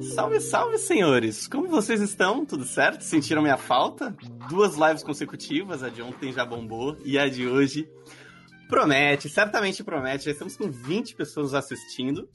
Salve, 0.00 0.40
salve, 0.40 0.78
senhores! 0.78 1.48
Como 1.48 1.66
vocês 1.66 2.00
estão? 2.00 2.46
Tudo 2.46 2.64
certo? 2.64 3.02
Sentiram 3.02 3.42
minha 3.42 3.56
falta? 3.56 4.16
Duas 4.48 4.76
lives 4.76 5.02
consecutivas, 5.02 5.82
a 5.82 5.88
de 5.88 6.00
ontem 6.00 6.32
já 6.32 6.44
bombou 6.44 6.96
e 7.04 7.18
a 7.18 7.28
de 7.28 7.48
hoje 7.48 7.90
promete, 8.68 9.28
certamente 9.28 9.82
promete. 9.82 10.26
Já 10.26 10.30
estamos 10.30 10.56
com 10.56 10.70
20 10.70 11.16
pessoas 11.16 11.52
assistindo. 11.52 12.28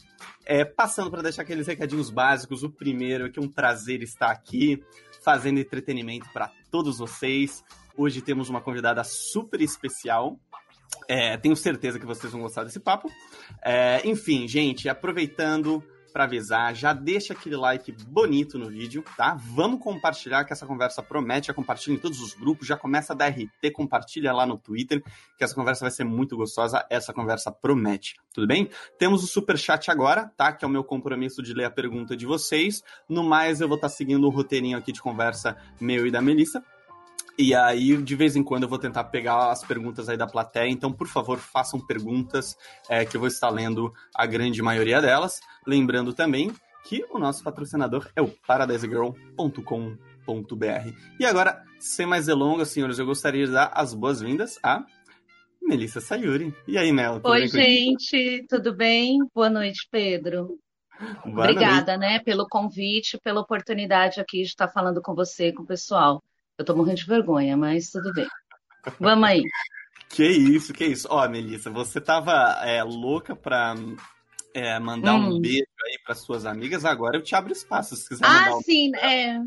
É, 0.45 0.65
passando 0.65 1.09
para 1.09 1.21
deixar 1.21 1.43
aqueles 1.43 1.65
recadinhos 1.65 2.09
básicos. 2.09 2.63
O 2.63 2.69
primeiro 2.69 3.27
é 3.27 3.29
que 3.29 3.39
é 3.39 3.41
um 3.41 3.47
prazer 3.47 4.03
estar 4.03 4.29
aqui 4.29 4.83
fazendo 5.23 5.57
entretenimento 5.57 6.27
para 6.33 6.51
todos 6.69 6.97
vocês. 6.97 7.63
Hoje 7.95 8.21
temos 8.21 8.49
uma 8.49 8.59
convidada 8.59 9.05
super 9.05 9.61
especial. 9.61 10.37
É, 11.07 11.37
tenho 11.37 11.55
certeza 11.55 11.97
que 11.97 12.05
vocês 12.05 12.33
vão 12.33 12.41
gostar 12.41 12.65
desse 12.65 12.81
papo. 12.81 13.09
É, 13.63 14.01
enfim, 14.03 14.49
gente, 14.49 14.89
aproveitando 14.89 15.81
para 16.13 16.25
avisar, 16.25 16.75
já 16.75 16.93
deixa 16.93 17.33
aquele 17.33 17.55
like 17.55 17.91
bonito 17.91 18.59
no 18.59 18.69
vídeo, 18.69 19.03
tá? 19.17 19.33
Vamos 19.33 19.81
compartilhar 19.81 20.45
que 20.45 20.53
essa 20.53 20.65
conversa 20.65 21.01
promete, 21.01 21.47
já 21.47 21.53
compartilha 21.53 21.95
em 21.95 21.97
todos 21.97 22.21
os 22.21 22.35
grupos, 22.35 22.67
já 22.67 22.77
começa 22.77 23.13
a 23.13 23.15
dar 23.15 23.29
RT, 23.29 23.71
compartilha 23.73 24.31
lá 24.31 24.45
no 24.45 24.57
Twitter, 24.57 25.03
que 25.35 25.43
essa 25.43 25.55
conversa 25.55 25.83
vai 25.83 25.91
ser 25.91 26.03
muito 26.03 26.37
gostosa, 26.37 26.85
essa 26.89 27.11
conversa 27.11 27.51
promete, 27.51 28.15
tudo 28.31 28.45
bem? 28.45 28.69
Temos 28.99 29.23
o 29.23 29.27
super 29.27 29.57
chat 29.57 29.89
agora, 29.89 30.31
tá? 30.37 30.53
Que 30.53 30.63
é 30.63 30.67
o 30.67 30.71
meu 30.71 30.83
compromisso 30.83 31.41
de 31.41 31.53
ler 31.53 31.65
a 31.65 31.71
pergunta 31.71 32.15
de 32.15 32.25
vocês. 32.27 32.83
No 33.09 33.23
mais, 33.23 33.59
eu 33.59 33.67
vou 33.67 33.75
estar 33.75 33.89
tá 33.89 33.93
seguindo 33.93 34.27
o 34.27 34.29
roteirinho 34.29 34.77
aqui 34.77 34.91
de 34.91 35.01
conversa 35.01 35.57
meu 35.81 36.05
e 36.05 36.11
da 36.11 36.21
Melissa. 36.21 36.63
E 37.37 37.55
aí, 37.55 37.97
de 37.97 38.15
vez 38.15 38.35
em 38.35 38.43
quando, 38.43 38.63
eu 38.63 38.69
vou 38.69 38.77
tentar 38.77 39.05
pegar 39.05 39.51
as 39.51 39.63
perguntas 39.63 40.07
aí 40.07 40.15
da 40.15 40.27
plateia. 40.27 40.69
Então, 40.69 40.91
por 40.91 41.07
favor, 41.07 41.39
façam 41.39 41.79
perguntas, 41.79 42.55
é, 42.87 43.05
que 43.05 43.17
eu 43.17 43.19
vou 43.19 43.27
estar 43.27 43.49
lendo 43.49 43.91
a 44.13 44.25
grande 44.25 44.61
maioria 44.61 45.01
delas. 45.01 45.39
Lembrando 45.65 46.13
também 46.13 46.53
que 46.83 47.03
o 47.09 47.17
nosso 47.17 47.43
patrocinador 47.43 48.07
é 48.15 48.21
o 48.21 48.27
paradisegirl.com.br. 48.27 50.93
E 51.19 51.25
agora, 51.25 51.63
sem 51.79 52.05
mais 52.05 52.27
delongas, 52.27 52.69
senhores, 52.69 52.99
eu 52.99 53.05
gostaria 53.05 53.47
de 53.47 53.51
dar 53.51 53.71
as 53.73 53.95
boas-vindas 53.95 54.59
a 54.61 54.85
Melissa 55.61 55.99
Sayuri. 55.99 56.53
E 56.67 56.77
aí, 56.77 56.91
Mel? 56.91 57.19
Oi, 57.23 57.47
gente, 57.47 58.45
tudo 58.47 58.75
bem? 58.75 59.17
Boa 59.33 59.49
noite, 59.49 59.87
Pedro. 59.89 60.59
Boa 61.25 61.49
Obrigada, 61.49 61.97
noite. 61.97 62.13
né, 62.13 62.19
pelo 62.19 62.47
convite, 62.47 63.17
pela 63.23 63.41
oportunidade 63.41 64.19
aqui 64.19 64.43
de 64.43 64.49
estar 64.49 64.67
falando 64.67 65.01
com 65.01 65.15
você, 65.15 65.51
com 65.51 65.63
o 65.63 65.65
pessoal. 65.65 66.21
Eu 66.57 66.65
tô 66.65 66.75
morrendo 66.75 66.97
de 66.97 67.05
vergonha, 67.05 67.57
mas 67.57 67.89
tudo 67.89 68.11
bem. 68.13 68.27
Vamos 68.99 69.27
aí. 69.27 69.43
Que 70.09 70.27
isso, 70.27 70.73
que 70.73 70.85
isso. 70.85 71.07
Ó, 71.09 71.27
Melissa, 71.27 71.69
você 71.69 71.99
tava 71.99 72.31
é, 72.63 72.83
louca 72.83 73.35
pra 73.35 73.75
é, 74.53 74.77
mandar 74.79 75.15
hum. 75.15 75.35
um 75.35 75.41
beijo 75.41 75.65
aí 75.85 75.99
para 76.05 76.13
suas 76.13 76.45
amigas, 76.45 76.85
agora 76.85 77.17
eu 77.17 77.23
te 77.23 77.35
abro 77.35 77.51
espaço, 77.51 77.95
se 77.95 78.07
quiser 78.07 78.25
Ah, 78.25 78.55
um... 78.55 78.61
sim, 78.61 78.95
é. 78.95 79.39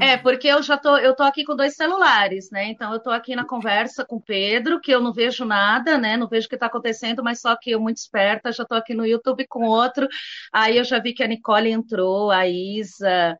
É, 0.00 0.16
porque 0.16 0.48
eu 0.48 0.62
já 0.62 0.78
tô, 0.78 0.96
eu 0.96 1.14
tô 1.14 1.22
aqui 1.22 1.44
com 1.44 1.54
dois 1.54 1.74
celulares, 1.74 2.50
né? 2.50 2.64
Então 2.64 2.92
eu 2.94 2.98
tô 2.98 3.10
aqui 3.10 3.36
na 3.36 3.44
conversa 3.44 4.04
com 4.06 4.16
o 4.16 4.22
Pedro, 4.22 4.80
que 4.80 4.90
eu 4.90 5.02
não 5.02 5.12
vejo 5.12 5.44
nada, 5.44 5.98
né? 5.98 6.16
Não 6.16 6.26
vejo 6.26 6.46
o 6.46 6.48
que 6.50 6.56
tá 6.56 6.66
acontecendo, 6.66 7.22
mas 7.22 7.40
só 7.40 7.54
que 7.54 7.72
eu 7.72 7.80
muito 7.80 7.98
esperta, 7.98 8.50
já 8.52 8.64
tô 8.64 8.74
aqui 8.74 8.94
no 8.94 9.04
YouTube 9.04 9.46
com 9.46 9.64
outro. 9.66 10.08
Aí 10.50 10.78
eu 10.78 10.84
já 10.84 10.98
vi 10.98 11.12
que 11.12 11.22
a 11.22 11.28
Nicole 11.28 11.70
entrou, 11.70 12.30
a 12.30 12.48
Isa, 12.48 13.36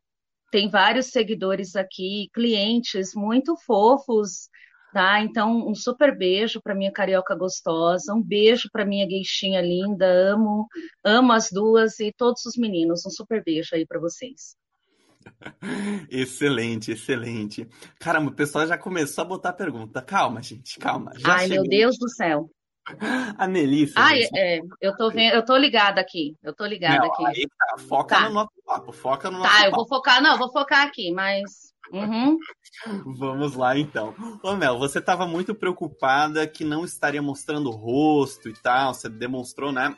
tem 0.53 0.69
vários 0.69 1.07
seguidores 1.07 1.75
aqui, 1.75 2.29
clientes 2.31 3.15
muito 3.15 3.57
fofos, 3.65 4.49
tá? 4.93 5.19
Então, 5.19 5.67
um 5.67 5.73
super 5.73 6.15
beijo 6.15 6.61
para 6.61 6.75
minha 6.75 6.91
carioca 6.91 7.35
gostosa, 7.35 8.13
um 8.13 8.21
beijo 8.21 8.69
para 8.71 8.85
minha 8.85 9.07
gueixinha 9.07 9.59
linda, 9.61 10.05
amo, 10.05 10.67
amo 11.03 11.31
as 11.33 11.49
duas 11.51 11.99
e 11.99 12.13
todos 12.15 12.45
os 12.45 12.55
meninos. 12.55 13.03
Um 13.03 13.09
super 13.09 13.43
beijo 13.43 13.69
aí 13.73 13.83
para 13.83 13.99
vocês. 13.99 14.55
Excelente, 16.07 16.91
excelente. 16.91 17.67
Caramba, 17.97 18.29
o 18.29 18.35
pessoal 18.35 18.67
já 18.67 18.77
começou 18.77 19.23
a 19.23 19.27
botar 19.27 19.53
pergunta. 19.53 20.03
Calma, 20.03 20.39
gente, 20.39 20.77
calma. 20.77 21.13
Ai, 21.23 21.47
meu 21.47 21.63
Deus 21.63 21.97
do 21.97 22.07
céu. 22.09 22.47
A 23.37 23.47
Melissa. 23.47 23.93
Ah, 23.97 24.11
é, 24.17 24.59
eu 24.81 24.95
tô 24.97 25.09
vendo, 25.09 25.33
eu 25.33 25.45
tô 25.45 25.55
ligada 25.55 26.01
aqui. 26.01 26.35
Eu 26.43 26.53
tô 26.53 26.65
ligada 26.65 26.97
Não, 26.97 27.13
aqui. 27.13 27.25
Aí 27.27 27.47
tá, 27.57 27.77
foca 27.87 28.15
tá. 28.15 28.27
no 28.27 28.33
nosso 28.33 28.51
papo, 28.65 28.91
foca 28.91 29.31
no 29.31 29.37
nosso 29.39 29.49
Tá, 29.49 29.55
papo. 29.57 29.67
eu 29.67 29.71
vou 29.71 29.87
focar, 29.87 30.21
não, 30.21 30.37
vou 30.37 30.51
focar 30.51 30.85
aqui, 30.85 31.11
mas. 31.11 31.73
Uhum. 31.91 32.37
Vamos 33.17 33.55
lá 33.55 33.77
então. 33.77 34.15
Ô 34.41 34.55
Mel, 34.55 34.77
você 34.79 34.99
estava 34.99 35.27
muito 35.27 35.53
preocupada 35.53 36.47
que 36.47 36.63
não 36.63 36.83
estaria 36.83 37.21
mostrando 37.21 37.69
o 37.69 37.73
rosto 37.75 38.49
e 38.49 38.53
tal. 38.53 38.93
Você 38.93 39.07
demonstrou, 39.07 39.71
né? 39.71 39.95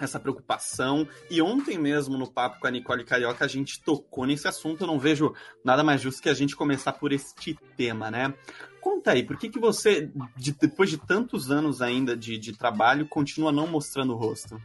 Essa 0.00 0.18
preocupação. 0.20 1.06
E 1.30 1.40
ontem 1.40 1.78
mesmo, 1.78 2.18
no 2.18 2.30
papo 2.30 2.60
com 2.60 2.66
a 2.66 2.70
Nicole 2.70 3.04
Carioca, 3.04 3.44
a 3.44 3.48
gente 3.48 3.82
tocou 3.82 4.26
nesse 4.26 4.46
assunto. 4.48 4.82
Eu 4.82 4.86
não 4.86 4.98
vejo 4.98 5.32
nada 5.64 5.82
mais 5.84 6.00
justo 6.00 6.20
que 6.22 6.28
a 6.28 6.34
gente 6.34 6.56
começar 6.56 6.92
por 6.94 7.12
este 7.12 7.54
tema, 7.76 8.10
né? 8.10 8.34
Conta 8.82 9.12
aí, 9.12 9.22
por 9.22 9.38
que, 9.38 9.48
que 9.48 9.60
você, 9.60 10.10
de, 10.36 10.52
depois 10.52 10.90
de 10.90 10.98
tantos 10.98 11.52
anos 11.52 11.80
ainda 11.80 12.16
de, 12.16 12.36
de 12.36 12.52
trabalho, 12.52 13.06
continua 13.06 13.52
não 13.52 13.68
mostrando 13.68 14.12
o 14.12 14.16
rosto? 14.16 14.60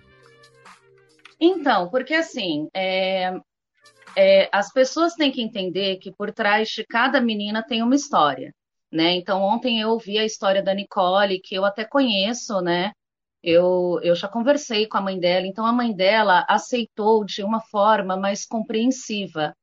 Então, 1.40 1.88
porque 1.90 2.16
assim, 2.16 2.68
é, 2.74 3.40
é, 4.16 4.50
as 4.52 4.74
pessoas 4.74 5.14
têm 5.14 5.32
que 5.32 5.40
entender 5.40 5.98
que 5.98 6.12
por 6.12 6.34
trás 6.34 6.70
de 6.70 6.84
cada 6.84 7.22
menina 7.22 7.62
tem 7.62 7.84
uma 7.84 7.94
história, 7.94 8.52
né? 8.92 9.14
Então, 9.14 9.44
ontem 9.44 9.80
eu 9.80 9.90
ouvi 9.90 10.18
a 10.18 10.26
história 10.26 10.64
da 10.64 10.74
Nicole, 10.74 11.40
que 11.40 11.54
eu 11.54 11.64
até 11.64 11.86
conheço, 11.86 12.60
né? 12.60 12.94
Eu, 13.44 14.00
eu 14.02 14.16
já 14.16 14.28
conversei 14.28 14.88
com 14.88 14.98
a 14.98 15.02
mãe 15.02 15.20
dela, 15.20 15.46
então 15.46 15.64
a 15.64 15.72
mãe 15.72 15.96
dela 15.96 16.44
aceitou 16.50 17.24
de 17.24 17.44
uma 17.44 17.62
forma 17.62 18.18
mais 18.18 18.48
compreensiva, 18.48 19.54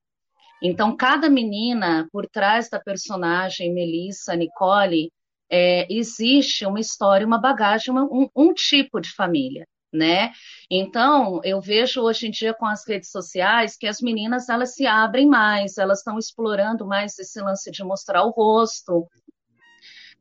então, 0.62 0.96
cada 0.96 1.28
menina, 1.28 2.08
por 2.12 2.26
trás 2.26 2.68
da 2.68 2.80
personagem 2.80 3.72
Melissa, 3.72 4.34
Nicole, 4.34 5.10
é, 5.50 5.86
existe 5.92 6.64
uma 6.66 6.80
história, 6.80 7.26
uma 7.26 7.38
bagagem, 7.38 7.92
uma, 7.92 8.04
um, 8.04 8.28
um 8.34 8.54
tipo 8.54 9.00
de 9.00 9.10
família. 9.12 9.66
Né? 9.92 10.32
Então, 10.68 11.40
eu 11.44 11.60
vejo 11.60 12.00
hoje 12.00 12.26
em 12.26 12.30
dia 12.32 12.52
com 12.52 12.66
as 12.66 12.84
redes 12.84 13.12
sociais 13.12 13.76
que 13.76 13.86
as 13.86 14.00
meninas 14.00 14.48
elas 14.48 14.74
se 14.74 14.84
abrem 14.88 15.24
mais, 15.24 15.78
elas 15.78 15.98
estão 15.98 16.18
explorando 16.18 16.84
mais 16.84 17.16
esse 17.16 17.40
lance 17.40 17.70
de 17.70 17.84
mostrar 17.84 18.24
o 18.24 18.30
rosto, 18.30 19.06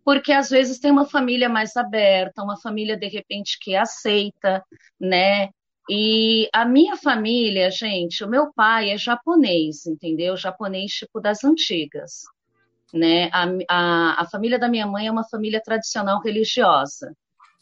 porque 0.06 0.32
às 0.32 0.50
vezes 0.50 0.80
tem 0.80 0.92
uma 0.92 1.06
família 1.06 1.50
mais 1.50 1.76
aberta, 1.76 2.44
uma 2.44 2.56
família 2.56 2.96
de 2.96 3.08
repente 3.08 3.58
que 3.60 3.76
aceita, 3.76 4.64
né? 5.00 5.50
E 5.90 6.50
a 6.54 6.66
minha 6.66 6.96
família, 6.96 7.70
gente, 7.70 8.24
o 8.24 8.30
meu 8.30 8.54
pai 8.54 8.92
é 8.92 8.98
japonês, 8.98 9.86
entendeu? 9.86 10.38
Japonês 10.38 10.92
tipo 10.94 11.20
das 11.20 11.44
antigas. 11.44 12.22
Né? 12.94 13.30
A, 13.34 13.46
a, 13.70 14.22
a 14.22 14.26
família 14.30 14.58
da 14.58 14.70
minha 14.70 14.88
mãe 14.88 15.08
é 15.08 15.12
uma 15.12 15.28
família 15.28 15.62
tradicional 15.62 16.22
religiosa. 16.22 17.14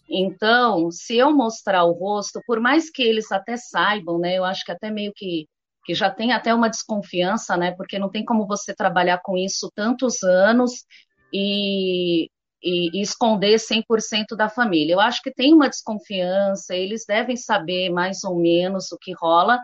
Então, 0.09 0.91
se 0.91 1.15
eu 1.17 1.33
mostrar 1.33 1.85
o 1.85 1.93
rosto, 1.93 2.41
por 2.45 2.59
mais 2.59 2.89
que 2.89 3.01
eles 3.01 3.31
até 3.31 3.55
saibam, 3.55 4.19
né? 4.19 4.37
Eu 4.37 4.43
acho 4.43 4.65
que 4.65 4.71
até 4.71 4.91
meio 4.91 5.13
que, 5.15 5.47
que 5.85 5.95
já 5.95 6.11
tem 6.11 6.33
até 6.33 6.53
uma 6.53 6.69
desconfiança, 6.69 7.55
né? 7.55 7.71
Porque 7.71 7.97
não 7.97 8.09
tem 8.09 8.25
como 8.25 8.45
você 8.45 8.75
trabalhar 8.75 9.19
com 9.23 9.37
isso 9.37 9.71
tantos 9.73 10.21
anos 10.21 10.85
e 11.33 12.29
e, 12.61 12.97
e 12.97 13.01
esconder 13.01 13.57
100% 13.59 14.35
da 14.35 14.49
família. 14.49 14.93
Eu 14.93 14.99
acho 14.99 15.21
que 15.21 15.33
tem 15.33 15.53
uma 15.53 15.69
desconfiança, 15.69 16.75
eles 16.75 17.05
devem 17.05 17.35
saber 17.35 17.89
mais 17.89 18.23
ou 18.23 18.37
menos 18.37 18.91
o 18.91 18.97
que 18.97 19.13
rola, 19.13 19.59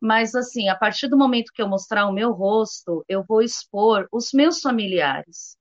mas 0.00 0.34
assim, 0.34 0.68
a 0.68 0.74
partir 0.74 1.08
do 1.08 1.18
momento 1.18 1.52
que 1.54 1.60
eu 1.60 1.68
mostrar 1.68 2.06
o 2.06 2.12
meu 2.12 2.32
rosto, 2.32 3.04
eu 3.08 3.22
vou 3.22 3.42
expor 3.42 4.08
os 4.10 4.32
meus 4.32 4.60
familiares. 4.60 5.56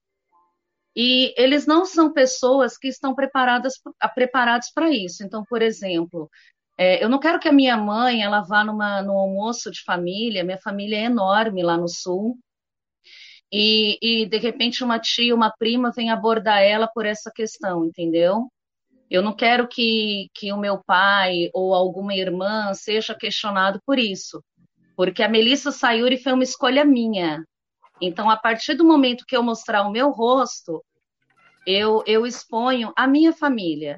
E 0.95 1.33
eles 1.37 1.65
não 1.65 1.85
são 1.85 2.11
pessoas 2.11 2.77
que 2.77 2.87
estão 2.87 3.13
preparadas 3.13 3.73
preparados 4.15 4.71
para 4.73 4.89
isso. 4.89 5.23
Então, 5.23 5.43
por 5.47 5.61
exemplo, 5.61 6.29
é, 6.77 7.03
eu 7.03 7.09
não 7.09 7.19
quero 7.19 7.39
que 7.39 7.47
a 7.47 7.53
minha 7.53 7.77
mãe 7.77 8.23
ela 8.23 8.41
vá 8.41 8.63
numa, 8.63 9.01
no 9.01 9.13
almoço 9.13 9.69
de 9.69 9.83
família, 9.83 10.43
minha 10.43 10.57
família 10.57 10.97
é 10.97 11.03
enorme 11.03 11.61
lá 11.61 11.77
no 11.77 11.87
sul, 11.87 12.37
e, 13.51 13.97
e 14.01 14.25
de 14.25 14.37
repente 14.37 14.83
uma 14.83 14.99
tia, 14.99 15.33
uma 15.33 15.51
prima 15.51 15.91
vem 15.91 16.09
abordar 16.09 16.61
ela 16.61 16.87
por 16.87 17.05
essa 17.05 17.31
questão, 17.33 17.85
entendeu? 17.85 18.47
Eu 19.09 19.23
não 19.23 19.35
quero 19.35 19.67
que, 19.67 20.29
que 20.35 20.53
o 20.53 20.57
meu 20.57 20.83
pai 20.85 21.49
ou 21.53 21.73
alguma 21.73 22.13
irmã 22.13 22.73
seja 22.73 23.15
questionado 23.15 23.81
por 23.85 23.97
isso, 23.97 24.43
porque 24.95 25.23
a 25.23 25.29
Melissa 25.29 25.71
Sayuri 25.71 26.21
foi 26.21 26.33
uma 26.33 26.43
escolha 26.43 26.85
minha. 26.85 27.43
Então, 27.99 28.29
a 28.29 28.37
partir 28.37 28.75
do 28.75 28.85
momento 28.85 29.25
que 29.27 29.35
eu 29.35 29.41
mostrar 29.41 29.81
o 29.81 29.91
meu 29.91 30.11
rosto, 30.11 30.83
eu, 31.65 32.03
eu 32.05 32.25
exponho 32.25 32.93
a 32.95 33.07
minha 33.07 33.33
família. 33.33 33.97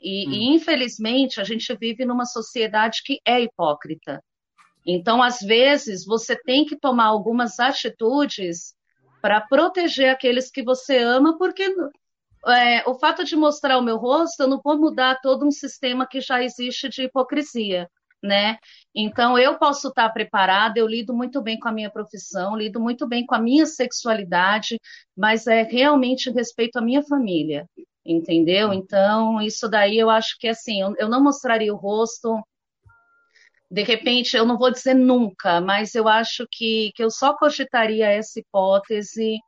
E, 0.00 0.26
hum. 0.26 0.32
e, 0.32 0.54
infelizmente, 0.54 1.40
a 1.40 1.44
gente 1.44 1.74
vive 1.76 2.04
numa 2.04 2.24
sociedade 2.24 3.02
que 3.04 3.20
é 3.26 3.40
hipócrita. 3.40 4.22
Então, 4.86 5.22
às 5.22 5.40
vezes, 5.40 6.04
você 6.04 6.36
tem 6.36 6.64
que 6.64 6.78
tomar 6.78 7.06
algumas 7.06 7.58
atitudes 7.58 8.75
para 9.26 9.40
proteger 9.40 10.08
aqueles 10.10 10.52
que 10.52 10.62
você 10.62 10.98
ama, 10.98 11.36
porque 11.36 11.64
é, 12.46 12.88
o 12.88 12.94
fato 12.96 13.24
de 13.24 13.34
mostrar 13.34 13.76
o 13.76 13.82
meu 13.82 13.96
rosto, 13.96 14.40
eu 14.40 14.46
não 14.48 14.60
vou 14.62 14.78
mudar 14.78 15.18
todo 15.20 15.44
um 15.44 15.50
sistema 15.50 16.06
que 16.06 16.20
já 16.20 16.44
existe 16.44 16.88
de 16.88 17.02
hipocrisia. 17.02 17.88
né? 18.22 18.56
Então 18.94 19.36
eu 19.36 19.58
posso 19.58 19.88
estar 19.88 20.08
preparada, 20.10 20.78
eu 20.78 20.86
lido 20.86 21.12
muito 21.12 21.42
bem 21.42 21.58
com 21.58 21.68
a 21.68 21.72
minha 21.72 21.90
profissão, 21.90 22.56
lido 22.56 22.80
muito 22.80 23.08
bem 23.08 23.26
com 23.26 23.34
a 23.34 23.40
minha 23.40 23.66
sexualidade, 23.66 24.78
mas 25.16 25.48
é 25.48 25.62
realmente 25.64 26.30
respeito 26.30 26.76
à 26.78 26.82
minha 26.82 27.02
família, 27.02 27.68
entendeu? 28.04 28.72
Então 28.72 29.42
isso 29.42 29.68
daí 29.68 29.98
eu 29.98 30.08
acho 30.08 30.36
que 30.38 30.46
assim, 30.48 30.82
eu, 30.82 30.94
eu 30.98 31.08
não 31.08 31.20
mostraria 31.22 31.74
o 31.74 31.76
rosto. 31.76 32.40
De 33.70 33.82
repente, 33.82 34.36
eu 34.36 34.46
não 34.46 34.56
vou 34.56 34.70
dizer 34.70 34.94
nunca, 34.94 35.60
mas 35.60 35.94
eu 35.94 36.06
acho 36.08 36.46
que, 36.50 36.92
que 36.94 37.02
eu 37.02 37.10
só 37.10 37.36
cogitaria 37.36 38.06
essa 38.06 38.38
hipótese 38.38 39.38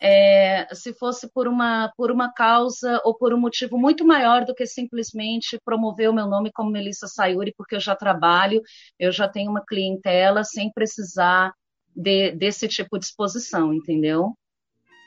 é, 0.00 0.66
se 0.74 0.92
fosse 0.94 1.30
por 1.32 1.48
uma, 1.48 1.90
por 1.96 2.10
uma 2.10 2.32
causa 2.32 3.00
ou 3.04 3.14
por 3.14 3.32
um 3.32 3.40
motivo 3.40 3.78
muito 3.78 4.04
maior 4.04 4.44
do 4.44 4.54
que 4.54 4.66
simplesmente 4.66 5.58
promover 5.64 6.10
o 6.10 6.12
meu 6.12 6.26
nome 6.26 6.50
como 6.52 6.70
Melissa 6.70 7.06
Sayuri, 7.06 7.54
porque 7.56 7.74
eu 7.74 7.80
já 7.80 7.96
trabalho, 7.96 8.60
eu 8.98 9.10
já 9.10 9.26
tenho 9.28 9.50
uma 9.50 9.64
clientela 9.64 10.44
sem 10.44 10.70
precisar 10.72 11.52
de, 11.94 12.32
desse 12.32 12.68
tipo 12.68 12.98
de 12.98 13.06
exposição, 13.06 13.72
entendeu? 13.72 14.34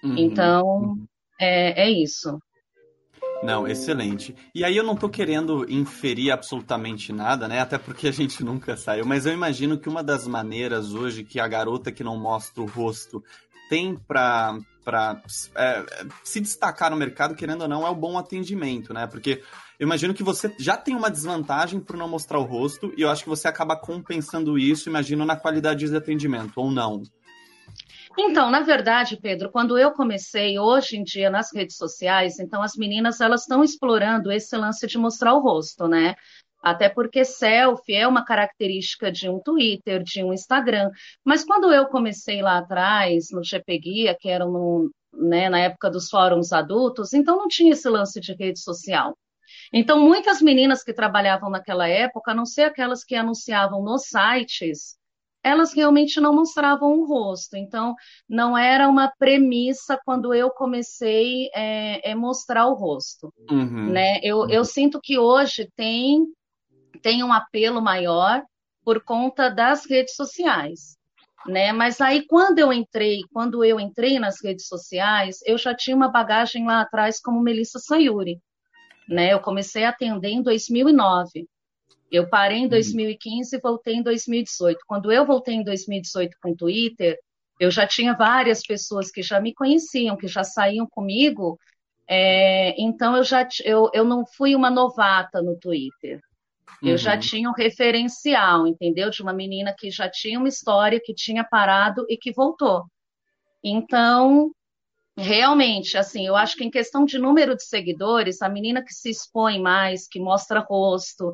Uhum, 0.03 0.17
então, 0.17 0.67
uhum. 0.67 1.07
É, 1.39 1.83
é 1.83 1.89
isso. 1.89 2.39
Não, 3.43 3.67
excelente. 3.67 4.35
E 4.53 4.63
aí 4.63 4.75
eu 4.75 4.83
não 4.83 4.95
tô 4.95 5.07
querendo 5.09 5.65
inferir 5.69 6.31
absolutamente 6.31 7.13
nada, 7.13 7.47
né? 7.47 7.59
Até 7.59 7.77
porque 7.77 8.07
a 8.07 8.11
gente 8.11 8.43
nunca 8.43 8.75
saiu, 8.75 9.05
mas 9.05 9.25
eu 9.25 9.33
imagino 9.33 9.77
que 9.77 9.87
uma 9.87 10.03
das 10.03 10.27
maneiras 10.27 10.93
hoje 10.93 11.23
que 11.23 11.39
a 11.39 11.47
garota 11.47 11.91
que 11.91 12.03
não 12.03 12.17
mostra 12.17 12.61
o 12.61 12.65
rosto 12.65 13.23
tem 13.69 13.95
para 13.95 14.57
para 14.83 15.21
é, 15.53 15.85
se 16.23 16.39
destacar 16.39 16.89
no 16.89 16.95
mercado, 16.95 17.35
querendo 17.35 17.63
ou 17.63 17.67
não, 17.67 17.85
é 17.85 17.89
o 17.89 17.95
bom 17.95 18.17
atendimento, 18.17 18.93
né? 18.93 19.05
Porque 19.05 19.43
eu 19.77 19.85
imagino 19.85 20.13
que 20.13 20.23
você 20.23 20.49
já 20.57 20.77
tem 20.77 20.95
uma 20.95 21.11
desvantagem 21.11 21.81
por 21.81 21.97
não 21.97 22.07
mostrar 22.07 22.39
o 22.39 22.43
rosto, 22.43 22.93
e 22.95 23.01
eu 23.01 23.09
acho 23.09 23.23
que 23.23 23.29
você 23.29 23.49
acaba 23.49 23.75
compensando 23.75 24.57
isso, 24.57 24.87
imagino, 24.87 25.25
na 25.25 25.35
qualidade 25.35 25.89
de 25.89 25.93
atendimento, 25.93 26.53
ou 26.55 26.71
não. 26.71 27.03
Então, 28.19 28.49
na 28.49 28.61
verdade, 28.61 29.15
Pedro, 29.21 29.51
quando 29.51 29.77
eu 29.77 29.91
comecei 29.91 30.57
hoje 30.57 30.97
em 30.97 31.03
dia 31.03 31.29
nas 31.29 31.53
redes 31.53 31.77
sociais, 31.77 32.39
então 32.39 32.63
as 32.63 32.75
meninas 32.75 33.21
elas 33.21 33.41
estão 33.41 33.63
explorando 33.63 34.31
esse 34.31 34.57
lance 34.57 34.87
de 34.87 34.97
mostrar 34.97 35.35
o 35.35 35.39
rosto, 35.39 35.87
né? 35.87 36.15
Até 36.61 36.89
porque 36.89 37.23
selfie 37.23 37.93
é 37.93 38.07
uma 38.07 38.25
característica 38.25 39.11
de 39.11 39.29
um 39.29 39.39
Twitter, 39.39 40.01
de 40.01 40.23
um 40.23 40.33
Instagram. 40.33 40.89
Mas 41.23 41.45
quando 41.45 41.71
eu 41.71 41.85
comecei 41.87 42.41
lá 42.41 42.57
atrás, 42.57 43.27
no 43.31 43.43
GP 43.43 43.77
Guia, 43.77 44.17
que 44.19 44.27
era 44.27 44.45
no, 44.45 44.91
né, 45.13 45.47
na 45.47 45.59
época 45.59 45.89
dos 45.89 46.09
fóruns 46.09 46.51
adultos, 46.51 47.13
então 47.13 47.37
não 47.37 47.47
tinha 47.47 47.73
esse 47.73 47.87
lance 47.87 48.19
de 48.19 48.33
rede 48.33 48.59
social. 48.59 49.15
Então, 49.71 49.99
muitas 49.99 50.41
meninas 50.41 50.83
que 50.83 50.93
trabalhavam 50.93 51.49
naquela 51.49 51.87
época, 51.87 52.31
a 52.31 52.35
não 52.35 52.45
ser 52.45 52.63
aquelas 52.63 53.03
que 53.03 53.15
anunciavam 53.15 53.83
nos 53.83 54.03
sites, 54.07 54.96
elas 55.47 55.73
realmente 55.73 56.19
não 56.19 56.33
mostravam 56.33 56.99
o 56.99 57.05
rosto. 57.05 57.55
Então, 57.55 57.95
não 58.27 58.57
era 58.57 58.87
uma 58.87 59.11
premissa 59.17 59.99
quando 60.05 60.33
eu 60.33 60.49
comecei 60.51 61.49
é, 61.53 62.11
é 62.11 62.15
mostrar 62.15 62.67
o 62.67 62.73
rosto. 62.73 63.33
Uhum. 63.49 63.91
Né? 63.91 64.19
Eu, 64.21 64.49
eu 64.49 64.63
sinto 64.65 64.99
que 65.01 65.17
hoje 65.17 65.69
tem 65.75 66.25
tem 67.01 67.23
um 67.23 67.31
apelo 67.31 67.81
maior 67.81 68.43
por 68.83 69.03
conta 69.03 69.49
das 69.49 69.85
redes 69.85 70.15
sociais. 70.15 70.97
Né? 71.45 71.71
Mas 71.71 72.01
aí 72.01 72.25
quando 72.25 72.59
eu 72.59 72.73
entrei, 72.73 73.21
quando 73.31 73.63
eu 73.63 73.79
entrei 73.79 74.19
nas 74.19 74.43
redes 74.43 74.67
sociais, 74.67 75.37
eu 75.45 75.57
já 75.57 75.75
tinha 75.75 75.95
uma 75.95 76.09
bagagem 76.09 76.65
lá 76.65 76.81
atrás 76.81 77.19
como 77.21 77.41
Melissa 77.41 77.79
Sayuri, 77.79 78.41
né? 79.07 79.33
Eu 79.33 79.39
comecei 79.39 79.85
a 79.85 79.89
atender 79.89 80.29
em 80.29 80.41
2009. 80.41 81.47
Eu 82.11 82.29
parei 82.29 82.59
em 82.59 82.67
2015 82.67 83.55
uhum. 83.55 83.59
e 83.59 83.61
voltei 83.61 83.95
em 83.95 84.03
2018. 84.03 84.79
Quando 84.87 85.11
eu 85.11 85.25
voltei 85.25 85.55
em 85.55 85.63
2018 85.63 86.37
com 86.41 86.51
o 86.51 86.55
Twitter, 86.55 87.17
eu 87.59 87.71
já 87.71 87.87
tinha 87.87 88.13
várias 88.13 88.61
pessoas 88.61 89.11
que 89.11 89.21
já 89.21 89.39
me 89.39 89.53
conheciam, 89.53 90.15
que 90.15 90.27
já 90.27 90.43
saíam 90.43 90.87
comigo. 90.87 91.59
É, 92.07 92.79
então 92.81 93.15
eu 93.17 93.23
já 93.23 93.47
eu, 93.65 93.89
eu 93.93 94.05
não 94.05 94.25
fui 94.25 94.55
uma 94.55 94.69
novata 94.69 95.41
no 95.41 95.57
Twitter. 95.57 96.21
Eu 96.81 96.91
uhum. 96.91 96.97
já 96.97 97.17
tinha 97.17 97.49
um 97.49 97.53
referencial, 97.53 98.67
entendeu? 98.67 99.09
De 99.09 99.21
uma 99.21 99.33
menina 99.33 99.73
que 99.77 99.89
já 99.89 100.09
tinha 100.09 100.37
uma 100.37 100.47
história, 100.47 101.01
que 101.03 101.13
tinha 101.13 101.43
parado 101.43 102.05
e 102.07 102.15
que 102.15 102.31
voltou. 102.31 102.85
Então, 103.63 104.51
realmente, 105.17 105.97
assim, 105.97 106.27
eu 106.27 106.35
acho 106.35 106.55
que 106.55 106.63
em 106.63 106.69
questão 106.69 107.03
de 107.03 107.17
número 107.17 107.55
de 107.55 107.63
seguidores, 107.63 108.41
a 108.41 108.49
menina 108.49 108.83
que 108.83 108.93
se 108.93 109.09
expõe 109.09 109.59
mais, 109.59 110.07
que 110.07 110.19
mostra 110.19 110.59
rosto, 110.59 111.31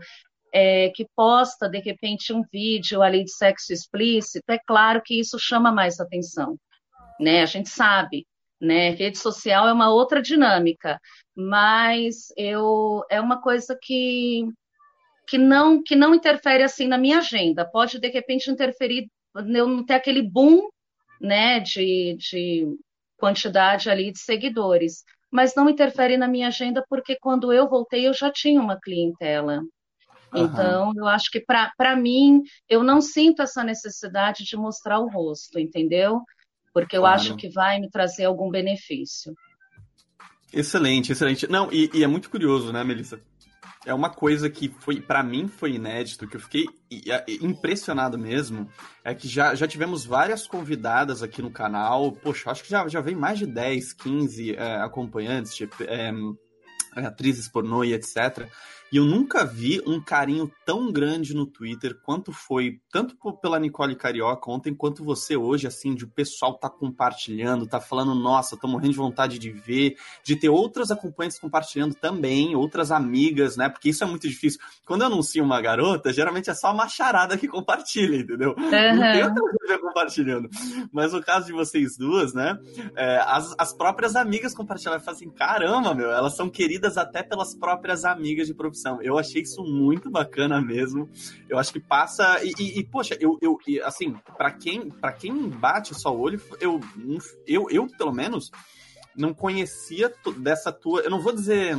é, 0.54 0.90
que 0.92 1.08
posta 1.16 1.68
de 1.68 1.80
repente 1.80 2.32
um 2.32 2.44
vídeo 2.52 3.02
ali 3.02 3.24
de 3.24 3.32
sexo 3.32 3.74
explícito, 3.74 4.46
é 4.50 4.60
claro 4.60 5.02
que 5.04 5.20
isso 5.20 5.40
chama 5.40 5.72
mais 5.72 6.00
atenção, 6.00 6.56
né? 7.20 7.42
A 7.42 7.46
gente 7.48 7.70
sabe, 7.70 8.28
né? 8.62 8.92
Rede 8.92 9.18
social 9.18 9.68
é 9.68 9.74
uma 9.74 9.90
outra 9.90 10.22
dinâmica, 10.22 11.00
mas 11.36 12.28
eu 12.38 13.04
é 13.10 13.20
uma 13.20 13.42
coisa 13.42 13.78
que 13.82 14.48
que 15.28 15.38
não 15.38 15.82
que 15.82 15.96
não 15.96 16.14
interfere 16.14 16.64
assim 16.64 16.88
na 16.88 16.98
minha 16.98 17.18
agenda. 17.20 17.66
Pode 17.66 18.00
de 18.00 18.10
repente 18.10 18.52
interferir, 18.52 19.10
eu 19.36 19.68
não 19.68 19.84
ter 19.86 19.96
aquele 19.96 20.22
boom, 20.22 20.70
né, 21.20 21.60
de, 21.60 22.16
de 22.20 22.68
quantidade 23.18 23.90
ali 23.90 24.12
de 24.12 24.20
seguidores, 24.20 25.04
mas 25.32 25.56
não 25.56 25.70
interfere 25.70 26.18
na 26.18 26.28
minha 26.28 26.50
agenda 26.50 26.86
porque 26.90 27.18
quando 27.20 27.52
eu 27.54 27.68
voltei 27.68 28.08
eu 28.08 28.14
já 28.14 28.30
tinha 28.32 28.62
uma 28.62 28.80
clientela. 28.80 29.62
Uhum. 30.34 30.46
Então, 30.46 30.92
eu 30.96 31.08
acho 31.08 31.30
que 31.32 31.40
para 31.40 31.96
mim, 31.96 32.42
eu 32.70 32.84
não 32.84 33.02
sinto 33.02 33.42
essa 33.42 33.64
necessidade 33.64 34.44
de 34.44 34.56
mostrar 34.56 35.00
o 35.00 35.10
rosto, 35.10 35.60
entendeu? 35.60 36.22
Porque 36.74 36.98
eu 36.98 37.02
claro. 37.02 37.16
acho 37.16 37.36
que 37.36 37.50
vai 37.50 37.80
me 37.80 37.90
trazer 37.90 38.26
algum 38.26 38.50
benefício. 38.50 39.34
Excelente, 40.52 41.12
excelente. 41.12 41.48
Não, 41.50 41.72
e, 41.72 41.90
e 41.94 42.04
é 42.04 42.08
muito 42.08 42.30
curioso, 42.30 42.72
né, 42.72 42.84
Melissa? 42.84 43.20
é 43.86 43.94
uma 43.94 44.10
coisa 44.10 44.50
que 44.50 44.70
foi 44.80 45.02
para 45.02 45.24
mim 45.24 45.48
foi 45.48 45.74
inédito, 45.74 46.28
que 46.28 46.38
eu 46.38 46.40
fiquei 46.40 46.66
impressionado 47.42 48.18
mesmo, 48.18 48.70
é 49.04 49.14
que 49.14 49.28
já, 49.28 49.54
já 49.56 49.68
tivemos 49.68 50.06
várias 50.06 50.48
convidadas 50.48 51.22
aqui 51.22 51.42
no 51.42 51.52
canal, 51.52 52.12
poxa, 52.12 52.50
acho 52.52 52.64
que 52.64 52.70
já, 52.70 52.88
já 52.88 53.02
vem 53.02 53.16
mais 53.16 53.40
de 53.40 53.46
10, 53.46 53.94
15 53.94 54.56
é, 54.56 54.76
acompanhantes, 54.78 55.54
tipo, 55.54 55.84
é, 55.84 56.12
atrizes 56.96 57.50
pornô 57.50 57.84
e 57.84 57.94
etc. 57.94 58.48
E 58.94 58.98
eu 58.98 59.06
nunca 59.06 59.44
vi 59.44 59.82
um 59.88 60.00
carinho 60.00 60.52
tão 60.64 60.92
grande 60.92 61.34
no 61.34 61.48
Twitter 61.48 61.98
quanto 62.04 62.32
foi, 62.32 62.80
tanto 62.92 63.16
pela 63.42 63.58
Nicole 63.60 63.96
Carioca 63.96 64.52
ontem, 64.52 64.72
quanto 64.72 65.04
você 65.04 65.36
hoje, 65.36 65.66
assim, 65.66 65.96
de 65.96 66.04
o 66.04 66.08
pessoal 66.08 66.54
tá 66.60 66.70
compartilhando, 66.70 67.66
tá 67.66 67.82
falando, 67.82 68.14
nossa, 68.14 68.56
tô 68.56 68.68
morrendo 68.68 68.92
de 68.92 68.98
vontade 69.00 69.40
de 69.40 69.50
ver, 69.50 69.96
de 70.24 70.36
ter 70.36 70.50
outras 70.50 70.92
acompanhantes 70.92 71.40
compartilhando 71.40 71.96
também, 71.96 72.56
outras 72.56 72.92
amigas, 72.92 73.58
né? 73.58 73.68
Porque 73.68 73.90
isso 73.90 74.04
é 74.04 74.06
muito 74.06 74.30
difícil. 74.30 74.60
Quando 74.86 75.02
eu 75.02 75.08
anuncio 75.08 75.44
uma 75.44 75.60
garota, 75.60 76.14
geralmente 76.14 76.52
é 76.52 76.54
só 76.54 76.72
uma 76.72 76.88
charada 76.88 77.36
que 77.36 77.48
compartilha, 77.48 78.18
entendeu? 78.18 78.54
Uhum. 78.56 78.96
Não 78.96 79.12
tem 79.12 79.24
outra 79.24 79.44
coisa 79.58 79.80
compartilhando. 79.80 80.50
Mas 80.92 81.14
no 81.14 81.24
caso 81.24 81.48
de 81.48 81.52
vocês 81.52 81.98
duas, 81.98 82.32
né? 82.36 82.60
É, 82.96 83.18
as, 83.26 83.56
as 83.58 83.74
próprias 83.74 84.16
amigas 84.16 84.54
compartilham 84.54 84.98
e 84.98 85.00
falam 85.00 85.16
assim, 85.16 85.32
caramba, 85.32 85.96
meu, 85.96 86.12
elas 86.12 86.36
são 86.36 86.48
queridas 86.48 86.96
até 86.96 87.24
pelas 87.24 87.56
próprias 87.56 88.06
amigas 88.06 88.46
de 88.46 88.54
profissão 88.54 88.83
eu 89.02 89.18
achei 89.18 89.42
isso 89.42 89.64
muito 89.64 90.10
bacana 90.10 90.62
mesmo. 90.62 91.10
Eu 91.50 91.58
acho 91.58 91.72
que 91.72 91.80
passa. 91.80 92.44
E, 92.44 92.52
e, 92.60 92.80
e 92.80 92.84
poxa, 92.84 93.18
eu, 93.20 93.38
eu 93.42 93.58
assim, 93.84 94.16
para 94.38 94.52
quem, 94.52 94.90
para 94.90 95.12
quem 95.12 95.50
bate 95.50 95.94
só 95.96 96.16
o 96.16 96.20
olho, 96.20 96.42
eu, 96.60 96.80
eu, 97.48 97.68
eu, 97.70 97.88
pelo 97.88 98.14
menos, 98.14 98.52
não 99.16 99.34
conhecia 99.34 100.14
dessa 100.38 100.72
tua. 100.72 101.02
Eu 101.02 101.10
não 101.10 101.22
vou 101.22 101.34
dizer. 101.34 101.76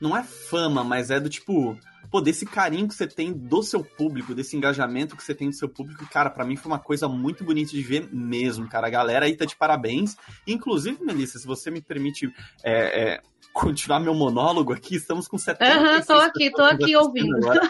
Não 0.00 0.16
é 0.16 0.22
fama, 0.22 0.82
mas 0.82 1.10
é 1.10 1.20
do 1.20 1.28
tipo 1.28 1.76
pô, 2.10 2.20
desse 2.20 2.44
carinho 2.44 2.88
que 2.88 2.94
você 2.94 3.06
tem 3.06 3.32
do 3.32 3.62
seu 3.62 3.84
público, 3.84 4.34
desse 4.34 4.56
engajamento 4.56 5.16
que 5.16 5.22
você 5.22 5.34
tem 5.34 5.48
do 5.48 5.54
seu 5.54 5.68
público, 5.68 6.06
cara, 6.10 6.28
para 6.28 6.44
mim 6.44 6.56
foi 6.56 6.72
uma 6.72 6.78
coisa 6.78 7.08
muito 7.08 7.44
bonita 7.44 7.70
de 7.70 7.82
ver 7.82 8.08
mesmo, 8.12 8.68
cara. 8.68 8.88
A 8.88 8.90
galera 8.90 9.26
aí 9.26 9.36
tá 9.36 9.44
de 9.44 9.56
parabéns. 9.56 10.16
Inclusive, 10.46 11.02
Melissa, 11.04 11.38
se 11.38 11.46
você 11.46 11.70
me 11.70 11.80
permite 11.80 12.26
é, 12.64 13.12
é, 13.14 13.20
continuar 13.52 14.00
meu 14.00 14.14
monólogo 14.14 14.72
aqui, 14.72 14.96
estamos 14.96 15.28
com 15.28 15.38
76 15.38 15.76
Aham, 15.76 15.96
uhum, 15.96 16.04
tô 16.04 16.14
aqui, 16.14 16.50
tô 16.50 16.62
aqui 16.62 16.96
ouvindo. 16.96 17.36
Agora. 17.36 17.60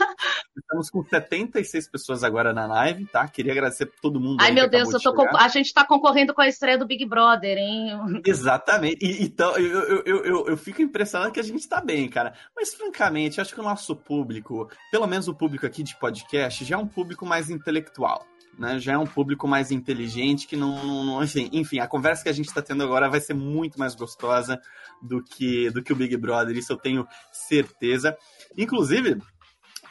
Estamos 0.57 0.91
com 0.91 1.03
76 1.03 1.91
pessoas 1.91 2.23
agora 2.23 2.53
na 2.53 2.67
live, 2.67 3.07
tá? 3.07 3.27
Queria 3.29 3.53
agradecer 3.53 3.87
por 3.87 4.01
todo 4.01 4.21
mundo. 4.21 4.41
Ai, 4.41 4.53
meu 4.53 4.69
Deus, 4.69 4.93
eu 4.93 5.01
tô 5.01 5.15
com... 5.15 5.37
a 5.37 5.49
gente 5.49 5.73
tá 5.73 5.85
concorrendo 5.85 6.35
com 6.35 6.41
a 6.43 6.49
estreia 6.49 6.79
do 6.79 6.87
Big 6.87 7.05
Brother, 7.07 7.57
hein? 7.57 8.23
Exatamente. 8.25 8.99
E, 9.05 9.25
então, 9.25 9.57
eu, 9.57 9.81
eu, 9.81 10.03
eu, 10.05 10.25
eu, 10.25 10.47
eu 10.49 10.57
fico 10.57 10.83
impressionado 10.83 11.33
que 11.33 11.41
a 11.41 11.45
gente 11.45 11.69
tá 11.69 11.81
bem, 11.81 12.09
cara. 12.09 12.35
Mas, 12.55 12.75
francamente, 12.75 13.41
acho 13.41 13.55
que 13.55 13.61
o 13.61 13.65
nosso 13.65 13.97
público, 13.97 14.71
pelo 14.91 15.07
menos 15.07 15.29
o 15.29 15.35
público 15.35 15.67
aqui 15.67 15.83
de 15.83 15.97
podcast, 15.99 16.65
já 16.65 16.77
é 16.77 16.79
um 16.79 16.87
público 16.87 17.25
mais 17.25 17.51
intelectual 17.51 18.27
né? 18.61 18.79
Já 18.79 18.93
é 18.93 18.99
um 18.99 19.07
público 19.07 19.49
mais 19.49 19.71
inteligente 19.71 20.47
que 20.47 20.55
não, 20.55 20.85
não 21.03 21.25
enfim, 21.25 21.49
enfim, 21.51 21.79
a 21.79 21.89
conversa 21.89 22.23
que 22.23 22.29
a 22.29 22.33
gente 22.33 22.49
está 22.49 22.61
tendo 22.61 22.85
agora 22.85 23.09
vai 23.09 23.19
ser 23.19 23.33
muito 23.33 23.79
mais 23.79 23.95
gostosa 23.95 24.61
do 25.01 25.25
que 25.25 25.71
do 25.71 25.83
que 25.83 25.95
o 25.95 25.97
Big 25.97 26.15
Brother, 26.19 26.55
isso 26.55 26.71
eu 26.71 26.77
tenho 26.77 27.09
certeza. 27.33 28.15
Inclusive, 28.57 29.19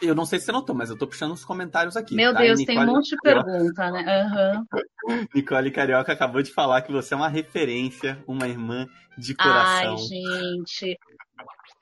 Eu 0.01 0.15
não 0.15 0.25
sei 0.25 0.39
se 0.39 0.45
você 0.45 0.51
notou, 0.53 0.73
mas 0.73 0.89
eu 0.89 0.97
tô 0.97 1.05
puxando 1.05 1.33
os 1.33 1.43
comentários 1.43 1.97
aqui. 1.97 2.15
Meu 2.15 2.31
tá? 2.31 2.39
Deus, 2.39 2.63
tem 2.63 2.79
um 2.79 2.85
monte 2.85 3.09
de 3.09 3.17
pergunta, 3.21 3.91
né? 3.91 4.63
Uhum. 4.63 4.65
Nicole 5.35 5.71
Carioca 5.71 6.13
acabou 6.13 6.41
de 6.41 6.53
falar 6.53 6.83
que 6.83 6.91
você 6.91 7.13
é 7.13 7.17
uma 7.17 7.27
referência, 7.27 8.23
uma 8.25 8.47
irmã 8.47 8.87
de 9.17 9.35
coração. 9.35 9.95
Ai, 9.95 9.97
gente. 9.97 10.97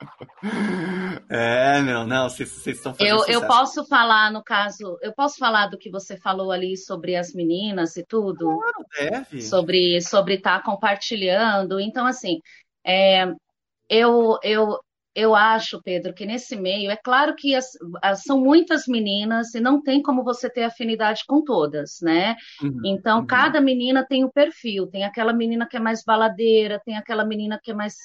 É, 1.30 1.80
meu, 1.80 2.06
não, 2.06 2.28
vocês 2.28 2.66
estão 2.66 2.94
fazendo 2.94 3.24
eu, 3.26 3.26
eu 3.26 3.46
posso 3.46 3.84
falar, 3.86 4.32
no 4.32 4.42
caso, 4.42 4.96
eu 5.02 5.12
posso 5.12 5.36
falar 5.36 5.66
do 5.66 5.76
que 5.76 5.90
você 5.90 6.16
falou 6.16 6.52
ali 6.52 6.76
sobre 6.76 7.16
as 7.16 7.34
meninas 7.34 7.96
e 7.96 8.04
tudo? 8.04 8.46
Claro, 8.46 8.86
deve. 8.96 9.42
Sobre 9.42 10.00
sobre 10.00 10.34
estar 10.34 10.58
tá 10.58 10.64
compartilhando. 10.64 11.80
Então, 11.80 12.06
assim, 12.06 12.40
é, 12.86 13.26
eu, 13.90 14.38
eu, 14.42 14.78
eu 15.14 15.34
acho, 15.34 15.82
Pedro, 15.82 16.14
que 16.14 16.24
nesse 16.24 16.54
meio, 16.54 16.90
é 16.90 16.96
claro 16.96 17.34
que 17.34 17.54
as, 17.54 17.70
as, 18.02 18.22
são 18.22 18.40
muitas 18.40 18.86
meninas 18.86 19.54
e 19.54 19.60
não 19.60 19.82
tem 19.82 20.00
como 20.00 20.22
você 20.22 20.48
ter 20.48 20.62
afinidade 20.62 21.24
com 21.26 21.42
todas, 21.42 21.98
né? 22.00 22.36
Uhum, 22.62 22.80
então, 22.84 23.20
uhum. 23.20 23.26
cada 23.26 23.60
menina 23.60 24.06
tem 24.06 24.24
o 24.24 24.28
um 24.28 24.30
perfil. 24.30 24.86
Tem 24.86 25.04
aquela 25.04 25.32
menina 25.32 25.66
que 25.66 25.76
é 25.76 25.80
mais 25.80 26.04
baladeira, 26.04 26.80
tem 26.84 26.96
aquela 26.96 27.24
menina 27.24 27.58
que 27.62 27.72
é 27.72 27.74
mais 27.74 27.96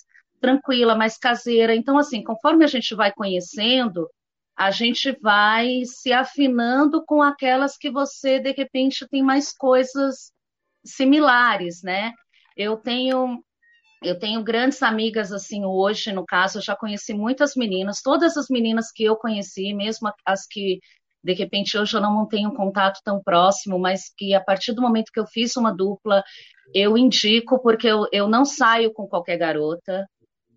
tranquila, 0.43 0.93
mais 0.93 1.17
caseira. 1.17 1.73
Então, 1.73 1.97
assim, 1.97 2.21
conforme 2.21 2.65
a 2.65 2.67
gente 2.67 2.93
vai 2.93 3.13
conhecendo, 3.13 4.09
a 4.57 4.71
gente 4.71 5.17
vai 5.21 5.85
se 5.85 6.11
afinando 6.11 7.01
com 7.05 7.21
aquelas 7.21 7.77
que 7.77 7.89
você, 7.89 8.39
de 8.39 8.51
repente, 8.51 9.07
tem 9.07 9.23
mais 9.23 9.53
coisas 9.55 10.33
similares, 10.85 11.81
né? 11.81 12.11
Eu 12.57 12.75
tenho 12.75 13.41
eu 14.03 14.19
tenho 14.19 14.43
grandes 14.43 14.83
amigas 14.83 15.31
assim 15.31 15.63
hoje, 15.63 16.11
no 16.11 16.25
caso, 16.25 16.57
eu 16.57 16.61
já 16.61 16.75
conheci 16.75 17.13
muitas 17.13 17.55
meninas, 17.55 18.01
todas 18.03 18.35
as 18.35 18.49
meninas 18.49 18.91
que 18.91 19.05
eu 19.05 19.15
conheci, 19.15 19.73
mesmo 19.73 20.11
as 20.25 20.45
que 20.45 20.79
de 21.23 21.33
repente 21.33 21.77
hoje 21.77 21.95
eu 21.95 22.01
não 22.01 22.13
mantenho 22.13 22.49
um 22.49 22.53
contato 22.53 22.99
tão 23.01 23.23
próximo, 23.23 23.79
mas 23.79 24.13
que 24.17 24.33
a 24.33 24.41
partir 24.41 24.73
do 24.73 24.81
momento 24.81 25.09
que 25.09 25.21
eu 25.21 25.25
fiz 25.25 25.55
uma 25.55 25.73
dupla, 25.73 26.21
eu 26.75 26.97
indico, 26.97 27.61
porque 27.61 27.87
eu, 27.87 28.05
eu 28.11 28.27
não 28.27 28.43
saio 28.43 28.91
com 28.91 29.07
qualquer 29.07 29.37
garota, 29.37 30.05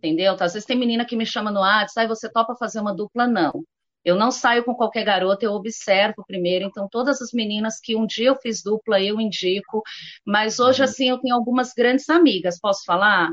entendeu? 0.07 0.35
Então, 0.35 0.47
às 0.47 0.53
vezes 0.53 0.67
tem 0.67 0.79
menina 0.79 1.05
que 1.05 1.17
me 1.17 1.27
chama 1.27 1.51
no 1.51 1.61
WhatsApp, 1.61 2.09
você 2.09 2.31
topa 2.31 2.55
fazer 2.57 2.81
uma 2.81 2.95
dupla? 2.95 3.27
Não. 3.27 3.65
Eu 4.05 4.15
não 4.15 4.31
saio 4.31 4.65
com 4.65 4.75
qualquer 4.75 5.05
garota, 5.05 5.45
eu 5.45 5.53
observo 5.53 6.25
primeiro. 6.27 6.65
Então, 6.65 6.89
todas 6.89 7.21
as 7.21 7.33
meninas 7.33 7.81
que 7.81 7.97
um 7.97 8.07
dia 8.07 8.29
eu 8.29 8.37
fiz 8.37 8.63
dupla, 8.63 9.01
eu 9.01 9.21
indico. 9.21 9.83
Mas 10.25 10.61
hoje, 10.61 10.81
uhum. 10.81 10.85
assim, 10.85 11.09
eu 11.11 11.19
tenho 11.19 11.35
algumas 11.35 11.73
grandes 11.73 12.09
amigas. 12.09 12.59
Posso 12.61 12.85
falar? 12.85 13.31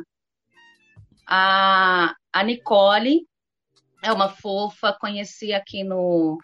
A, 1.27 2.15
a 2.33 2.43
Nicole 2.43 3.27
é 4.03 4.11
uma 4.11 4.29
fofa, 4.29 4.97
conheci 4.99 5.53
aqui 5.53 5.83
no, 5.83 6.39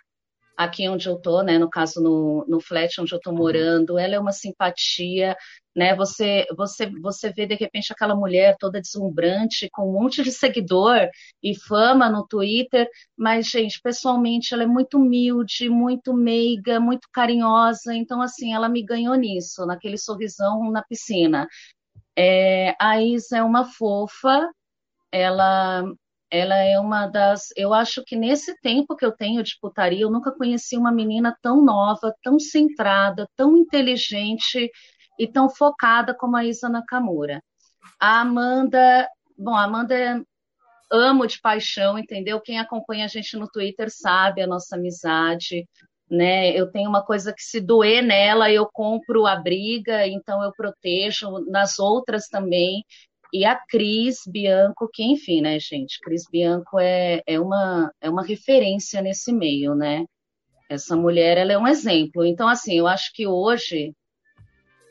aqui 0.59 0.89
onde 0.89 1.07
eu 1.07 1.15
tô, 1.15 1.41
né, 1.41 1.57
no 1.57 1.69
caso 1.69 2.01
no, 2.01 2.45
no 2.45 2.59
flat 2.59 2.99
onde 2.99 3.15
eu 3.15 3.19
tô 3.21 3.31
morando, 3.31 3.97
ela 3.97 4.15
é 4.15 4.19
uma 4.19 4.33
simpatia, 4.33 5.33
né, 5.73 5.95
você, 5.95 6.45
você, 6.57 6.91
você 6.99 7.31
vê 7.31 7.47
de 7.47 7.55
repente 7.55 7.93
aquela 7.93 8.13
mulher 8.13 8.57
toda 8.59 8.81
deslumbrante, 8.81 9.69
com 9.71 9.87
um 9.89 9.93
monte 9.93 10.21
de 10.21 10.33
seguidor 10.33 11.07
e 11.41 11.57
fama 11.57 12.09
no 12.09 12.27
Twitter, 12.27 12.89
mas, 13.17 13.47
gente, 13.47 13.79
pessoalmente 13.81 14.53
ela 14.53 14.63
é 14.63 14.67
muito 14.67 14.97
humilde, 14.97 15.69
muito 15.69 16.13
meiga, 16.13 16.77
muito 16.77 17.07
carinhosa, 17.13 17.95
então, 17.95 18.21
assim, 18.21 18.53
ela 18.53 18.67
me 18.67 18.83
ganhou 18.83 19.15
nisso, 19.15 19.65
naquele 19.65 19.97
sorrisão 19.97 20.69
na 20.71 20.83
piscina. 20.83 21.47
É, 22.17 22.75
a 22.81 23.01
Isa 23.01 23.37
é 23.37 23.43
uma 23.43 23.63
fofa, 23.63 24.45
ela 25.09 25.85
ela 26.31 26.55
é 26.57 26.79
uma 26.79 27.07
das. 27.07 27.49
Eu 27.55 27.73
acho 27.73 28.03
que 28.05 28.15
nesse 28.15 28.59
tempo 28.61 28.95
que 28.95 29.05
eu 29.05 29.11
tenho 29.11 29.43
de 29.43 29.57
putaria, 29.59 30.01
eu 30.01 30.11
nunca 30.11 30.31
conheci 30.31 30.77
uma 30.77 30.91
menina 30.91 31.35
tão 31.41 31.63
nova, 31.63 32.13
tão 32.23 32.39
centrada, 32.39 33.27
tão 33.35 33.57
inteligente 33.57 34.69
e 35.17 35.27
tão 35.27 35.49
focada 35.49 36.13
como 36.13 36.37
a 36.37 36.45
Isa 36.45 36.69
Nakamura. 36.69 37.41
A 37.99 38.21
Amanda. 38.21 39.07
Bom, 39.37 39.55
a 39.55 39.63
Amanda 39.63 39.95
é, 39.95 40.21
amo 40.91 41.27
de 41.27 41.39
paixão, 41.41 41.97
entendeu? 41.97 42.41
Quem 42.41 42.59
acompanha 42.59 43.05
a 43.05 43.07
gente 43.07 43.37
no 43.37 43.47
Twitter 43.49 43.89
sabe 43.89 44.41
a 44.41 44.47
nossa 44.47 44.75
amizade. 44.75 45.67
Né? 46.09 46.51
Eu 46.51 46.71
tenho 46.71 46.89
uma 46.89 47.05
coisa 47.05 47.31
que 47.31 47.41
se 47.41 47.61
doer 47.61 48.01
nela, 48.01 48.51
eu 48.51 48.67
compro 48.71 49.27
a 49.27 49.35
briga, 49.35 50.07
então 50.07 50.43
eu 50.43 50.51
protejo 50.51 51.29
nas 51.49 51.77
outras 51.77 52.27
também. 52.27 52.83
E 53.31 53.45
a 53.45 53.55
Cris 53.55 54.21
Bianco, 54.27 54.89
que 54.91 55.03
enfim, 55.03 55.41
né, 55.41 55.59
gente? 55.59 55.99
Cris 55.99 56.23
Bianco 56.29 56.79
é, 56.79 57.21
é, 57.27 57.39
uma, 57.39 57.93
é 58.01 58.09
uma 58.09 58.23
referência 58.23 59.01
nesse 59.01 59.31
meio, 59.31 59.75
né? 59.75 60.05
Essa 60.69 60.95
mulher, 60.95 61.37
ela 61.37 61.53
é 61.53 61.57
um 61.57 61.67
exemplo. 61.67 62.25
Então, 62.25 62.47
assim, 62.47 62.77
eu 62.77 62.87
acho 62.87 63.11
que 63.13 63.27
hoje, 63.27 63.93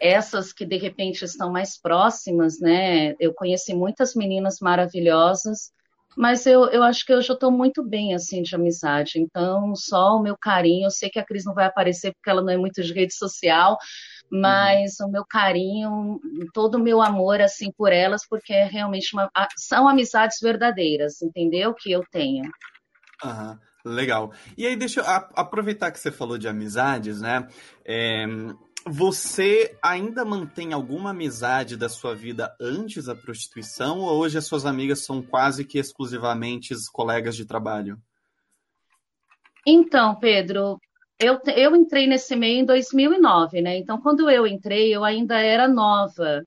essas 0.00 0.52
que 0.52 0.64
de 0.64 0.76
repente 0.76 1.24
estão 1.24 1.50
mais 1.50 1.80
próximas, 1.80 2.60
né? 2.60 3.14
Eu 3.18 3.34
conheci 3.34 3.74
muitas 3.74 4.14
meninas 4.14 4.58
maravilhosas, 4.60 5.72
mas 6.16 6.46
eu, 6.46 6.64
eu 6.66 6.82
acho 6.82 7.04
que 7.04 7.14
hoje 7.14 7.28
eu 7.30 7.34
estou 7.34 7.50
muito 7.50 7.82
bem, 7.82 8.14
assim, 8.14 8.42
de 8.42 8.54
amizade. 8.54 9.20
Então, 9.20 9.74
só 9.74 10.16
o 10.16 10.22
meu 10.22 10.36
carinho. 10.36 10.86
Eu 10.86 10.90
sei 10.90 11.08
que 11.08 11.18
a 11.18 11.24
Cris 11.24 11.44
não 11.44 11.54
vai 11.54 11.66
aparecer 11.66 12.12
porque 12.12 12.30
ela 12.30 12.42
não 12.42 12.52
é 12.52 12.56
muito 12.56 12.82
de 12.82 12.92
rede 12.92 13.14
social, 13.14 13.78
mas 14.30 14.98
uhum. 15.00 15.08
o 15.08 15.12
meu 15.12 15.24
carinho, 15.24 16.20
todo 16.52 16.76
o 16.76 16.82
meu 16.82 17.00
amor 17.00 17.40
assim 17.40 17.70
por 17.70 17.92
elas, 17.92 18.26
porque 18.28 18.52
é 18.52 18.64
realmente 18.64 19.14
uma, 19.14 19.30
são 19.56 19.88
amizades 19.88 20.38
verdadeiras, 20.40 21.22
entendeu? 21.22 21.74
Que 21.74 21.92
eu 21.92 22.02
tenho. 22.10 22.44
Uhum, 23.24 23.58
legal. 23.84 24.32
E 24.56 24.66
aí, 24.66 24.76
deixa 24.76 25.00
eu 25.00 25.04
aproveitar 25.34 25.90
que 25.90 25.98
você 25.98 26.10
falou 26.10 26.38
de 26.38 26.48
amizades, 26.48 27.20
né? 27.20 27.46
É, 27.84 28.26
você 28.88 29.76
ainda 29.82 30.24
mantém 30.24 30.72
alguma 30.72 31.10
amizade 31.10 31.76
da 31.76 31.88
sua 31.88 32.14
vida 32.14 32.54
antes 32.60 33.04
da 33.04 33.14
prostituição 33.14 34.00
ou 34.00 34.18
hoje 34.18 34.38
as 34.38 34.46
suas 34.46 34.64
amigas 34.66 35.04
são 35.04 35.22
quase 35.22 35.64
que 35.64 35.78
exclusivamente 35.78 36.74
colegas 36.92 37.36
de 37.36 37.44
trabalho? 37.44 37.98
Então, 39.66 40.14
Pedro, 40.14 40.80
eu, 41.20 41.40
eu 41.54 41.76
entrei 41.76 42.06
nesse 42.06 42.34
meio 42.36 42.60
em 42.60 42.64
2009, 42.64 43.60
né? 43.60 43.76
Então, 43.76 44.00
quando 44.00 44.30
eu 44.30 44.46
entrei, 44.46 44.94
eu 44.94 45.04
ainda 45.04 45.38
era 45.40 45.68
nova. 45.68 46.42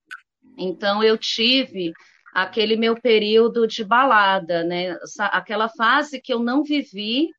Então, 0.57 1.03
eu 1.03 1.17
tive 1.17 1.91
aquele 2.33 2.75
meu 2.75 2.95
período 2.99 3.67
de 3.67 3.83
balada, 3.83 4.63
né? 4.63 4.97
Aquela 5.19 5.69
fase 5.69 6.21
que 6.21 6.33
eu 6.33 6.39
não 6.39 6.63
vivi, 6.63 7.29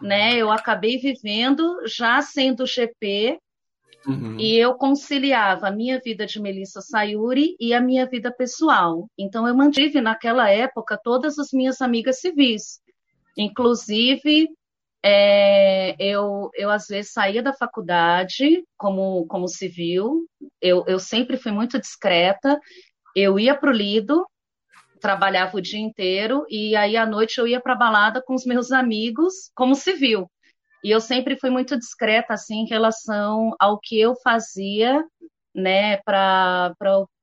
né? 0.00 0.36
Eu 0.36 0.50
acabei 0.50 0.98
vivendo 0.98 1.86
já 1.86 2.20
sendo 2.20 2.66
GP 2.66 3.38
uhum. 4.06 4.36
e 4.38 4.56
eu 4.56 4.74
conciliava 4.74 5.68
a 5.68 5.72
minha 5.72 6.00
vida 6.00 6.26
de 6.26 6.40
Melissa 6.40 6.80
Sayuri 6.80 7.56
e 7.58 7.74
a 7.74 7.80
minha 7.80 8.06
vida 8.06 8.32
pessoal. 8.32 9.08
Então, 9.18 9.46
eu 9.46 9.54
mantive 9.54 10.00
naquela 10.00 10.50
época 10.50 10.98
todas 11.02 11.38
as 11.38 11.52
minhas 11.52 11.80
amigas 11.80 12.20
civis, 12.20 12.80
inclusive 13.36 14.48
é, 15.04 15.96
eu, 15.98 16.50
eu, 16.54 16.70
às 16.70 16.86
vezes, 16.86 17.12
saía 17.12 17.42
da 17.42 17.52
faculdade 17.52 18.62
como, 18.76 19.26
como 19.26 19.48
civil, 19.48 20.24
eu, 20.60 20.84
eu 20.86 20.98
sempre 21.00 21.36
fui 21.36 21.50
muito 21.50 21.80
discreta, 21.80 22.58
eu 23.14 23.38
ia 23.38 23.54
para 23.56 23.70
o 23.70 23.72
Lido, 23.72 24.24
trabalhava 25.00 25.56
o 25.56 25.60
dia 25.60 25.80
inteiro, 25.80 26.46
e 26.48 26.76
aí 26.76 26.96
à 26.96 27.04
noite 27.04 27.38
eu 27.38 27.48
ia 27.48 27.60
para 27.60 27.74
balada 27.74 28.22
com 28.24 28.34
os 28.34 28.46
meus 28.46 28.70
amigos 28.70 29.50
como 29.56 29.74
civil. 29.74 30.30
E 30.82 30.90
eu 30.90 31.00
sempre 31.00 31.38
fui 31.38 31.50
muito 31.50 31.78
discreta, 31.78 32.34
assim, 32.34 32.60
em 32.62 32.68
relação 32.68 33.54
ao 33.58 33.78
que 33.78 34.00
eu 34.00 34.14
fazia, 34.16 35.04
né, 35.54 35.98
para 35.98 36.74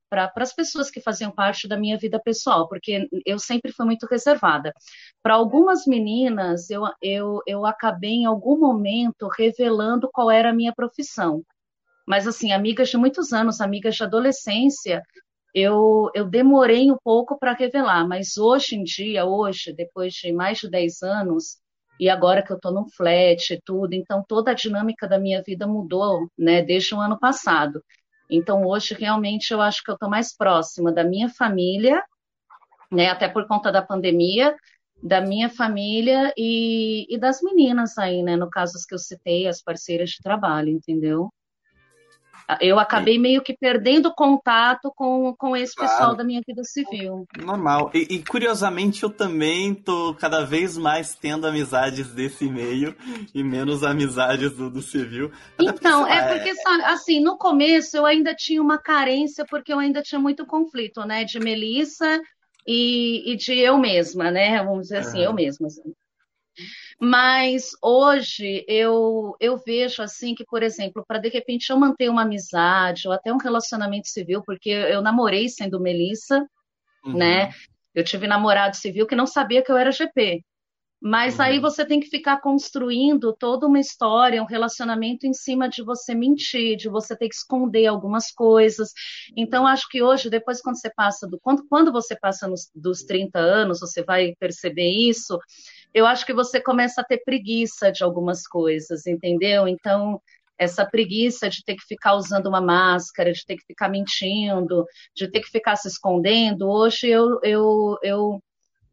para 0.10 0.32
as 0.38 0.54
pessoas 0.54 0.90
que 0.90 1.00
faziam 1.00 1.32
parte 1.32 1.68
da 1.68 1.78
minha 1.78 1.96
vida 1.98 2.20
pessoal, 2.20 2.68
porque 2.68 3.08
eu 3.26 3.38
sempre 3.38 3.72
fui 3.72 3.86
muito 3.86 4.08
reservada. 4.08 4.74
Para 5.22 5.36
algumas 5.36 5.86
meninas, 5.86 6.70
eu, 6.72 6.84
eu, 7.02 7.42
eu 7.46 7.66
acabei 7.66 8.12
em 8.12 8.26
algum 8.26 8.60
momento 8.60 9.28
revelando 9.28 10.10
qual 10.12 10.32
era 10.32 10.50
a 10.50 10.54
minha 10.54 10.74
profissão. 10.74 11.44
Mas, 12.08 12.26
assim, 12.28 12.52
amigas 12.52 12.90
de 12.90 12.98
muitos 12.98 13.32
anos, 13.32 13.62
amigas 13.62 13.96
de 13.96 14.04
adolescência, 14.04 15.04
eu, 15.54 16.10
eu 16.16 16.26
demorei 16.26 16.92
um 16.92 16.98
pouco 17.04 17.38
para 17.38 17.54
revelar, 17.54 18.08
mas 18.08 18.38
hoje 18.38 18.76
em 18.76 18.84
dia, 18.84 19.26
hoje, 19.26 19.74
depois 19.74 20.14
de 20.14 20.32
mais 20.32 20.58
de 20.60 20.70
10 20.70 21.04
anos, 21.04 21.58
e 22.00 22.10
agora 22.10 22.42
que 22.42 22.52
eu 22.52 22.56
estou 22.56 22.72
no 22.72 22.88
flat 22.90 23.54
e 23.54 23.62
tudo, 23.62 23.94
então 23.94 24.24
toda 24.28 24.52
a 24.52 24.54
dinâmica 24.54 25.08
da 25.08 25.20
minha 25.20 25.44
vida 25.44 25.68
mudou, 25.68 26.30
né, 26.38 26.62
desde 26.62 26.96
o 26.96 27.00
ano 27.00 27.20
passado. 27.20 27.84
Então, 28.30 28.64
hoje, 28.66 28.94
realmente, 28.94 29.52
eu 29.52 29.60
acho 29.60 29.84
que 29.84 29.90
eu 29.92 29.96
estou 29.96 30.10
mais 30.10 30.36
próxima 30.36 30.92
da 30.92 31.04
minha 31.04 31.30
família, 31.30 32.02
né, 32.92 33.08
até 33.10 33.28
por 33.28 33.48
conta 33.48 33.72
da 33.72 33.82
pandemia, 33.82 34.56
da 35.02 35.20
minha 35.22 35.50
família 35.50 36.34
e, 36.38 37.06
e 37.10 37.18
das 37.18 37.42
meninas 37.42 37.98
aí, 37.98 38.22
né, 38.24 38.36
no 38.36 38.50
caso 38.50 38.78
as 38.78 38.86
que 38.86 38.94
eu 38.94 39.00
citei, 39.00 39.48
as 39.48 39.62
parceiras 39.62 40.12
de 40.12 40.20
trabalho, 40.22 40.70
entendeu? 40.70 41.30
Eu 42.60 42.80
acabei 42.80 43.20
meio 43.20 43.42
que 43.42 43.56
perdendo 43.56 44.14
contato 44.14 44.92
com, 44.96 45.36
com 45.38 45.56
esse 45.56 45.76
claro. 45.76 45.92
pessoal 45.92 46.16
da 46.16 46.24
minha 46.24 46.42
vida 46.46 46.64
civil. 46.64 47.28
Normal. 47.38 47.92
E, 47.94 48.16
e, 48.16 48.26
curiosamente 48.26 49.04
eu 49.04 49.10
também 49.10 49.76
tô 49.76 50.16
cada 50.16 50.44
vez 50.44 50.78
mais 50.78 51.14
tendo 51.14 51.46
amizades 51.46 52.08
desse 52.14 52.46
meio 52.46 52.96
e 53.36 53.44
menos 53.44 53.84
amizades 53.84 54.52
do, 54.54 54.70
do 54.70 54.82
civil. 54.82 55.32
Até 55.58 55.70
então, 55.70 56.06
porque, 56.06 56.18
é 56.18 56.34
porque, 56.34 56.56
sabe, 56.56 56.84
assim, 56.86 57.20
no 57.20 57.38
começo 57.38 57.96
eu 57.96 58.06
ainda 58.06 58.34
tinha 58.34 58.62
uma 58.62 58.78
carência, 58.78 59.46
porque 59.46 59.72
eu 59.72 59.80
ainda 59.80 60.02
tinha 60.02 60.20
muito 60.20 60.46
conflito, 60.46 61.02
né? 61.02 61.24
De 61.24 61.40
Melissa 61.40 62.20
e, 62.66 63.32
e 63.32 63.36
de 63.36 63.58
eu 63.60 63.78
mesma, 63.78 64.32
né? 64.32 64.64
Vamos 64.64 64.84
dizer 64.84 64.98
assim, 64.98 65.20
eu 65.20 65.34
mesma. 65.34 65.68
Assim. 65.68 65.94
Mas 67.00 67.70
hoje 67.82 68.66
eu, 68.68 69.34
eu 69.40 69.58
vejo 69.58 70.02
assim 70.02 70.36
que, 70.36 70.44
por 70.44 70.62
exemplo, 70.62 71.06
para 71.08 71.18
de 71.18 71.30
repente 71.30 71.70
eu 71.70 71.78
manter 71.78 72.10
uma 72.10 72.24
amizade 72.24 73.08
ou 73.08 73.14
até 73.14 73.32
um 73.34 73.38
relacionamento 73.38 74.10
civil, 74.10 74.44
porque 74.46 74.70
eu 74.70 75.02
namorei 75.02 75.48
sendo 75.48 75.80
Melissa, 75.80 76.46
uhum. 77.06 77.18
né? 77.18 77.52
Eu 77.96 78.04
tive 78.04 78.28
namorado 78.28 78.76
civil 78.76 79.08
que 79.08 79.16
não 79.16 79.26
sabia 79.26 79.64
que 79.64 79.72
eu 79.72 79.78
era 79.78 79.94
GP. 79.94 80.44
Mas 81.02 81.36
uhum. 81.36 81.46
aí 81.46 81.60
você 81.60 81.86
tem 81.86 82.02
que 82.02 82.10
ficar 82.10 82.42
construindo 82.42 83.34
toda 83.34 83.66
uma 83.66 83.80
história, 83.80 84.44
um 84.44 84.46
relacionamento 84.46 85.26
em 85.26 85.34
cima 85.34 85.70
de 85.70 85.82
você 85.82 86.14
mentir, 86.14 86.76
de 86.76 86.90
você 86.90 87.16
ter 87.16 87.30
que 87.30 87.36
esconder 87.36 87.86
algumas 87.86 88.32
coisas. 88.32 88.92
Então, 89.38 89.66
acho 89.66 89.88
que 89.90 90.04
hoje, 90.04 90.30
depois, 90.30 90.62
quando 90.62 90.78
você 90.78 90.92
passa 90.94 91.26
do. 91.26 91.40
Quando, 91.40 91.66
quando 91.70 91.92
você 91.92 92.20
passa 92.20 92.48
nos, 92.48 92.70
dos 92.76 93.04
30 93.04 93.40
anos, 93.40 93.80
você 93.80 94.04
vai 94.04 94.36
perceber 94.38 94.90
isso 94.90 95.40
eu 95.94 96.06
acho 96.06 96.26
que 96.26 96.34
você 96.34 96.62
começa 96.62 97.02
a 97.02 97.04
ter 97.04 97.24
preguiça 97.24 97.92
de 97.92 98.04
algumas 98.04 98.48
coisas, 98.48 99.08
entendeu? 99.08 99.68
Então, 99.68 100.22
essa 100.58 100.86
preguiça 100.86 101.50
de 101.50 101.64
ter 101.64 101.76
que 101.76 101.86
ficar 101.86 102.16
usando 102.16 102.48
uma 102.48 102.62
máscara, 102.62 103.32
de 103.32 103.46
ter 103.46 103.56
que 103.56 103.66
ficar 103.66 103.90
mentindo, 103.90 104.86
de 105.16 105.30
ter 105.30 105.40
que 105.40 105.50
ficar 105.50 105.76
se 105.78 105.88
escondendo, 105.88 106.70
hoje 106.70 107.08
eu, 107.08 107.40
eu, 107.42 107.98
eu, 108.04 108.44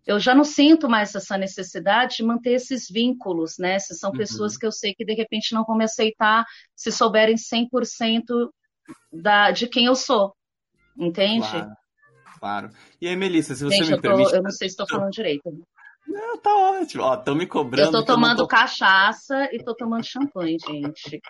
eu 0.07 0.21
já 0.21 0.35
não 0.35 0.45
sinto 0.45 0.88
mais 0.88 1.15
essa 1.15 1.37
necessidade 1.37 2.17
de 2.17 2.23
manter 2.23 2.53
esses 2.53 2.87
vínculos, 2.88 3.59
né? 3.59 3.79
Se 3.81 3.95
são 3.95 4.11
uhum. 4.11 4.17
pessoas 4.17 4.57
que 4.57 4.65
eu 4.65 4.73
sei 4.73 4.95
que 4.95 5.05
de 5.05 5.15
repente 5.15 5.53
não 5.53 5.65
vão 5.65 5.76
me 5.76 5.85
aceitar 5.85 6.45
se 6.75 6.93
souberem 6.93 7.35
100% 7.35 8.49
da, 9.12 9.50
de 9.50 9.67
quem 9.67 9.87
eu 9.87 9.97
sou, 9.97 10.33
entende? 10.97 11.49
Claro, 11.49 11.76
claro. 12.38 12.71
E 13.00 13.09
aí, 13.09 13.17
Melissa, 13.17 13.57
se 13.57 13.65
você 13.65 13.79
Gente, 13.79 13.91
me 13.91 13.97
tô, 13.97 14.03
permite... 14.03 14.33
Eu 14.33 14.43
não 14.43 14.50
sei 14.50 14.69
se 14.69 14.75
estou 14.75 14.87
falando 14.88 15.11
direito. 15.11 15.50
Não, 16.08 16.38
tá 16.38 16.54
ótimo. 16.54 17.02
Ó, 17.02 17.14
estão 17.14 17.34
me 17.34 17.46
cobrando. 17.46 17.88
Eu 17.88 17.92
tô 17.92 18.04
tomando 18.04 18.38
tô... 18.38 18.46
cachaça 18.46 19.48
e 19.52 19.58
tô 19.62 19.75
tomando 19.75 20.04
champanhe, 20.04 20.56
gente. 20.58 21.20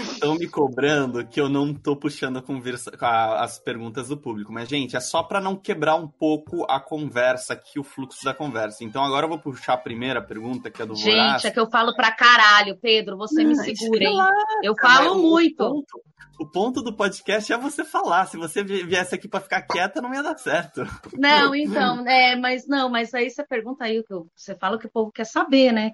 Estão 0.00 0.36
me 0.36 0.48
cobrando 0.48 1.26
que 1.26 1.40
eu 1.40 1.48
não 1.48 1.74
tô 1.74 1.96
puxando 1.96 2.38
a 2.38 2.42
conversa, 2.42 2.92
a, 3.00 3.42
as 3.42 3.58
perguntas 3.58 4.08
do 4.08 4.16
público. 4.16 4.52
Mas, 4.52 4.68
gente, 4.68 4.96
é 4.96 5.00
só 5.00 5.22
para 5.22 5.40
não 5.40 5.56
quebrar 5.56 5.96
um 5.96 6.06
pouco 6.06 6.64
a 6.68 6.80
conversa 6.80 7.54
aqui, 7.54 7.78
o 7.78 7.84
fluxo 7.84 8.24
da 8.24 8.32
conversa. 8.32 8.84
Então, 8.84 9.04
agora 9.04 9.26
eu 9.26 9.30
vou 9.30 9.38
puxar 9.38 9.74
a 9.74 9.78
primeira 9.78 10.22
pergunta, 10.22 10.70
que 10.70 10.80
é 10.80 10.86
do 10.86 10.94
Gente, 10.94 11.14
Voraz. 11.14 11.44
é 11.44 11.50
que 11.50 11.60
eu 11.60 11.68
falo 11.68 11.94
pra 11.94 12.12
caralho, 12.12 12.76
Pedro. 12.80 13.16
Você 13.16 13.44
me 13.44 13.56
segura, 13.56 14.04
hein? 14.04 14.18
Eu 14.62 14.74
falo 14.80 15.16
muito. 15.16 15.64
O 15.64 15.74
ponto, 15.74 16.02
o 16.38 16.46
ponto 16.46 16.82
do 16.82 16.94
podcast 16.94 17.52
é 17.52 17.58
você 17.58 17.84
falar. 17.84 18.26
Se 18.26 18.36
você 18.36 18.62
viesse 18.62 19.14
aqui 19.14 19.26
para 19.26 19.40
ficar 19.40 19.62
quieta, 19.62 20.00
não 20.00 20.14
ia 20.14 20.22
dar 20.22 20.38
certo. 20.38 20.86
Não, 21.14 21.52
então, 21.52 22.06
é, 22.06 22.36
mas 22.36 22.66
não, 22.68 22.88
mas 22.88 23.12
aí 23.12 23.28
você 23.28 23.44
pergunta 23.44 23.87
aí, 23.88 24.04
você 24.34 24.54
fala 24.54 24.78
que 24.78 24.86
o 24.86 24.90
povo 24.90 25.10
quer 25.12 25.24
saber, 25.24 25.72
né? 25.72 25.90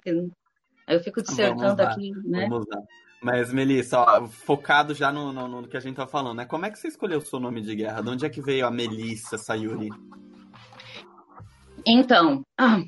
Aí 0.87 0.95
eu 0.95 0.99
fico 0.99 1.21
dissertando 1.21 1.81
aqui, 1.81 2.11
né? 2.23 2.47
Vamos 2.49 2.65
lá. 2.67 2.81
Mas, 3.21 3.51
Melissa, 3.51 3.99
ó, 3.99 4.27
focado 4.27 4.93
já 4.93 5.11
no, 5.11 5.33
no, 5.33 5.47
no, 5.47 5.67
que 5.67 5.77
a 5.77 5.79
gente 5.79 5.95
tá 5.95 6.05
falando, 6.05 6.37
né? 6.37 6.45
Como 6.45 6.65
é 6.65 6.69
que 6.69 6.77
você 6.77 6.87
escolheu 6.87 7.17
o 7.17 7.25
seu 7.25 7.39
nome 7.39 7.61
de 7.61 7.75
guerra? 7.75 8.01
De 8.01 8.09
onde 8.09 8.25
é 8.25 8.29
que 8.29 8.41
veio 8.41 8.67
a 8.67 8.71
Melissa 8.71 9.37
Sayuri? 9.37 9.89
Então, 11.85 12.43
ah, 12.59 12.83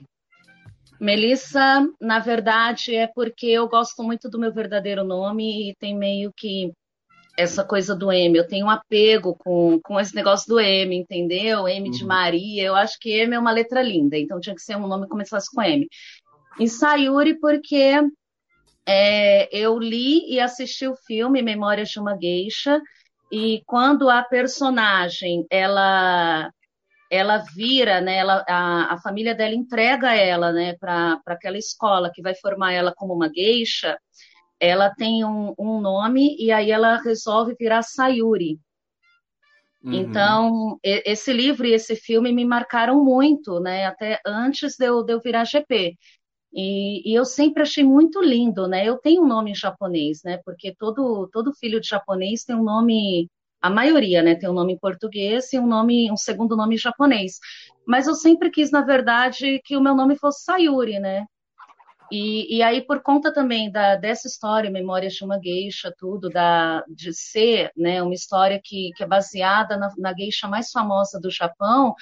Melissa, 0.99 1.87
na 1.99 2.19
verdade, 2.19 2.95
é 2.95 3.07
porque 3.07 3.47
eu 3.47 3.67
gosto 3.67 4.03
muito 4.03 4.29
do 4.29 4.39
meu 4.39 4.53
verdadeiro 4.53 5.03
nome 5.03 5.69
e 5.69 5.75
tem 5.75 5.97
meio 5.97 6.31
que 6.35 6.71
essa 7.37 7.63
coisa 7.63 7.95
do 7.95 8.11
M. 8.11 8.35
Eu 8.35 8.47
tenho 8.47 8.65
um 8.65 8.69
apego 8.69 9.35
com, 9.35 9.79
com 9.83 9.99
esse 9.99 10.15
negócio 10.15 10.47
do 10.47 10.59
M, 10.59 10.97
entendeu? 10.97 11.67
M 11.67 11.89
de 11.91 12.01
uhum. 12.01 12.07
Maria. 12.07 12.63
Eu 12.63 12.75
acho 12.75 12.97
que 12.99 13.11
M 13.11 13.35
é 13.35 13.39
uma 13.39 13.51
letra 13.51 13.81
linda, 13.81 14.17
então 14.17 14.39
tinha 14.39 14.55
que 14.55 14.61
ser 14.61 14.75
um 14.75 14.87
nome 14.87 15.03
que 15.03 15.11
começasse 15.11 15.47
com 15.53 15.61
M. 15.61 15.87
E 16.59 16.67
Sayuri, 16.67 17.39
porque 17.39 18.01
é, 18.87 19.55
eu 19.55 19.77
li 19.77 20.33
e 20.33 20.39
assisti 20.39 20.87
o 20.87 20.95
filme 20.95 21.43
Memórias 21.43 21.89
de 21.89 21.99
uma 21.99 22.17
Geisha, 22.19 22.81
e 23.31 23.61
quando 23.65 24.09
a 24.09 24.23
personagem 24.23 25.45
ela 25.51 26.51
ela 27.09 27.37
vira, 27.55 28.01
né, 28.01 28.17
ela, 28.17 28.43
a, 28.49 28.95
a 28.95 28.97
família 28.97 29.33
dela 29.33 29.55
entrega 29.55 30.13
ela 30.13 30.51
né, 30.51 30.75
para 30.77 31.21
aquela 31.25 31.57
escola 31.57 32.11
que 32.13 32.21
vai 32.21 32.35
formar 32.35 32.73
ela 32.73 32.93
como 32.93 33.13
uma 33.13 33.29
geisha, 33.29 33.97
ela 34.59 34.93
tem 34.95 35.23
um, 35.23 35.53
um 35.57 35.79
nome 35.79 36.35
e 36.39 36.51
aí 36.51 36.71
ela 36.71 36.97
resolve 37.01 37.55
virar 37.59 37.81
Sayuri. 37.83 38.59
Uhum. 39.83 39.93
Então, 39.93 40.79
esse 40.83 41.31
livro 41.31 41.65
e 41.65 41.73
esse 41.73 41.95
filme 41.95 42.33
me 42.33 42.43
marcaram 42.43 43.03
muito, 43.03 43.59
né? 43.59 43.85
Até 43.85 44.19
antes 44.25 44.75
de 44.77 44.85
eu, 44.85 45.03
de 45.03 45.13
eu 45.13 45.21
virar 45.21 45.45
GP. 45.45 45.95
E, 46.53 47.11
e, 47.11 47.13
eu 47.13 47.25
sempre 47.25 47.61
achei 47.63 47.83
muito 47.83 48.21
lindo, 48.21 48.67
né? 48.67 48.87
Eu 48.87 48.97
tenho 48.97 49.23
um 49.23 49.27
nome 49.27 49.51
em 49.51 49.55
japonês, 49.55 50.21
né? 50.23 50.39
Porque 50.43 50.73
todo, 50.77 51.29
todo 51.31 51.53
filho 51.53 51.79
de 51.79 51.87
japonês 51.87 52.43
tem 52.43 52.55
um 52.55 52.63
nome, 52.63 53.29
a 53.61 53.69
maioria, 53.69 54.23
né? 54.23 54.35
Tem 54.35 54.49
um 54.49 54.53
nome 54.53 54.73
em 54.73 54.79
português 54.79 55.53
e 55.53 55.59
um 55.59 55.67
nome, 55.67 56.11
um 56.11 56.17
segundo 56.17 56.55
nome 56.55 56.75
em 56.75 56.79
japonês. 56.79 57.39
Mas 57.85 58.07
eu 58.07 58.15
sempre 58.15 58.49
quis, 58.49 58.71
na 58.71 58.81
verdade, 58.81 59.61
que 59.63 59.77
o 59.77 59.81
meu 59.81 59.95
nome 59.95 60.17
fosse 60.17 60.43
Sayuri, 60.43 60.99
né? 60.99 61.25
E, 62.11 62.57
e 62.57 62.61
aí, 62.61 62.81
por 62.81 63.01
conta 63.01 63.33
também 63.33 63.71
da, 63.71 63.95
dessa 63.95 64.27
história, 64.27 64.71
Memórias 64.71 65.13
de 65.13 65.23
uma 65.25 65.39
Geisha, 65.39 65.93
tudo, 65.97 66.29
da, 66.29 66.83
de 66.87 67.13
ser 67.13 67.71
né, 67.75 68.01
uma 68.01 68.13
história 68.13 68.59
que, 68.63 68.91
que 68.95 69.03
é 69.03 69.07
baseada 69.07 69.77
na, 69.77 69.89
na 69.97 70.13
geisha 70.13 70.47
mais 70.47 70.71
famosa 70.71 71.19
do 71.19 71.29
Japão, 71.29 71.93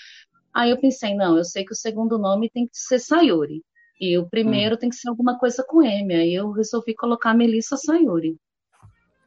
aí 0.53 0.69
eu 0.69 0.77
pensei, 0.77 1.15
não, 1.15 1.37
eu 1.37 1.43
sei 1.43 1.65
que 1.65 1.73
o 1.73 1.75
segundo 1.75 2.17
nome 2.19 2.49
tem 2.49 2.67
que 2.67 2.77
ser 2.77 2.99
Sayuri. 2.99 3.63
E 3.99 4.17
o 4.17 4.29
primeiro 4.29 4.75
hum. 4.75 4.77
tem 4.77 4.89
que 4.89 4.95
ser 4.95 5.09
alguma 5.09 5.39
coisa 5.39 5.63
com 5.67 5.81
M. 5.81 6.13
Aí 6.13 6.33
eu 6.33 6.51
resolvi 6.51 6.93
colocar 6.93 7.33
Melissa 7.33 7.77
Sayuri. 7.77 8.37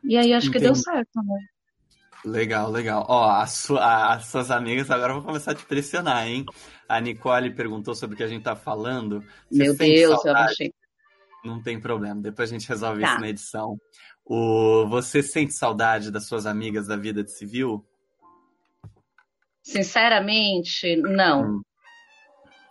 E 0.04 0.16
aí 0.16 0.32
acho 0.32 0.48
Entendi. 0.48 0.64
que 0.64 0.64
deu 0.64 0.74
certo, 0.74 1.22
né? 1.22 1.38
Legal, 2.24 2.70
legal. 2.70 3.06
Ó, 3.08 3.30
a 3.30 3.46
sua, 3.46 4.14
as 4.14 4.26
suas 4.26 4.50
amigas 4.50 4.90
agora 4.90 5.12
vão 5.12 5.22
começar 5.22 5.52
a 5.52 5.54
te 5.54 5.64
pressionar, 5.64 6.26
hein? 6.26 6.44
A 6.88 7.00
Nicole 7.00 7.54
perguntou 7.54 7.94
sobre 7.94 8.14
o 8.14 8.16
que 8.16 8.24
a 8.24 8.28
gente 8.28 8.42
tá 8.42 8.56
falando. 8.56 9.22
Você 9.50 9.62
Meu 9.62 9.76
Deus, 9.76 10.22
saudade? 10.22 10.26
eu 10.26 10.44
achei. 10.44 10.74
Não 11.44 11.62
tem 11.62 11.80
problema, 11.80 12.20
depois 12.20 12.50
a 12.50 12.52
gente 12.52 12.68
resolve 12.68 13.00
tá. 13.00 13.12
isso 13.12 13.20
na 13.20 13.28
edição. 13.28 13.78
O, 14.24 14.86
você 14.88 15.22
sente 15.22 15.52
saudade 15.52 16.10
das 16.10 16.26
suas 16.26 16.44
amigas 16.44 16.86
da 16.88 16.96
vida 16.96 17.22
de 17.22 17.30
civil? 17.30 17.84
Sinceramente, 19.62 20.96
não. 20.96 21.42
Hum. 21.42 21.62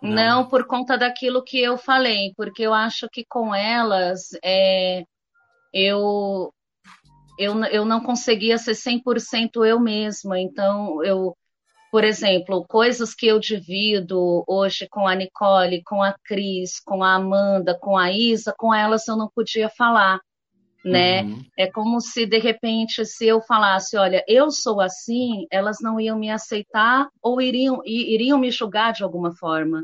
Não. 0.01 0.11
não. 0.11 0.47
por 0.47 0.67
conta 0.67 0.97
daquilo 0.97 1.43
que 1.43 1.59
eu 1.59 1.77
falei, 1.77 2.33
porque 2.35 2.63
eu 2.63 2.73
acho 2.73 3.07
que 3.09 3.25
com 3.25 3.55
elas 3.55 4.29
é, 4.43 5.03
eu, 5.73 6.53
eu, 7.37 7.63
eu 7.65 7.85
não 7.85 8.01
conseguia 8.01 8.57
ser 8.57 8.73
100% 8.73 9.65
eu 9.65 9.79
mesma, 9.79 10.39
então 10.39 11.03
eu 11.03 11.35
por 11.91 12.03
exemplo, 12.03 12.65
coisas 12.67 13.13
que 13.13 13.27
eu 13.27 13.39
divido 13.39 14.43
hoje 14.45 14.87
com 14.89 15.07
a 15.07 15.15
Nicole, 15.15 15.83
com 15.83 16.03
a 16.03 16.13
Cris, 16.25 16.79
com 16.79 17.01
a 17.01 17.15
Amanda, 17.15 17.77
com 17.79 17.97
a 17.97 18.11
Isa, 18.11 18.53
com 18.57 18.73
elas 18.73 19.07
eu 19.07 19.15
não 19.15 19.29
podia 19.33 19.69
falar, 19.69 20.19
né? 20.83 21.23
Uhum. 21.23 21.41
É 21.57 21.67
como 21.71 22.01
se 22.01 22.25
de 22.25 22.39
repente 22.39 23.05
se 23.05 23.25
eu 23.25 23.41
falasse, 23.41 23.95
olha, 23.97 24.23
eu 24.27 24.51
sou 24.51 24.81
assim, 24.81 25.47
elas 25.49 25.77
não 25.81 25.99
iam 25.99 26.19
me 26.19 26.29
aceitar 26.29 27.07
ou 27.21 27.41
iriam 27.41 27.81
iriam 27.85 28.37
me 28.37 28.51
julgar 28.51 28.91
de 28.91 29.03
alguma 29.03 29.33
forma, 29.35 29.83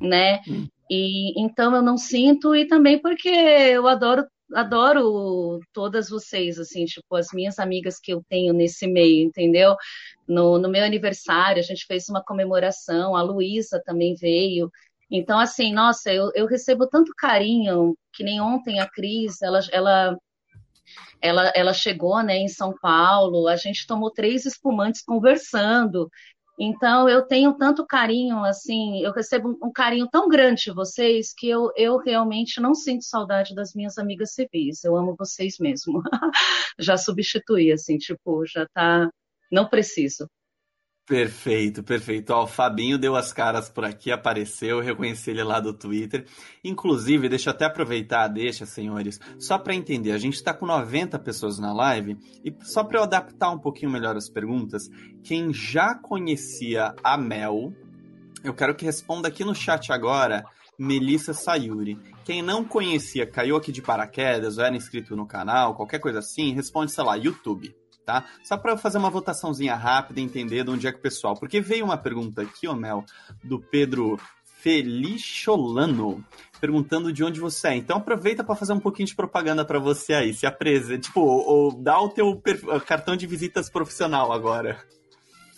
né? 0.00 0.40
Uhum. 0.46 0.68
E 0.88 1.42
então 1.42 1.74
eu 1.74 1.82
não 1.82 1.96
sinto 1.96 2.54
e 2.54 2.66
também 2.66 3.00
porque 3.00 3.28
eu 3.28 3.88
adoro 3.88 4.24
adoro 4.54 5.60
todas 5.72 6.08
vocês, 6.08 6.58
assim, 6.58 6.84
tipo, 6.84 7.16
as 7.16 7.28
minhas 7.32 7.58
amigas 7.58 7.98
que 7.98 8.12
eu 8.12 8.22
tenho 8.28 8.52
nesse 8.52 8.86
meio, 8.86 9.26
entendeu? 9.26 9.76
No, 10.26 10.58
no 10.58 10.68
meu 10.68 10.84
aniversário, 10.84 11.60
a 11.60 11.64
gente 11.64 11.86
fez 11.86 12.08
uma 12.08 12.22
comemoração, 12.22 13.16
a 13.16 13.22
Luísa 13.22 13.82
também 13.84 14.14
veio. 14.14 14.70
Então, 15.10 15.38
assim, 15.38 15.72
nossa, 15.72 16.12
eu, 16.12 16.30
eu 16.34 16.46
recebo 16.46 16.86
tanto 16.88 17.12
carinho, 17.16 17.96
que 18.12 18.24
nem 18.24 18.40
ontem 18.40 18.80
a 18.80 18.88
Cris, 18.88 19.42
ela, 19.42 19.60
ela, 19.70 20.16
ela, 21.20 21.52
ela 21.54 21.72
chegou, 21.74 22.22
né, 22.22 22.38
em 22.38 22.48
São 22.48 22.74
Paulo, 22.80 23.46
a 23.46 23.56
gente 23.56 23.86
tomou 23.86 24.10
três 24.10 24.46
espumantes 24.46 25.02
conversando. 25.02 26.10
Então, 26.58 27.08
eu 27.08 27.22
tenho 27.26 27.54
tanto 27.56 27.86
carinho, 27.86 28.44
assim, 28.44 29.02
eu 29.02 29.12
recebo 29.12 29.58
um 29.62 29.72
carinho 29.72 30.08
tão 30.10 30.28
grande 30.28 30.64
de 30.64 30.72
vocês 30.72 31.32
que 31.36 31.48
eu, 31.48 31.72
eu 31.76 31.96
realmente 31.98 32.60
não 32.60 32.74
sinto 32.74 33.04
saudade 33.04 33.54
das 33.54 33.74
minhas 33.74 33.98
amigas 33.98 34.34
civis. 34.34 34.84
Eu 34.84 34.96
amo 34.96 35.16
vocês 35.18 35.56
mesmo. 35.58 36.02
já 36.78 36.96
substituí, 36.96 37.72
assim, 37.72 37.98
tipo, 37.98 38.44
já 38.46 38.66
tá. 38.74 39.10
Não 39.50 39.68
preciso. 39.68 40.28
Perfeito, 41.04 41.82
perfeito. 41.82 42.30
Ó, 42.32 42.44
o 42.44 42.46
Fabinho 42.46 42.96
deu 42.96 43.16
as 43.16 43.32
caras 43.32 43.68
por 43.68 43.84
aqui, 43.84 44.12
apareceu, 44.12 44.78
eu 44.78 44.84
reconheci 44.84 45.30
ele 45.30 45.42
lá 45.42 45.58
do 45.58 45.74
Twitter. 45.74 46.24
Inclusive, 46.62 47.28
deixa 47.28 47.50
eu 47.50 47.54
até 47.54 47.64
aproveitar, 47.64 48.28
deixa, 48.28 48.64
senhores, 48.64 49.18
só 49.36 49.58
para 49.58 49.74
entender, 49.74 50.12
a 50.12 50.18
gente 50.18 50.34
está 50.34 50.54
com 50.54 50.64
90 50.64 51.18
pessoas 51.18 51.58
na 51.58 51.72
live 51.72 52.16
e 52.44 52.54
só 52.64 52.84
para 52.84 53.00
eu 53.00 53.02
adaptar 53.02 53.50
um 53.50 53.58
pouquinho 53.58 53.90
melhor 53.90 54.16
as 54.16 54.28
perguntas, 54.28 54.88
quem 55.24 55.52
já 55.52 55.92
conhecia 55.92 56.94
a 57.02 57.18
Mel, 57.18 57.72
eu 58.44 58.54
quero 58.54 58.74
que 58.74 58.84
responda 58.84 59.26
aqui 59.26 59.44
no 59.44 59.56
chat 59.56 59.92
agora, 59.92 60.44
Melissa 60.78 61.34
Sayuri. 61.34 61.98
Quem 62.24 62.42
não 62.42 62.64
conhecia, 62.64 63.26
caiu 63.26 63.56
aqui 63.56 63.72
de 63.72 63.82
paraquedas, 63.82 64.56
ou 64.56 64.64
era 64.64 64.76
inscrito 64.76 65.16
no 65.16 65.26
canal, 65.26 65.74
qualquer 65.74 65.98
coisa 65.98 66.20
assim, 66.20 66.54
responde, 66.54 66.92
sei 66.92 67.02
lá, 67.02 67.16
YouTube 67.16 67.74
tá? 68.04 68.24
Só 68.42 68.56
para 68.56 68.76
fazer 68.76 68.98
uma 68.98 69.10
votaçãozinha 69.10 69.74
rápida 69.74 70.20
e 70.20 70.22
entender 70.22 70.64
de 70.64 70.70
onde 70.70 70.86
é 70.86 70.92
que 70.92 70.98
o 70.98 71.02
pessoal. 71.02 71.34
Porque 71.34 71.60
veio 71.60 71.84
uma 71.84 71.96
pergunta 71.96 72.42
aqui, 72.42 72.68
ô 72.68 72.74
Mel, 72.74 73.04
do 73.42 73.58
Pedro 73.58 74.18
Felicholano, 74.62 76.24
perguntando 76.60 77.12
de 77.12 77.24
onde 77.24 77.40
você 77.40 77.68
é. 77.68 77.76
Então 77.76 77.96
aproveita 77.96 78.44
para 78.44 78.54
fazer 78.54 78.72
um 78.72 78.80
pouquinho 78.80 79.08
de 79.08 79.16
propaganda 79.16 79.64
para 79.64 79.80
você 79.80 80.14
aí. 80.14 80.32
Se 80.32 80.46
apresenta, 80.46 81.00
tipo, 81.00 81.20
ou, 81.20 81.46
ou 81.46 81.72
dá 81.72 82.00
o 82.00 82.08
teu 82.08 82.40
cartão 82.86 83.16
de 83.16 83.26
visitas 83.26 83.68
profissional 83.68 84.32
agora. 84.32 84.80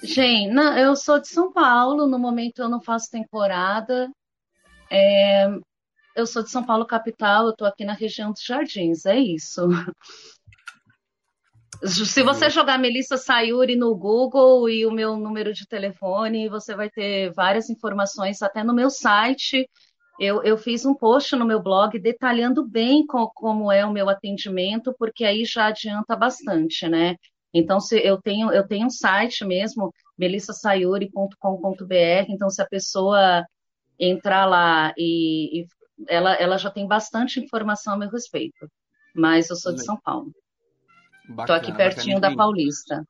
Gente, 0.03 0.53
não, 0.53 0.77
eu 0.77 0.97
sou 0.97 1.21
de 1.21 1.29
São 1.29 1.53
Paulo, 1.53 2.07
no 2.07 2.19
momento 2.19 2.61
eu 2.61 2.69
não 2.69 2.81
faço 2.81 3.11
temporada. 3.11 4.11
É, 4.91 5.49
eu 6.17 6.27
sou 6.27 6.43
de 6.43 6.51
São 6.51 6.65
Paulo 6.65 6.87
capital, 6.87 7.47
eu 7.47 7.57
tô 7.57 7.65
aqui 7.65 7.85
na 7.85 7.93
região 7.93 8.33
dos 8.33 8.43
Jardins, 8.43 9.05
é 9.05 9.19
isso. 9.19 9.69
Se 11.87 12.23
você 12.23 12.49
jogar 12.49 12.79
Melissa 12.79 13.19
Sayuri 13.19 13.77
no 13.77 13.95
Google 13.95 14.71
e 14.71 14.87
o 14.87 14.91
meu 14.91 15.19
número 15.19 15.53
de 15.53 15.67
telefone, 15.67 16.49
você 16.49 16.75
vai 16.75 16.89
ter 16.89 17.31
várias 17.33 17.69
informações, 17.69 18.41
até 18.41 18.65
no 18.65 18.73
meu 18.73 18.89
site. 18.89 19.69
Eu, 20.19 20.43
eu 20.43 20.57
fiz 20.57 20.87
um 20.87 20.95
post 20.95 21.37
no 21.37 21.45
meu 21.45 21.63
blog 21.63 21.99
detalhando 21.99 22.67
bem 22.67 23.07
com, 23.07 23.27
como 23.35 23.71
é 23.71 23.85
o 23.85 23.93
meu 23.93 24.09
atendimento, 24.09 24.95
porque 24.99 25.25
aí 25.25 25.45
já 25.45 25.67
adianta 25.67 26.17
bastante, 26.17 26.89
né? 26.89 27.17
Então, 27.53 27.79
se 27.79 27.99
eu 27.99 28.21
tenho, 28.21 28.51
eu 28.51 28.67
tenho 28.67 28.87
um 28.87 28.91
site 28.91 29.45
mesmo, 29.45 29.93
melissasayuri.com.br, 30.17 32.27
então 32.29 32.49
se 32.49 32.63
a 32.63 32.67
pessoa 32.67 33.45
entrar 33.99 34.47
lá 34.47 34.93
e, 34.97 35.61
e 35.61 35.67
ela, 36.09 36.35
ela 36.35 36.57
já 36.57 36.71
tem 36.71 36.87
bastante 36.87 37.41
informação 37.41 37.95
a 37.95 37.99
meu 37.99 38.09
respeito. 38.09 38.69
Mas 39.15 39.51
eu 39.51 39.57
sou 39.57 39.73
de 39.73 39.85
São 39.85 39.99
Paulo. 40.03 40.33
Estou 41.29 41.57
aqui 41.57 41.73
pertinho 41.73 42.17
bacana. 42.17 42.31
da 42.31 42.37
Paulista. 42.37 43.05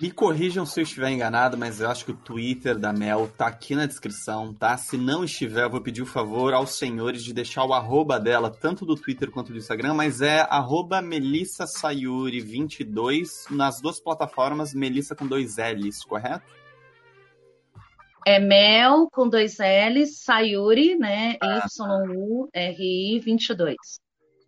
Me 0.00 0.10
corrijam 0.10 0.66
se 0.66 0.80
eu 0.80 0.82
estiver 0.82 1.10
enganado, 1.10 1.56
mas 1.56 1.80
eu 1.80 1.88
acho 1.88 2.04
que 2.04 2.10
o 2.10 2.16
Twitter 2.16 2.76
da 2.76 2.92
Mel 2.92 3.30
tá 3.38 3.46
aqui 3.46 3.76
na 3.76 3.86
descrição, 3.86 4.52
tá? 4.52 4.76
Se 4.76 4.98
não 4.98 5.22
estiver, 5.22 5.62
eu 5.62 5.70
vou 5.70 5.80
pedir 5.80 6.02
o 6.02 6.06
favor 6.06 6.52
aos 6.52 6.76
senhores 6.76 7.22
de 7.22 7.32
deixar 7.32 7.64
o 7.64 7.72
arroba 7.72 8.18
dela, 8.18 8.50
tanto 8.50 8.84
do 8.84 8.96
Twitter 8.96 9.30
quanto 9.30 9.52
do 9.52 9.58
Instagram, 9.58 9.94
mas 9.94 10.20
é 10.20 10.40
arroba 10.50 11.00
melissasayuri22 11.00 13.48
nas 13.50 13.80
duas 13.80 14.00
plataformas, 14.00 14.74
Melissa 14.74 15.14
com 15.14 15.28
dois 15.28 15.58
L's, 15.58 16.02
correto? 16.02 16.52
É 18.26 18.40
Mel 18.40 19.08
com 19.12 19.28
dois 19.28 19.58
L's, 19.58 20.24
Sayuri, 20.24 20.96
né? 20.96 21.36
Ah, 21.40 21.68
Y-U-R-I 21.68 23.20
22. 23.20 23.76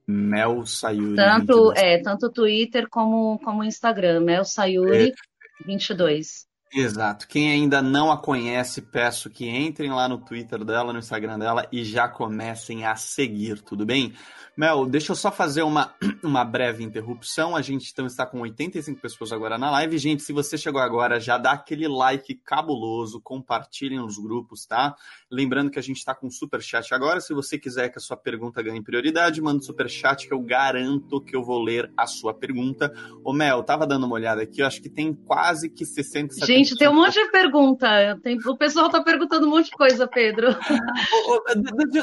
Mel 0.06 0.64
Sayuri. 0.64 1.16
Tanto, 1.16 1.72
é, 1.76 1.98
tanto 2.00 2.30
Twitter 2.30 2.88
como, 2.88 3.38
como 3.40 3.64
Instagram, 3.64 4.20
Mel 4.20 4.44
Sayuri 4.44 5.08
é. 5.08 5.66
22. 5.66 6.46
Exato. 6.74 7.26
Quem 7.28 7.50
ainda 7.50 7.80
não 7.80 8.10
a 8.10 8.18
conhece, 8.18 8.82
peço 8.82 9.30
que 9.30 9.48
entrem 9.48 9.90
lá 9.90 10.08
no 10.08 10.18
Twitter 10.18 10.64
dela, 10.64 10.92
no 10.92 10.98
Instagram 10.98 11.38
dela 11.38 11.66
e 11.72 11.84
já 11.84 12.08
comecem 12.08 12.84
a 12.84 12.94
seguir, 12.96 13.62
tudo 13.62 13.86
bem? 13.86 14.12
Mel, 14.56 14.86
deixa 14.86 15.12
eu 15.12 15.16
só 15.16 15.30
fazer 15.30 15.62
uma, 15.62 15.94
uma 16.24 16.44
breve 16.44 16.82
interrupção. 16.82 17.54
A 17.54 17.62
gente 17.62 17.90
então 17.92 18.06
está 18.06 18.26
com 18.26 18.40
85 18.40 19.00
pessoas 19.00 19.32
agora 19.32 19.56
na 19.56 19.70
live. 19.70 19.98
Gente, 19.98 20.22
se 20.22 20.32
você 20.32 20.58
chegou 20.58 20.80
agora, 20.80 21.20
já 21.20 21.38
dá 21.38 21.52
aquele 21.52 21.86
like 21.86 22.34
cabuloso, 22.44 23.20
compartilhem 23.20 23.98
nos 23.98 24.18
grupos, 24.18 24.66
tá? 24.66 24.96
Lembrando 25.30 25.70
que 25.72 25.78
a 25.78 25.82
gente 25.82 25.96
está 25.96 26.14
com 26.14 26.30
super 26.30 26.62
chat 26.62 26.94
agora. 26.94 27.20
Se 27.20 27.34
você 27.34 27.58
quiser 27.58 27.88
que 27.88 27.98
a 27.98 28.00
sua 28.00 28.16
pergunta 28.16 28.62
ganhe 28.62 28.80
prioridade, 28.82 29.42
manda 29.42 29.58
um 29.58 29.62
super 29.62 29.88
chat 29.88 30.26
que 30.28 30.32
eu 30.32 30.40
garanto 30.40 31.20
que 31.20 31.34
eu 31.34 31.42
vou 31.42 31.60
ler 31.60 31.90
a 31.96 32.06
sua 32.06 32.32
pergunta. 32.32 32.94
Ô 33.24 33.32
Mel, 33.32 33.64
tava 33.64 33.86
dando 33.86 34.06
uma 34.06 34.14
olhada 34.14 34.42
aqui, 34.42 34.60
eu 34.62 34.66
acho 34.66 34.80
que 34.80 34.88
tem 34.88 35.12
quase 35.12 35.68
que 35.68 35.84
60, 35.84 36.34
70 36.34 36.46
Gente, 36.46 36.76
tem 36.76 36.88
um 36.88 36.94
monte 36.94 37.14
de 37.14 37.30
pergunta. 37.30 37.88
Tem... 38.22 38.38
O 38.46 38.56
pessoal 38.56 38.88
tá 38.88 39.02
perguntando 39.02 39.46
um 39.46 39.50
monte 39.50 39.66
de 39.66 39.72
coisa, 39.72 40.06
Pedro. 40.06 40.54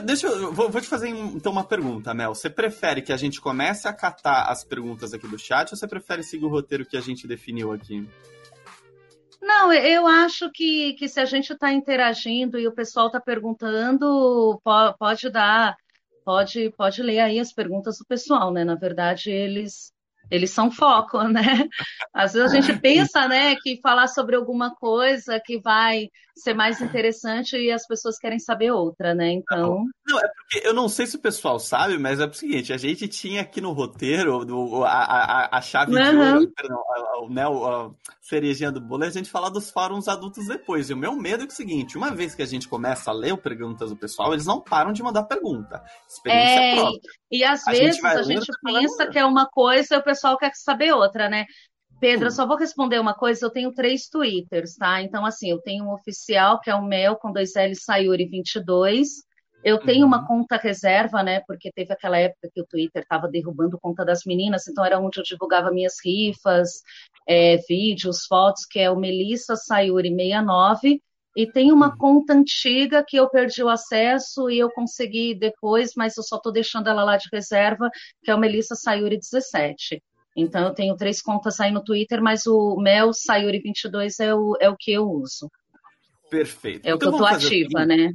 deixa 0.04 0.28
eu 0.28 0.52
vou, 0.52 0.70
vou 0.70 0.82
te 0.82 0.88
fazer 0.88 1.08
então 1.08 1.52
uma 1.52 1.64
pergunta, 1.64 2.14
Mel. 2.14 2.36
Você 2.36 2.50
prefere 2.50 3.02
que 3.02 3.14
a 3.14 3.18
gente 3.18 3.40
comece 3.40 3.88
a 3.88 3.94
catar 3.94 4.50
as 4.50 4.66
perguntas 4.66 5.14
aqui 5.14 5.28
do 5.28 5.40
chat 5.40 5.72
ou 5.72 5.78
você 5.78 5.88
prefere 5.88 6.24
seguir 6.24 6.46
o 6.46 6.50
roteiro 6.50 6.86
que 6.86 6.98
a 6.98 7.02
gente 7.02 7.26
definiu 7.26 7.72
aqui? 7.72 8.06
Não, 9.44 9.74
eu 9.74 10.08
acho 10.08 10.50
que, 10.52 10.94
que 10.94 11.08
se 11.10 11.20
a 11.20 11.26
gente 11.26 11.52
está 11.54 11.72
interagindo 11.72 12.58
e 12.58 12.66
o 12.68 12.74
pessoal 12.74 13.08
está 13.08 13.20
perguntando, 13.20 14.60
pode 14.98 15.30
dar, 15.30 15.76
pode, 16.24 16.72
pode 16.72 17.04
ler 17.04 17.20
aí 17.20 17.40
as 17.40 17.52
perguntas 17.54 17.98
do 17.98 18.06
pessoal, 18.06 18.52
né? 18.54 18.64
Na 18.64 18.76
verdade, 18.76 19.30
eles 19.30 19.93
eles 20.30 20.52
são 20.52 20.72
foco, 20.72 21.22
né? 21.24 21.68
Às 22.14 22.34
vezes 22.34 22.52
a 22.52 22.62
gente 22.62 22.78
pensa, 22.82 23.28
né, 23.28 23.56
que 23.56 23.80
falar 23.82 24.08
sobre 24.08 24.36
alguma 24.36 24.74
coisa 24.76 25.40
que 25.44 25.60
vai 25.60 26.10
ser 26.36 26.54
mais 26.54 26.82
interessante 26.82 27.56
e 27.56 27.72
as 27.72 27.86
pessoas 27.86 28.18
querem 28.18 28.40
saber 28.40 28.72
outra, 28.72 29.14
né? 29.14 29.32
Então. 29.32 29.86
Não, 30.08 30.20
é 30.20 30.28
porque 30.28 30.68
eu 30.68 30.74
não 30.74 30.90
sei 30.90 31.06
se 31.06 31.16
o 31.16 31.20
pessoal 31.20 31.60
sabe, 31.60 31.98
mas 31.98 32.20
é 32.20 32.26
o 32.26 32.34
seguinte: 32.34 32.74
a 32.74 32.78
gente 32.78 33.08
tinha 33.08 33.42
aqui 33.42 33.62
no 33.62 33.72
roteiro 33.72 34.44
do, 34.44 34.84
a, 34.84 34.90
a, 34.90 35.58
a 35.58 35.62
chave 35.62 35.94
uhum. 35.94 36.02
de 36.02 36.18
ouro, 36.18 36.52
perdão, 36.56 36.80
a, 36.80 37.30
né, 37.30 37.44
a, 37.44 37.90
cerejinha 38.22 38.72
do 38.72 38.82
bolo, 38.82 39.04
a 39.04 39.10
gente 39.10 39.30
falar 39.30 39.50
dos 39.50 39.70
fóruns 39.70 40.08
adultos 40.08 40.48
depois. 40.48 40.90
E 40.90 40.94
o 40.94 40.98
meu 40.98 41.16
medo 41.16 41.44
é, 41.44 41.46
é 41.46 41.48
o 41.48 41.52
seguinte: 41.52 41.98
uma 41.98 42.12
vez 42.12 42.34
que 42.34 42.42
a 42.42 42.48
gente 42.48 42.68
começa 42.68 43.12
a 43.12 43.14
ler 43.14 43.38
perguntas 43.38 43.90
do 43.90 43.96
pessoal, 43.96 44.34
eles 44.34 44.46
não 44.46 44.60
param 44.60 44.92
de 44.92 45.04
mandar 45.04 45.24
pergunta. 45.24 45.84
Experiência 46.08 46.60
é, 46.60 46.76
própria. 46.76 47.12
E 47.32 47.44
às 47.44 47.68
a 47.68 47.72
vezes 47.72 47.96
gente 47.96 48.06
a 48.06 48.24
gente 48.24 48.52
pensa 48.64 49.08
que 49.08 49.20
é 49.20 49.26
uma 49.26 49.48
coisa 49.48 49.96
e 49.96 49.98
o 49.98 50.04
pessoal 50.14 50.38
quer 50.38 50.52
saber 50.54 50.94
outra, 50.94 51.28
né? 51.28 51.46
Pedro, 52.00 52.28
eu 52.28 52.32
só 52.32 52.46
vou 52.46 52.58
responder 52.58 53.00
uma 53.00 53.14
coisa. 53.14 53.46
Eu 53.46 53.50
tenho 53.50 53.74
três 53.74 54.08
Twitters, 54.08 54.76
tá? 54.76 55.02
Então, 55.02 55.26
assim, 55.26 55.50
eu 55.50 55.62
tenho 55.62 55.86
um 55.86 55.94
oficial, 55.94 56.60
que 56.60 56.70
é 56.70 56.76
o 56.76 56.84
Mel, 56.84 57.16
com 57.16 57.32
dois 57.32 57.56
L, 57.56 57.74
Sayuri22. 57.74 59.08
Eu 59.64 59.80
tenho 59.80 60.02
uhum. 60.02 60.08
uma 60.08 60.28
conta 60.28 60.58
reserva, 60.58 61.24
né? 61.24 61.42
Porque 61.48 61.72
teve 61.72 61.94
aquela 61.94 62.18
época 62.18 62.50
que 62.54 62.62
o 62.62 62.66
Twitter 62.66 63.04
estava 63.04 63.30
derrubando 63.30 63.80
conta 63.80 64.04
das 64.04 64.26
meninas, 64.26 64.68
então 64.68 64.84
era 64.86 65.00
onde 65.00 65.20
eu 65.20 65.24
divulgava 65.24 65.72
minhas 65.72 65.96
rifas, 66.04 66.82
é, 67.28 67.58
vídeos, 67.70 68.26
fotos, 68.26 68.66
que 68.66 68.80
é 68.80 68.92
o 68.92 69.00
Melissa 69.00 69.54
Sayuri69. 69.54 71.00
E 71.36 71.52
tem 71.52 71.72
uma 71.72 71.90
uhum. 71.90 71.98
conta 71.98 72.34
antiga 72.34 73.04
que 73.08 73.18
eu 73.18 73.30
perdi 73.30 73.64
o 73.64 73.70
acesso 73.70 74.50
e 74.50 74.60
eu 74.60 74.70
consegui 74.70 75.34
depois, 75.34 75.92
mas 75.96 76.16
eu 76.16 76.24
só 76.24 76.36
estou 76.36 76.52
deixando 76.52 76.88
ela 76.88 77.04
lá 77.04 77.18
de 77.18 77.28
reserva, 77.32 77.90
que 78.24 78.30
é 78.30 78.36
o 78.36 78.40
Melissa 78.40 78.76
Sayuri17. 78.76 80.02
Então 80.36 80.68
eu 80.68 80.74
tenho 80.74 80.96
três 80.96 81.22
contas 81.22 81.60
aí 81.60 81.72
no 81.72 81.84
Twitter, 81.84 82.22
mas 82.22 82.46
o 82.46 82.76
Mel 82.78 83.12
Sayuri22 83.12 84.20
é 84.20 84.34
o, 84.34 84.58
é 84.60 84.70
o 84.70 84.76
que 84.78 84.92
eu 84.92 85.10
uso. 85.10 85.50
Perfeito. 86.30 86.86
É 86.86 86.94
o 86.94 86.96
então, 86.96 87.10
que 87.10 87.16
eu 87.16 87.20
tô 87.20 87.26
ativa, 87.26 87.86
né? 87.86 88.12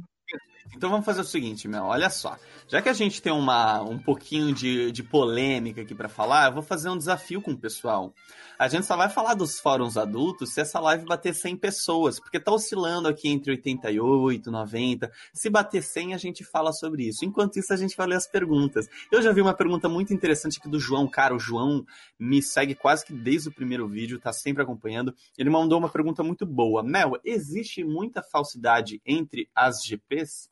Então 0.75 0.89
vamos 0.89 1.05
fazer 1.05 1.21
o 1.21 1.25
seguinte, 1.25 1.67
Mel, 1.67 1.85
olha 1.85 2.09
só. 2.09 2.37
Já 2.67 2.81
que 2.81 2.89
a 2.89 2.93
gente 2.93 3.21
tem 3.21 3.33
uma, 3.33 3.81
um 3.81 3.97
pouquinho 3.97 4.53
de, 4.53 4.91
de 4.91 5.03
polêmica 5.03 5.81
aqui 5.81 5.95
para 5.95 6.07
falar, 6.07 6.47
eu 6.47 6.53
vou 6.53 6.63
fazer 6.63 6.89
um 6.89 6.97
desafio 6.97 7.41
com 7.41 7.51
o 7.51 7.57
pessoal. 7.57 8.13
A 8.59 8.67
gente 8.67 8.85
só 8.85 8.95
vai 8.95 9.09
falar 9.09 9.33
dos 9.33 9.59
fóruns 9.59 9.97
adultos 9.97 10.53
se 10.53 10.61
essa 10.61 10.79
live 10.79 11.05
bater 11.05 11.33
100 11.33 11.57
pessoas, 11.57 12.19
porque 12.19 12.39
tá 12.39 12.51
oscilando 12.51 13.07
aqui 13.07 13.29
entre 13.29 13.51
88, 13.51 14.51
90. 14.51 15.11
Se 15.33 15.49
bater 15.49 15.81
100, 15.81 16.13
a 16.13 16.17
gente 16.17 16.43
fala 16.43 16.71
sobre 16.71 17.07
isso. 17.07 17.25
Enquanto 17.25 17.57
isso, 17.57 17.73
a 17.73 17.77
gente 17.77 17.97
vai 17.97 18.05
ler 18.05 18.17
as 18.17 18.27
perguntas. 18.27 18.87
Eu 19.11 19.21
já 19.21 19.31
vi 19.31 19.41
uma 19.41 19.53
pergunta 19.53 19.89
muito 19.89 20.13
interessante 20.13 20.59
aqui 20.59 20.69
do 20.69 20.79
João. 20.79 21.07
Cara, 21.07 21.33
o 21.33 21.39
João 21.39 21.85
me 22.19 22.41
segue 22.41 22.75
quase 22.75 23.05
que 23.05 23.13
desde 23.13 23.49
o 23.49 23.53
primeiro 23.53 23.87
vídeo, 23.87 24.19
tá 24.19 24.31
sempre 24.31 24.61
acompanhando. 24.61 25.15
Ele 25.37 25.49
mandou 25.49 25.79
uma 25.79 25.89
pergunta 25.89 26.21
muito 26.21 26.45
boa. 26.45 26.83
Mel, 26.83 27.13
existe 27.23 27.83
muita 27.83 28.21
falsidade 28.21 29.01
entre 29.05 29.49
as 29.55 29.83
GPs? 29.83 30.49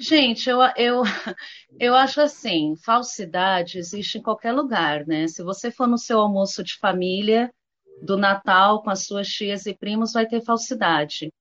Gente, 0.00 0.48
eu, 0.50 0.58
eu, 0.76 1.02
eu 1.78 1.94
acho 1.94 2.20
assim, 2.20 2.74
falsidade 2.84 3.78
existe 3.78 4.18
em 4.18 4.22
qualquer 4.22 4.52
lugar, 4.52 5.06
né? 5.06 5.28
Se 5.28 5.42
você 5.42 5.70
for 5.70 5.86
no 5.86 5.98
seu 5.98 6.18
almoço 6.20 6.62
de 6.64 6.76
família, 6.78 7.50
do 8.02 8.16
Natal 8.16 8.82
com 8.82 8.90
as 8.90 9.06
suas 9.06 9.28
tias 9.28 9.66
e 9.66 9.74
primos 9.74 10.12
vai 10.12 10.26
ter 10.26 10.42
falsidade. 10.42 11.32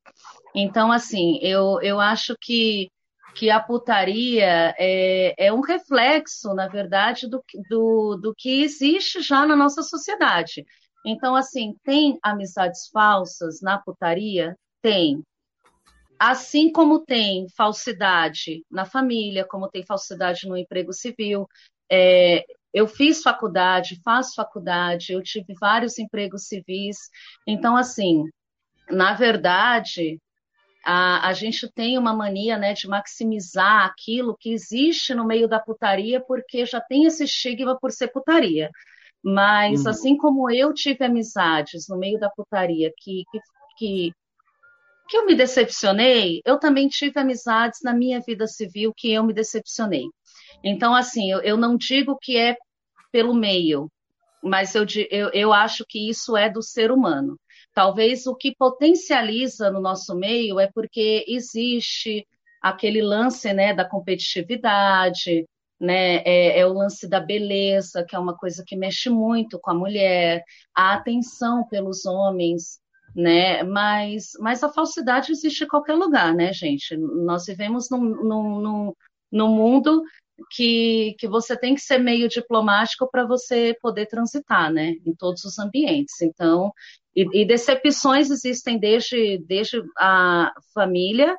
Então, 0.56 0.92
assim, 0.92 1.40
eu, 1.42 1.80
eu 1.82 2.00
acho 2.00 2.36
que, 2.40 2.90
que 3.36 3.50
a 3.50 3.60
putaria 3.60 4.74
é, 4.78 5.48
é 5.48 5.54
um 5.54 5.62
reflexo, 5.62 6.54
na 6.54 6.68
verdade, 6.68 7.28
do, 7.28 7.44
do, 7.70 8.18
do 8.18 8.36
que 8.36 8.62
existe 8.62 9.22
já 9.22 9.46
na 9.46 9.56
nossa 9.56 9.82
sociedade. 9.82 10.64
Então, 11.06 11.36
assim, 11.36 11.76
tem 11.84 12.18
amizades 12.24 12.88
falsas 12.92 13.62
na 13.62 13.78
putaria? 13.78 14.56
Tem. 14.82 15.22
Assim 16.26 16.72
como 16.72 17.00
tem 17.00 17.50
falsidade 17.50 18.64
na 18.72 18.86
família, 18.86 19.46
como 19.46 19.68
tem 19.68 19.86
falsidade 19.86 20.48
no 20.48 20.56
emprego 20.56 20.94
civil. 20.94 21.46
É, 21.92 22.46
eu 22.74 22.88
fiz 22.88 23.22
faculdade, 23.22 24.00
faço 24.06 24.36
faculdade, 24.36 25.12
eu 25.12 25.22
tive 25.22 25.54
vários 25.60 26.00
empregos 26.00 26.48
civis. 26.48 26.96
Então, 27.46 27.76
assim, 27.76 28.24
na 28.90 29.14
verdade, 29.14 30.18
a, 30.86 31.28
a 31.28 31.34
gente 31.34 31.70
tem 31.74 31.98
uma 31.98 32.16
mania 32.16 32.58
né, 32.58 32.72
de 32.72 32.88
maximizar 32.88 33.86
aquilo 33.86 34.38
que 34.40 34.54
existe 34.54 35.14
no 35.14 35.28
meio 35.28 35.46
da 35.46 35.60
putaria, 35.60 36.22
porque 36.22 36.66
já 36.66 36.80
tem 36.80 37.04
esse 37.04 37.26
estigma 37.26 37.78
por 37.78 37.92
ser 37.92 38.08
putaria. 38.08 38.72
Mas, 39.22 39.84
uhum. 39.84 39.90
assim 39.90 40.18
como 40.18 40.50
eu 40.50 40.74
tive 40.74 41.04
amizades 41.04 41.90
no 41.90 41.98
meio 41.98 42.18
da 42.18 42.30
putaria 42.30 42.94
que, 42.98 43.26
que, 43.30 43.40
que, 43.78 44.14
que 45.14 45.18
eu 45.18 45.28
me 45.28 45.36
decepcionei, 45.36 46.42
eu 46.44 46.58
também 46.58 46.88
tive 46.88 47.20
amizades 47.20 47.82
na 47.84 47.94
minha 47.94 48.20
vida 48.20 48.48
civil 48.48 48.92
que 48.98 49.14
eu 49.14 49.24
me 49.24 49.32
decepcionei. 49.32 50.06
Então, 50.64 50.96
assim, 50.96 51.30
eu, 51.30 51.40
eu 51.42 51.56
não 51.56 51.78
digo 51.78 52.18
que 52.20 52.36
é 52.36 52.58
pelo 53.12 53.36
meio, 53.36 53.92
mas 54.42 54.74
eu, 54.74 54.84
eu, 55.12 55.30
eu 55.32 55.54
acho 55.54 55.86
que 55.88 56.10
isso 56.10 56.36
é 56.36 56.50
do 56.50 56.64
ser 56.64 56.90
humano. 56.90 57.40
Talvez 57.76 58.26
o 58.26 58.36
que 58.36 58.56
potencializa 58.56 59.70
no 59.70 59.80
nosso 59.80 60.16
meio 60.16 60.60
é 60.60 60.68
porque 60.74 61.24
existe 61.28 62.26
aquele 62.60 63.04
lance 63.04 63.54
né, 63.54 63.72
da 63.72 63.88
competitividade, 63.88 65.46
né? 65.80 66.24
É, 66.26 66.58
é, 66.58 66.66
o 66.66 66.74
lance 66.74 67.08
da 67.08 67.20
beleza, 67.20 68.04
que 68.04 68.16
é 68.16 68.20
uma 68.20 68.36
coisa 68.36 68.64
que 68.66 68.76
mexe 68.76 69.12
muito 69.12 69.60
com 69.60 69.70
a 69.70 69.76
mulher, 69.76 70.44
a 70.76 70.96
atenção 70.96 71.68
pelos 71.68 72.04
homens, 72.04 72.82
né? 73.16 73.64
Mas, 73.64 74.32
mas 74.40 74.64
a 74.64 74.72
falsidade 74.72 75.32
existe 75.32 75.64
em 75.64 75.68
qualquer 75.68 75.96
lugar, 75.96 76.34
né, 76.34 76.52
gente? 76.54 76.96
Nós 76.98 77.46
vivemos 77.46 77.90
num, 77.90 78.02
num, 78.02 78.60
num, 78.60 78.94
num 79.32 79.50
mundo 79.50 80.04
que, 80.52 81.16
que 81.20 81.28
você 81.28 81.56
tem 81.56 81.76
que 81.76 81.82
ser 81.82 82.00
meio 82.00 82.28
diplomático 82.28 83.08
para 83.10 83.26
você 83.26 83.76
poder 83.82 84.08
transitar, 84.08 84.72
né? 84.72 84.96
Em 85.06 85.14
todos 85.16 85.44
os 85.44 85.60
ambientes. 85.60 86.22
Então, 86.22 86.72
e, 87.16 87.42
e 87.42 87.46
decepções 87.46 88.32
existem 88.32 88.80
desde, 88.80 89.38
desde 89.46 89.82
a 89.98 90.52
família 90.74 91.38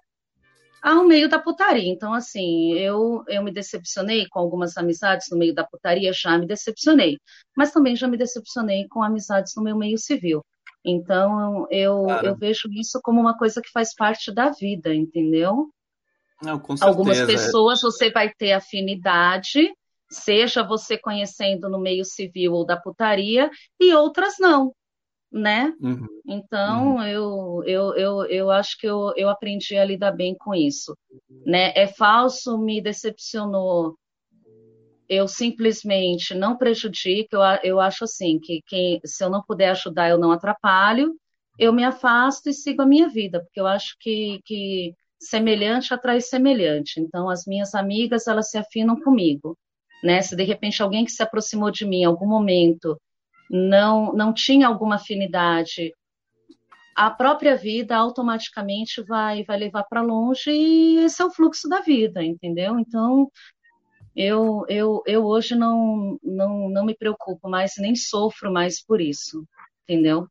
ao 0.83 1.05
meio 1.05 1.29
da 1.29 1.39
putaria. 1.39 1.91
Então, 1.91 2.13
assim, 2.13 2.75
eu, 2.75 3.25
eu 3.27 3.43
me 3.43 3.51
decepcionei 3.51 4.27
com 4.29 4.39
algumas 4.39 4.77
amizades 4.77 5.29
no 5.31 5.39
meio 5.39 5.55
da 5.55 5.65
putaria, 5.65 6.13
já 6.13 6.37
me 6.37 6.47
decepcionei. 6.47 7.19
Mas 7.57 7.73
também 7.73 7.97
já 7.97 8.07
me 8.07 8.19
decepcionei 8.19 8.87
com 8.89 9.03
amizades 9.03 9.55
no 9.57 9.63
meu 9.63 9.77
meio 9.77 9.97
civil. 9.97 10.45
Então, 10.85 11.67
eu, 11.71 12.07
eu 12.23 12.37
vejo 12.37 12.69
isso 12.73 13.01
como 13.03 13.21
uma 13.21 13.37
coisa 13.37 13.63
que 13.63 13.71
faz 13.71 13.95
parte 13.95 14.33
da 14.33 14.51
vida, 14.51 14.95
entendeu? 14.95 15.71
Não, 16.43 16.59
com 16.59 16.77
certeza. 16.77 16.87
Algumas 16.87 17.21
pessoas 17.21 17.81
você 17.81 18.11
vai 18.11 18.33
ter 18.33 18.53
afinidade, 18.53 19.73
seja 20.11 20.63
você 20.63 20.99
conhecendo 20.99 21.69
no 21.69 21.81
meio 21.81 22.05
civil 22.05 22.53
ou 22.53 22.67
da 22.67 22.77
putaria, 22.77 23.51
e 23.81 23.95
outras 23.95 24.35
não 24.39 24.73
né? 25.35 25.75
Uhum. 25.81 26.07
Então, 26.25 26.95
uhum. 26.95 27.03
Eu, 27.03 27.63
eu, 27.67 27.95
eu, 27.97 28.25
eu 28.27 28.51
acho 28.53 28.79
que 28.79 28.87
eu, 28.87 29.13
eu 29.17 29.29
aprendi 29.29 29.77
a 29.77 29.85
lidar 29.85 30.13
bem 30.13 30.37
com 30.39 30.55
isso, 30.55 30.97
né? 31.45 31.73
É 31.75 31.89
falso, 31.89 32.57
me 32.57 32.81
decepcionou. 32.81 33.99
Eu 35.09 35.29
simplesmente 35.29 36.35
não 36.35 36.57
prejudico, 36.57 37.37
eu, 37.37 37.43
eu 37.63 37.81
acho 37.81 38.05
assim, 38.05 38.39
que 38.39 38.63
quem, 38.67 39.01
se 39.05 39.23
eu 39.23 39.31
não 39.31 39.43
puder 39.43 39.71
ajudar, 39.71 40.09
eu 40.09 40.19
não 40.19 40.33
atrapalho, 40.33 41.15
eu 41.59 41.73
me 41.73 41.85
afasto 41.85 42.49
e 42.49 42.55
sigo 42.55 42.83
a 42.83 42.87
minha 42.87 43.09
vida, 43.09 43.41
porque 43.41 43.61
eu 43.61 43.67
acho 43.67 43.97
que, 44.01 44.41
que 44.45 44.95
semelhante 45.21 45.95
atrai 45.95 46.21
semelhante. 46.21 47.01
Então, 47.01 47.29
as 47.29 47.47
minhas 47.47 47.75
amigas, 47.75 48.27
elas 48.27 48.51
se 48.51 48.59
afinam 48.59 49.01
comigo, 49.01 49.57
né? 50.03 50.21
Se 50.23 50.35
de 50.37 50.43
repente 50.43 50.83
alguém 50.83 51.05
que 51.05 51.13
se 51.13 51.23
aproximou 51.23 51.71
de 51.71 51.85
mim 51.85 52.01
em 52.03 52.05
algum 52.05 52.27
momento 52.27 52.99
não, 53.51 54.13
não 54.13 54.33
tinha 54.33 54.67
alguma 54.67 54.97
afinidade, 54.97 55.93
a 56.95 57.11
própria 57.11 57.57
vida 57.57 57.97
automaticamente 57.97 59.03
vai, 59.03 59.43
vai 59.45 59.59
levar 59.59 59.85
para 59.85 60.01
longe 60.01 60.51
e 60.51 60.99
esse 60.99 61.21
é 61.21 61.25
o 61.25 61.31
fluxo 61.31 61.69
da 61.69 61.81
vida, 61.81 62.23
entendeu? 62.23 62.79
Então, 62.79 63.29
eu, 64.15 64.65
eu, 64.69 65.03
eu 65.07 65.25
hoje 65.25 65.55
não, 65.55 66.19
não, 66.23 66.69
não 66.69 66.85
me 66.85 66.95
preocupo 66.97 67.49
mais, 67.49 67.73
nem 67.79 67.97
sofro 67.97 68.53
mais 68.53 68.83
por 68.83 69.01
isso, 69.01 69.47
entendeu? 69.83 70.29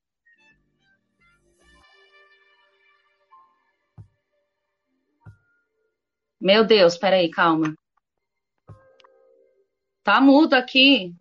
Meu 6.39 6.65
Deus, 6.65 6.97
peraí, 6.97 7.29
calma. 7.29 7.73
Tá 10.03 10.19
mudo 10.19 10.53
aqui. 10.55 11.15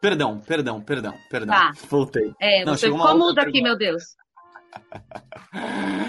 Perdão, 0.00 0.40
perdão, 0.40 0.80
perdão, 0.80 1.14
perdão. 1.28 1.54
Tá. 1.54 1.72
Voltei. 1.88 2.34
É, 2.40 2.64
Não, 2.64 2.74
você 2.74 2.90
ficou 2.90 3.18
mudo 3.18 3.38
aqui, 3.38 3.60
meu 3.60 3.76
Deus. 3.76 4.16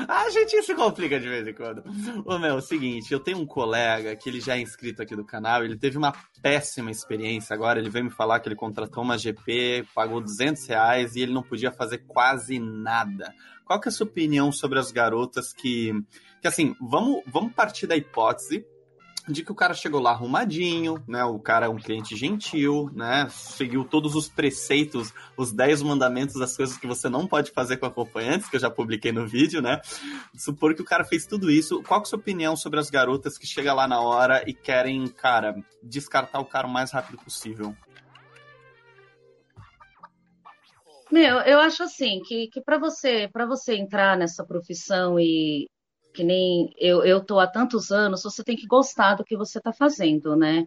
A 0.07 0.29
gente 0.31 0.61
se 0.63 0.75
complica 0.75 1.19
de 1.19 1.27
vez 1.27 1.47
em 1.47 1.53
quando. 1.53 1.83
Ô, 2.25 2.37
meu, 2.37 2.51
é 2.51 2.53
o 2.53 2.61
seguinte, 2.61 3.13
eu 3.13 3.19
tenho 3.19 3.37
um 3.39 3.45
colega 3.45 4.15
que 4.15 4.29
ele 4.29 4.39
já 4.39 4.57
é 4.57 4.61
inscrito 4.61 5.01
aqui 5.01 5.15
do 5.15 5.25
canal, 5.25 5.63
ele 5.63 5.77
teve 5.77 5.97
uma 5.97 6.13
péssima 6.41 6.91
experiência 6.91 7.53
agora, 7.53 7.79
ele 7.79 7.89
veio 7.89 8.05
me 8.05 8.11
falar 8.11 8.39
que 8.39 8.47
ele 8.47 8.55
contratou 8.55 9.03
uma 9.03 9.17
GP, 9.17 9.85
pagou 9.93 10.21
200 10.21 10.65
reais 10.67 11.15
e 11.15 11.21
ele 11.21 11.33
não 11.33 11.43
podia 11.43 11.71
fazer 11.71 11.99
quase 12.07 12.59
nada. 12.59 13.33
Qual 13.65 13.79
que 13.79 13.87
é 13.87 13.91
a 13.91 13.93
sua 13.93 14.07
opinião 14.07 14.51
sobre 14.51 14.79
as 14.79 14.91
garotas 14.91 15.53
que... 15.53 15.93
Que 16.41 16.47
assim, 16.47 16.73
vamos, 16.79 17.21
vamos 17.27 17.53
partir 17.53 17.85
da 17.85 17.97
hipótese 17.97 18.65
de 19.31 19.43
que 19.43 19.51
o 19.51 19.55
cara 19.55 19.73
chegou 19.73 20.01
lá 20.01 20.11
arrumadinho, 20.11 21.03
né? 21.07 21.23
O 21.23 21.39
cara 21.39 21.67
é 21.67 21.69
um 21.69 21.77
cliente 21.77 22.15
gentil, 22.15 22.89
né? 22.93 23.27
Seguiu 23.29 23.85
todos 23.85 24.15
os 24.15 24.27
preceitos, 24.27 25.13
os 25.37 25.51
10 25.51 25.83
mandamentos 25.83 26.35
das 26.35 26.57
coisas 26.57 26.77
que 26.77 26.87
você 26.87 27.07
não 27.07 27.27
pode 27.27 27.51
fazer 27.51 27.77
com 27.77 27.85
acompanhantes, 27.85 28.49
que 28.49 28.55
eu 28.55 28.59
já 28.59 28.69
publiquei 28.69 29.11
no 29.11 29.27
vídeo, 29.27 29.61
né? 29.61 29.81
Supor 30.35 30.73
que 30.73 30.81
o 30.81 30.85
cara 30.85 31.03
fez 31.03 31.25
tudo 31.25 31.51
isso. 31.51 31.83
Qual 31.83 31.99
é 31.99 32.03
a 32.03 32.05
sua 32.05 32.19
opinião 32.19 32.55
sobre 32.55 32.79
as 32.79 32.89
garotas 32.89 33.37
que 33.37 33.45
chegam 33.45 33.75
lá 33.75 33.87
na 33.87 34.01
hora 34.01 34.43
e 34.47 34.53
querem, 34.53 35.07
cara, 35.07 35.55
descartar 35.83 36.39
o 36.39 36.45
cara 36.45 36.67
o 36.67 36.71
mais 36.71 36.91
rápido 36.91 37.17
possível? 37.17 37.75
Meu, 41.11 41.39
eu 41.39 41.59
acho 41.59 41.83
assim 41.83 42.21
que, 42.23 42.47
que 42.49 42.61
para 42.61 42.77
você 42.77 43.27
para 43.27 43.45
você 43.45 43.75
entrar 43.75 44.15
nessa 44.15 44.45
profissão 44.45 45.19
e, 45.19 45.67
que 46.19 46.23
nem 46.25 46.69
eu, 46.77 47.01
eu 47.05 47.23
tô 47.23 47.39
há 47.39 47.47
tantos 47.47 47.91
anos, 47.91 48.23
você 48.23 48.43
tem 48.43 48.57
que 48.57 48.67
gostar 48.67 49.15
do 49.15 49.23
que 49.23 49.37
você 49.37 49.57
está 49.57 49.71
fazendo, 49.71 50.35
né? 50.35 50.65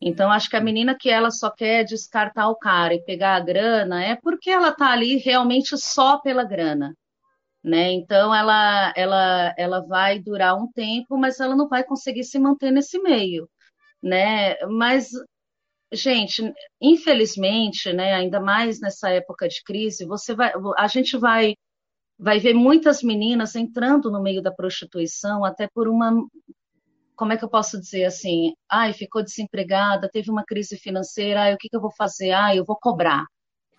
Então, 0.00 0.32
acho 0.32 0.50
que 0.50 0.56
a 0.56 0.60
menina 0.60 0.96
que 0.98 1.08
ela 1.08 1.30
só 1.30 1.48
quer 1.48 1.84
descartar 1.84 2.48
o 2.48 2.56
cara 2.56 2.92
e 2.92 3.04
pegar 3.04 3.36
a 3.36 3.40
grana 3.40 4.02
é 4.02 4.16
porque 4.16 4.50
ela 4.50 4.72
tá 4.72 4.90
ali 4.90 5.16
realmente 5.18 5.78
só 5.78 6.18
pela 6.18 6.42
grana, 6.42 6.92
né? 7.62 7.92
Então, 7.92 8.34
ela, 8.34 8.92
ela, 8.96 9.54
ela 9.56 9.80
vai 9.86 10.18
durar 10.18 10.56
um 10.56 10.66
tempo, 10.72 11.16
mas 11.16 11.38
ela 11.38 11.54
não 11.54 11.68
vai 11.68 11.84
conseguir 11.84 12.24
se 12.24 12.40
manter 12.40 12.72
nesse 12.72 12.98
meio, 13.00 13.48
né? 14.02 14.56
Mas, 14.66 15.10
gente, 15.92 16.52
infelizmente, 16.80 17.92
né? 17.92 18.14
Ainda 18.14 18.40
mais 18.40 18.80
nessa 18.80 19.10
época 19.10 19.46
de 19.46 19.62
crise, 19.62 20.04
você 20.04 20.34
vai, 20.34 20.52
a 20.76 20.88
gente 20.88 21.16
vai 21.16 21.54
vai 22.20 22.38
ver 22.38 22.54
muitas 22.54 23.02
meninas 23.02 23.56
entrando 23.56 24.10
no 24.10 24.22
meio 24.22 24.42
da 24.42 24.52
prostituição 24.52 25.44
até 25.44 25.66
por 25.66 25.88
uma 25.88 26.12
como 27.16 27.34
é 27.34 27.36
que 27.36 27.44
eu 27.44 27.50
posso 27.50 27.78
dizer 27.78 28.04
assim, 28.04 28.54
ai, 28.66 28.94
ficou 28.94 29.22
desempregada, 29.22 30.08
teve 30.08 30.30
uma 30.30 30.42
crise 30.42 30.78
financeira, 30.78 31.42
ai, 31.42 31.54
o 31.54 31.58
que, 31.58 31.68
que 31.68 31.76
eu 31.76 31.80
vou 31.80 31.92
fazer? 31.92 32.30
Ah, 32.30 32.56
eu 32.56 32.64
vou 32.64 32.78
cobrar, 32.80 33.26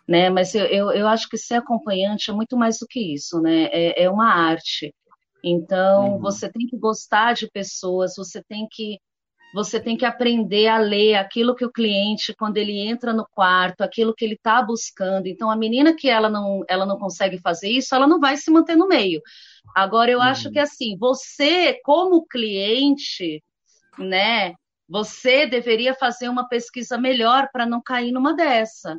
né? 0.08 0.30
Mas 0.30 0.54
eu, 0.54 0.66
eu, 0.66 0.92
eu, 0.92 1.08
acho 1.08 1.28
que 1.28 1.40
ser 1.40 1.56
acompanhante 1.56 2.30
é 2.30 2.34
muito 2.36 2.56
mais 2.56 2.78
do 2.78 2.86
que 2.88 3.00
isso, 3.00 3.42
né? 3.42 3.64
É, 3.72 4.04
é 4.04 4.10
uma 4.12 4.32
arte. 4.32 4.94
Então, 5.44 6.14
uhum. 6.14 6.20
você 6.20 6.52
tem 6.52 6.68
que 6.68 6.78
gostar 6.78 7.34
de 7.34 7.50
pessoas, 7.50 8.14
você 8.16 8.44
tem 8.48 8.68
que 8.70 9.00
você 9.54 9.80
tem 9.80 9.98
que 9.98 10.06
aprender 10.06 10.68
a 10.68 10.78
ler 10.78 11.16
aquilo 11.16 11.56
que 11.56 11.66
o 11.66 11.72
cliente, 11.72 12.34
quando 12.34 12.58
ele 12.58 12.78
entra 12.80 13.14
no 13.14 13.26
quarto, 13.32 13.82
aquilo 13.82 14.14
que 14.14 14.24
ele 14.24 14.36
está 14.36 14.62
buscando. 14.62 15.28
Então, 15.28 15.52
a 15.52 15.56
menina 15.56 15.96
que 15.96 16.10
ela 16.10 16.30
não, 16.30 16.64
ela 16.70 16.86
não 16.86 16.98
consegue 16.98 17.38
fazer 17.40 17.70
isso, 17.70 17.94
ela 17.94 18.08
não 18.08 18.20
vai 18.20 18.38
se 18.38 18.50
manter 18.50 18.76
no 18.76 18.88
meio. 18.88 19.22
Agora, 19.76 20.12
eu 20.12 20.20
uhum. 20.20 20.26
acho 20.26 20.52
que 20.52 20.60
assim, 20.60 20.98
você, 20.98 21.80
como 21.84 22.26
cliente, 22.26 23.44
né, 23.98 24.54
você 24.88 25.46
deveria 25.46 25.94
fazer 25.94 26.30
uma 26.30 26.48
pesquisa 26.48 26.98
melhor 26.98 27.50
para 27.52 27.66
não 27.66 27.82
cair 27.82 28.12
numa 28.12 28.36
dessa. 28.36 28.98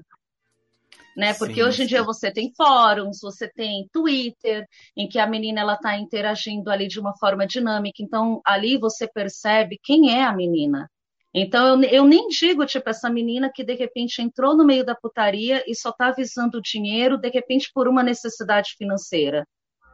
Né? 1.16 1.34
Porque 1.34 1.54
sim, 1.54 1.62
hoje 1.62 1.82
em 1.82 1.84
sim. 1.84 1.90
dia 1.90 2.02
você 2.02 2.32
tem 2.32 2.52
fóruns, 2.56 3.20
você 3.20 3.48
tem 3.48 3.88
Twitter, 3.92 4.66
em 4.96 5.08
que 5.08 5.18
a 5.18 5.26
menina 5.26 5.60
ela 5.60 5.74
está 5.74 5.96
interagindo 5.96 6.70
ali 6.70 6.88
de 6.88 6.98
uma 6.98 7.16
forma 7.16 7.46
dinâmica. 7.46 8.02
Então 8.02 8.40
ali 8.44 8.78
você 8.78 9.06
percebe 9.06 9.78
quem 9.82 10.16
é 10.16 10.24
a 10.24 10.32
menina. 10.32 10.88
Então 11.34 11.82
eu, 11.82 11.90
eu 11.90 12.04
nem 12.04 12.28
digo 12.28 12.66
tipo 12.66 12.88
essa 12.90 13.08
menina 13.08 13.50
que 13.52 13.64
de 13.64 13.74
repente 13.74 14.20
entrou 14.20 14.56
no 14.56 14.64
meio 14.64 14.84
da 14.84 14.94
putaria 14.94 15.64
e 15.66 15.74
só 15.74 15.90
está 15.90 16.10
visando 16.10 16.60
dinheiro 16.60 17.16
de 17.16 17.30
repente 17.30 17.70
por 17.74 17.88
uma 17.88 18.02
necessidade 18.02 18.74
financeira. 18.76 19.46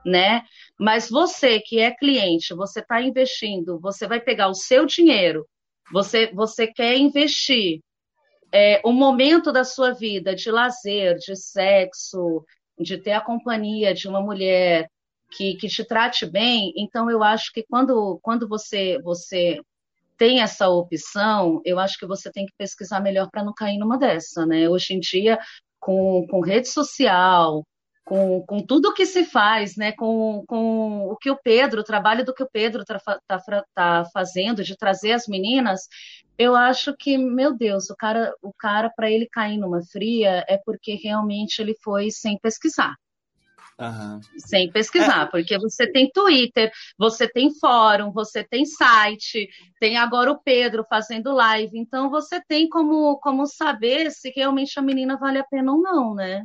Né? 0.04 0.42
Mas 0.78 1.10
você 1.10 1.60
que 1.60 1.80
é 1.80 1.90
cliente, 1.90 2.54
você 2.54 2.80
está 2.80 3.02
investindo, 3.02 3.78
você 3.80 4.06
vai 4.06 4.20
pegar 4.20 4.48
o 4.48 4.54
seu 4.54 4.86
dinheiro, 4.86 5.46
você, 5.92 6.32
você 6.32 6.66
quer 6.66 6.96
investir 6.96 7.80
é, 8.52 8.80
um 8.84 8.92
momento 8.92 9.52
da 9.52 9.64
sua 9.64 9.92
vida 9.92 10.34
de 10.34 10.50
lazer, 10.50 11.16
de 11.16 11.36
sexo, 11.36 12.44
de 12.78 12.98
ter 12.98 13.12
a 13.12 13.20
companhia 13.20 13.92
de 13.92 14.08
uma 14.08 14.20
mulher 14.20 14.88
que, 15.30 15.54
que 15.56 15.68
te 15.68 15.84
trate 15.84 16.24
bem, 16.24 16.72
então 16.76 17.10
eu 17.10 17.22
acho 17.22 17.52
que 17.52 17.62
quando, 17.68 18.18
quando 18.22 18.48
você, 18.48 18.98
você 19.02 19.60
tem 20.16 20.40
essa 20.40 20.68
opção, 20.68 21.60
eu 21.64 21.78
acho 21.78 21.98
que 21.98 22.06
você 22.06 22.30
tem 22.30 22.46
que 22.46 22.52
pesquisar 22.56 23.00
melhor 23.00 23.30
para 23.30 23.44
não 23.44 23.52
cair 23.52 23.78
numa 23.78 23.98
dessa, 23.98 24.46
né? 24.46 24.68
Hoje 24.68 24.94
em 24.94 25.00
dia, 25.00 25.38
com, 25.78 26.26
com 26.28 26.40
rede 26.40 26.68
social, 26.68 27.64
com, 28.08 28.42
com 28.46 28.62
tudo 28.64 28.94
que 28.94 29.04
se 29.04 29.22
faz, 29.22 29.76
né? 29.76 29.92
Com, 29.92 30.42
com 30.48 31.08
o 31.10 31.16
que 31.16 31.30
o 31.30 31.36
Pedro, 31.36 31.82
o 31.82 31.84
trabalho 31.84 32.24
do 32.24 32.32
que 32.32 32.42
o 32.42 32.48
Pedro 32.50 32.82
está 32.82 33.20
tá, 33.26 33.64
tá 33.74 34.04
fazendo, 34.12 34.64
de 34.64 34.76
trazer 34.76 35.12
as 35.12 35.28
meninas, 35.28 35.86
eu 36.38 36.56
acho 36.56 36.96
que, 36.96 37.18
meu 37.18 37.54
Deus, 37.54 37.90
o 37.90 37.96
cara, 37.96 38.32
o 38.40 38.50
cara 38.52 38.90
para 38.90 39.10
ele 39.10 39.28
cair 39.30 39.58
numa 39.58 39.82
fria 39.82 40.42
é 40.48 40.56
porque 40.64 40.94
realmente 40.94 41.60
ele 41.60 41.74
foi 41.82 42.10
sem 42.10 42.38
pesquisar. 42.38 42.94
Uhum. 43.78 44.20
Sem 44.38 44.72
pesquisar, 44.72 45.26
é. 45.26 45.30
porque 45.30 45.56
você 45.58 45.86
tem 45.86 46.10
Twitter, 46.10 46.72
você 46.98 47.28
tem 47.28 47.54
fórum, 47.60 48.10
você 48.10 48.42
tem 48.42 48.64
site, 48.64 49.48
tem 49.78 49.96
agora 49.96 50.32
o 50.32 50.42
Pedro 50.42 50.84
fazendo 50.88 51.32
live, 51.32 51.78
então 51.78 52.10
você 52.10 52.42
tem 52.48 52.68
como, 52.68 53.18
como 53.18 53.46
saber 53.46 54.10
se 54.10 54.32
realmente 54.34 54.78
a 54.78 54.82
menina 54.82 55.16
vale 55.16 55.38
a 55.38 55.44
pena 55.44 55.72
ou 55.72 55.80
não, 55.80 56.14
né? 56.14 56.42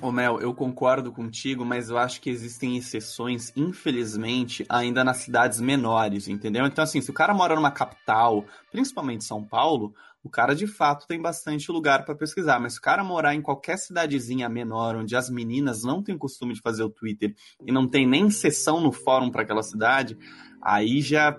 Ô 0.00 0.12
Mel, 0.12 0.40
eu 0.40 0.54
concordo 0.54 1.10
contigo, 1.10 1.64
mas 1.64 1.90
eu 1.90 1.98
acho 1.98 2.20
que 2.20 2.30
existem 2.30 2.76
exceções, 2.76 3.52
infelizmente, 3.56 4.64
ainda 4.68 5.02
nas 5.02 5.18
cidades 5.18 5.60
menores, 5.60 6.28
entendeu? 6.28 6.64
Então, 6.66 6.84
assim, 6.84 7.00
se 7.00 7.10
o 7.10 7.14
cara 7.14 7.34
mora 7.34 7.56
numa 7.56 7.72
capital, 7.72 8.44
principalmente 8.70 9.24
São 9.24 9.42
Paulo, 9.42 9.92
o 10.22 10.30
cara 10.30 10.54
de 10.54 10.68
fato 10.68 11.06
tem 11.08 11.20
bastante 11.20 11.72
lugar 11.72 12.04
para 12.04 12.14
pesquisar. 12.14 12.60
Mas 12.60 12.74
se 12.74 12.78
o 12.78 12.82
cara 12.82 13.02
morar 13.02 13.34
em 13.34 13.42
qualquer 13.42 13.76
cidadezinha 13.76 14.48
menor, 14.48 14.94
onde 14.94 15.16
as 15.16 15.28
meninas 15.28 15.82
não 15.82 16.00
têm 16.00 16.16
costume 16.16 16.54
de 16.54 16.60
fazer 16.60 16.84
o 16.84 16.90
Twitter 16.90 17.34
e 17.66 17.72
não 17.72 17.88
tem 17.88 18.06
nem 18.06 18.30
sessão 18.30 18.80
no 18.80 18.92
fórum 18.92 19.30
para 19.30 19.42
aquela 19.42 19.64
cidade, 19.64 20.16
aí 20.62 21.00
já 21.00 21.36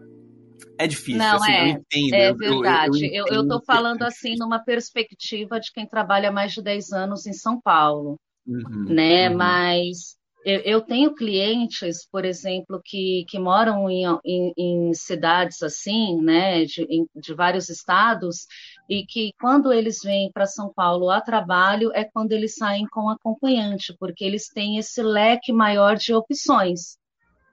é 0.77 0.85
difícil. 0.85 1.19
Não, 1.19 1.35
assim, 1.35 1.51
é, 1.51 1.61
eu 1.61 1.67
entendo, 1.67 2.13
é 2.13 2.33
verdade. 2.33 3.05
Eu, 3.05 3.25
eu, 3.25 3.27
eu, 3.27 3.35
eu 3.35 3.47
tô 3.47 3.61
falando 3.61 4.03
assim 4.03 4.35
numa 4.37 4.59
perspectiva 4.59 5.61
de 5.61 5.71
quem 5.71 5.87
trabalha 5.87 6.29
mais 6.29 6.51
de 6.51 6.61
10 6.61 6.91
anos 6.91 7.25
em 7.25 7.33
São 7.33 7.59
Paulo 7.61 8.19
uhum, 8.47 8.85
né? 8.89 9.29
Uhum. 9.29 9.37
Mas 9.37 10.19
eu, 10.45 10.59
eu, 10.61 10.81
tenho 10.81 11.13
clientes, 11.13 12.07
por 12.09 12.23
exemplo, 12.23 12.81
que, 12.83 13.25
que 13.27 13.37
moram 13.37 13.89
em, 13.89 14.05
em, 14.25 14.53
em 14.57 14.93
cidades 14.93 15.61
assim, 15.61 16.21
né, 16.21 16.63
de, 16.63 16.83
em, 16.83 17.05
de 17.13 17.33
vários 17.33 17.67
estados, 17.69 18.47
e 18.89 19.05
que 19.05 19.33
quando 19.39 19.73
eles 19.73 19.99
vêm 20.01 20.31
para 20.31 20.45
São 20.45 20.71
Paulo 20.73 21.09
a 21.09 21.19
trabalho 21.19 21.91
é 21.93 22.05
quando 22.05 22.31
eles 22.31 22.55
saem 22.55 22.87
com 22.87 23.09
acompanhante, 23.09 23.93
porque 23.99 24.23
eles 24.23 24.47
têm 24.47 24.77
esse 24.77 25.03
leque 25.03 25.51
maior 25.51 25.97
de 25.97 26.13
opções. 26.13 26.97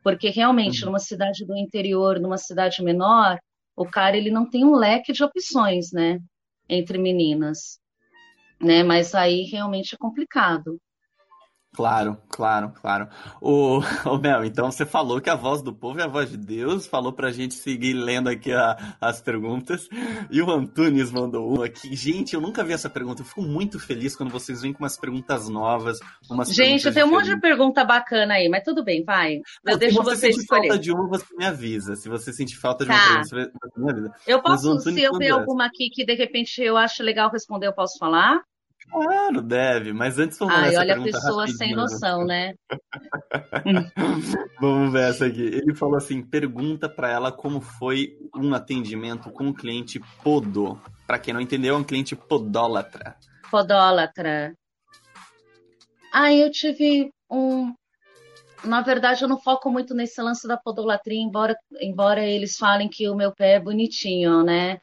Porque 0.05 0.31
realmente, 0.31 0.83
uhum. 0.83 0.90
numa 0.90 1.01
cidade 1.01 1.44
do 1.44 1.57
interior, 1.57 2.20
numa 2.20 2.38
cidade 2.38 2.83
menor, 2.83 3.38
o 3.77 3.85
cara 3.85 4.16
ele 4.16 4.31
não 4.31 4.49
tem 4.49 4.64
um 4.64 4.77
leque 4.77 5.12
de 5.12 5.25
opções, 5.25 5.90
né, 5.92 6.20
entre 6.68 6.99
meninas, 6.99 7.81
né? 8.61 8.83
Mas 8.83 9.14
aí 9.14 9.42
realmente 9.45 9.95
é 9.95 9.99
complicado. 9.99 10.81
Claro, 11.76 12.16
claro, 12.30 12.72
claro. 12.80 13.06
O, 13.38 13.80
o 14.06 14.16
Mel, 14.18 14.46
então 14.46 14.70
você 14.72 14.86
falou 14.86 15.20
que 15.20 15.28
a 15.28 15.34
voz 15.34 15.60
do 15.60 15.74
povo 15.74 16.00
é 16.00 16.04
a 16.04 16.08
voz 16.08 16.30
de 16.30 16.38
Deus, 16.38 16.86
falou 16.86 17.12
pra 17.12 17.30
gente 17.30 17.52
seguir 17.52 17.92
lendo 17.92 18.30
aqui 18.30 18.50
a, 18.50 18.96
as 18.98 19.20
perguntas. 19.20 19.86
E 20.30 20.40
o 20.40 20.50
Antunes 20.50 21.12
mandou 21.12 21.46
uma 21.52 21.66
aqui. 21.66 21.94
Gente, 21.94 22.34
eu 22.34 22.40
nunca 22.40 22.64
vi 22.64 22.72
essa 22.72 22.88
pergunta. 22.88 23.20
Eu 23.20 23.26
fico 23.26 23.42
muito 23.42 23.78
feliz 23.78 24.16
quando 24.16 24.30
vocês 24.30 24.62
vêm 24.62 24.72
com 24.72 24.84
umas 24.84 24.98
perguntas 24.98 25.50
novas. 25.50 25.98
Umas 26.30 26.48
gente, 26.48 26.90
tem 26.90 27.04
um 27.04 27.10
monte 27.10 27.26
de 27.26 27.38
pergunta 27.38 27.84
bacana 27.84 28.34
aí, 28.34 28.48
mas 28.48 28.64
tudo 28.64 28.82
bem, 28.82 29.04
vai. 29.04 29.36
Eu 29.36 29.42
Não, 29.72 29.78
deixo 29.78 29.96
se 29.96 30.02
você 30.02 30.32
sentir 30.32 30.46
falta 30.46 30.78
de 30.78 30.90
uma, 30.90 31.06
você 31.06 31.36
me 31.36 31.44
avisa. 31.44 31.94
Se 31.94 32.08
você 32.08 32.32
sentir 32.32 32.56
falta 32.56 32.86
de 32.86 32.90
tá. 32.90 32.96
uma 32.96 33.28
pergunta, 33.28 33.50
você 33.62 33.80
me 33.80 33.90
avisa. 33.90 34.14
Eu 34.26 34.40
posso, 34.40 34.80
se 34.80 35.02
eu 35.02 35.18
ver 35.18 35.28
alguma 35.28 35.66
aqui 35.66 35.90
que 35.90 36.06
de 36.06 36.14
repente 36.14 36.62
eu 36.62 36.78
acho 36.78 37.02
legal 37.02 37.30
responder, 37.30 37.66
eu 37.66 37.74
posso 37.74 37.98
falar? 37.98 38.40
Claro, 38.90 39.42
deve, 39.42 39.92
mas 39.92 40.18
antes 40.18 40.38
vamos 40.38 40.55
Ai, 40.55 40.77
olha 40.77 40.96
a 40.96 41.03
pessoa 41.03 41.46
sem 41.49 41.75
noção, 41.75 42.25
né? 42.25 42.55
vamos 44.61 44.92
ver 44.92 45.11
essa 45.11 45.27
aqui. 45.27 45.42
Ele 45.42 45.75
falou 45.75 45.96
assim: 45.96 46.22
pergunta 46.22 46.88
para 46.88 47.11
ela 47.11 47.33
como 47.33 47.61
foi 47.61 48.16
um 48.35 48.55
atendimento 48.55 49.31
com 49.31 49.49
o 49.49 49.55
cliente 49.55 50.01
Podo. 50.22 50.81
Para 51.07 51.18
quem 51.18 51.35
não 51.35 51.40
entendeu, 51.40 51.75
é 51.75 51.79
um 51.79 51.85
cliente 51.85 52.14
podólatra. 52.16 53.16
Podólatra. 53.51 54.55
Ah, 56.12 56.33
eu 56.33 56.51
tive 56.51 57.12
um. 57.31 57.75
Na 58.64 58.81
verdade, 58.81 59.22
eu 59.22 59.29
não 59.29 59.38
foco 59.38 59.70
muito 59.70 59.94
nesse 59.94 60.20
lance 60.22 60.49
da 60.49 60.57
podolatria, 60.57 61.20
embora, 61.20 61.55
embora 61.81 62.25
eles 62.25 62.57
falem 62.57 62.88
que 62.88 63.09
o 63.09 63.14
meu 63.14 63.33
pé 63.33 63.55
é 63.55 63.61
bonitinho, 63.61 64.42
né? 64.42 64.79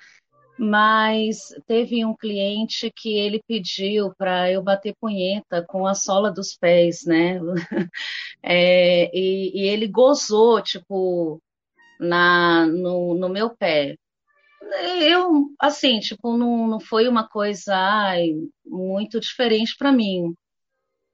Mas 0.57 1.49
teve 1.65 2.05
um 2.05 2.15
cliente 2.15 2.91
que 2.95 3.17
ele 3.17 3.41
pediu 3.47 4.13
para 4.15 4.51
eu 4.51 4.61
bater 4.61 4.95
punheta 4.99 5.65
com 5.67 5.87
a 5.87 5.95
sola 5.95 6.31
dos 6.31 6.55
pés, 6.55 7.05
né? 7.05 7.39
É, 8.45 9.09
e, 9.17 9.51
e, 9.61 9.67
ele 9.69 9.87
gozou, 9.87 10.61
tipo, 10.61 11.41
na, 11.99 12.65
no, 12.67 13.15
no 13.15 13.29
meu 13.29 13.55
pé. 13.55 13.95
Eu, 15.01 15.45
assim, 15.59 15.99
tipo, 15.99 16.37
não, 16.37 16.67
não 16.67 16.79
foi 16.79 17.07
uma 17.07 17.27
coisa 17.27 17.73
ai, 17.75 18.31
muito 18.65 19.19
diferente 19.19 19.75
para 19.77 19.91
mim. 19.93 20.33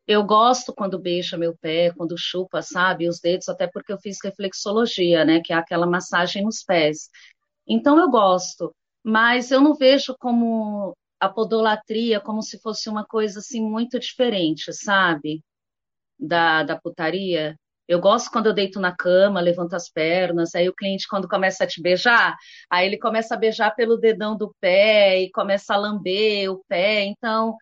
Eu 0.07 0.23
gosto 0.23 0.73
quando 0.73 0.99
beija 0.99 1.37
meu 1.37 1.55
pé, 1.61 1.91
quando 1.95 2.15
chupa, 2.17 2.61
sabe, 2.63 3.07
os 3.07 3.19
dedos, 3.19 3.47
até 3.49 3.67
porque 3.67 3.93
eu 3.93 3.99
fiz 3.99 4.17
reflexologia, 4.23 5.23
né, 5.23 5.41
que 5.43 5.53
é 5.53 5.55
aquela 5.55 5.85
massagem 5.85 6.43
nos 6.43 6.63
pés. 6.63 7.09
Então 7.67 7.99
eu 7.99 8.09
gosto 8.09 8.73
mas 9.03 9.51
eu 9.51 9.61
não 9.61 9.75
vejo 9.75 10.15
como 10.19 10.95
a 11.19 11.29
podolatria 11.29 12.19
como 12.19 12.41
se 12.41 12.59
fosse 12.61 12.89
uma 12.89 13.05
coisa 13.05 13.39
assim 13.39 13.61
muito 13.61 13.99
diferente, 13.99 14.71
sabe? 14.73 15.43
Da, 16.19 16.63
da 16.63 16.79
putaria. 16.79 17.55
Eu 17.87 17.99
gosto 17.99 18.31
quando 18.31 18.45
eu 18.47 18.53
deito 18.53 18.79
na 18.79 18.95
cama, 18.95 19.41
levanto 19.41 19.73
as 19.73 19.89
pernas, 19.89 20.53
aí 20.55 20.69
o 20.69 20.75
cliente, 20.75 21.07
quando 21.07 21.27
começa 21.27 21.63
a 21.63 21.67
te 21.67 21.81
beijar, 21.81 22.35
aí 22.69 22.85
ele 22.85 22.99
começa 22.99 23.33
a 23.35 23.37
beijar 23.37 23.71
pelo 23.75 23.97
dedão 23.97 24.37
do 24.37 24.53
pé 24.61 25.21
e 25.23 25.31
começa 25.31 25.73
a 25.73 25.77
lamber 25.77 26.51
o 26.51 26.63
pé. 26.67 27.05
Então, 27.05 27.55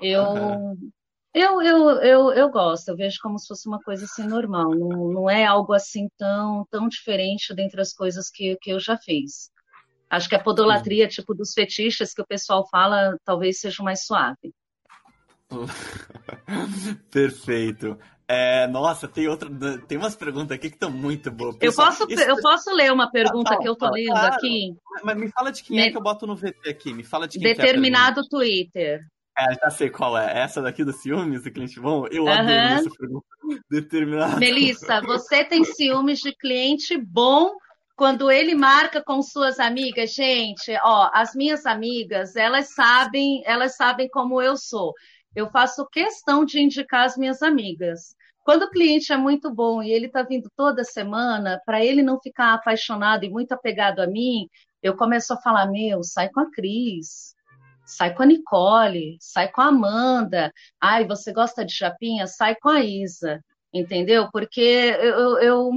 eu, 0.00 0.22
uhum. 0.22 0.90
eu, 1.34 1.62
eu, 1.62 1.90
eu, 2.00 2.32
eu 2.32 2.50
gosto, 2.50 2.88
eu 2.88 2.96
vejo 2.96 3.18
como 3.22 3.38
se 3.38 3.46
fosse 3.46 3.68
uma 3.68 3.80
coisa 3.82 4.04
assim 4.06 4.26
normal, 4.26 4.70
não, 4.70 5.12
não 5.12 5.30
é 5.30 5.44
algo 5.44 5.72
assim 5.74 6.08
tão, 6.16 6.66
tão 6.70 6.88
diferente 6.88 7.54
dentre 7.54 7.80
as 7.80 7.92
coisas 7.92 8.30
que, 8.30 8.56
que 8.62 8.70
eu 8.70 8.80
já 8.80 8.96
fiz. 8.96 9.50
Acho 10.14 10.28
que 10.28 10.36
a 10.36 10.42
podolatria, 10.42 11.08
tipo 11.08 11.34
dos 11.34 11.52
fetiches 11.52 12.14
que 12.14 12.22
o 12.22 12.26
pessoal 12.26 12.64
fala, 12.70 13.16
talvez 13.24 13.58
seja 13.58 13.82
mais 13.82 14.04
suave. 14.04 14.54
Perfeito. 17.10 17.98
É, 18.28 18.66
nossa, 18.68 19.08
tem 19.08 19.28
outra, 19.28 19.50
tem 19.86 19.98
umas 19.98 20.14
perguntas 20.14 20.52
aqui 20.52 20.70
que 20.70 20.76
estão 20.76 20.90
muito 20.90 21.32
boas. 21.32 21.56
eu 21.60 21.74
posso, 21.74 22.06
isso... 22.08 22.22
eu 22.22 22.40
posso 22.40 22.70
ler 22.74 22.92
uma 22.92 23.10
pergunta 23.10 23.54
ah, 23.54 23.58
que 23.58 23.68
eu 23.68 23.74
tô 23.74 23.90
lendo 23.90 24.12
claro. 24.12 24.34
aqui? 24.34 24.74
Mas 25.02 25.16
me 25.16 25.28
fala 25.30 25.50
de 25.50 25.62
quem 25.62 25.80
é 25.80 25.90
que 25.90 25.96
eu 25.96 26.02
boto 26.02 26.26
no 26.26 26.36
VT 26.36 26.70
aqui. 26.70 26.94
Me 26.94 27.02
fala 27.02 27.26
de 27.26 27.38
quem 27.38 27.50
é 27.50 27.54
Determinado 27.54 28.20
é 28.20 28.28
Twitter. 28.30 29.00
É, 29.36 29.54
já 29.54 29.70
sei 29.70 29.90
qual 29.90 30.16
é. 30.16 30.42
Essa 30.42 30.62
daqui 30.62 30.84
do 30.84 30.92
ciúmes 30.92 31.42
do 31.42 31.50
cliente 31.50 31.80
bom? 31.80 32.06
Eu 32.08 32.24
uhum. 32.24 32.30
adoro 32.30 32.50
essa 32.52 32.90
pergunta. 32.90 33.26
Determinado. 33.68 34.38
Melissa, 34.38 35.00
você 35.02 35.44
tem 35.44 35.64
ciúmes 35.64 36.20
de 36.20 36.32
cliente 36.34 36.96
bom 36.96 37.52
quando 37.96 38.30
ele 38.30 38.54
marca 38.54 39.02
com 39.02 39.22
suas 39.22 39.60
amigas, 39.60 40.12
gente, 40.12 40.76
ó, 40.82 41.10
as 41.12 41.34
minhas 41.34 41.64
amigas, 41.64 42.34
elas 42.34 42.74
sabem, 42.74 43.42
elas 43.46 43.76
sabem 43.76 44.08
como 44.08 44.42
eu 44.42 44.56
sou. 44.56 44.92
Eu 45.34 45.48
faço 45.50 45.88
questão 45.90 46.44
de 46.44 46.60
indicar 46.60 47.04
as 47.04 47.16
minhas 47.16 47.42
amigas. 47.42 48.14
Quando 48.44 48.64
o 48.64 48.70
cliente 48.70 49.12
é 49.12 49.16
muito 49.16 49.52
bom 49.52 49.82
e 49.82 49.90
ele 49.90 50.06
está 50.06 50.22
vindo 50.22 50.50
toda 50.56 50.84
semana, 50.84 51.60
para 51.64 51.84
ele 51.84 52.02
não 52.02 52.20
ficar 52.20 52.54
apaixonado 52.54 53.24
e 53.24 53.30
muito 53.30 53.52
apegado 53.52 54.00
a 54.00 54.06
mim, 54.06 54.48
eu 54.82 54.96
começo 54.96 55.32
a 55.32 55.40
falar: 55.40 55.66
meu, 55.66 56.02
sai 56.02 56.28
com 56.28 56.40
a 56.40 56.50
Cris, 56.50 57.34
sai 57.86 58.14
com 58.14 58.22
a 58.22 58.26
Nicole, 58.26 59.16
sai 59.20 59.50
com 59.50 59.60
a 59.60 59.66
Amanda. 59.66 60.52
Ai, 60.80 61.06
você 61.06 61.32
gosta 61.32 61.64
de 61.64 61.72
chapinha? 61.72 62.26
Sai 62.26 62.54
com 62.56 62.68
a 62.68 62.80
Isa. 62.80 63.40
Entendeu? 63.72 64.28
Porque 64.30 64.60
eu, 64.60 65.38
eu 65.38 65.70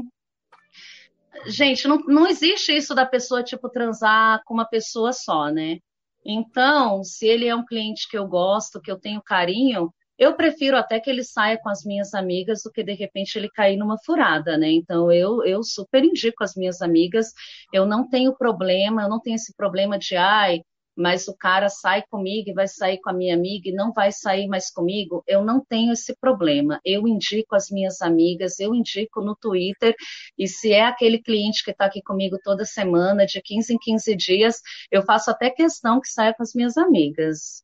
gente, 1.46 1.88
não, 1.88 1.98
não 2.00 2.28
existe 2.28 2.76
isso 2.76 2.94
da 2.96 3.06
pessoa, 3.06 3.44
tipo, 3.44 3.70
transar 3.70 4.42
com 4.46 4.54
uma 4.54 4.68
pessoa 4.68 5.14
só, 5.14 5.50
né? 5.50 5.78
Então, 6.26 7.04
se 7.04 7.26
ele 7.26 7.48
é 7.48 7.56
um 7.56 7.66
cliente 7.66 8.08
que 8.10 8.18
eu 8.18 8.28
gosto, 8.28 8.82
que 8.82 8.92
eu 8.92 9.00
tenho 9.00 9.22
carinho, 9.22 9.92
eu 10.18 10.36
prefiro 10.36 10.76
até 10.78 11.00
que 11.00 11.10
ele 11.10 11.24
saia 11.24 11.58
com 11.58 11.70
as 11.70 11.84
minhas 11.86 12.14
amigas 12.14 12.64
do 12.64 12.72
que 12.72 12.84
de 12.84 12.94
repente 12.94 13.38
ele 13.38 13.50
cair 13.50 13.78
numa 13.78 13.98
furada, 14.04 14.58
né? 14.58 14.72
Então 14.72 15.12
eu, 15.12 15.44
eu 15.46 15.64
super 15.64 16.04
indico 16.04 16.44
as 16.44 16.56
minhas 16.56 16.82
amigas, 16.82 17.28
eu 17.72 17.86
não 17.86 18.10
tenho 18.10 18.36
problema, 18.36 19.04
eu 19.04 19.10
não 19.10 19.20
tenho 19.20 19.36
esse 19.36 19.56
problema 19.56 19.98
de 19.98 20.16
ai, 20.16 20.62
mas 20.98 21.28
o 21.28 21.38
cara 21.38 21.70
sai 21.70 22.04
comigo 22.10 22.50
e 22.50 22.54
vai 22.54 22.68
sair 22.68 23.00
com 23.00 23.10
a 23.10 23.14
minha 23.14 23.36
amiga 23.36 23.70
e 23.70 23.74
não 23.74 23.94
vai 23.94 24.12
sair 24.12 24.48
mais 24.48 24.72
comigo, 24.72 25.24
eu 25.28 25.44
não 25.44 25.64
tenho 25.64 25.94
esse 25.94 26.16
problema. 26.20 26.80
Eu 26.84 27.08
indico 27.08 27.56
as 27.56 27.70
minhas 27.70 28.02
amigas, 28.02 28.60
eu 28.60 28.74
indico 28.74 29.22
no 29.22 29.36
Twitter, 29.36 29.96
e 30.38 30.48
se 30.48 30.74
é 30.74 30.84
aquele 30.84 31.22
cliente 31.22 31.64
que 31.64 31.72
está 31.72 31.86
aqui 31.86 32.02
comigo 32.02 32.38
toda 32.44 32.66
semana, 32.66 33.26
de 33.26 33.42
15 33.42 33.74
em 33.74 33.78
15 33.78 34.16
dias, 34.16 34.62
eu 34.92 35.04
faço 35.04 35.30
até 35.30 35.50
questão 35.50 36.02
que 36.02 36.10
saia 36.10 36.34
com 36.34 36.44
as 36.44 36.54
minhas 36.54 36.78
amigas. 36.78 37.64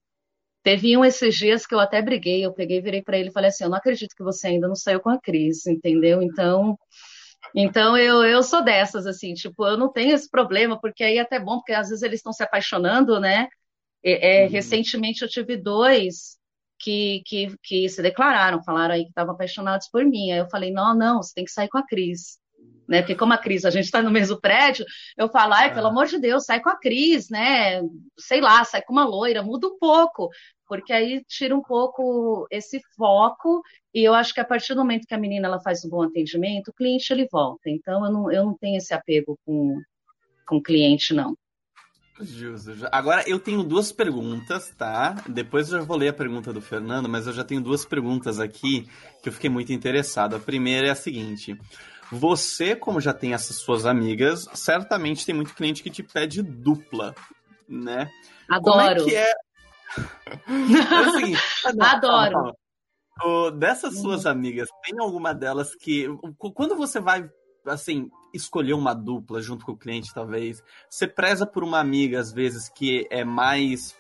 Teve 0.64 0.96
um 0.98 1.04
esses 1.04 1.36
dias 1.36 1.66
que 1.68 1.76
eu 1.76 1.80
até 1.80 2.02
briguei, 2.02 2.46
eu 2.46 2.54
peguei, 2.54 2.82
virei 2.82 3.02
para 3.02 3.18
ele 3.18 3.30
e 3.30 3.34
falei 3.34 3.50
assim: 3.50 3.66
Eu 3.66 3.70
não 3.70 3.78
acredito 3.78 4.16
que 4.16 4.24
você 4.24 4.48
ainda 4.48 4.68
não 4.68 4.76
saiu 4.76 5.02
com 5.02 5.10
a 5.10 5.20
Cris, 5.20 5.66
entendeu? 5.68 6.22
Então, 6.22 6.78
então 7.56 7.98
eu, 7.98 8.24
eu 8.24 8.44
sou 8.44 8.64
dessas, 8.64 9.06
assim, 9.06 9.34
tipo, 9.34 9.66
eu 9.66 9.78
não 9.78 9.92
tenho 9.92 10.14
esse 10.16 10.30
problema, 10.30 10.80
porque 10.80 11.04
aí 11.04 11.18
é 11.18 11.22
até 11.22 11.40
bom, 11.40 11.58
porque 11.58 11.74
às 11.74 11.90
vezes 11.90 12.04
eles 12.04 12.20
estão 12.20 12.34
se 12.34 12.44
apaixonando, 12.44 13.20
né? 13.20 13.48
É, 14.04 14.44
uhum. 14.44 14.52
Recentemente 14.52 15.22
eu 15.22 15.30
tive 15.30 15.56
dois 15.56 16.38
que, 16.80 17.22
que, 17.26 17.56
que 17.64 17.88
se 17.88 18.02
declararam, 18.02 18.62
falaram 18.64 18.96
aí 18.96 19.04
que 19.04 19.10
estavam 19.10 19.34
apaixonados 19.34 19.88
por 19.90 20.04
mim. 20.06 20.32
Aí 20.32 20.40
eu 20.40 20.50
falei: 20.50 20.72
Não, 20.72 20.94
não, 20.94 21.22
você 21.24 21.34
tem 21.34 21.46
que 21.46 21.52
sair 21.52 21.70
com 21.70 21.78
a 21.78 21.86
Cris 21.88 22.38
né? 22.88 23.02
Porque 23.02 23.16
como 23.16 23.34
a 23.34 23.38
Cris, 23.38 23.66
a 23.66 23.70
gente 23.70 23.86
está 23.86 24.02
no 24.02 24.12
mesmo 24.12 24.40
prédio, 24.40 24.86
eu 25.18 25.30
falo, 25.30 25.54
ai, 25.54 25.74
pelo 25.74 25.88
é. 25.88 25.90
amor 25.90 26.08
de 26.08 26.20
Deus, 26.20 26.46
sai 26.46 26.60
com 26.60 26.70
a 26.70 26.80
Cris, 26.80 27.30
né? 27.30 27.82
Sei 28.18 28.42
lá, 28.42 28.64
sai 28.64 28.82
com 28.82 28.94
uma 28.94 29.06
loira, 29.06 29.44
muda 29.44 29.68
um 29.68 29.78
pouco, 29.78 30.30
porque 30.68 30.94
aí 30.94 31.24
tira 31.28 31.56
um 31.56 31.62
pouco 31.62 32.48
esse 32.52 32.82
foco, 32.96 33.62
e 33.94 34.04
eu 34.04 34.14
acho 34.14 34.34
que 34.34 34.40
a 34.40 34.46
partir 34.46 34.74
do 34.74 34.80
momento 34.80 35.08
que 35.08 35.14
a 35.14 35.20
menina 35.20 35.48
ela 35.48 35.60
faz 35.60 35.84
um 35.86 35.90
bom 35.90 36.04
atendimento, 36.04 36.70
o 36.70 36.74
cliente 36.74 37.12
ele 37.12 37.28
volta. 37.32 37.70
Então 37.70 38.06
eu 38.06 38.12
não, 38.12 38.32
eu 38.32 38.46
não 38.46 38.58
tenho 38.58 38.78
esse 38.78 38.94
apego 38.94 39.38
com, 39.46 39.80
com 40.48 40.58
o 40.58 40.64
cliente, 40.64 41.14
não. 41.14 41.36
Justo. 42.22 42.72
Agora 42.92 43.24
eu 43.28 43.40
tenho 43.40 43.64
duas 43.64 43.92
perguntas, 43.92 44.70
tá? 44.78 45.16
Depois 45.28 45.72
eu 45.72 45.80
já 45.80 45.86
vou 45.86 45.98
ler 45.98 46.10
a 46.10 46.14
pergunta 46.14 46.54
do 46.54 46.62
Fernando, 46.62 47.10
mas 47.10 47.26
eu 47.26 47.34
já 47.34 47.44
tenho 47.44 47.60
duas 47.60 47.86
perguntas 47.86 48.40
aqui 48.40 48.88
que 49.22 49.30
eu 49.30 49.34
fiquei 49.34 49.50
muito 49.50 49.74
interessado. 49.74 50.36
A 50.36 50.40
primeira 50.40 50.88
é 50.88 50.92
a 50.92 50.96
seguinte: 50.96 51.58
você, 52.14 52.76
como 52.76 53.02
já 53.02 53.12
tem 53.12 53.34
essas 53.34 53.58
suas 53.58 53.86
amigas, 53.86 54.48
certamente 54.54 55.26
tem 55.26 55.34
muito 55.34 55.56
cliente 55.56 55.82
que 55.82 55.90
te 55.90 56.04
pede 56.04 56.44
dupla, 56.44 57.16
né? 57.68 58.10
Adoro. 58.48 58.72
Como 58.72 58.82
é 58.82 58.96
que 59.04 59.16
é? 59.16 59.34
é 61.08 61.12
seguinte, 61.12 61.42
não, 61.74 61.86
Adoro. 61.86 62.32
Calma, 62.32 62.54
calma. 63.20 63.52
dessas 63.52 64.00
suas 64.00 64.26
uhum. 64.26 64.32
amigas, 64.32 64.70
tem 64.84 65.00
alguma 65.00 65.34
delas 65.34 65.76
que, 65.76 66.08
quando 66.54 66.76
você 66.76 67.00
vai, 67.00 67.28
assim, 67.66 68.10
escolher 68.32 68.74
uma 68.74 68.94
dupla 68.94 69.42
junto 69.42 69.66
com 69.66 69.72
o 69.72 69.78
cliente, 69.78 70.14
talvez, 70.14 70.64
você 70.90 71.08
preza 71.08 71.48
por 71.48 71.64
uma 71.64 71.80
amiga, 71.80 72.20
às 72.20 72.32
vezes, 72.32 72.70
que 72.70 73.08
é 73.10 73.24
mais 73.24 73.96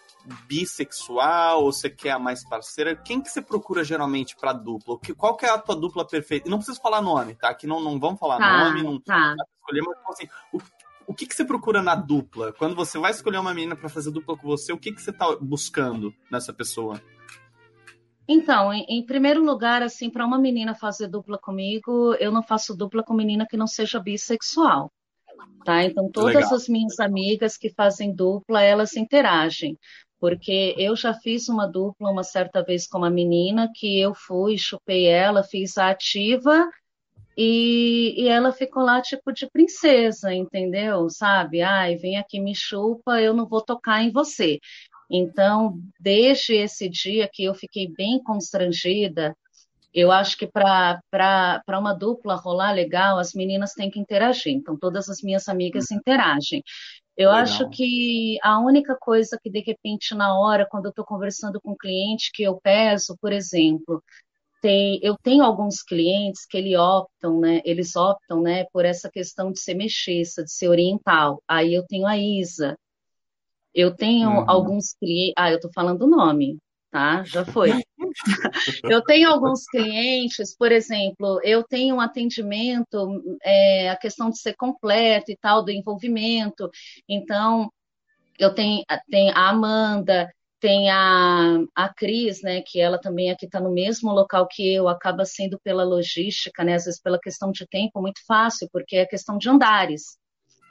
bissexual 0.48 1.64
ou 1.64 1.72
você 1.72 1.90
quer 1.90 2.12
a 2.12 2.20
mais 2.20 2.48
parceira? 2.48 2.96
Quem 2.96 3.22
que 3.22 3.30
você 3.30 3.42
procura 3.42 3.84
geralmente 3.84 4.36
pra 4.36 4.54
dupla? 4.54 4.98
Qual 5.18 5.36
que 5.36 5.46
é 5.46 5.50
a 5.50 5.58
tua 5.58 5.76
dupla 5.76 6.06
perfeita? 6.06 6.50
Não 6.50 6.58
precisa 6.58 6.80
falar 6.80 7.02
nome, 7.02 7.36
tá? 7.36 7.54
Que 7.54 7.68
não, 7.68 7.82
não 7.82 8.00
vamos 8.00 8.20
falar 8.20 8.38
tá, 8.38 8.66
nome, 8.66 8.84
não 8.84 9.00
tá. 9.00 9.36
escolher, 9.60 9.82
mas 9.82 9.98
assim, 10.10 10.28
o, 10.54 10.60
o 11.08 11.14
que, 11.14 11.26
que 11.26 11.36
você 11.36 11.44
procura 11.44 11.82
na 11.82 11.96
dupla? 11.96 12.54
Quando 12.54 12.76
você 12.76 12.98
vai 12.98 13.12
escolher 13.12 13.38
uma 13.38 13.54
menina 13.54 13.76
para 13.76 13.90
fazer 13.90 14.12
dupla 14.12 14.38
com 14.38 14.48
você, 14.48 14.72
o 14.72 14.78
que, 14.78 14.92
que 14.92 15.02
você 15.02 15.12
tá 15.12 15.36
buscando 15.42 16.14
nessa 16.32 16.54
pessoa? 16.54 17.02
Então, 18.28 18.74
em, 18.74 18.86
em 18.88 19.06
primeiro 19.06 19.44
lugar, 19.44 19.84
assim, 19.84 20.10
para 20.10 20.26
uma 20.26 20.40
menina 20.40 20.74
fazer 20.74 21.08
dupla 21.08 21.38
comigo, 21.38 22.14
eu 22.16 22.32
não 22.32 22.42
faço 22.42 22.76
dupla 22.76 23.04
com 23.04 23.14
menina 23.14 23.46
que 23.46 23.58
não 23.58 23.68
seja 23.68 24.00
bissexual. 24.00 24.92
Tá? 25.66 25.84
Então, 25.84 26.10
todas 26.10 26.36
Legal. 26.36 26.56
as 26.56 26.68
minhas 26.68 27.00
amigas 27.00 27.58
que 27.58 27.70
fazem 27.70 28.14
dupla, 28.14 28.62
elas 28.62 28.96
interagem 28.96 29.78
porque 30.24 30.74
eu 30.78 30.96
já 30.96 31.14
fiz 31.14 31.50
uma 31.50 31.68
dupla 31.68 32.10
uma 32.10 32.24
certa 32.24 32.64
vez 32.64 32.88
com 32.88 33.00
uma 33.00 33.10
menina 33.10 33.70
que 33.76 34.00
eu 34.00 34.16
fui, 34.16 34.58
chupei 34.58 35.06
ela, 35.06 35.44
fiz 35.44 35.78
a 35.78 35.90
ativa 35.90 36.66
e, 37.38 38.14
e 38.18 38.30
ela 38.30 38.54
ficou 38.54 38.82
lá 38.84 39.02
tipo 39.02 39.34
de 39.34 39.50
princesa, 39.52 40.34
entendeu? 40.34 41.10
Sabe? 41.10 41.62
Ai, 41.62 41.98
vem 41.98 42.18
aqui, 42.18 42.40
me 42.40 42.56
chupa, 42.56 43.20
eu 43.20 43.34
não 43.34 43.46
vou 43.46 43.60
tocar 43.60 44.02
em 44.02 44.14
você. 44.14 44.62
Então, 45.12 45.78
desde 46.00 46.54
esse 46.56 46.88
dia 46.88 47.30
que 47.30 47.44
eu 47.44 47.54
fiquei 47.54 47.92
bem 47.92 48.24
constrangida, 48.24 49.36
eu 49.94 50.10
acho 50.10 50.38
que 50.38 50.48
para 50.48 51.02
uma 51.68 51.94
dupla 51.94 52.36
rolar 52.36 52.72
legal, 52.72 53.20
as 53.20 53.34
meninas 53.34 53.74
têm 53.74 53.92
que 53.92 54.00
interagir. 54.00 54.54
Então, 54.54 54.78
todas 54.78 55.10
as 55.10 55.22
minhas 55.22 55.50
amigas 55.50 55.92
uhum. 55.92 55.98
interagem. 55.98 56.64
Eu 57.16 57.30
Legal. 57.30 57.44
acho 57.44 57.70
que 57.70 58.40
a 58.42 58.60
única 58.60 58.96
coisa 59.00 59.38
que, 59.42 59.50
de 59.50 59.60
repente, 59.60 60.16
na 60.16 60.38
hora, 60.40 60.68
quando 60.70 60.86
eu 60.86 60.90
estou 60.90 61.06
conversando 61.06 61.62
com 61.62 61.72
um 61.72 61.78
cliente 61.78 62.32
que 62.34 62.44
eu 62.44 62.60
peço, 62.62 63.16
por 63.22 63.32
exemplo, 63.32 64.04
tem, 64.62 65.00
eu 65.04 65.16
tenho 65.22 65.44
alguns 65.44 65.84
clientes 65.84 66.46
que 66.46 66.58
ele 66.58 66.76
optam, 66.76 67.40
né, 67.40 67.62
eles 67.66 67.96
optam 67.96 68.42
né, 68.42 68.66
por 68.72 68.86
essa 68.86 69.10
questão 69.12 69.52
de 69.52 69.60
ser 69.60 69.76
mestiça, 69.76 70.44
de 70.44 70.52
ser 70.52 70.70
oriental. 70.70 71.44
Aí 71.48 71.74
eu 71.74 71.86
tenho 71.86 72.08
a 72.08 72.18
Isa. 72.18 72.78
Eu 73.74 73.96
tenho 73.96 74.30
uhum. 74.30 74.50
alguns 74.50 74.94
clientes. 74.94 75.34
Ah, 75.38 75.52
eu 75.52 75.58
estou 75.58 75.72
falando 75.74 76.04
o 76.04 76.08
nome 76.08 76.58
tá? 76.94 77.24
Já 77.24 77.44
foi. 77.44 77.72
eu 78.84 79.02
tenho 79.04 79.28
alguns 79.28 79.66
clientes, 79.66 80.56
por 80.56 80.72
exemplo, 80.72 81.42
eu 81.44 81.64
tenho 81.64 81.96
um 81.96 82.00
atendimento, 82.00 83.20
é, 83.44 83.90
a 83.90 83.98
questão 83.98 84.30
de 84.30 84.38
ser 84.40 84.54
completo 84.54 85.32
e 85.32 85.36
tal, 85.36 85.64
do 85.64 85.72
envolvimento. 85.72 86.70
Então, 87.10 87.72
eu 88.38 88.54
tenho, 88.54 88.84
tenho 89.10 89.36
a 89.36 89.50
Amanda, 89.50 90.32
tem 90.60 90.92
a, 90.92 91.58
a 91.76 91.94
Cris, 91.94 92.44
né, 92.44 92.62
que 92.62 92.80
ela 92.80 93.00
também 93.00 93.32
aqui 93.32 93.48
está 93.48 93.60
no 93.60 93.72
mesmo 93.72 94.12
local 94.12 94.48
que 94.48 94.74
eu, 94.76 94.88
acaba 94.88 95.26
sendo 95.26 95.60
pela 95.64 95.84
logística, 95.84 96.64
né, 96.64 96.76
às 96.76 96.86
vezes 96.86 97.02
pela 97.02 97.20
questão 97.20 97.52
de 97.52 97.68
tempo, 97.68 98.02
muito 98.02 98.22
fácil, 98.28 98.70
porque 98.72 98.98
é 98.98 99.06
questão 99.06 99.38
de 99.38 99.50
andares 99.50 100.18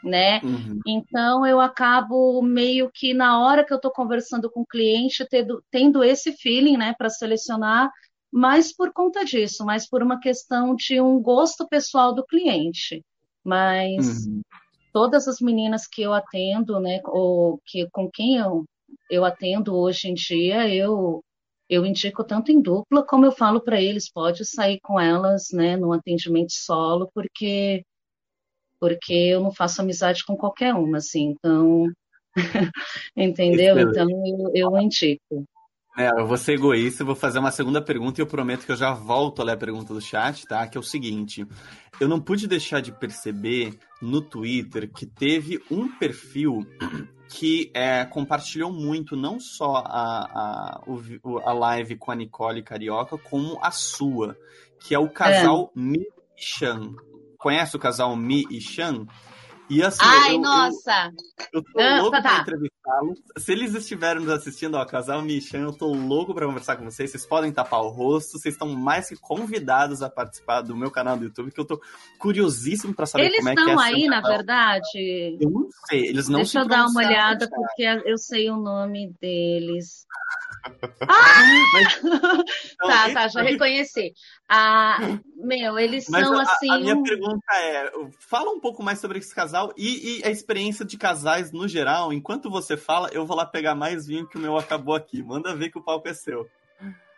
né? 0.02 0.40
Uhum. 0.42 0.80
Então 0.86 1.46
eu 1.46 1.60
acabo 1.60 2.42
meio 2.42 2.90
que 2.92 3.14
na 3.14 3.40
hora 3.40 3.64
que 3.64 3.72
eu 3.72 3.76
estou 3.76 3.90
conversando 3.90 4.50
com 4.50 4.60
o 4.60 4.66
cliente, 4.66 5.26
tendo, 5.28 5.62
tendo 5.70 6.02
esse 6.02 6.32
feeling, 6.32 6.76
né, 6.76 6.94
para 6.96 7.10
selecionar, 7.10 7.90
mais 8.30 8.74
por 8.74 8.92
conta 8.92 9.24
disso, 9.24 9.64
mais 9.64 9.88
por 9.88 10.02
uma 10.02 10.18
questão 10.18 10.74
de 10.74 11.00
um 11.00 11.20
gosto 11.20 11.68
pessoal 11.68 12.14
do 12.14 12.24
cliente. 12.24 13.04
Mas 13.44 14.26
uhum. 14.26 14.40
todas 14.92 15.28
as 15.28 15.40
meninas 15.40 15.86
que 15.86 16.02
eu 16.02 16.12
atendo, 16.12 16.80
né, 16.80 17.00
ou 17.04 17.60
que 17.66 17.88
com 17.90 18.10
quem 18.10 18.36
eu, 18.36 18.64
eu 19.10 19.24
atendo 19.24 19.76
hoje 19.76 20.08
em 20.08 20.14
dia, 20.14 20.68
eu 20.68 21.22
eu 21.68 21.86
indico 21.86 22.22
tanto 22.22 22.52
em 22.52 22.60
dupla 22.60 23.02
como 23.02 23.24
eu 23.24 23.32
falo 23.32 23.58
para 23.58 23.80
eles, 23.80 24.10
pode 24.10 24.44
sair 24.44 24.78
com 24.82 25.00
elas, 25.00 25.48
né, 25.54 25.74
no 25.74 25.90
atendimento 25.90 26.52
solo, 26.52 27.10
porque 27.14 27.82
porque 28.82 29.12
eu 29.12 29.40
não 29.40 29.52
faço 29.52 29.80
amizade 29.80 30.24
com 30.24 30.36
qualquer 30.36 30.74
uma, 30.74 30.98
assim, 30.98 31.36
então, 31.38 31.86
entendeu? 33.16 33.78
Então 33.78 34.08
eu, 34.26 34.50
eu 34.52 34.80
indico. 34.80 35.44
É, 35.96 36.08
eu 36.20 36.26
vou 36.26 36.36
ser 36.36 36.54
egoísta, 36.54 37.04
vou 37.04 37.14
fazer 37.14 37.38
uma 37.38 37.52
segunda 37.52 37.80
pergunta 37.80 38.20
e 38.20 38.22
eu 38.22 38.26
prometo 38.26 38.66
que 38.66 38.72
eu 38.72 38.76
já 38.76 38.92
volto 38.92 39.40
a 39.40 39.44
ler 39.44 39.52
a 39.52 39.56
pergunta 39.56 39.94
do 39.94 40.00
chat, 40.00 40.44
tá? 40.48 40.66
Que 40.66 40.76
é 40.76 40.80
o 40.80 40.82
seguinte: 40.82 41.46
eu 42.00 42.08
não 42.08 42.20
pude 42.20 42.48
deixar 42.48 42.80
de 42.80 42.90
perceber 42.90 43.78
no 44.00 44.20
Twitter 44.20 44.90
que 44.90 45.06
teve 45.06 45.62
um 45.70 45.86
perfil 45.96 46.66
que 47.30 47.70
é, 47.72 48.04
compartilhou 48.04 48.72
muito 48.72 49.14
não 49.14 49.38
só 49.38 49.76
a, 49.76 50.24
a, 50.24 50.80
a 51.44 51.52
live 51.52 51.94
com 51.94 52.10
a 52.10 52.16
Nicole 52.16 52.64
Carioca, 52.64 53.16
como 53.16 53.60
a 53.62 53.70
sua, 53.70 54.36
que 54.80 54.92
é 54.92 54.98
o 54.98 55.08
casal 55.08 55.70
é. 55.76 55.80
Mi 55.80 56.04
Chan 56.36 56.96
conhece 57.42 57.76
o 57.76 57.80
casal 57.80 58.16
Mi 58.16 58.44
e 58.50 58.60
Shan? 58.60 59.06
E 59.68 59.82
assim, 59.82 60.00
Ai, 60.02 60.34
eu, 60.34 60.40
nossa! 60.40 61.12
Eu, 61.52 61.60
eu 61.60 61.64
tô 61.64 61.80
ah, 61.80 62.00
louco 62.00 62.22
tá. 62.22 62.22
pra 62.22 62.40
entrevistar 62.40 62.72
apresentá-los. 62.82 63.18
Se 63.38 63.52
eles 63.52 63.74
estiverem 63.74 64.22
nos 64.22 64.32
assistindo 64.32 64.76
ao 64.76 64.86
casal 64.86 65.22
Michan, 65.22 65.60
eu 65.60 65.72
tô 65.72 65.86
louco 65.86 66.34
para 66.34 66.46
conversar 66.46 66.76
com 66.76 66.84
vocês. 66.84 67.10
Vocês 67.10 67.24
podem 67.24 67.52
tapar 67.52 67.80
o 67.80 67.88
rosto, 67.88 68.38
vocês 68.38 68.54
estão 68.54 68.68
mais 68.68 69.08
que 69.08 69.16
convidados 69.16 70.02
a 70.02 70.10
participar 70.10 70.62
do 70.62 70.76
meu 70.76 70.90
canal 70.90 71.16
do 71.16 71.24
YouTube, 71.24 71.52
que 71.52 71.60
eu 71.60 71.64
tô 71.64 71.80
curiosíssimo 72.18 72.94
para 72.94 73.06
saber 73.06 73.26
eles 73.26 73.38
como 73.38 73.48
é 73.48 73.54
que 73.54 73.60
é. 73.60 73.62
Eles 73.62 73.72
estão 73.72 73.94
aí, 73.94 74.06
na 74.06 74.20
verdade? 74.20 75.38
Eu 75.40 75.50
não 75.50 75.68
sei, 75.88 76.06
eles 76.06 76.28
não 76.28 76.40
Deixa 76.40 76.60
eu 76.60 76.66
dar 76.66 76.86
uma 76.86 77.00
olhada, 77.00 77.48
porque 77.48 77.82
eu 78.04 78.18
sei 78.18 78.50
o 78.50 78.56
nome 78.56 79.14
deles. 79.20 80.06
Ah! 81.00 81.42
Mas, 81.72 81.98
então, 82.02 82.88
tá, 82.88 83.12
tá, 83.12 83.28
já 83.28 83.42
reconheci. 83.42 84.12
Ah, 84.48 84.98
meu, 85.36 85.78
eles 85.78 86.08
Mas 86.08 86.26
são 86.26 86.38
a, 86.38 86.42
assim. 86.42 86.70
A 86.70 86.78
minha 86.78 87.02
pergunta 87.02 87.54
é: 87.54 87.90
fala 88.20 88.50
um 88.50 88.60
pouco 88.60 88.82
mais 88.82 88.98
sobre 88.98 89.18
esse 89.18 89.34
casal 89.34 89.72
e, 89.76 90.20
e, 90.20 90.24
a 90.24 90.30
experiência 90.30 90.84
de 90.84 90.96
casais 90.96 91.52
no 91.52 91.66
geral. 91.66 92.12
Enquanto 92.12 92.50
você 92.50 92.76
fala, 92.76 93.08
eu 93.12 93.26
vou 93.26 93.36
lá 93.36 93.46
pegar 93.46 93.74
mais 93.74 94.06
vinho 94.06 94.28
que 94.28 94.36
o 94.36 94.40
meu 94.40 94.56
acabou 94.56 94.94
aqui. 94.94 95.22
Manda 95.22 95.54
ver 95.54 95.70
que 95.70 95.78
o 95.78 95.84
palco 95.84 96.08
é 96.08 96.14
seu. 96.14 96.48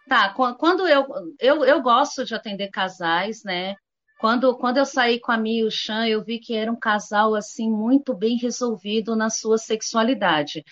Tá, 0.08 0.34
quando 0.34 0.86
eu, 0.86 1.06
eu, 1.40 1.64
eu 1.64 1.80
gosto 1.80 2.24
de 2.24 2.34
atender 2.34 2.68
casais, 2.68 3.42
né? 3.42 3.74
Quando, 4.18 4.56
quando 4.56 4.76
eu 4.78 4.86
saí 4.86 5.18
com 5.18 5.32
a 5.32 5.36
Mia 5.36 5.62
e 5.62 5.64
o 5.64 5.70
Chan, 5.70 6.06
eu 6.06 6.22
vi 6.22 6.38
que 6.38 6.54
era 6.54 6.70
um 6.70 6.78
casal 6.78 7.34
assim 7.34 7.70
muito 7.70 8.14
bem 8.14 8.36
resolvido 8.36 9.16
na 9.16 9.28
sua 9.28 9.58
sexualidade 9.58 10.64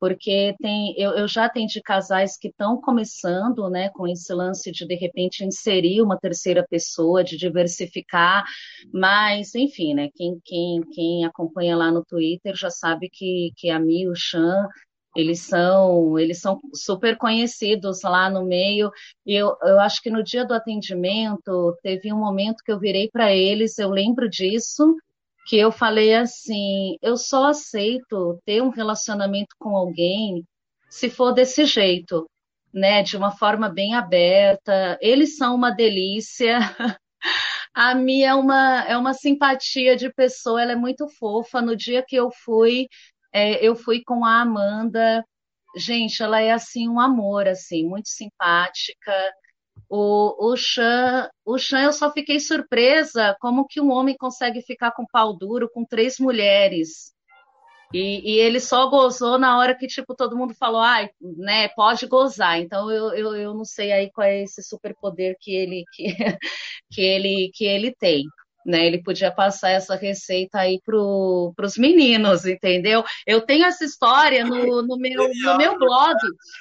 porque 0.00 0.56
tem, 0.58 0.94
eu, 0.96 1.12
eu 1.12 1.28
já 1.28 1.44
atendi 1.44 1.80
casais 1.82 2.36
que 2.38 2.48
estão 2.48 2.80
começando, 2.80 3.68
né, 3.68 3.90
com 3.90 4.08
esse 4.08 4.32
lance 4.32 4.72
de 4.72 4.86
de 4.86 4.94
repente 4.94 5.44
inserir 5.44 6.00
uma 6.02 6.18
terceira 6.18 6.66
pessoa, 6.68 7.22
de 7.22 7.36
diversificar, 7.36 8.42
mas 8.92 9.54
enfim, 9.54 9.94
né, 9.94 10.08
quem, 10.14 10.40
quem, 10.44 10.80
quem 10.92 11.24
acompanha 11.26 11.76
lá 11.76 11.92
no 11.92 12.04
Twitter 12.04 12.56
já 12.56 12.70
sabe 12.70 13.10
que, 13.12 13.52
que 13.56 13.68
a 13.68 13.78
Mi 13.78 14.08
o 14.08 14.14
Chan 14.14 14.66
eles 15.16 15.40
são, 15.40 16.18
eles 16.18 16.40
são 16.40 16.60
super 16.72 17.16
conhecidos 17.16 18.02
lá 18.02 18.30
no 18.30 18.44
meio. 18.44 18.90
E 19.26 19.34
eu, 19.34 19.56
eu 19.62 19.80
acho 19.80 20.00
que 20.02 20.10
no 20.10 20.22
dia 20.22 20.44
do 20.44 20.54
atendimento 20.54 21.76
teve 21.82 22.12
um 22.12 22.18
momento 22.18 22.62
que 22.64 22.70
eu 22.70 22.78
virei 22.78 23.10
para 23.10 23.34
eles, 23.34 23.76
eu 23.78 23.90
lembro 23.90 24.28
disso, 24.28 24.96
que 25.46 25.56
eu 25.58 25.72
falei 25.72 26.14
assim: 26.14 26.96
eu 27.02 27.16
só 27.16 27.46
aceito 27.50 28.40
ter 28.44 28.62
um 28.62 28.70
relacionamento 28.70 29.54
com 29.58 29.76
alguém 29.76 30.44
se 30.88 31.08
for 31.10 31.32
desse 31.32 31.64
jeito, 31.64 32.28
né? 32.72 33.02
De 33.02 33.16
uma 33.16 33.30
forma 33.32 33.68
bem 33.68 33.94
aberta. 33.94 34.98
Eles 35.00 35.36
são 35.36 35.54
uma 35.54 35.70
delícia. 35.70 36.58
A 37.74 37.94
minha 37.94 38.30
é 38.30 38.34
uma, 38.34 38.84
é 38.84 38.96
uma 38.96 39.14
simpatia 39.14 39.96
de 39.96 40.12
pessoa, 40.12 40.60
ela 40.60 40.72
é 40.72 40.76
muito 40.76 41.08
fofa. 41.08 41.62
No 41.62 41.76
dia 41.76 42.04
que 42.06 42.16
eu 42.16 42.30
fui, 42.44 42.88
é, 43.32 43.64
eu 43.66 43.76
fui 43.76 44.02
com 44.04 44.24
a 44.24 44.40
Amanda. 44.40 45.24
Gente, 45.76 46.22
ela 46.22 46.40
é 46.40 46.50
assim 46.52 46.88
um 46.88 47.00
amor, 47.00 47.46
assim, 47.48 47.86
muito 47.86 48.08
simpática. 48.08 49.12
O, 49.92 50.52
o 50.52 50.56
Chan, 50.56 51.28
o 51.44 51.58
Chan, 51.58 51.82
eu 51.82 51.92
só 51.92 52.12
fiquei 52.12 52.38
surpresa 52.38 53.36
como 53.40 53.66
que 53.66 53.80
um 53.80 53.90
homem 53.90 54.16
consegue 54.16 54.62
ficar 54.62 54.92
com 54.92 55.04
pau 55.04 55.36
duro 55.36 55.68
com 55.68 55.84
três 55.84 56.18
mulheres. 56.20 57.12
E, 57.92 58.36
e, 58.36 58.38
ele 58.38 58.60
só 58.60 58.88
gozou 58.88 59.36
na 59.36 59.58
hora 59.58 59.76
que, 59.76 59.88
tipo, 59.88 60.14
todo 60.14 60.36
mundo 60.36 60.54
falou, 60.54 60.80
ah, 60.80 61.08
né, 61.20 61.66
pode 61.70 62.06
gozar. 62.06 62.60
Então, 62.60 62.88
eu, 62.88 63.12
eu, 63.14 63.34
eu 63.34 63.52
não 63.52 63.64
sei 63.64 63.90
aí 63.90 64.08
qual 64.12 64.28
é 64.28 64.44
esse 64.44 64.62
superpoder 64.62 65.36
que 65.40 65.52
ele, 65.52 65.84
que, 65.92 66.04
que, 66.92 67.02
ele, 67.02 67.50
que 67.52 67.64
ele 67.64 67.92
tem 67.92 68.24
né? 68.64 68.86
Ele 68.86 69.02
podia 69.02 69.30
passar 69.30 69.70
essa 69.70 69.94
receita 69.94 70.58
aí 70.58 70.80
para 70.84 70.96
os 70.96 71.76
meninos, 71.76 72.44
entendeu? 72.44 73.04
Eu 73.26 73.40
tenho 73.40 73.64
essa 73.64 73.84
história 73.84 74.44
no, 74.44 74.82
no, 74.82 74.96
meu, 74.96 75.28
no 75.28 75.56
meu 75.56 75.78
blog. 75.78 76.16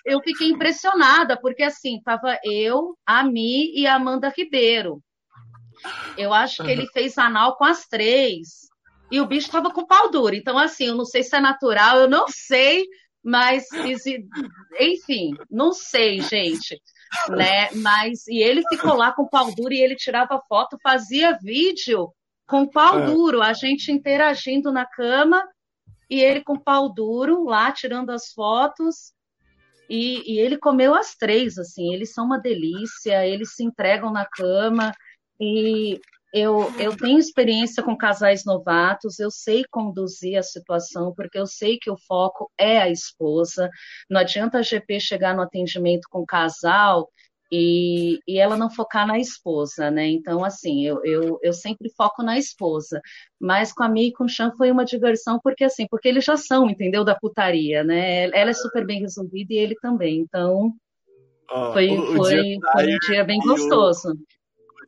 Eu 0.06 0.22
fiquei 0.22 0.50
impressionada, 0.50 1.40
porque 1.40 1.64
assim, 1.64 2.02
tava 2.02 2.38
eu, 2.44 2.96
a 3.06 3.24
Mi 3.24 3.74
e 3.76 3.86
a 3.86 3.96
Amanda 3.96 4.34
Ribeiro. 4.36 5.02
Eu 6.18 6.34
acho 6.34 6.64
que 6.64 6.72
ele 6.72 6.88
fez 6.88 7.18
anal 7.18 7.56
com 7.56 7.64
as 7.64 7.86
três. 7.88 8.68
E 9.12 9.20
o 9.20 9.26
bicho 9.26 9.48
estava 9.48 9.72
com 9.72 9.88
pau 9.88 10.12
duro. 10.12 10.36
Então, 10.36 10.58
assim, 10.58 10.86
eu 10.86 10.96
não 10.96 11.06
sei 11.06 11.24
se 11.24 11.36
é 11.36 11.40
natural, 11.40 12.00
eu 12.00 12.10
não 12.10 12.28
sei, 12.28 12.86
mas 13.24 13.66
enfim, 14.80 15.34
não 15.50 15.72
sei, 15.72 16.22
gente 16.22 16.80
né? 17.30 17.72
Mas 17.76 18.28
e 18.28 18.42
ele 18.42 18.62
ficou 18.70 18.96
lá 18.96 19.12
com 19.12 19.28
pau 19.28 19.54
duro 19.54 19.74
e 19.74 19.82
ele 19.82 19.96
tirava 19.96 20.42
foto, 20.48 20.78
fazia 20.82 21.38
vídeo 21.42 22.12
com 22.48 22.68
pau 22.68 23.00
é. 23.00 23.06
duro, 23.06 23.42
a 23.42 23.54
gente 23.54 23.92
interagindo 23.92 24.72
na 24.72 24.86
cama 24.86 25.48
e 26.10 26.20
ele 26.20 26.44
com 26.44 26.58
pau 26.58 26.92
duro 26.92 27.44
lá 27.44 27.72
tirando 27.72 28.10
as 28.10 28.32
fotos. 28.32 29.14
E, 29.90 30.34
e 30.34 30.40
ele 30.40 30.58
comeu 30.58 30.94
as 30.94 31.16
três, 31.16 31.58
assim, 31.58 31.94
eles 31.94 32.14
são 32.14 32.26
uma 32.26 32.38
delícia, 32.40 33.26
eles 33.26 33.56
se 33.56 33.64
entregam 33.64 34.12
na 34.12 34.24
cama 34.24 34.94
e 35.40 36.00
eu, 36.34 36.72
eu 36.80 36.96
tenho 36.96 37.18
experiência 37.18 37.82
com 37.82 37.98
casais 37.98 38.46
novatos, 38.46 39.20
eu 39.20 39.32
sei 39.32 39.64
conduzir 39.70 40.38
a 40.38 40.44
situação, 40.44 41.14
porque 41.16 41.40
eu 41.40 41.48
sei 41.48 41.78
que 41.80 41.90
o 41.90 41.98
foco 41.98 42.52
é 42.58 42.80
a 42.80 42.90
esposa. 42.90 43.70
Não 44.10 44.22
adianta 44.22 44.60
a 44.60 44.62
GP 44.62 45.00
chegar 45.00 45.36
no 45.36 45.42
atendimento 45.42 46.08
com 46.10 46.20
o 46.20 46.26
casal 46.26 47.10
e, 47.52 48.20
e 48.28 48.38
ela 48.38 48.56
não 48.56 48.70
focar 48.70 49.08
na 49.08 49.18
esposa, 49.18 49.90
né? 49.90 50.08
Então, 50.08 50.46
assim, 50.46 50.86
eu, 50.86 51.04
eu, 51.04 51.40
eu 51.42 51.52
sempre 51.52 51.90
foco 51.98 52.22
na 52.22 52.38
esposa. 52.38 53.02
Mas 53.40 53.74
com 53.74 53.84
a 53.84 53.90
Mi 53.90 54.10
e 54.10 54.14
com 54.14 54.26
o 54.26 54.30
Chan 54.30 54.52
foi 54.56 54.70
uma 54.70 54.86
diversão, 54.86 55.40
porque 55.44 55.64
assim, 55.64 55.88
porque 55.90 56.08
eles 56.08 56.24
já 56.24 56.38
são, 56.38 56.70
entendeu, 56.70 57.04
da 57.04 57.16
putaria, 57.16 57.84
né? 57.84 58.26
Ela 58.26 58.52
é 58.52 58.54
super 58.54 58.86
bem 58.86 59.00
resolvida 59.00 59.52
e 59.52 59.58
ele 59.58 59.76
também. 59.82 60.20
Então, 60.20 60.72
oh, 61.50 61.74
foi, 61.74 61.90
o, 61.90 62.18
foi, 62.18 62.58
o 62.58 62.72
foi 62.72 62.94
um 62.94 62.98
dia 63.08 63.24
bem 63.24 63.40
gostoso. 63.40 64.16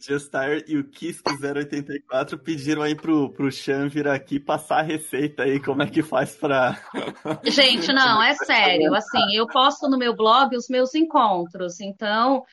Justar 0.01 0.67
e 0.67 0.77
o 0.77 0.83
Kisk 0.83 1.23
084 1.27 2.37
pediram 2.39 2.81
aí 2.81 2.95
pro, 2.95 3.31
pro 3.31 3.51
Chan 3.51 3.87
vir 3.87 4.07
aqui 4.07 4.39
passar 4.39 4.79
a 4.79 4.83
receita 4.83 5.43
aí, 5.43 5.59
como 5.59 5.83
é 5.83 5.87
que 5.87 6.01
faz 6.01 6.35
pra. 6.35 6.77
Gente, 7.45 7.93
não, 7.93 8.21
é 8.21 8.33
sério. 8.33 8.93
Assim, 8.95 9.35
eu 9.35 9.45
posto 9.47 9.87
no 9.87 9.97
meu 9.97 10.15
blog 10.15 10.55
os 10.55 10.67
meus 10.67 10.95
encontros, 10.95 11.79
então. 11.79 12.43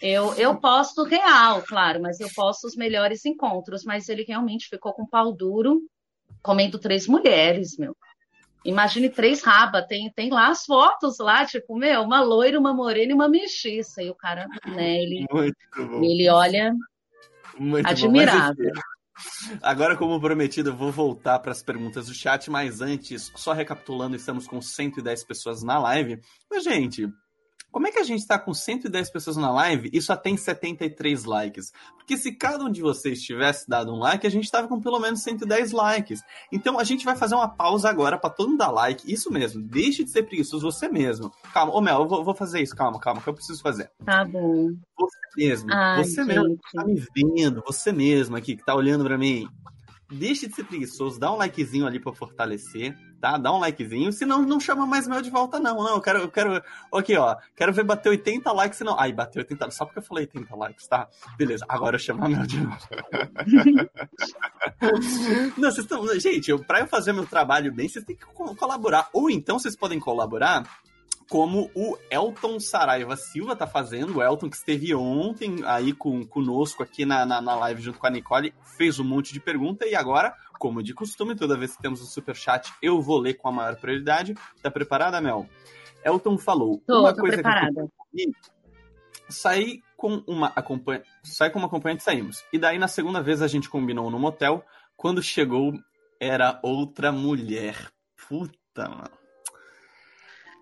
Eu, 0.00 0.34
eu 0.34 0.56
posto 0.56 1.04
real, 1.04 1.62
claro, 1.62 2.02
mas 2.02 2.20
eu 2.20 2.28
posto 2.34 2.66
os 2.66 2.76
melhores 2.76 3.24
encontros. 3.24 3.84
Mas 3.84 4.08
ele 4.08 4.24
realmente 4.26 4.68
ficou 4.68 4.92
com 4.92 5.06
pau 5.06 5.32
duro, 5.32 5.80
comendo 6.42 6.78
três 6.78 7.06
mulheres, 7.06 7.76
meu. 7.78 7.96
Imagine 8.64 9.10
três 9.10 9.42
rabas, 9.42 9.86
tem, 9.86 10.10
tem 10.10 10.30
lá 10.30 10.48
as 10.48 10.64
fotos 10.64 11.18
lá, 11.18 11.44
tipo, 11.44 11.76
meu, 11.76 12.00
uma 12.00 12.22
loira, 12.22 12.58
uma 12.58 12.72
morena 12.72 13.12
e 13.12 13.14
uma 13.14 13.28
mexiça. 13.28 14.02
E 14.02 14.08
o 14.08 14.14
cara, 14.14 14.46
né, 14.66 15.02
ele, 15.02 15.26
ele 16.02 16.30
olha, 16.30 16.74
muito 17.58 17.88
Admirável. 17.88 18.72
Bom. 18.74 18.94
Agora, 19.62 19.96
como 19.96 20.20
prometido, 20.20 20.70
eu 20.70 20.76
vou 20.76 20.90
voltar 20.90 21.38
para 21.38 21.52
as 21.52 21.62
perguntas 21.62 22.06
do 22.06 22.14
chat, 22.14 22.50
mas 22.50 22.80
antes, 22.80 23.30
só 23.36 23.52
recapitulando, 23.52 24.16
estamos 24.16 24.46
com 24.46 24.60
110 24.60 25.24
pessoas 25.24 25.62
na 25.62 25.78
live. 25.78 26.20
Mas, 26.50 26.64
gente, 26.64 27.08
como 27.74 27.88
é 27.88 27.90
que 27.90 27.98
a 27.98 28.04
gente 28.04 28.20
está 28.20 28.38
com 28.38 28.54
110 28.54 29.10
pessoas 29.10 29.36
na 29.36 29.50
live 29.50 29.90
e 29.92 30.00
só 30.00 30.14
tem 30.14 30.36
73 30.36 31.24
likes? 31.24 31.72
Porque 31.96 32.16
se 32.16 32.30
cada 32.30 32.62
um 32.62 32.70
de 32.70 32.80
vocês 32.80 33.20
tivesse 33.20 33.68
dado 33.68 33.92
um 33.92 33.98
like, 33.98 34.24
a 34.24 34.30
gente 34.30 34.44
estava 34.44 34.68
com 34.68 34.80
pelo 34.80 35.00
menos 35.00 35.24
110 35.24 35.72
likes. 35.72 36.22
Então 36.52 36.78
a 36.78 36.84
gente 36.84 37.04
vai 37.04 37.16
fazer 37.16 37.34
uma 37.34 37.48
pausa 37.48 37.90
agora 37.90 38.16
para 38.16 38.30
todo 38.30 38.50
mundo 38.50 38.58
dar 38.58 38.70
like. 38.70 39.12
Isso 39.12 39.28
mesmo, 39.28 39.60
deixe 39.60 40.04
de 40.04 40.10
ser 40.10 40.22
preguiçoso 40.22 40.70
você 40.70 40.88
mesmo. 40.88 41.32
Calma, 41.52 41.74
ô 41.74 41.80
Mel, 41.80 42.02
eu 42.02 42.06
vou, 42.06 42.22
vou, 42.22 42.32
fazer 42.32 42.62
isso, 42.62 42.76
calma, 42.76 43.00
calma, 43.00 43.20
que 43.20 43.28
eu 43.28 43.34
preciso 43.34 43.60
fazer. 43.60 43.90
Tá 44.04 44.24
bom. 44.24 44.68
Você 44.96 45.18
mesmo, 45.36 45.68
Ai, 45.72 46.04
você 46.04 46.22
gente. 46.22 46.28
mesmo 46.28 46.56
que 46.56 46.72
tá 46.72 46.84
me 46.84 47.04
vendo, 47.12 47.60
você 47.66 47.90
mesmo 47.90 48.36
aqui 48.36 48.54
que 48.54 48.64
tá 48.64 48.76
olhando 48.76 49.02
para 49.02 49.18
mim 49.18 49.48
deixe 50.10 50.46
de 50.46 50.54
ser 50.54 50.64
preguiçoso, 50.64 51.18
dá 51.18 51.32
um 51.32 51.36
likezinho 51.36 51.86
ali 51.86 51.98
para 51.98 52.12
fortalecer, 52.12 52.96
tá? 53.20 53.38
Dá 53.38 53.52
um 53.52 53.58
likezinho, 53.58 54.12
senão 54.12 54.42
não 54.42 54.60
chama 54.60 54.86
mais 54.86 55.08
meu 55.08 55.22
de 55.22 55.30
volta 55.30 55.58
não, 55.58 55.76
não, 55.76 55.94
eu 55.94 56.00
quero, 56.00 56.18
eu 56.20 56.30
quero, 56.30 56.62
aqui 56.92 57.16
ó, 57.16 57.36
quero 57.56 57.72
ver 57.72 57.84
bater 57.84 58.10
80 58.10 58.52
likes, 58.52 58.78
senão, 58.78 58.98
ai, 58.98 59.12
bateu 59.12 59.40
80, 59.40 59.70
só 59.70 59.84
porque 59.84 60.00
eu 60.00 60.02
falei 60.02 60.24
80 60.24 60.56
likes, 60.56 60.86
tá? 60.86 61.08
Beleza, 61.36 61.64
agora 61.68 61.96
eu 61.96 62.00
chamo 62.00 62.28
meu 62.28 62.46
de 62.46 62.60
novo. 62.60 62.76
não, 65.56 65.70
vocês 65.70 65.84
estão, 65.84 66.06
gente, 66.18 66.50
eu, 66.50 66.58
pra 66.58 66.80
eu 66.80 66.86
fazer 66.86 67.12
meu 67.12 67.26
trabalho 67.26 67.72
bem, 67.72 67.88
vocês 67.88 68.04
têm 68.04 68.16
que 68.16 68.26
colaborar, 68.26 69.08
ou 69.12 69.30
então 69.30 69.58
vocês 69.58 69.76
podem 69.76 69.98
colaborar 69.98 70.64
como 71.28 71.70
o 71.74 71.96
Elton 72.10 72.60
Saraiva 72.60 73.16
Silva 73.16 73.56
tá 73.56 73.66
fazendo. 73.66 74.16
O 74.16 74.22
Elton 74.22 74.48
que 74.48 74.56
esteve 74.56 74.94
ontem 74.94 75.64
aí 75.64 75.92
com, 75.92 76.24
conosco 76.24 76.82
aqui 76.82 77.04
na, 77.04 77.24
na, 77.24 77.40
na, 77.40 77.54
live 77.56 77.82
junto 77.82 77.98
com 77.98 78.06
a 78.06 78.10
Nicole, 78.10 78.54
fez 78.76 78.98
um 78.98 79.04
monte 79.04 79.32
de 79.32 79.40
pergunta 79.40 79.86
e 79.86 79.94
agora, 79.94 80.34
como 80.58 80.82
de 80.82 80.94
costume, 80.94 81.34
toda 81.34 81.56
vez 81.56 81.76
que 81.76 81.82
temos 81.82 82.02
um 82.02 82.06
super 82.06 82.36
chat, 82.36 82.72
eu 82.82 83.00
vou 83.00 83.18
ler 83.18 83.34
com 83.34 83.48
a 83.48 83.52
maior 83.52 83.76
prioridade. 83.76 84.34
Tá 84.62 84.70
preparada, 84.70 85.20
Mel? 85.20 85.48
Elton 86.04 86.36
falou. 86.36 86.82
Tô, 86.86 87.00
uma 87.00 87.14
tô 87.14 87.20
coisa 87.20 87.36
preparada. 87.36 87.88
que 88.12 88.30
saí 89.28 89.82
com 89.96 90.22
uma 90.26 90.52
acompanhante, 90.54 91.08
saí 91.22 91.50
com 91.50 91.58
uma 91.58 91.66
acompanhante 91.66 92.02
e 92.02 92.04
saímos. 92.04 92.44
E 92.52 92.58
daí 92.58 92.78
na 92.78 92.88
segunda 92.88 93.22
vez 93.22 93.40
a 93.40 93.48
gente 93.48 93.70
combinou 93.70 94.10
no 94.10 94.18
motel. 94.18 94.64
Quando 94.96 95.22
chegou 95.22 95.72
era 96.20 96.60
outra 96.62 97.10
mulher. 97.10 97.90
Puta, 98.28 98.88
mano. 98.88 99.23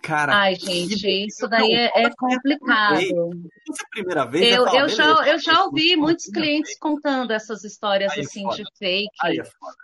Cara, 0.03 0.35
Ai, 0.35 0.57
gente, 0.57 1.01
que... 1.01 1.27
isso 1.27 1.47
daí 1.49 1.73
é, 1.73 1.91
é 1.95 2.11
complicado. 2.11 2.99
Essa 2.99 3.83
a 3.85 3.89
primeira 3.91 4.25
vez. 4.25 4.57
Eu, 4.57 4.67
eu, 4.67 4.89
já, 4.89 5.05
eu 5.29 5.39
já 5.39 5.65
ouvi 5.65 5.95
muitos 5.95 6.27
clientes 6.27 6.77
contando 6.79 7.31
essas 7.31 7.63
histórias 7.63 8.13
Aí 8.13 8.19
é 8.19 8.23
assim 8.23 8.45
é 8.47 8.51
de 8.51 8.65
fake. 8.79 9.11
Aí 9.23 9.39
é 9.39 9.45
foda. 9.45 9.77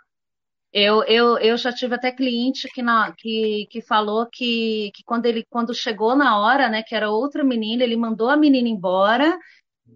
Eu, 0.71 1.03
eu, 1.05 1.37
eu 1.39 1.57
já 1.57 1.73
tive 1.73 1.95
até 1.95 2.11
cliente 2.11 2.67
que, 2.71 2.83
na, 2.83 3.11
que, 3.17 3.65
que 3.71 3.81
falou 3.81 4.27
que, 4.31 4.91
que 4.93 5.03
quando 5.03 5.25
ele 5.25 5.43
quando 5.49 5.73
chegou 5.73 6.15
na 6.15 6.39
hora, 6.39 6.69
né, 6.69 6.83
que 6.83 6.93
era 6.93 7.09
outra 7.09 7.43
menina, 7.43 7.83
ele 7.83 7.95
mandou 7.95 8.29
a 8.29 8.37
menina 8.37 8.67
embora 8.67 9.35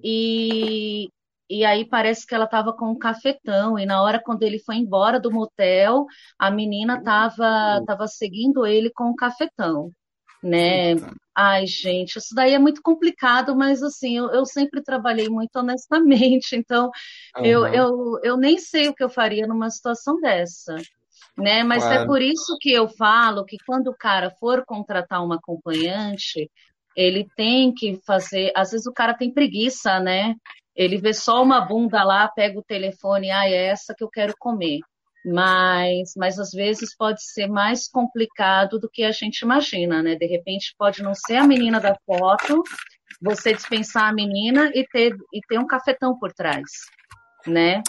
e, 0.03 1.09
e 1.47 1.63
aí 1.63 1.85
parece 1.85 2.25
que 2.25 2.33
ela 2.33 2.45
estava 2.45 2.73
com 2.73 2.89
um 2.89 2.97
cafetão, 2.97 3.77
e 3.77 3.85
na 3.85 4.01
hora 4.01 4.19
quando 4.19 4.41
ele 4.41 4.57
foi 4.57 4.77
embora 4.77 5.19
do 5.19 5.31
motel, 5.31 6.05
a 6.39 6.49
menina 6.49 6.97
estava 6.97 7.83
tava 7.85 8.07
seguindo 8.07 8.65
ele 8.65 8.89
com 8.89 9.11
um 9.11 9.15
cafetão, 9.15 9.91
né? 10.43 10.95
Ai, 11.35 11.65
gente, 11.65 12.17
isso 12.17 12.35
daí 12.35 12.53
é 12.53 12.59
muito 12.59 12.81
complicado, 12.81 13.55
mas 13.55 13.81
assim, 13.81 14.17
eu, 14.17 14.29
eu 14.31 14.45
sempre 14.45 14.83
trabalhei 14.83 15.29
muito 15.29 15.55
honestamente, 15.55 16.55
então 16.57 16.91
uhum. 17.37 17.45
eu, 17.45 17.67
eu, 17.67 18.19
eu 18.21 18.37
nem 18.37 18.59
sei 18.59 18.89
o 18.89 18.93
que 18.93 19.03
eu 19.03 19.09
faria 19.09 19.47
numa 19.47 19.69
situação 19.69 20.19
dessa. 20.19 20.75
Né? 21.35 21.63
Mas 21.63 21.83
é 21.83 21.87
claro. 21.87 22.03
é 22.03 22.05
por 22.05 22.21
isso 22.21 22.57
que 22.59 22.71
eu 22.71 22.87
falo 22.87 23.43
que 23.43 23.57
quando 23.65 23.87
o 23.87 23.97
cara 23.97 24.29
for 24.39 24.63
contratar 24.63 25.23
uma 25.23 25.37
acompanhante, 25.37 26.47
ele 26.95 27.27
tem 27.35 27.73
que 27.73 27.99
fazer. 28.05 28.51
Às 28.55 28.69
vezes 28.69 28.85
o 28.85 28.93
cara 28.93 29.15
tem 29.15 29.33
preguiça, 29.33 29.99
né? 29.99 30.35
Ele 30.75 30.97
vê 30.97 31.11
só 31.11 31.41
uma 31.41 31.59
bunda 31.59 32.03
lá, 32.03 32.27
pega 32.27 32.59
o 32.59 32.63
telefone, 32.63 33.31
ah, 33.31 33.49
é 33.49 33.65
essa 33.65 33.95
que 33.97 34.03
eu 34.03 34.09
quero 34.09 34.35
comer. 34.37 34.79
Mas, 35.25 36.13
mas 36.17 36.37
às 36.37 36.51
vezes 36.51 36.95
pode 36.95 37.23
ser 37.23 37.47
mais 37.47 37.87
complicado 37.87 38.77
do 38.77 38.89
que 38.89 39.03
a 39.03 39.11
gente 39.11 39.41
imagina, 39.41 40.03
né? 40.03 40.15
De 40.15 40.25
repente 40.25 40.75
pode 40.77 41.01
não 41.01 41.13
ser 41.15 41.37
a 41.37 41.47
menina 41.47 41.79
da 41.79 41.95
foto, 42.05 42.61
você 43.21 43.53
dispensar 43.53 44.09
a 44.09 44.13
menina 44.13 44.69
e 44.75 44.85
ter, 44.85 45.15
e 45.33 45.39
ter 45.47 45.57
um 45.57 45.67
cafetão 45.67 46.17
por 46.19 46.33
trás, 46.33 46.69
né? 47.47 47.81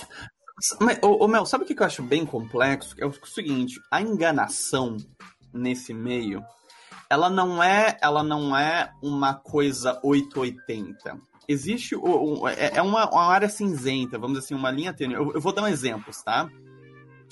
Mas, 0.80 0.98
ô, 1.02 1.24
ô 1.24 1.28
Mel, 1.28 1.44
sabe 1.44 1.64
o 1.64 1.66
que 1.66 1.80
eu 1.80 1.86
acho 1.86 2.02
bem 2.02 2.24
complexo? 2.24 2.94
É 2.98 3.04
o 3.04 3.12
seguinte, 3.26 3.80
a 3.90 4.00
enganação 4.00 4.96
nesse 5.52 5.92
meio, 5.92 6.44
ela 7.10 7.28
não 7.28 7.60
é, 7.60 7.98
ela 8.00 8.22
não 8.22 8.56
é 8.56 8.92
uma 9.02 9.34
coisa 9.34 9.98
880 10.04 11.34
existe 11.48 11.94
é, 12.56 12.78
é 12.78 12.82
uma, 12.82 13.08
uma, 13.10 13.26
área 13.26 13.48
cinzenta, 13.48 14.18
vamos 14.18 14.38
dizer 14.38 14.46
assim, 14.46 14.54
uma 14.54 14.70
linha 14.70 14.94
tênue. 14.94 15.14
Eu, 15.14 15.32
eu, 15.34 15.40
vou 15.40 15.52
dar 15.52 15.62
um 15.62 15.68
exemplo, 15.68 16.12
tá? 16.24 16.48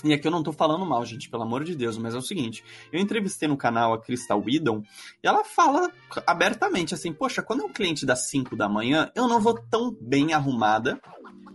E 0.04 0.12
aqui 0.12 0.26
eu 0.26 0.32
não 0.32 0.42
tô 0.42 0.52
falando 0.52 0.84
mal, 0.84 1.04
gente, 1.04 1.30
pelo 1.30 1.42
amor 1.42 1.64
de 1.64 1.76
Deus, 1.76 1.96
mas 1.96 2.14
é 2.14 2.18
o 2.18 2.22
seguinte: 2.22 2.64
eu 2.92 3.00
entrevistei 3.00 3.48
no 3.48 3.56
canal 3.56 3.92
a 3.92 4.00
Crystal 4.00 4.40
Whedon 4.40 4.82
e 5.22 5.26
ela 5.26 5.44
fala 5.44 5.90
abertamente 6.26 6.94
assim: 6.94 7.12
Poxa, 7.12 7.42
quando 7.42 7.62
é 7.62 7.64
um 7.64 7.72
cliente 7.72 8.04
das 8.04 8.28
5 8.28 8.56
da 8.56 8.68
manhã, 8.68 9.10
eu 9.14 9.28
não 9.28 9.40
vou 9.40 9.54
tão 9.70 9.96
bem 10.00 10.32
arrumada 10.32 11.00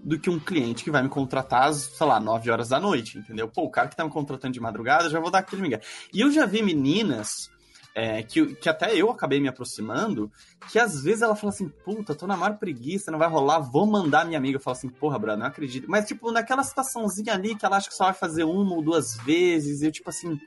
do 0.03 0.17
que 0.17 0.29
um 0.29 0.39
cliente 0.39 0.85
que 0.85 0.91
vai 0.91 1.03
me 1.03 1.09
contratar 1.09 1.63
às, 1.63 1.77
sei 1.77 2.07
lá, 2.07 2.19
9 2.19 2.49
horas 2.49 2.69
da 2.69 2.79
noite, 2.79 3.17
entendeu? 3.17 3.49
Pô, 3.49 3.63
o 3.63 3.69
cara 3.69 3.89
que 3.89 3.95
tá 3.95 4.05
me 4.05 4.09
contratando 4.09 4.53
de 4.53 4.59
madrugada, 4.61 5.09
já 5.09 5.19
vou 5.19 5.29
dar 5.29 5.39
aquele 5.39 5.61
migué. 5.61 5.81
E 6.13 6.21
eu 6.21 6.31
já 6.31 6.45
vi 6.45 6.61
meninas 6.61 7.49
é, 7.97 8.21
que, 8.21 8.53
que 8.53 8.69
até 8.69 8.95
eu 8.95 9.09
acabei 9.09 9.39
me 9.39 9.47
aproximando, 9.47 10.31
que 10.71 10.77
às 10.77 11.01
vezes 11.01 11.23
ela 11.23 11.35
fala 11.35 11.51
assim, 11.51 11.67
puta, 11.67 12.13
tô 12.13 12.27
na 12.27 12.37
maior 12.37 12.55
preguiça, 12.59 13.09
não 13.09 13.17
vai 13.17 13.27
rolar, 13.27 13.57
vou 13.57 13.87
mandar 13.87 14.23
minha 14.23 14.37
amiga. 14.37 14.57
Eu 14.57 14.61
falo 14.61 14.77
assim, 14.77 14.87
porra, 14.87 15.17
brother, 15.17 15.39
não 15.39 15.47
acredito. 15.47 15.89
Mas, 15.89 16.05
tipo, 16.05 16.31
naquela 16.31 16.61
situaçãozinha 16.61 17.33
ali 17.33 17.55
que 17.55 17.65
ela 17.65 17.77
acha 17.77 17.89
que 17.89 17.95
só 17.95 18.03
vai 18.03 18.13
fazer 18.13 18.43
uma 18.43 18.75
ou 18.75 18.83
duas 18.83 19.17
vezes, 19.25 19.81
eu, 19.81 19.91
tipo 19.91 20.11
assim, 20.11 20.39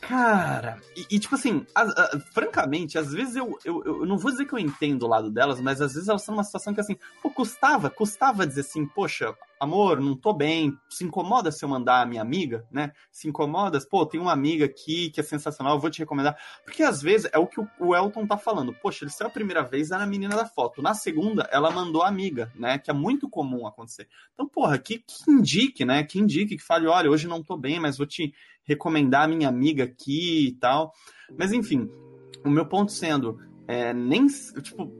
Cara, 0.00 0.80
e, 0.96 1.16
e 1.16 1.18
tipo 1.18 1.34
assim, 1.34 1.64
a, 1.74 1.82
a, 1.82 2.20
francamente, 2.32 2.98
às 2.98 3.12
vezes 3.12 3.36
eu, 3.36 3.58
eu, 3.64 3.82
eu 3.84 4.06
não 4.06 4.16
vou 4.16 4.30
dizer 4.30 4.46
que 4.46 4.54
eu 4.54 4.58
entendo 4.58 5.02
o 5.02 5.08
lado 5.08 5.30
delas, 5.30 5.60
mas 5.60 5.80
às 5.80 5.92
vezes 5.92 6.08
elas 6.08 6.22
estão 6.22 6.34
numa 6.34 6.44
situação 6.44 6.72
que 6.74 6.80
assim, 6.80 6.96
pô, 7.22 7.30
custava, 7.30 7.90
custava 7.90 8.46
dizer 8.46 8.62
assim, 8.62 8.86
poxa, 8.86 9.34
amor, 9.60 10.00
não 10.00 10.16
tô 10.16 10.32
bem, 10.32 10.74
se 10.88 11.04
incomoda 11.04 11.52
se 11.52 11.62
eu 11.62 11.68
mandar 11.68 12.00
a 12.00 12.06
minha 12.06 12.22
amiga, 12.22 12.66
né? 12.72 12.92
Se 13.12 13.28
incomoda, 13.28 13.78
pô, 13.90 14.06
tem 14.06 14.18
uma 14.18 14.32
amiga 14.32 14.64
aqui 14.64 15.10
que 15.10 15.20
é 15.20 15.22
sensacional, 15.22 15.74
eu 15.74 15.80
vou 15.80 15.90
te 15.90 15.98
recomendar. 15.98 16.34
Porque 16.64 16.82
às 16.82 17.02
vezes 17.02 17.28
é 17.30 17.38
o 17.38 17.46
que 17.46 17.60
o 17.78 17.94
Elton 17.94 18.26
tá 18.26 18.38
falando, 18.38 18.72
poxa, 18.72 19.04
ele 19.04 19.12
saiu 19.12 19.28
a 19.28 19.32
primeira 19.32 19.62
vez, 19.62 19.90
era 19.90 20.02
a 20.02 20.06
menina 20.06 20.34
da 20.34 20.46
foto, 20.46 20.80
na 20.80 20.94
segunda 20.94 21.46
ela 21.52 21.70
mandou 21.70 22.02
a 22.02 22.08
amiga, 22.08 22.50
né? 22.54 22.78
Que 22.78 22.90
é 22.90 22.94
muito 22.94 23.28
comum 23.28 23.66
acontecer. 23.66 24.08
Então, 24.32 24.48
porra, 24.48 24.78
que, 24.78 24.98
que 24.98 25.30
indique, 25.30 25.84
né? 25.84 26.02
Que 26.04 26.18
indique, 26.18 26.56
que 26.56 26.64
fale, 26.64 26.86
olha, 26.86 27.10
hoje 27.10 27.28
não 27.28 27.42
tô 27.42 27.54
bem, 27.54 27.78
mas 27.78 27.98
vou 27.98 28.06
te 28.06 28.32
recomendar 28.70 29.24
a 29.24 29.28
minha 29.28 29.48
amiga 29.48 29.84
aqui 29.84 30.48
e 30.48 30.52
tal. 30.52 30.92
Mas 31.36 31.52
enfim, 31.52 31.90
o 32.44 32.50
meu 32.50 32.66
ponto 32.66 32.92
sendo, 32.92 33.38
é, 33.66 33.92
nem, 33.92 34.26
tipo, 34.26 34.90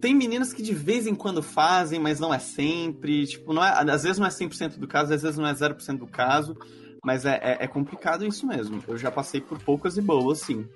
tem 0.00 0.14
meninas 0.14 0.52
que 0.52 0.62
de 0.62 0.72
vez 0.72 1.06
em 1.06 1.14
quando 1.14 1.42
fazem, 1.42 1.98
mas 1.98 2.20
não 2.20 2.32
é 2.32 2.38
sempre. 2.38 3.26
Tipo, 3.26 3.52
não 3.52 3.64
é, 3.64 3.70
às 3.90 4.04
vezes 4.04 4.18
não 4.18 4.26
é 4.26 4.30
100% 4.30 4.78
do 4.78 4.86
caso, 4.86 5.12
às 5.12 5.22
vezes 5.22 5.38
não 5.38 5.46
é 5.46 5.52
0% 5.52 5.98
do 5.98 6.06
caso. 6.06 6.56
Mas 7.04 7.24
é, 7.24 7.38
é, 7.42 7.64
é, 7.64 7.68
complicado 7.68 8.24
isso 8.24 8.46
mesmo. 8.46 8.82
Eu 8.88 8.96
já 8.96 9.10
passei 9.10 9.40
por 9.40 9.62
poucas 9.62 9.96
e 9.96 10.02
boas, 10.02 10.40
sim. 10.40 10.68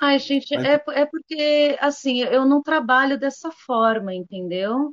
Ai, 0.00 0.18
gente, 0.20 0.54
mas... 0.54 0.64
é, 0.64 0.82
é 0.88 1.06
porque, 1.06 1.76
assim, 1.80 2.20
eu 2.20 2.46
não 2.46 2.62
trabalho 2.62 3.18
dessa 3.18 3.50
forma, 3.50 4.14
entendeu? 4.14 4.92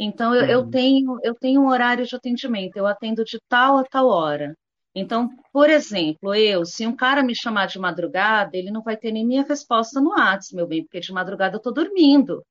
Então, 0.00 0.34
eu, 0.34 0.42
uhum. 0.42 0.48
eu, 0.48 0.70
tenho, 0.70 1.18
eu 1.22 1.34
tenho 1.34 1.60
um 1.60 1.68
horário 1.68 2.06
de 2.06 2.16
atendimento. 2.16 2.76
Eu 2.76 2.86
atendo 2.86 3.22
de 3.22 3.38
tal 3.48 3.78
a 3.78 3.84
tal 3.84 4.08
hora. 4.08 4.56
Então, 4.94 5.30
por 5.52 5.70
exemplo, 5.70 6.34
eu, 6.34 6.64
se 6.64 6.86
um 6.86 6.96
cara 6.96 7.22
me 7.22 7.34
chamar 7.34 7.66
de 7.66 7.78
madrugada, 7.78 8.56
ele 8.56 8.70
não 8.70 8.82
vai 8.82 8.96
ter 8.96 9.12
nem 9.12 9.24
minha 9.24 9.44
resposta 9.44 10.00
no 10.00 10.10
WhatsApp, 10.10 10.56
meu 10.56 10.66
bem, 10.66 10.82
porque 10.82 11.00
de 11.00 11.12
madrugada 11.12 11.54
eu 11.54 11.58
estou 11.58 11.72
dormindo. 11.72 12.44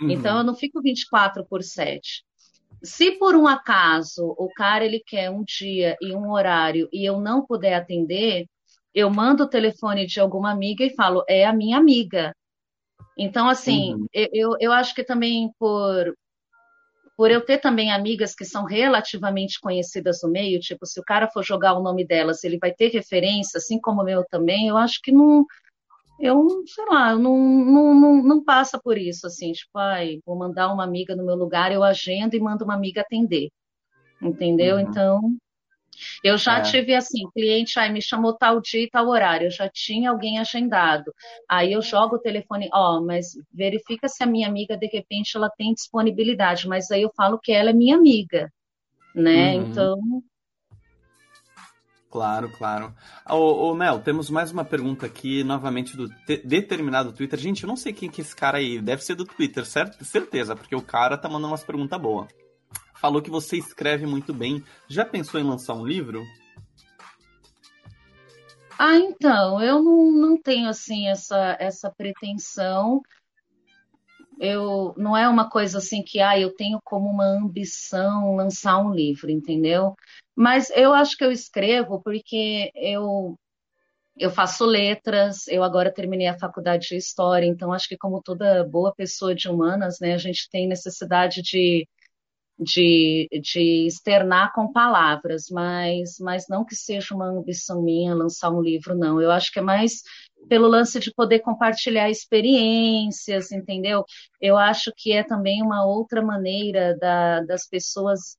Uhum. 0.00 0.10
Então, 0.10 0.38
eu 0.38 0.44
não 0.44 0.54
fico 0.54 0.82
24 0.82 1.44
por 1.46 1.62
7. 1.62 2.22
Se 2.82 3.12
por 3.12 3.34
um 3.34 3.46
acaso 3.46 4.34
o 4.38 4.48
cara 4.54 4.84
ele 4.84 5.02
quer 5.04 5.30
um 5.30 5.42
dia 5.42 5.96
e 6.00 6.14
um 6.14 6.30
horário 6.30 6.88
e 6.92 7.04
eu 7.04 7.20
não 7.20 7.44
puder 7.44 7.74
atender, 7.74 8.46
eu 8.94 9.10
mando 9.10 9.44
o 9.44 9.48
telefone 9.48 10.06
de 10.06 10.20
alguma 10.20 10.50
amiga 10.50 10.84
e 10.84 10.94
falo, 10.94 11.24
é 11.28 11.46
a 11.46 11.52
minha 11.52 11.78
amiga. 11.78 12.34
Então, 13.16 13.48
assim, 13.48 13.94
uhum. 13.94 14.06
eu, 14.14 14.56
eu 14.60 14.72
acho 14.72 14.94
que 14.94 15.04
também 15.04 15.50
por, 15.58 16.14
por 17.20 17.30
eu 17.30 17.44
ter 17.44 17.58
também 17.58 17.92
amigas 17.92 18.34
que 18.34 18.46
são 18.46 18.64
relativamente 18.64 19.60
conhecidas 19.60 20.22
no 20.22 20.30
meio, 20.30 20.58
tipo, 20.58 20.86
se 20.86 20.98
o 20.98 21.04
cara 21.04 21.28
for 21.28 21.44
jogar 21.44 21.74
o 21.74 21.82
nome 21.82 22.02
delas, 22.02 22.42
ele 22.44 22.56
vai 22.56 22.72
ter 22.72 22.88
referência, 22.88 23.58
assim 23.58 23.78
como 23.78 24.00
o 24.00 24.04
meu 24.06 24.24
também, 24.24 24.68
eu 24.68 24.78
acho 24.78 25.02
que 25.02 25.12
não. 25.12 25.44
Eu, 26.18 26.64
sei 26.66 26.86
lá, 26.86 27.14
não, 27.14 27.36
não, 27.36 27.94
não, 27.94 28.22
não 28.22 28.42
passa 28.42 28.80
por 28.82 28.96
isso, 28.96 29.26
assim, 29.26 29.52
tipo, 29.52 29.78
ai, 29.78 30.18
vou 30.24 30.34
mandar 30.34 30.72
uma 30.72 30.82
amiga 30.82 31.14
no 31.14 31.22
meu 31.22 31.34
lugar, 31.34 31.70
eu 31.70 31.84
agendo 31.84 32.34
e 32.34 32.40
mando 32.40 32.64
uma 32.64 32.72
amiga 32.72 33.02
atender. 33.02 33.50
Entendeu? 34.22 34.76
Uhum. 34.76 34.80
Então, 34.80 35.20
eu 36.22 36.36
já 36.36 36.58
é. 36.58 36.62
tive 36.62 36.94
assim, 36.94 37.28
cliente 37.34 37.78
aí 37.78 37.92
me 37.92 38.02
chamou 38.02 38.36
tal 38.36 38.60
dia 38.60 38.82
e 38.82 38.90
tal 38.90 39.08
horário, 39.08 39.46
eu 39.46 39.50
já 39.50 39.68
tinha 39.68 40.10
alguém 40.10 40.38
agendado. 40.38 41.12
Aí 41.48 41.72
eu 41.72 41.82
jogo 41.82 42.16
o 42.16 42.20
telefone, 42.20 42.68
ó, 42.72 42.98
oh, 42.98 43.04
mas 43.04 43.32
verifica 43.52 44.08
se 44.08 44.22
a 44.22 44.26
minha 44.26 44.48
amiga 44.48 44.76
de 44.76 44.86
repente 44.86 45.36
ela 45.36 45.50
tem 45.50 45.72
disponibilidade, 45.72 46.68
mas 46.68 46.90
aí 46.90 47.02
eu 47.02 47.10
falo 47.16 47.38
que 47.38 47.52
ela 47.52 47.70
é 47.70 47.74
minha 47.74 47.96
amiga, 47.96 48.50
né? 49.14 49.56
Uhum. 49.56 49.62
Então, 49.62 49.98
Claro, 52.10 52.50
claro. 52.50 52.92
Ô, 53.28 53.70
ô, 53.70 53.74
Mel, 53.74 54.00
temos 54.00 54.28
mais 54.28 54.50
uma 54.50 54.64
pergunta 54.64 55.06
aqui, 55.06 55.44
novamente 55.44 55.96
do 55.96 56.08
determinado 56.44 57.12
Twitter. 57.12 57.38
Gente, 57.38 57.62
eu 57.62 57.68
não 57.68 57.76
sei 57.76 57.92
quem 57.92 58.10
que 58.10 58.20
é 58.20 58.24
esse 58.24 58.34
cara 58.34 58.58
aí. 58.58 58.80
Deve 58.80 59.04
ser 59.04 59.14
do 59.14 59.24
Twitter, 59.24 59.64
certo? 59.64 60.04
certeza, 60.04 60.56
porque 60.56 60.74
o 60.74 60.82
cara 60.82 61.16
tá 61.16 61.28
mandando 61.28 61.52
umas 61.52 61.62
perguntas 61.62 62.00
boas 62.00 62.26
falou 63.00 63.22
que 63.22 63.30
você 63.30 63.56
escreve 63.56 64.06
muito 64.06 64.34
bem. 64.34 64.62
Já 64.88 65.04
pensou 65.04 65.40
em 65.40 65.44
lançar 65.44 65.74
um 65.74 65.86
livro? 65.86 66.22
Ah, 68.78 68.96
então, 68.96 69.60
eu 69.60 69.82
não, 69.82 70.12
não 70.12 70.40
tenho 70.40 70.68
assim 70.68 71.08
essa, 71.08 71.56
essa 71.58 71.90
pretensão. 71.90 73.02
Eu 74.38 74.94
não 74.96 75.16
é 75.16 75.28
uma 75.28 75.50
coisa 75.50 75.78
assim 75.78 76.02
que 76.02 76.20
ah, 76.20 76.38
eu 76.38 76.54
tenho 76.54 76.78
como 76.84 77.10
uma 77.10 77.26
ambição 77.26 78.36
lançar 78.36 78.78
um 78.78 78.92
livro, 78.92 79.30
entendeu? 79.30 79.94
Mas 80.34 80.70
eu 80.70 80.94
acho 80.94 81.16
que 81.16 81.24
eu 81.24 81.32
escrevo 81.32 82.00
porque 82.02 82.70
eu 82.74 83.36
eu 84.18 84.30
faço 84.30 84.66
letras, 84.66 85.48
eu 85.48 85.62
agora 85.62 85.92
terminei 85.92 86.26
a 86.26 86.38
faculdade 86.38 86.88
de 86.88 86.96
história, 86.96 87.46
então 87.46 87.72
acho 87.72 87.88
que 87.88 87.96
como 87.96 88.20
toda 88.22 88.64
boa 88.64 88.94
pessoa 88.94 89.34
de 89.34 89.48
humanas, 89.48 89.98
né, 89.98 90.12
a 90.12 90.18
gente 90.18 90.48
tem 90.50 90.68
necessidade 90.68 91.40
de 91.42 91.86
de, 92.60 93.26
de 93.40 93.86
externar 93.86 94.52
com 94.52 94.70
palavras, 94.70 95.46
mas, 95.50 96.18
mas 96.20 96.44
não 96.48 96.64
que 96.64 96.76
seja 96.76 97.14
uma 97.14 97.26
ambição 97.26 97.82
minha 97.82 98.14
lançar 98.14 98.50
um 98.50 98.60
livro, 98.60 98.94
não. 98.94 99.20
Eu 99.20 99.30
acho 99.30 99.50
que 99.50 99.58
é 99.58 99.62
mais 99.62 100.02
pelo 100.46 100.68
lance 100.68 101.00
de 101.00 101.12
poder 101.12 101.40
compartilhar 101.40 102.10
experiências, 102.10 103.50
entendeu? 103.50 104.04
Eu 104.40 104.58
acho 104.58 104.92
que 104.94 105.12
é 105.12 105.22
também 105.22 105.62
uma 105.62 105.86
outra 105.86 106.20
maneira 106.22 106.96
da, 106.98 107.40
das 107.42 107.66
pessoas 107.66 108.38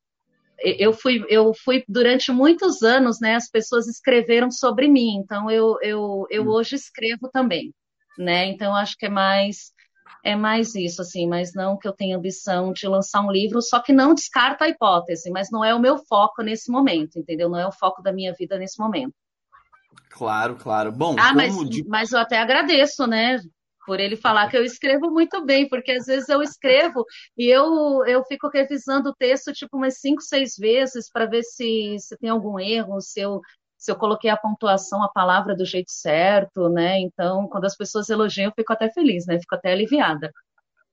eu 0.64 0.92
fui, 0.92 1.24
eu 1.28 1.52
fui 1.52 1.82
durante 1.88 2.30
muitos 2.30 2.82
anos, 2.82 3.18
né? 3.20 3.34
As 3.34 3.50
pessoas 3.50 3.88
escreveram 3.88 4.48
sobre 4.48 4.86
mim, 4.88 5.16
então 5.16 5.50
eu, 5.50 5.76
eu, 5.82 6.24
eu 6.30 6.44
hum. 6.44 6.48
hoje 6.50 6.76
escrevo 6.76 7.28
também, 7.32 7.74
né? 8.16 8.46
Então 8.46 8.72
acho 8.72 8.96
que 8.96 9.06
é 9.06 9.08
mais 9.08 9.71
é 10.22 10.36
mais 10.36 10.74
isso, 10.74 11.02
assim, 11.02 11.26
mas 11.26 11.52
não 11.52 11.76
que 11.76 11.86
eu 11.86 11.92
tenha 11.92 12.16
ambição 12.16 12.72
de 12.72 12.86
lançar 12.86 13.20
um 13.22 13.30
livro, 13.30 13.60
só 13.60 13.80
que 13.80 13.92
não 13.92 14.14
descarto 14.14 14.62
a 14.62 14.68
hipótese, 14.68 15.30
mas 15.30 15.50
não 15.50 15.64
é 15.64 15.74
o 15.74 15.80
meu 15.80 15.98
foco 15.98 16.42
nesse 16.42 16.70
momento, 16.70 17.18
entendeu? 17.18 17.48
Não 17.48 17.58
é 17.58 17.66
o 17.66 17.72
foco 17.72 18.02
da 18.02 18.12
minha 18.12 18.32
vida 18.32 18.56
nesse 18.56 18.78
momento. 18.78 19.14
Claro, 20.10 20.56
claro. 20.56 20.92
Bom, 20.92 21.16
ah, 21.18 21.34
mas, 21.34 21.56
de... 21.68 21.84
mas 21.88 22.12
eu 22.12 22.18
até 22.18 22.38
agradeço, 22.38 23.06
né? 23.06 23.40
Por 23.84 23.98
ele 23.98 24.14
falar 24.14 24.48
que 24.48 24.56
eu 24.56 24.64
escrevo 24.64 25.10
muito 25.10 25.44
bem, 25.44 25.68
porque 25.68 25.90
às 25.90 26.06
vezes 26.06 26.28
eu 26.28 26.40
escrevo 26.40 27.04
e 27.36 27.48
eu, 27.48 28.04
eu 28.06 28.22
fico 28.24 28.48
revisando 28.48 29.10
o 29.10 29.14
texto 29.14 29.52
tipo 29.52 29.76
umas 29.76 29.98
cinco, 29.98 30.22
seis 30.22 30.54
vezes 30.56 31.10
para 31.10 31.26
ver 31.26 31.42
se, 31.42 31.96
se 31.98 32.16
tem 32.18 32.30
algum 32.30 32.60
erro, 32.60 33.00
se 33.00 33.20
eu 33.20 33.40
se 33.82 33.90
eu 33.90 33.96
coloquei 33.96 34.30
a 34.30 34.36
pontuação, 34.36 35.02
a 35.02 35.08
palavra 35.08 35.56
do 35.56 35.66
jeito 35.66 35.90
certo, 35.90 36.68
né? 36.68 37.00
Então, 37.00 37.48
quando 37.48 37.64
as 37.64 37.76
pessoas 37.76 38.08
elogiam, 38.08 38.46
eu 38.46 38.52
fico 38.54 38.72
até 38.72 38.88
feliz, 38.88 39.26
né? 39.26 39.40
Fico 39.40 39.56
até 39.56 39.72
aliviada. 39.72 40.30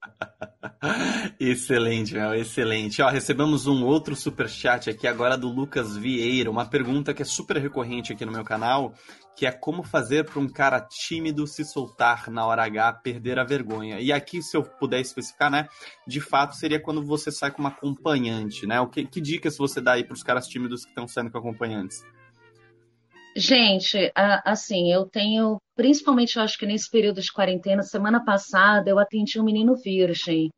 excelente, 1.40 2.16
Mel, 2.16 2.34
excelente. 2.34 3.00
Ó, 3.04 3.08
recebemos 3.08 3.68
um 3.68 3.86
outro 3.86 4.16
super 4.16 4.50
chat 4.50 4.90
aqui 4.90 5.08
agora 5.08 5.38
do 5.38 5.50
Lucas 5.50 5.96
Vieira, 5.96 6.50
uma 6.50 6.66
pergunta 6.66 7.14
que 7.14 7.22
é 7.22 7.26
super 7.26 7.58
recorrente 7.58 8.12
aqui 8.12 8.26
no 8.26 8.32
meu 8.32 8.44
canal, 8.44 8.92
que 9.36 9.46
é 9.46 9.52
como 9.52 9.84
fazer 9.84 10.26
para 10.26 10.40
um 10.40 10.50
cara 10.50 10.82
tímido 10.82 11.46
se 11.46 11.64
soltar 11.64 12.28
na 12.32 12.44
hora 12.48 12.64
H, 12.64 12.94
perder 13.04 13.38
a 13.38 13.44
vergonha. 13.44 14.00
E 14.00 14.12
aqui, 14.12 14.42
se 14.42 14.58
eu 14.58 14.64
puder 14.64 15.00
especificar, 15.00 15.52
né, 15.52 15.68
de 16.08 16.20
fato 16.20 16.56
seria 16.56 16.82
quando 16.82 17.06
você 17.06 17.32
sai 17.32 17.52
com 17.52 17.62
uma 17.62 17.70
acompanhante, 17.70 18.66
né? 18.66 18.82
O 18.82 18.88
que, 18.88 19.06
que 19.06 19.22
dicas 19.22 19.58
você 19.58 19.80
dá 19.80 19.92
aí 19.92 20.04
para 20.04 20.16
os 20.16 20.24
caras 20.24 20.48
tímidos 20.48 20.86
que 20.86 20.90
estão 20.90 21.08
saindo 21.08 21.30
com 21.30 21.38
acompanhantes? 21.38 22.04
Gente, 23.36 24.12
assim, 24.44 24.92
eu 24.92 25.06
tenho, 25.06 25.62
principalmente 25.76 26.36
eu 26.36 26.44
acho 26.44 26.58
que 26.58 26.66
nesse 26.66 26.90
período 26.90 27.22
de 27.22 27.32
quarentena, 27.32 27.84
semana 27.84 28.24
passada 28.24 28.90
eu 28.90 28.98
atendi 28.98 29.40
um 29.40 29.44
menino 29.44 29.76
virgem, 29.76 30.50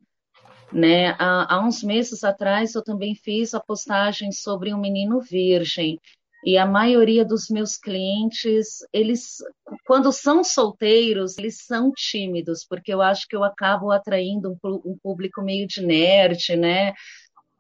né? 0.72 1.10
Há, 1.20 1.56
há 1.56 1.66
uns 1.66 1.84
meses 1.84 2.24
atrás 2.24 2.74
eu 2.74 2.84
também 2.84 3.14
fiz 3.14 3.54
a 3.54 3.60
postagem 3.60 4.32
sobre 4.32 4.74
um 4.74 4.80
menino 4.80 5.20
virgem. 5.20 6.00
E 6.44 6.58
a 6.58 6.66
maioria 6.66 7.24
dos 7.24 7.50
meus 7.50 7.78
clientes, 7.78 8.80
eles, 8.92 9.38
quando 9.86 10.12
são 10.12 10.44
solteiros, 10.44 11.38
eles 11.38 11.64
são 11.64 11.92
tímidos, 11.92 12.66
porque 12.68 12.92
eu 12.92 13.00
acho 13.02 13.28
que 13.28 13.36
eu 13.36 13.44
acabo 13.44 13.92
atraindo 13.92 14.58
um, 14.64 14.82
um 14.86 14.98
público 15.04 15.42
meio 15.44 15.68
de 15.68 15.86
nerd, 15.86 16.56
né? 16.56 16.94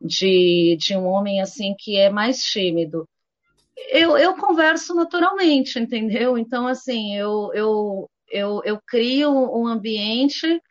De, 0.01 0.75
de 0.79 0.95
um 0.95 1.05
homem 1.05 1.41
assim 1.41 1.75
que 1.77 1.95
é 1.95 2.09
mais 2.09 2.41
tímido 2.41 3.07
eu, 3.89 4.17
eu 4.17 4.35
converso 4.37 4.93
naturalmente, 4.95 5.79
entendeu? 5.79 6.37
Então, 6.37 6.67
assim, 6.67 7.15
eu, 7.15 7.51
eu, 7.53 8.09
eu, 8.29 8.61
eu 8.63 8.79
crio 8.87 9.31
um 9.31 9.67
ambiente 9.67 10.61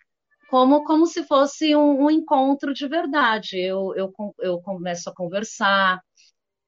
como, 0.51 0.85
como 0.85 1.07
se 1.07 1.25
fosse 1.25 1.77
um, 1.77 2.05
um 2.05 2.11
encontro 2.11 2.75
de 2.75 2.89
verdade. 2.89 3.59
Eu, 3.59 3.95
eu, 3.97 4.13
eu 4.41 4.61
começo 4.63 5.11
a 5.11 5.15
conversar. 5.15 6.01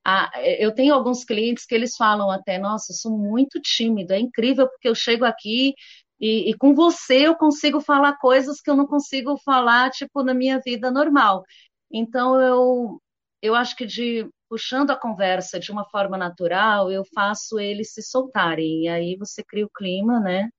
Ah, 0.05 0.31
eu 0.59 0.75
tenho 0.75 0.95
alguns 0.95 1.25
clientes 1.25 1.65
que 1.67 1.75
eles 1.75 1.97
falam 1.97 2.31
até, 2.31 2.59
nossa, 2.59 2.93
eu 2.93 2.97
sou 2.97 3.17
muito 3.17 3.61
tímido, 3.61 4.13
é 4.13 4.19
incrível 4.19 4.69
porque 4.69 4.89
eu 4.89 4.97
chego 4.97 5.25
aqui 5.25 5.75
e, 6.21 6.51
e, 6.51 6.55
com 6.57 6.75
você 6.75 7.27
eu 7.27 7.37
consigo 7.37 7.81
falar 7.81 8.17
coisas 8.19 8.61
que 8.61 8.71
eu 8.71 8.77
não 8.77 8.87
consigo 8.87 9.37
falar, 9.39 9.91
tipo, 9.91 10.23
na 10.23 10.35
minha 10.35 10.61
vida 10.61 10.91
normal. 10.91 11.45
Então, 11.93 12.41
eu, 12.41 13.01
eu 13.43 13.55
acho 13.57 13.77
que 13.77 13.85
de 13.87 14.29
puxando 14.53 14.91
a 14.91 14.97
conversa 14.97 15.59
de 15.59 15.73
uma 15.73 15.83
forma 15.87 16.19
natural, 16.19 16.93
eu 16.93 17.07
faço 17.15 17.59
eles 17.59 17.95
se 17.95 18.03
soltarem. 18.03 18.83
E 18.83 18.89
aí 18.89 19.17
você 19.17 19.43
cria 19.43 19.65
o 19.65 19.71
clima, 19.75 20.21
né? 20.21 20.51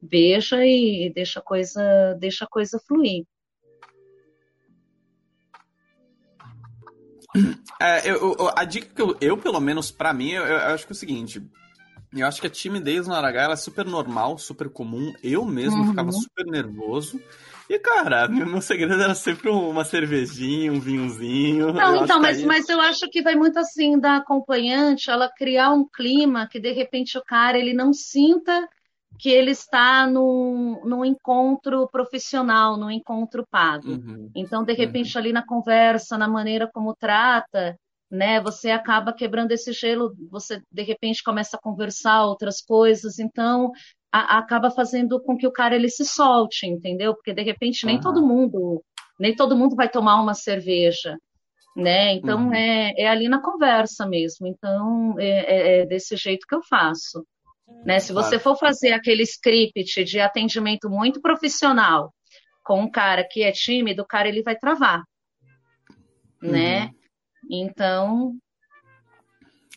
Beija 0.00 0.64
e 0.64 1.10
deixa 1.12 1.40
a 1.40 1.42
coisa, 1.42 2.14
deixa 2.20 2.44
a 2.44 2.48
coisa 2.48 2.80
fluir. 2.86 3.24
É, 7.82 8.08
eu, 8.08 8.36
a 8.54 8.64
dica 8.64 8.94
que 8.94 9.02
eu, 9.02 9.16
eu 9.20 9.36
pelo 9.36 9.58
menos 9.58 9.90
para 9.90 10.14
mim, 10.14 10.30
eu, 10.30 10.46
eu, 10.46 10.56
acho 10.72 10.86
que 10.86 10.92
é 10.92 10.94
o 10.94 10.96
seguinte: 10.96 11.42
eu 12.12 12.26
acho 12.26 12.40
que 12.40 12.46
a 12.46 12.50
timidez 12.50 13.06
no 13.06 13.14
Aragá 13.14 13.50
é 13.50 13.56
super 13.56 13.84
normal, 13.84 14.38
super 14.38 14.68
comum. 14.68 15.12
Eu 15.22 15.44
mesmo 15.44 15.82
uhum. 15.82 15.88
ficava 15.90 16.12
super 16.12 16.46
nervoso. 16.46 17.20
E, 17.68 17.78
cara, 17.78 18.26
meu 18.28 18.60
segredo 18.62 19.00
era 19.00 19.14
sempre 19.14 19.50
uma 19.50 19.84
cervejinha, 19.84 20.72
um 20.72 20.80
vinhozinho. 20.80 21.72
Não, 21.72 21.96
então, 21.96 22.20
mas, 22.20 22.42
mas 22.42 22.68
eu 22.68 22.80
acho 22.80 23.08
que 23.10 23.22
vai 23.22 23.34
muito 23.34 23.58
assim 23.58 23.98
da 23.98 24.16
acompanhante, 24.16 25.10
ela 25.10 25.30
criar 25.30 25.70
um 25.70 25.86
clima 25.86 26.48
que 26.48 26.58
de 26.58 26.72
repente 26.72 27.18
o 27.18 27.22
cara 27.22 27.58
ele 27.58 27.74
não 27.74 27.92
sinta 27.92 28.66
que 29.18 29.28
ele 29.28 29.50
está 29.50 30.06
num, 30.06 30.80
num 30.84 31.04
encontro 31.04 31.88
profissional, 31.88 32.76
num 32.76 32.90
encontro 32.90 33.44
pago. 33.50 33.90
Uhum, 33.90 34.30
então, 34.34 34.62
de 34.62 34.72
repente, 34.72 35.14
uhum. 35.14 35.20
ali 35.20 35.32
na 35.32 35.44
conversa, 35.44 36.16
na 36.16 36.28
maneira 36.28 36.70
como 36.72 36.94
trata, 36.94 37.76
né, 38.10 38.40
você 38.40 38.70
acaba 38.70 39.12
quebrando 39.12 39.52
esse 39.52 39.72
gelo, 39.72 40.14
você 40.30 40.62
de 40.72 40.82
repente 40.82 41.22
começa 41.22 41.56
a 41.56 41.60
conversar 41.60 42.24
outras 42.24 42.60
coisas. 42.60 43.18
Então, 43.18 43.70
a, 44.12 44.38
acaba 44.38 44.70
fazendo 44.70 45.20
com 45.22 45.36
que 45.36 45.46
o 45.46 45.52
cara 45.52 45.74
ele 45.74 45.88
se 45.88 46.04
solte, 46.04 46.66
entendeu? 46.66 47.14
Porque 47.14 47.34
de 47.34 47.42
repente 47.42 47.84
nem 47.84 47.96
uhum. 47.96 48.02
todo 48.02 48.26
mundo, 48.26 48.82
nem 49.20 49.34
todo 49.34 49.56
mundo 49.56 49.76
vai 49.76 49.88
tomar 49.88 50.20
uma 50.20 50.34
cerveja, 50.34 51.16
né? 51.76 52.14
Então 52.14 52.46
uhum. 52.46 52.54
é, 52.54 52.94
é 52.96 53.08
ali 53.08 53.28
na 53.28 53.42
conversa 53.42 54.06
mesmo. 54.06 54.46
Então 54.46 55.14
é, 55.18 55.28
é, 55.28 55.80
é 55.80 55.86
desse 55.86 56.16
jeito 56.16 56.46
que 56.46 56.54
eu 56.54 56.62
faço. 56.62 57.24
Né? 57.84 57.98
Se 57.98 58.14
você 58.14 58.38
for 58.38 58.56
fazer 58.56 58.92
aquele 58.92 59.22
script 59.24 60.02
de 60.02 60.20
atendimento 60.20 60.88
muito 60.88 61.20
profissional 61.20 62.12
com 62.64 62.80
um 62.80 62.90
cara 62.90 63.26
que 63.28 63.42
é 63.42 63.52
tímido, 63.52 64.02
o 64.02 64.06
cara 64.06 64.26
ele 64.26 64.42
vai 64.42 64.56
travar, 64.56 65.02
né? 66.42 66.84
uhum. 66.84 66.97
Então 67.50 68.38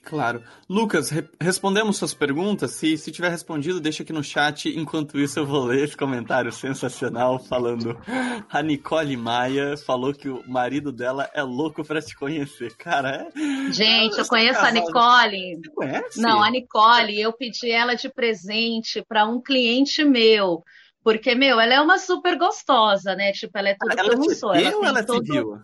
Claro. 0.04 0.44
Lucas, 0.68 1.10
re 1.10 1.24
respondemos 1.40 1.98
suas 1.98 2.14
perguntas? 2.14 2.72
Se, 2.72 2.98
se 2.98 3.12
tiver 3.12 3.30
respondido, 3.30 3.80
deixa 3.80 4.02
aqui 4.02 4.12
no 4.12 4.24
chat. 4.24 4.68
Enquanto 4.70 5.20
isso, 5.20 5.40
eu 5.40 5.46
vou 5.46 5.66
ler 5.66 5.84
esse 5.84 5.96
comentário 5.96 6.52
sensacional 6.52 7.38
falando. 7.38 7.96
A 8.50 8.64
Nicole 8.64 9.16
Maia 9.16 9.78
falou 9.78 10.14
que 10.14 10.28
o 10.28 10.44
marido 10.48 10.92
dela 10.92 11.30
é 11.34 11.44
louco 11.44 11.84
para 11.84 12.02
te 12.02 12.16
conhecer. 12.16 12.76
Cara, 12.78 13.28
é. 13.36 13.72
Gente, 13.72 14.18
eu 14.18 14.26
conheço 14.26 14.60
a 14.60 14.72
Nicole. 14.72 15.58
Você 15.58 15.72
conhece? 15.72 16.22
Não, 16.22 16.42
a 16.42 16.50
Nicole, 16.50 17.22
eu 17.22 17.32
pedi 17.32 17.70
ela 17.70 17.94
de 17.94 18.10
presente 18.10 19.04
para 19.08 19.26
um 19.26 19.40
cliente 19.40 20.04
meu. 20.04 20.64
Porque, 21.04 21.34
meu, 21.36 21.60
ela 21.60 21.74
é 21.74 21.82
uma 21.82 21.98
super 21.98 22.38
gostosa, 22.38 23.16
né? 23.16 23.32
Tipo, 23.32 23.58
ela 23.58 23.70
é 23.70 23.76
tudo 23.80 23.92
ela 23.92 24.10
que 24.10 24.16
eu 24.16 24.20
não 24.20 24.30
sou. 24.30 24.54
Ela 24.54 24.88
ela 24.88 25.00
é 25.00 25.04
todo... 25.04 25.26
civil? 25.26 25.62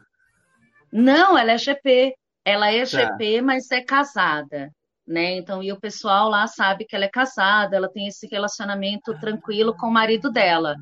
Não, 0.92 1.38
ela 1.38 1.54
é 1.54 1.58
GP. 1.58 2.16
Ela 2.46 2.72
é 2.72 2.86
GP, 2.86 3.40
tá. 3.40 3.44
mas 3.44 3.70
é 3.72 3.82
casada, 3.82 4.72
né? 5.06 5.36
Então, 5.36 5.62
e 5.62 5.72
o 5.72 5.80
pessoal 5.80 6.30
lá 6.30 6.48
sabe 6.48 6.86
que 6.86 6.96
ela 6.96 7.04
é 7.04 7.10
casada, 7.10 7.76
ela 7.76 7.90
tem 7.90 8.08
esse 8.08 8.26
relacionamento 8.28 9.18
tranquilo 9.20 9.76
com 9.76 9.88
o 9.88 9.92
marido 9.92 10.32
dela, 10.32 10.76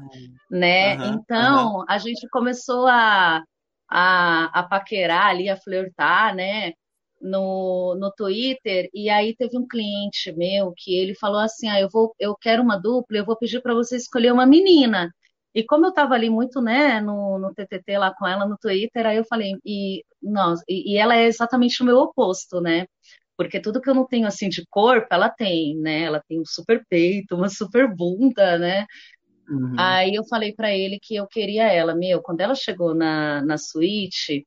né? 0.50 0.96
Uhum, 0.98 1.14
então, 1.16 1.76
uhum. 1.78 1.86
a 1.90 1.98
gente 1.98 2.28
começou 2.30 2.86
a, 2.86 3.44
a, 3.90 4.60
a 4.60 4.64
paquerar 4.64 5.28
ali, 5.28 5.50
a 5.50 5.58
flertar, 5.58 6.36
né? 6.36 6.74
No, 7.20 7.96
no 8.00 8.12
Twitter, 8.12 8.88
e 8.94 9.10
aí 9.10 9.36
teve 9.36 9.58
um 9.58 9.68
cliente 9.68 10.32
meu 10.34 10.72
que 10.78 10.96
ele 10.96 11.16
falou 11.16 11.40
assim: 11.40 11.68
ah, 11.68 11.80
eu 11.80 11.90
vou, 11.92 12.14
eu 12.20 12.36
quero 12.36 12.62
uma 12.62 12.78
dupla, 12.78 13.18
eu 13.18 13.26
vou 13.26 13.38
pedir 13.38 13.62
para 13.62 13.74
você 13.74 13.96
escolher 13.96 14.32
uma 14.32 14.46
menina. 14.46 15.10
E 15.56 15.64
como 15.64 15.86
eu 15.86 15.90
estava 15.90 16.14
ali 16.14 16.30
muito, 16.30 16.62
né, 16.62 17.00
no, 17.00 17.40
no 17.40 17.54
TTT 17.54 17.98
lá 17.98 18.14
com 18.14 18.28
ela 18.28 18.46
no 18.46 18.58
Twitter, 18.58 19.06
aí 19.06 19.16
eu 19.16 19.24
falei, 19.24 19.54
e, 19.66 20.04
nossa, 20.22 20.62
e, 20.68 20.94
e 20.94 20.98
ela 20.98 21.16
é 21.16 21.26
exatamente 21.26 21.82
o 21.82 21.86
meu 21.86 21.98
oposto, 21.98 22.60
né? 22.60 22.86
Porque 23.38 23.62
tudo 23.62 23.80
que 23.82 23.90
eu 23.90 23.96
não 23.96 24.06
tenho 24.06 24.28
assim 24.28 24.50
de 24.50 24.66
corpo, 24.70 25.08
ela 25.10 25.30
tem, 25.30 25.78
né? 25.78 26.02
Ela 26.04 26.22
tem 26.28 26.42
um 26.42 26.46
super 26.46 26.86
peito, 26.90 27.36
uma 27.36 27.48
super 27.48 27.88
bunda, 27.94 28.58
né? 28.60 28.86
Uhum. 29.50 29.76
Aí 29.78 30.16
eu 30.16 30.26
falei 30.26 30.54
para 30.54 30.76
ele 30.76 31.00
que 31.02 31.16
eu 31.16 31.26
queria 31.28 31.72
ela. 31.72 31.96
Meu, 31.96 32.22
quando 32.22 32.42
ela 32.42 32.56
chegou 32.56 32.94
na, 32.94 33.42
na 33.44 33.58
suíte, 33.58 34.46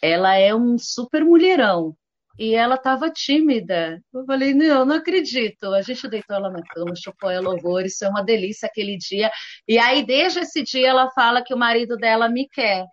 ela 0.00 0.36
é 0.36 0.54
um 0.54 0.78
super 0.78 1.24
mulherão 1.24 1.96
e 2.38 2.54
ela 2.54 2.74
estava 2.74 3.10
tímida. 3.10 4.00
Eu 4.12 4.24
falei, 4.24 4.54
não, 4.54 4.84
não 4.84 4.96
acredito. 4.96 5.72
A 5.72 5.82
gente 5.82 6.08
deitou 6.08 6.36
ela 6.36 6.50
na 6.50 6.62
cama, 6.62 6.94
chupou 6.96 7.30
ela 7.30 7.50
horror, 7.50 7.82
isso 7.82 8.04
é 8.04 8.08
uma 8.08 8.22
delícia 8.22 8.66
aquele 8.66 8.96
dia. 8.96 9.30
E 9.68 9.78
aí, 9.78 10.04
desde 10.04 10.40
esse 10.40 10.62
dia, 10.62 10.88
ela 10.88 11.10
fala 11.10 11.42
que 11.42 11.54
o 11.54 11.58
marido 11.58 11.96
dela 11.96 12.28
me 12.28 12.48
quer, 12.48 12.84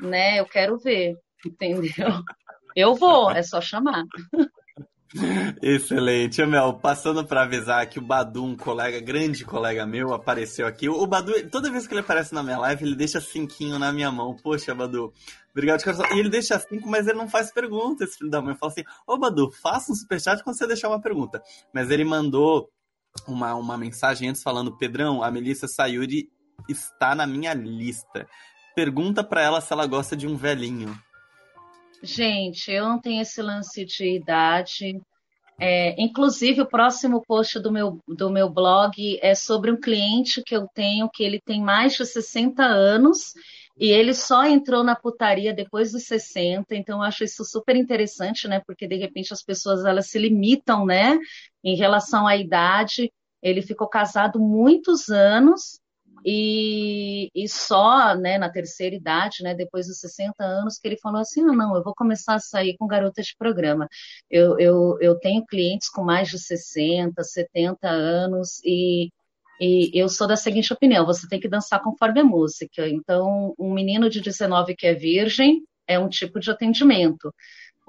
né? 0.00 0.40
Eu 0.40 0.46
quero 0.46 0.78
ver, 0.78 1.14
entendeu? 1.46 2.22
Eu 2.74 2.94
vou, 2.94 3.30
é 3.30 3.42
só 3.42 3.60
chamar. 3.60 4.04
Excelente. 5.60 6.44
Mel, 6.46 6.74
passando 6.74 7.24
para 7.24 7.42
avisar 7.42 7.88
que 7.88 7.98
o 7.98 8.02
Badu, 8.02 8.44
um 8.44 8.56
colega, 8.56 9.00
grande 9.00 9.44
colega 9.44 9.84
meu, 9.84 10.14
apareceu 10.14 10.66
aqui. 10.66 10.88
O 10.88 11.06
Badu, 11.06 11.32
toda 11.50 11.70
vez 11.70 11.86
que 11.86 11.92
ele 11.92 12.00
aparece 12.00 12.32
na 12.32 12.42
minha 12.42 12.58
live, 12.58 12.84
ele 12.84 12.94
deixa 12.94 13.20
cinquinho 13.20 13.78
na 13.78 13.92
minha 13.92 14.10
mão. 14.12 14.36
Poxa, 14.36 14.74
Badu, 14.74 15.12
obrigado 15.50 15.78
de 15.78 15.84
coração. 15.84 16.06
E 16.14 16.20
ele 16.20 16.28
deixa 16.28 16.58
cinco, 16.60 16.88
mas 16.88 17.08
ele 17.08 17.18
não 17.18 17.28
faz 17.28 17.52
pergunta, 17.52 18.04
esse 18.04 18.18
filho 18.18 18.30
da 18.30 18.40
mãe. 18.40 18.54
Fala 18.54 18.72
assim, 18.72 18.84
ô 19.06 19.18
Badu, 19.18 19.50
faça 19.50 19.90
um 19.90 19.94
superchat 19.94 20.44
quando 20.44 20.56
você 20.56 20.66
deixar 20.66 20.88
uma 20.88 21.00
pergunta. 21.00 21.42
Mas 21.74 21.90
ele 21.90 22.04
mandou 22.04 22.70
uma, 23.26 23.54
uma 23.54 23.76
mensagem 23.76 24.28
antes 24.28 24.42
falando, 24.42 24.76
Pedrão, 24.76 25.24
a 25.24 25.30
Melissa 25.30 25.66
Sayuri 25.66 26.30
está 26.68 27.16
na 27.16 27.26
minha 27.26 27.52
lista. 27.52 28.28
Pergunta 28.76 29.24
para 29.24 29.42
ela 29.42 29.60
se 29.60 29.72
ela 29.72 29.86
gosta 29.86 30.16
de 30.16 30.28
um 30.28 30.36
velhinho. 30.36 30.96
Gente, 32.02 32.70
eu 32.70 32.88
não 32.88 33.00
tenho 33.00 33.20
esse 33.20 33.42
lance 33.42 33.84
de 33.84 34.16
idade. 34.16 35.00
É, 35.58 35.94
inclusive, 36.02 36.62
o 36.62 36.68
próximo 36.68 37.22
post 37.26 37.60
do 37.60 37.70
meu, 37.70 37.98
do 38.08 38.30
meu 38.30 38.48
blog 38.48 39.18
é 39.20 39.34
sobre 39.34 39.70
um 39.70 39.78
cliente 39.78 40.42
que 40.42 40.56
eu 40.56 40.66
tenho 40.74 41.10
que 41.10 41.22
ele 41.22 41.38
tem 41.38 41.60
mais 41.62 41.94
de 41.94 42.06
60 42.06 42.62
anos 42.62 43.34
e 43.78 43.90
ele 43.90 44.14
só 44.14 44.44
entrou 44.44 44.82
na 44.84 44.94
putaria 44.94 45.54
depois 45.54 45.92
dos 45.92 46.04
60, 46.04 46.74
então 46.74 46.98
eu 46.98 47.02
acho 47.02 47.24
isso 47.24 47.44
super 47.44 47.74
interessante, 47.76 48.46
né? 48.46 48.62
Porque 48.66 48.86
de 48.86 48.96
repente 48.96 49.32
as 49.32 49.42
pessoas 49.42 49.84
elas 49.84 50.08
se 50.08 50.18
limitam, 50.18 50.84
né, 50.84 51.18
em 51.64 51.76
relação 51.76 52.26
à 52.26 52.36
idade. 52.36 53.10
Ele 53.42 53.62
ficou 53.62 53.88
casado 53.88 54.38
muitos 54.38 55.08
anos 55.08 55.79
e, 56.24 57.30
e 57.34 57.48
só 57.48 58.14
né, 58.14 58.38
na 58.38 58.50
terceira 58.50 58.94
idade, 58.94 59.42
né, 59.42 59.54
depois 59.54 59.86
dos 59.86 59.98
60 60.00 60.42
anos, 60.42 60.78
que 60.78 60.88
ele 60.88 60.98
falou 60.98 61.20
assim: 61.20 61.42
ah, 61.42 61.52
não, 61.52 61.76
eu 61.76 61.82
vou 61.82 61.94
começar 61.94 62.34
a 62.34 62.40
sair 62.40 62.76
com 62.76 62.86
garotas 62.86 63.26
de 63.26 63.36
programa. 63.36 63.88
Eu, 64.30 64.58
eu, 64.58 64.98
eu 65.00 65.18
tenho 65.18 65.44
clientes 65.46 65.88
com 65.88 66.04
mais 66.04 66.28
de 66.28 66.38
60, 66.38 67.22
70 67.22 67.88
anos 67.88 68.60
e, 68.64 69.10
e 69.60 69.90
eu 69.94 70.08
sou 70.08 70.26
da 70.26 70.36
seguinte 70.36 70.72
opinião: 70.72 71.06
você 71.06 71.28
tem 71.28 71.40
que 71.40 71.48
dançar 71.48 71.82
conforme 71.82 72.20
a 72.20 72.24
música. 72.24 72.88
Então, 72.88 73.54
um 73.58 73.72
menino 73.72 74.10
de 74.10 74.20
19 74.20 74.74
que 74.76 74.86
é 74.86 74.94
virgem 74.94 75.62
é 75.86 75.98
um 75.98 76.08
tipo 76.08 76.38
de 76.38 76.50
atendimento 76.50 77.32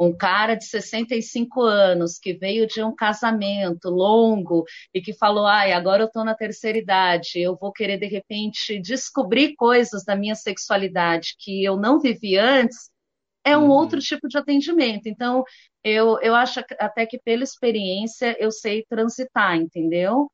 um 0.02 0.16
cara 0.16 0.56
de 0.56 0.66
65 0.66 1.62
anos 1.62 2.18
que 2.18 2.34
veio 2.34 2.66
de 2.66 2.84
um 2.84 2.93
casamento 2.93 3.88
longo 3.89 4.66
e 4.93 4.99
que 4.99 5.14
falou: 5.14 5.45
ai, 5.45 5.72
agora 5.74 6.04
eu 6.04 6.08
estou 6.08 6.26
na 6.26 6.34
terceira 6.34 6.78
idade, 6.78 7.39
eu 7.39 7.56
vou 7.56 7.72
querer 7.72 7.97
de 7.97 8.08
repente 8.08 8.80
descobrir 8.80 9.56
coisas 9.56 10.04
da 10.04 10.16
minha 10.16 10.34
sexualidade 10.34 11.36
que 11.39 11.64
eu 11.64 11.78
não 11.78 11.99
vivi 11.99 12.36
antes, 12.36 12.89
é 13.45 13.56
um 13.56 13.66
uhum. 13.66 13.70
outro 13.70 13.99
tipo 13.99 14.28
de 14.28 14.38
atendimento. 14.38 15.08
Então, 15.08 15.43
eu, 15.84 16.20
eu 16.22 16.34
acho 16.36 16.60
até 16.80 17.06
que 17.06 17.20
pela 17.20 17.43
experiência 17.43 18.36
eu 18.39 18.52
sei 18.52 18.84
transitar, 18.89 19.56
entendeu? 19.56 20.32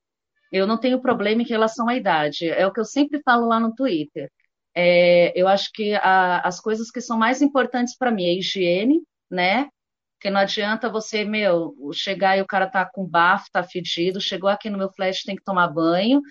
Eu 0.51 0.65
não 0.65 0.77
tenho 0.77 1.01
problema 1.01 1.41
em 1.41 1.45
relação 1.45 1.89
à 1.89 1.95
idade. 1.95 2.49
É 2.49 2.65
o 2.65 2.71
que 2.71 2.79
eu 2.79 2.85
sempre 2.85 3.21
falo 3.23 3.47
lá 3.47 3.59
no 3.59 3.75
Twitter. 3.75 4.29
É, 4.73 5.33
eu 5.35 5.47
acho 5.47 5.71
que 5.73 5.93
a, 5.95 6.39
as 6.41 6.61
coisas 6.61 6.89
que 6.91 7.01
são 7.01 7.17
mais 7.17 7.41
importantes 7.41 7.97
para 7.97 8.11
mim 8.11 8.25
é 8.25 8.33
higiene, 8.35 9.01
né? 9.29 9.69
Porque 10.15 10.29
não 10.31 10.39
adianta 10.41 10.89
você, 10.89 11.23
meu, 11.23 11.75
chegar 11.93 12.37
e 12.37 12.41
o 12.41 12.47
cara 12.47 12.67
tá 12.67 12.89
com 12.91 13.05
bafo, 13.05 13.45
tá 13.51 13.63
fedido, 13.63 14.19
chegou 14.19 14.49
aqui 14.49 14.69
no 14.69 14.77
meu 14.77 14.91
flash, 14.91 15.23
tem 15.23 15.35
que 15.35 15.43
tomar 15.43 15.67
banho. 15.67 16.21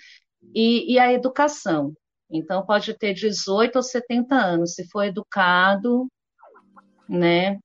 E, 0.54 0.92
e 0.92 0.98
a 0.98 1.12
educação. 1.12 1.92
Então, 2.30 2.66
pode 2.66 2.94
ter 2.98 3.14
18 3.14 3.76
ou 3.76 3.82
70 3.82 4.34
anos. 4.34 4.74
Se 4.74 4.88
for 4.88 5.04
educado, 5.04 6.08
né? 7.08 7.58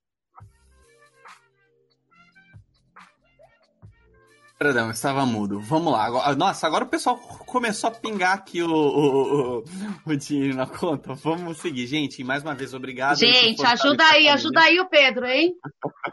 Perdão, 4.62 4.92
estava 4.92 5.26
mudo. 5.26 5.60
Vamos 5.60 5.92
lá. 5.92 6.06
Agora, 6.06 6.36
nossa, 6.36 6.68
agora 6.68 6.84
o 6.84 6.88
pessoal 6.88 7.18
começou 7.18 7.88
a 7.88 7.92
pingar 7.92 8.34
aqui 8.34 8.62
o, 8.62 8.70
o, 8.70 9.58
o, 9.58 9.64
o 10.06 10.16
dinheiro 10.16 10.56
na 10.56 10.68
conta. 10.68 11.16
Vamos 11.16 11.58
seguir. 11.58 11.88
Gente, 11.88 12.24
mais 12.24 12.44
uma 12.44 12.54
vez, 12.54 12.72
obrigado. 12.72 13.18
Gente, 13.18 13.66
ajuda 13.66 14.04
aí, 14.04 14.30
ajuda 14.30 14.62
aí 14.62 14.80
o 14.80 14.88
Pedro, 14.88 15.26
hein? 15.26 15.56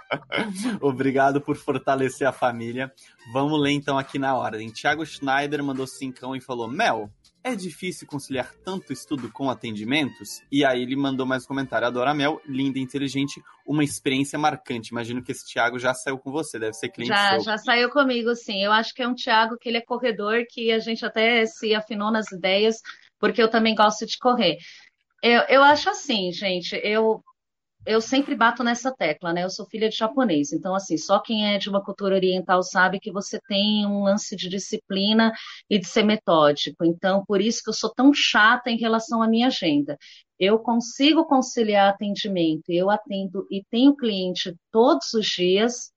obrigado 0.81 1.43
por 1.43 1.57
fortalecer 1.57 2.27
a 2.27 2.33
família. 2.33 2.91
Vamos 3.35 3.61
ler 3.61 3.73
então 3.73 3.99
aqui 3.99 4.19
na 4.19 4.35
ordem. 4.35 4.71
Thiago 4.71 5.05
Schneider 5.05 5.63
mandou 5.63 5.87
cincão 5.87 6.35
e 6.35 6.41
falou: 6.41 6.67
Mel, 6.67 7.11
é 7.43 7.55
difícil 7.55 8.07
conciliar 8.07 8.53
tanto 8.64 8.93
estudo 8.93 9.30
com 9.30 9.49
atendimentos? 9.51 10.43
E 10.51 10.64
aí 10.64 10.82
ele 10.82 10.97
mandou 10.97 11.24
mais 11.24 11.45
um 11.45 11.49
comentário. 11.49 11.86
Adora 11.86 12.14
Mel, 12.14 12.41
linda 12.47 12.78
e 12.78 12.82
inteligente, 12.82 13.43
uma 13.66 13.84
experiência 13.84 14.39
marcante. 14.39 14.91
Imagino 14.91 15.22
que 15.22 15.32
esse 15.32 15.47
Thiago 15.47 15.78
já 15.78 15.95
saiu 15.95 16.18
com 16.18 16.30
você, 16.30 16.59
deve 16.59 16.74
ser 16.74 16.89
cliente 16.91 17.09
Já, 17.09 17.30
seu. 17.30 17.41
já 17.41 17.59
saiu 17.59 17.91
comigo, 17.91 18.34
sim. 18.34 18.62
Eu 18.62 18.72
acho 18.72 18.95
que 18.95 19.03
é 19.03 19.09
um 19.09 19.14
Thiago 19.14 19.57
que 19.59 19.68
ele 19.68 19.78
é 19.78 19.82
corredor, 19.82 20.45
que 20.51 20.70
a 20.72 20.78
gente 20.78 21.05
até 21.05 21.47
se 21.47 21.74
afinou 21.74 22.11
nas 22.11 22.30
ideias, 22.32 22.76
porque 23.18 23.43
eu 23.43 23.51
também 23.51 23.74
gosto 23.74 24.05
de 24.05 24.18
correr. 24.18 24.57
Eu, 25.22 25.43
eu 25.49 25.62
acho 25.62 25.91
assim, 25.91 26.30
gente, 26.32 26.78
eu 26.84 27.22
eu 27.89 28.03
sempre 28.03 28.34
bato 28.34 28.62
nessa 28.62 28.95
tecla, 28.95 29.32
né? 29.32 29.45
Eu 29.45 29.49
sou 29.49 29.64
filha 29.64 29.89
de 29.89 29.97
japonês, 29.97 30.53
então 30.53 30.74
assim, 30.74 30.99
só 30.99 31.18
quem 31.18 31.55
é 31.55 31.59
de 31.59 31.70
uma 31.70 31.82
cultura 31.82 32.14
oriental 32.14 32.62
sabe 32.62 33.01
que 33.01 33.11
você 33.11 33.41
tem 33.49 33.86
um 33.86 34.03
lance 34.03 34.36
de 34.36 34.47
disciplina 34.47 35.32
e 35.70 35.78
de 35.78 35.86
ser 35.86 36.03
metódico. 36.03 36.84
Então, 36.84 37.24
por 37.26 37.41
isso 37.41 37.62
que 37.64 37.70
eu 37.70 37.74
sou 37.74 37.91
tão 37.91 38.12
chata 38.12 38.68
em 38.70 38.76
relação 38.76 39.22
à 39.22 39.26
minha 39.26 39.47
agenda. 39.47 39.97
Eu 40.39 40.59
consigo 40.59 41.24
conciliar 41.24 41.89
atendimento, 41.89 42.68
eu 42.68 42.91
atendo 42.91 43.47
e 43.51 43.64
tenho 43.70 43.97
cliente 43.97 44.55
todos 44.70 45.14
os 45.14 45.26
dias 45.26 45.91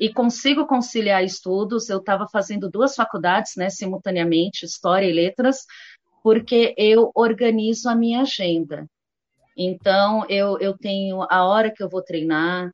e 0.00 0.10
consigo 0.10 0.66
conciliar 0.66 1.22
estudos. 1.22 1.90
Eu 1.90 1.98
estava 1.98 2.26
fazendo 2.26 2.70
duas 2.70 2.94
faculdades, 2.94 3.52
né, 3.58 3.68
simultaneamente, 3.68 4.64
História 4.64 5.06
e 5.06 5.12
Letras, 5.12 5.66
porque 6.22 6.74
eu 6.78 7.12
organizo 7.14 7.90
a 7.90 7.94
minha 7.94 8.22
agenda. 8.22 8.88
Então, 9.56 10.26
eu, 10.28 10.58
eu 10.60 10.76
tenho 10.76 11.22
a 11.30 11.44
hora 11.46 11.72
que 11.72 11.82
eu 11.82 11.88
vou 11.88 12.02
treinar, 12.02 12.70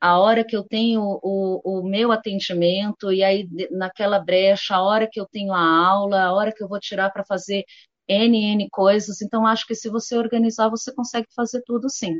a 0.00 0.18
hora 0.18 0.44
que 0.44 0.54
eu 0.54 0.62
tenho 0.62 1.00
o, 1.22 1.60
o 1.64 1.82
meu 1.88 2.12
atendimento, 2.12 3.10
e 3.10 3.24
aí 3.24 3.48
naquela 3.70 4.18
brecha, 4.18 4.74
a 4.74 4.82
hora 4.82 5.08
que 5.10 5.18
eu 5.18 5.26
tenho 5.26 5.52
a 5.52 5.60
aula, 5.60 6.22
a 6.24 6.32
hora 6.34 6.52
que 6.52 6.62
eu 6.62 6.68
vou 6.68 6.78
tirar 6.78 7.10
para 7.10 7.24
fazer 7.24 7.64
N, 8.06 8.52
N 8.52 8.68
coisas. 8.70 9.22
Então, 9.22 9.46
acho 9.46 9.66
que 9.66 9.74
se 9.74 9.88
você 9.88 10.16
organizar, 10.16 10.68
você 10.68 10.94
consegue 10.94 11.28
fazer 11.34 11.62
tudo 11.64 11.88
sim. 11.88 12.14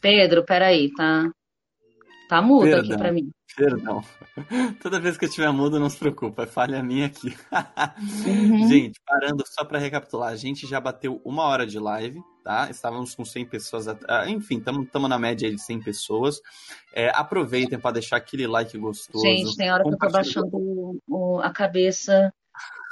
Pedro, 0.00 0.44
peraí, 0.44 0.92
tá? 0.92 1.30
Tá 2.28 2.42
mudo 2.42 2.64
Perdão. 2.64 2.80
aqui 2.80 2.96
para 2.96 3.12
mim. 3.12 3.30
Perdão. 3.56 4.02
Toda 4.82 5.00
vez 5.00 5.16
que 5.16 5.24
eu 5.24 5.30
tiver 5.30 5.50
mudo, 5.52 5.78
não 5.78 5.88
se 5.88 5.98
preocupa, 5.98 6.42
é 6.42 6.46
falha 6.46 6.82
minha 6.82 7.06
aqui. 7.06 7.34
uhum. 8.26 8.66
Gente, 8.68 9.00
parando 9.06 9.44
só 9.46 9.64
para 9.64 9.78
recapitular, 9.78 10.32
a 10.32 10.36
gente 10.36 10.66
já 10.66 10.80
bateu 10.80 11.20
uma 11.24 11.44
hora 11.44 11.66
de 11.66 11.78
live, 11.78 12.20
tá? 12.42 12.68
Estávamos 12.70 13.14
com 13.14 13.24
100 13.24 13.46
pessoas, 13.46 13.86
ah, 13.88 14.28
enfim, 14.28 14.58
estamos 14.58 15.08
na 15.08 15.18
média 15.18 15.50
de 15.50 15.60
100 15.60 15.82
pessoas. 15.82 16.40
É, 16.92 17.10
aproveitem 17.14 17.78
para 17.78 17.92
deixar 17.92 18.16
aquele 18.16 18.46
like 18.46 18.76
gostoso. 18.76 19.24
Gente, 19.24 19.56
tem 19.56 19.70
hora 19.70 19.84
que 19.84 19.90
eu 19.90 19.98
tô 19.98 20.10
baixando 20.10 20.50
o, 20.52 21.00
o, 21.06 21.40
a 21.40 21.50
cabeça 21.50 22.32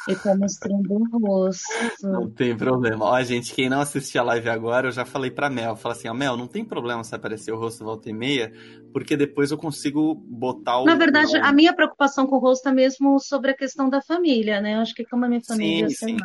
e 0.08 0.16
tá 0.16 0.34
mostrando 0.36 0.92
o 0.92 1.18
rosto. 1.18 1.64
Não 2.02 2.28
tem 2.28 2.56
problema. 2.56 3.04
Ó, 3.04 3.22
gente, 3.22 3.54
quem 3.54 3.68
não 3.68 3.80
assistiu 3.80 4.20
a 4.20 4.24
live 4.24 4.48
agora, 4.48 4.88
eu 4.88 4.92
já 4.92 5.04
falei 5.04 5.30
pra 5.30 5.50
Mel. 5.50 5.76
Fala 5.76 5.94
assim, 5.94 6.08
ó, 6.08 6.14
Mel, 6.14 6.36
não 6.36 6.46
tem 6.46 6.64
problema 6.64 7.04
se 7.04 7.14
aparecer 7.14 7.52
o 7.52 7.58
rosto 7.58 7.84
volta 7.84 8.10
e 8.10 8.12
meia, 8.12 8.52
porque 8.92 9.16
depois 9.16 9.50
eu 9.50 9.58
consigo 9.58 10.14
botar 10.14 10.78
o. 10.78 10.84
Na 10.84 10.96
verdade, 10.96 11.36
a 11.36 11.52
minha 11.52 11.74
preocupação 11.74 12.26
com 12.26 12.36
o 12.36 12.40
rosto 12.40 12.68
é 12.68 12.72
mesmo 12.72 13.18
sobre 13.20 13.52
a 13.52 13.56
questão 13.56 13.88
da 13.88 14.02
família, 14.02 14.60
né? 14.60 14.74
Eu 14.74 14.80
acho 14.80 14.94
que 14.94 15.04
como 15.04 15.24
a 15.24 15.28
minha 15.28 15.42
família, 15.42 15.88
sim, 15.88 15.94
sim. 15.94 16.16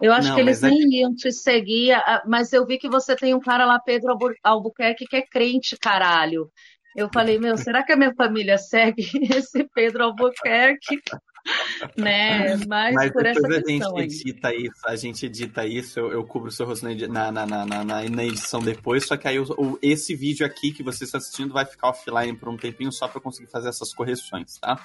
Eu 0.00 0.12
acho 0.12 0.28
não, 0.28 0.34
que 0.34 0.40
eles 0.42 0.60
nem 0.60 0.82
é... 0.82 1.00
iam 1.00 1.14
te 1.14 1.32
seguir, 1.32 1.96
mas 2.26 2.52
eu 2.52 2.66
vi 2.66 2.76
que 2.76 2.88
você 2.88 3.16
tem 3.16 3.34
um 3.34 3.40
cara 3.40 3.64
lá, 3.64 3.78
Pedro 3.78 4.16
Albuquerque, 4.42 5.06
que 5.06 5.16
é 5.16 5.22
crente, 5.22 5.76
caralho. 5.78 6.50
Eu 6.94 7.08
falei, 7.12 7.38
meu, 7.38 7.56
será 7.58 7.82
que 7.82 7.92
a 7.92 7.96
minha 7.96 8.14
família 8.14 8.56
segue 8.56 9.02
esse 9.36 9.64
Pedro 9.74 10.04
Albuquerque? 10.04 11.00
né? 11.96 12.56
Mas, 12.66 12.94
Mas 12.94 13.12
por 13.12 13.26
essa 13.26 13.46
a 13.46 13.52
gente 13.52 14.00
edita 14.00 14.48
aí. 14.48 14.66
isso, 14.66 14.80
a 14.86 14.96
gente 14.96 15.26
edita 15.26 15.66
isso, 15.66 15.98
eu, 15.98 16.12
eu 16.12 16.24
cubro 16.24 16.48
o 16.48 16.52
seu 16.52 16.66
rosto 16.66 16.86
na, 17.08 17.30
na, 17.30 17.46
na, 17.46 17.66
na, 17.66 17.84
na 17.84 18.24
edição 18.24 18.60
depois, 18.60 19.06
só 19.06 19.16
que 19.16 19.28
aí 19.28 19.38
o, 19.38 19.44
o, 19.56 19.78
esse 19.80 20.14
vídeo 20.14 20.46
aqui 20.46 20.72
que 20.72 20.82
você 20.82 21.04
está 21.04 21.18
assistindo 21.18 21.52
vai 21.52 21.64
ficar 21.64 21.90
offline 21.90 22.36
por 22.36 22.48
um 22.48 22.56
tempinho 22.56 22.92
só 22.92 23.08
para 23.08 23.20
conseguir 23.20 23.50
fazer 23.50 23.68
essas 23.68 23.94
correções, 23.94 24.58
tá? 24.58 24.80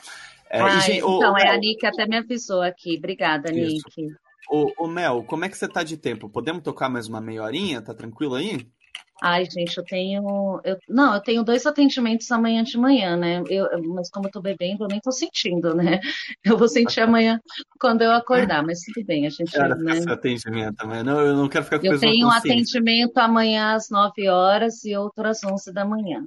É, 0.50 0.62
ah, 0.62 0.90
e, 0.90 0.98
então, 0.98 1.34
o, 1.34 1.38
é 1.38 1.50
a 1.50 1.58
Nick 1.58 1.86
até 1.86 2.06
me 2.06 2.18
avisou 2.18 2.62
aqui. 2.62 2.98
Obrigada, 2.98 3.52
isso. 3.54 3.86
Nick. 3.98 4.14
Ô, 4.50 4.86
Mel, 4.86 5.24
como 5.24 5.46
é 5.46 5.50
que 5.50 5.58
você 5.58 5.66
tá 5.66 5.82
de 5.82 5.96
tempo? 5.96 6.30
Podemos 6.30 6.62
tocar 6.62 6.90
mais 6.90 7.08
uma 7.08 7.22
meia 7.22 7.44
horinha? 7.44 7.82
Tá 7.82 7.94
tranquilo 7.94 8.36
aí? 8.36 8.68
Ai, 9.22 9.46
gente, 9.46 9.78
eu 9.78 9.84
tenho. 9.84 10.60
Eu, 10.64 10.78
não, 10.90 11.14
eu 11.14 11.22
tenho 11.22 11.44
dois 11.44 11.64
atendimentos 11.68 12.32
amanhã 12.32 12.64
de 12.64 12.76
manhã, 12.76 13.16
né? 13.16 13.44
Eu, 13.48 13.68
mas 13.94 14.10
como 14.10 14.28
eu 14.28 14.32
tô 14.32 14.42
bebendo, 14.42 14.84
eu 14.84 14.88
nem 14.88 15.00
tô 15.00 15.12
sentindo, 15.12 15.76
né? 15.76 16.00
Eu 16.44 16.58
vou 16.58 16.68
sentir 16.68 17.02
amanhã 17.02 17.40
quando 17.80 18.02
eu 18.02 18.12
acordar, 18.12 18.64
mas 18.64 18.80
tudo 18.80 19.06
bem, 19.06 19.28
a 19.28 19.30
gente. 19.30 19.52
Cara, 19.52 19.76
né? 19.76 20.04
atendimento 20.10 20.76
também. 20.76 21.04
Não, 21.04 21.20
eu 21.20 21.36
não 21.36 21.48
quero 21.48 21.64
ficar 21.64 21.80
com 21.80 21.86
Eu 21.86 22.00
tenho 22.00 22.26
um 22.26 22.32
atendimento 22.32 23.18
amanhã 23.20 23.76
às 23.76 23.90
9 23.90 24.28
horas 24.28 24.84
e 24.84 24.96
outro 24.96 25.28
às 25.28 25.44
11 25.44 25.72
da 25.72 25.86
manhã. 25.86 26.24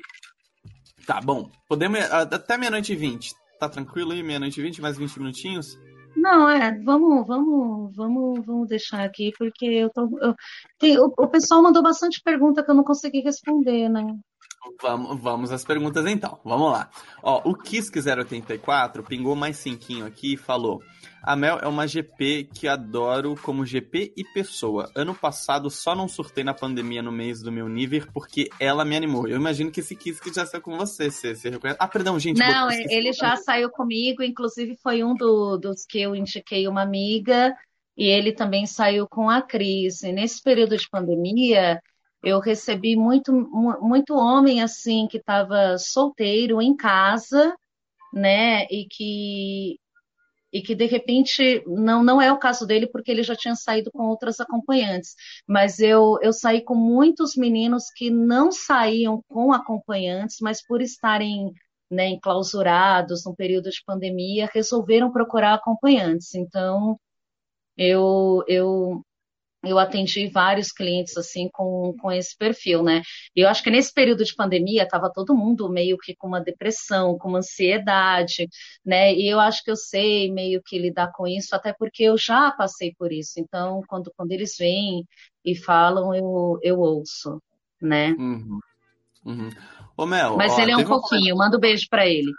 Tá 1.04 1.20
bom. 1.20 1.50
Podemos. 1.68 1.98
Até 2.00 2.56
meia-noite 2.56 2.92
e 2.92 2.96
20. 2.96 3.34
Tá 3.58 3.68
tranquilo 3.68 4.12
aí? 4.12 4.22
Meia-noite 4.22 4.60
e 4.60 4.62
20, 4.62 4.80
mais 4.80 4.96
20 4.96 5.18
minutinhos? 5.18 5.76
Não, 6.24 6.48
é, 6.48 6.72
vamos, 6.82 7.26
vamos, 7.26 7.94
vamos, 7.94 8.46
vamos 8.46 8.66
deixar 8.66 9.04
aqui, 9.04 9.30
porque 9.36 9.66
eu 9.66 9.90
tô. 9.90 10.08
Eu, 10.22 10.34
tem, 10.78 10.98
o, 10.98 11.12
o 11.18 11.28
pessoal 11.28 11.62
mandou 11.62 11.82
bastante 11.82 12.18
pergunta 12.24 12.64
que 12.64 12.70
eu 12.70 12.74
não 12.74 12.82
consegui 12.82 13.20
responder, 13.20 13.90
né? 13.90 14.02
Vamos, 14.80 15.20
vamos 15.20 15.52
às 15.52 15.66
perguntas 15.66 16.06
então. 16.06 16.40
Vamos 16.42 16.72
lá. 16.72 16.88
Ó, 17.22 17.42
o 17.44 17.54
Kisk084 17.54 19.06
pingou 19.06 19.36
mais 19.36 19.58
cinquinho 19.58 20.06
aqui 20.06 20.32
e 20.32 20.38
falou: 20.38 20.80
A 21.26 21.34
Mel 21.34 21.58
é 21.58 21.66
uma 21.66 21.86
GP 21.86 22.50
que 22.52 22.68
adoro 22.68 23.34
como 23.42 23.64
GP 23.64 24.12
e 24.14 24.22
pessoa. 24.22 24.90
Ano 24.94 25.14
passado 25.14 25.70
só 25.70 25.94
não 25.94 26.06
surtei 26.06 26.44
na 26.44 26.52
pandemia 26.52 27.02
no 27.02 27.10
mês 27.10 27.40
do 27.40 27.50
meu 27.50 27.66
nível 27.66 28.06
porque 28.12 28.50
ela 28.60 28.84
me 28.84 28.94
animou. 28.94 29.26
Eu 29.26 29.36
imagino 29.36 29.70
que 29.70 29.80
esse 29.80 29.96
Kisk 29.96 30.26
já 30.34 30.44
saiu 30.44 30.60
com 30.60 30.76
você. 30.76 31.10
Você, 31.10 31.34
você 31.34 31.48
reconhece? 31.48 31.78
Ah, 31.80 31.88
perdão, 31.88 32.18
gente. 32.18 32.38
Não, 32.38 32.70
ele 32.70 33.10
já 33.14 33.36
saiu 33.36 33.70
comigo. 33.70 34.22
Inclusive 34.22 34.76
foi 34.82 35.02
um 35.02 35.14
do, 35.14 35.56
dos 35.56 35.86
que 35.86 35.98
eu 35.98 36.14
indiquei 36.14 36.68
uma 36.68 36.82
amiga. 36.82 37.56
E 37.96 38.06
ele 38.06 38.30
também 38.30 38.66
saiu 38.66 39.08
com 39.08 39.30
a 39.30 39.40
Cris. 39.40 40.02
E 40.02 40.12
nesse 40.12 40.42
período 40.42 40.76
de 40.76 40.90
pandemia, 40.90 41.80
eu 42.22 42.38
recebi 42.38 42.96
muito, 42.96 43.32
muito 43.80 44.14
homem 44.14 44.62
assim 44.62 45.06
que 45.08 45.16
estava 45.16 45.78
solteiro 45.78 46.60
em 46.60 46.76
casa, 46.76 47.56
né? 48.12 48.64
E 48.64 48.86
que 48.90 49.78
e 50.54 50.62
que 50.62 50.74
de 50.74 50.86
repente 50.86 51.62
não 51.66 52.02
não 52.04 52.22
é 52.22 52.32
o 52.32 52.38
caso 52.38 52.66
dele 52.66 52.86
porque 52.86 53.10
ele 53.10 53.24
já 53.24 53.36
tinha 53.36 53.56
saído 53.56 53.90
com 53.92 54.04
outras 54.04 54.40
acompanhantes, 54.40 55.14
mas 55.46 55.80
eu 55.80 56.18
eu 56.22 56.32
saí 56.32 56.62
com 56.62 56.76
muitos 56.76 57.36
meninos 57.36 57.90
que 57.94 58.10
não 58.10 58.52
saíam 58.52 59.22
com 59.28 59.52
acompanhantes, 59.52 60.38
mas 60.40 60.64
por 60.64 60.80
estarem 60.80 61.52
né, 61.90 62.08
enclausurados 62.08 63.24
no 63.24 63.34
período 63.34 63.70
de 63.70 63.82
pandemia, 63.86 64.48
resolveram 64.52 65.12
procurar 65.12 65.54
acompanhantes. 65.54 66.34
Então, 66.34 66.98
eu, 67.76 68.44
eu 68.48 69.02
eu 69.66 69.78
atendi 69.78 70.28
vários 70.28 70.72
clientes 70.72 71.16
assim 71.16 71.48
com, 71.52 71.94
com 72.00 72.10
esse 72.12 72.36
perfil, 72.36 72.82
né? 72.82 73.02
E 73.34 73.40
eu 73.40 73.48
acho 73.48 73.62
que 73.62 73.70
nesse 73.70 73.92
período 73.92 74.24
de 74.24 74.34
pandemia 74.34 74.82
estava 74.84 75.10
todo 75.12 75.34
mundo 75.34 75.68
meio 75.68 75.96
que 75.98 76.14
com 76.16 76.26
uma 76.28 76.40
depressão, 76.40 77.16
com 77.18 77.28
uma 77.28 77.38
ansiedade, 77.38 78.48
né? 78.84 79.12
E 79.14 79.28
eu 79.28 79.40
acho 79.40 79.62
que 79.64 79.70
eu 79.70 79.76
sei 79.76 80.30
meio 80.32 80.62
que 80.64 80.78
lidar 80.78 81.12
com 81.12 81.26
isso, 81.26 81.54
até 81.54 81.72
porque 81.72 82.02
eu 82.04 82.16
já 82.18 82.50
passei 82.52 82.94
por 82.98 83.12
isso. 83.12 83.34
Então, 83.38 83.82
quando, 83.88 84.12
quando 84.16 84.32
eles 84.32 84.54
vêm 84.58 85.04
e 85.44 85.54
falam, 85.56 86.14
eu, 86.14 86.58
eu 86.62 86.78
ouço, 86.80 87.40
né? 87.80 88.10
Uhum. 88.12 88.58
Uhum. 89.24 89.50
Ô, 89.96 90.06
Mel, 90.06 90.36
Mas 90.36 90.52
ó, 90.52 90.60
ele 90.60 90.70
é 90.72 90.76
um 90.76 90.80
uma- 90.80 90.88
pouquinho, 90.88 91.36
manda 91.36 91.56
um 91.56 91.60
beijo 91.60 91.86
para 91.88 92.06
ele. 92.06 92.30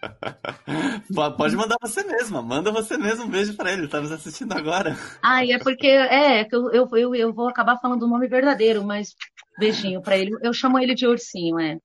Po- 1.14 1.32
Pode 1.36 1.56
mandar 1.56 1.76
você 1.80 2.02
mesma. 2.04 2.42
Manda 2.42 2.70
você 2.70 2.96
mesmo 2.96 3.24
um 3.24 3.28
beijo 3.28 3.56
pra 3.56 3.72
ele. 3.72 3.88
Tá 3.88 4.00
nos 4.00 4.12
assistindo 4.12 4.52
agora. 4.52 4.96
Ai, 5.22 5.52
é 5.52 5.58
porque 5.58 5.86
é 5.86 6.44
que 6.44 6.54
eu, 6.54 6.70
eu, 6.70 7.14
eu, 7.14 7.32
vou 7.32 7.48
acabar 7.48 7.78
falando 7.78 8.02
o 8.04 8.08
nome 8.08 8.28
verdadeiro, 8.28 8.84
mas 8.84 9.14
beijinho 9.58 10.00
para 10.02 10.16
ele. 10.16 10.36
Eu 10.42 10.52
chamo 10.52 10.78
ele 10.78 10.94
de 10.94 11.06
ursinho, 11.06 11.58
é. 11.58 11.78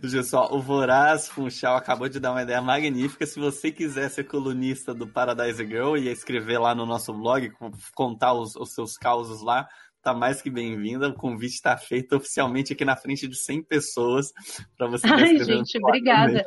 Pessoal, 0.00 0.54
o 0.54 0.60
Voraz 0.60 1.26
Funchal 1.28 1.76
acabou 1.76 2.08
de 2.08 2.20
dar 2.20 2.30
uma 2.30 2.42
ideia 2.42 2.62
magnífica. 2.62 3.26
Se 3.26 3.40
você 3.40 3.72
quiser 3.72 4.08
ser 4.08 4.24
colunista 4.24 4.94
do 4.94 5.06
Paradise 5.06 5.64
Girl 5.66 5.96
e 5.96 6.08
escrever 6.08 6.58
lá 6.58 6.74
no 6.76 6.86
nosso 6.86 7.12
blog, 7.12 7.50
co- 7.50 7.72
contar 7.94 8.34
os, 8.34 8.54
os 8.54 8.72
seus 8.72 8.96
causos 8.96 9.42
lá, 9.42 9.66
tá 10.00 10.14
mais 10.14 10.40
que 10.40 10.48
bem-vinda. 10.48 11.08
O 11.08 11.14
convite 11.14 11.54
está 11.54 11.76
feito 11.76 12.14
oficialmente 12.14 12.72
aqui 12.72 12.84
na 12.84 12.94
frente 12.94 13.26
de 13.26 13.36
100 13.36 13.64
pessoas 13.64 14.32
para 14.76 14.86
você 14.86 15.08
Ai, 15.08 15.22
escrever 15.32 15.38
no 15.38 15.44
gente, 15.64 15.78
obrigada. 15.82 16.44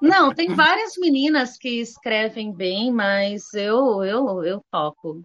Não, 0.00 0.34
tem 0.34 0.54
várias 0.54 0.92
meninas 0.98 1.56
que 1.56 1.80
escrevem 1.80 2.52
bem, 2.52 2.92
mas 2.92 3.52
eu, 3.54 4.04
eu, 4.04 4.44
eu 4.44 4.64
topo. 4.70 5.22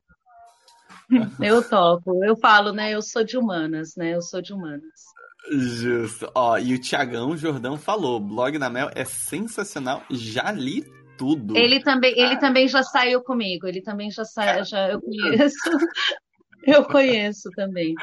Eu 1.42 1.68
topo. 1.68 2.24
Eu 2.24 2.36
falo, 2.38 2.72
né? 2.72 2.92
Eu 2.92 3.02
sou 3.02 3.24
de 3.24 3.38
humanas, 3.38 3.96
né? 3.98 4.16
Eu 4.16 4.22
sou 4.22 4.42
de 4.42 4.54
humanas. 4.54 4.94
Justo. 5.52 6.30
Ó, 6.36 6.58
e 6.58 6.74
o 6.74 6.80
Tiagão 6.80 7.36
Jordão 7.36 7.78
falou: 7.78 8.20
blog 8.20 8.58
da 8.58 8.70
Mel 8.70 8.90
é 8.94 9.06
sensacional, 9.06 10.04
já 10.10 10.52
li 10.52 10.86
tudo. 11.18 11.58
Ele 11.58 11.82
também, 11.82 12.18
ele 12.18 12.38
também 12.38 12.68
já 12.68 12.84
saiu 12.84 13.22
comigo. 13.24 13.68
Ele 13.68 13.82
também 13.82 14.12
já 14.12 14.24
saiu, 14.24 14.64
já 14.64 14.90
eu 14.90 15.02
conheço. 15.02 15.58
Eu 16.62 16.84
conheço 16.84 17.50
também. 17.56 17.96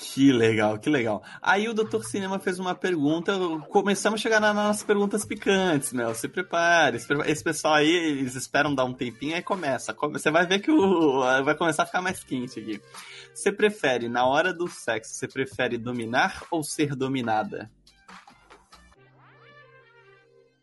Que 0.00 0.30
legal, 0.32 0.78
que 0.78 0.88
legal. 0.88 1.24
Aí 1.42 1.68
o 1.68 1.74
Doutor 1.74 2.04
Cinema 2.04 2.38
fez 2.38 2.60
uma 2.60 2.72
pergunta. 2.72 3.32
Começamos 3.68 4.20
a 4.20 4.22
chegar 4.22 4.38
na- 4.40 4.54
nas 4.54 4.80
perguntas 4.84 5.24
picantes, 5.24 5.92
Mel. 5.92 6.14
Se 6.14 6.28
prepare. 6.28 7.00
se 7.00 7.06
prepare. 7.08 7.28
Esse 7.32 7.42
pessoal 7.42 7.74
aí, 7.74 7.90
eles 7.90 8.36
esperam 8.36 8.72
dar 8.72 8.84
um 8.84 8.94
tempinho, 8.94 9.34
aí 9.34 9.42
começa. 9.42 9.92
Come- 9.92 10.16
Você 10.16 10.30
vai 10.30 10.46
ver 10.46 10.60
que 10.60 10.70
o, 10.70 11.20
vai 11.44 11.56
começar 11.56 11.82
a 11.82 11.86
ficar 11.86 12.00
mais 12.00 12.22
quente 12.22 12.60
aqui. 12.60 12.80
Você 13.34 13.50
prefere, 13.50 14.08
na 14.08 14.24
hora 14.24 14.54
do 14.54 14.68
sexo, 14.68 15.14
você 15.14 15.26
prefere 15.26 15.76
dominar 15.76 16.44
ou 16.48 16.62
ser 16.62 16.94
dominada? 16.94 17.68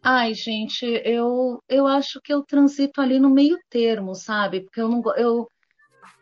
Ai, 0.01 0.33
gente, 0.35 0.85
eu, 1.03 1.59
eu 1.67 1.87
acho 1.87 2.21
que 2.23 2.31
eu 2.31 2.43
transito 2.43 3.01
ali 3.01 3.19
no 3.19 3.29
meio 3.29 3.57
termo, 3.69 4.13
sabe? 4.13 4.61
Porque 4.61 4.79
eu 4.79 4.87
não, 4.87 5.01
eu, 5.17 5.47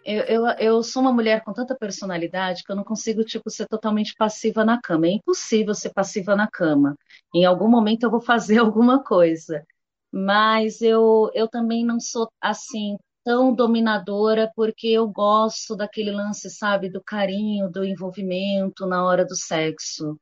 eu, 0.06 0.24
eu, 0.24 0.46
eu 0.60 0.84
sou 0.84 1.02
uma 1.02 1.12
mulher 1.12 1.44
com 1.44 1.54
tanta 1.54 1.76
personalidade 1.76 2.64
que 2.64 2.72
eu 2.72 2.76
não 2.76 2.84
consigo, 2.84 3.24
tipo, 3.24 3.50
ser 3.50 3.68
totalmente 3.68 4.16
passiva 4.18 4.66
na 4.66 4.80
cama. 4.82 5.08
É 5.08 5.12
impossível 5.12 5.74
ser 5.74 5.92
passiva 5.94 6.36
na 6.36 6.48
cama. 6.48 6.96
Em 7.34 7.46
algum 7.46 7.68
momento 7.70 8.04
eu 8.04 8.12
vou 8.12 8.22
fazer 8.22 8.58
alguma 8.60 9.04
coisa. 9.04 9.66
Mas 10.12 10.82
eu, 10.82 11.30
eu 11.34 11.48
também 11.48 11.86
não 11.86 12.00
sou, 12.00 12.30
assim, 12.42 12.98
tão 13.24 13.54
dominadora 13.54 14.52
porque 14.56 14.88
eu 14.88 15.08
gosto 15.08 15.76
daquele 15.76 16.12
lance, 16.12 16.50
sabe, 16.50 16.90
do 16.90 17.02
carinho, 17.04 17.70
do 17.70 17.84
envolvimento 17.84 18.86
na 18.86 19.06
hora 19.06 19.26
do 19.26 19.36
sexo. 19.36 20.18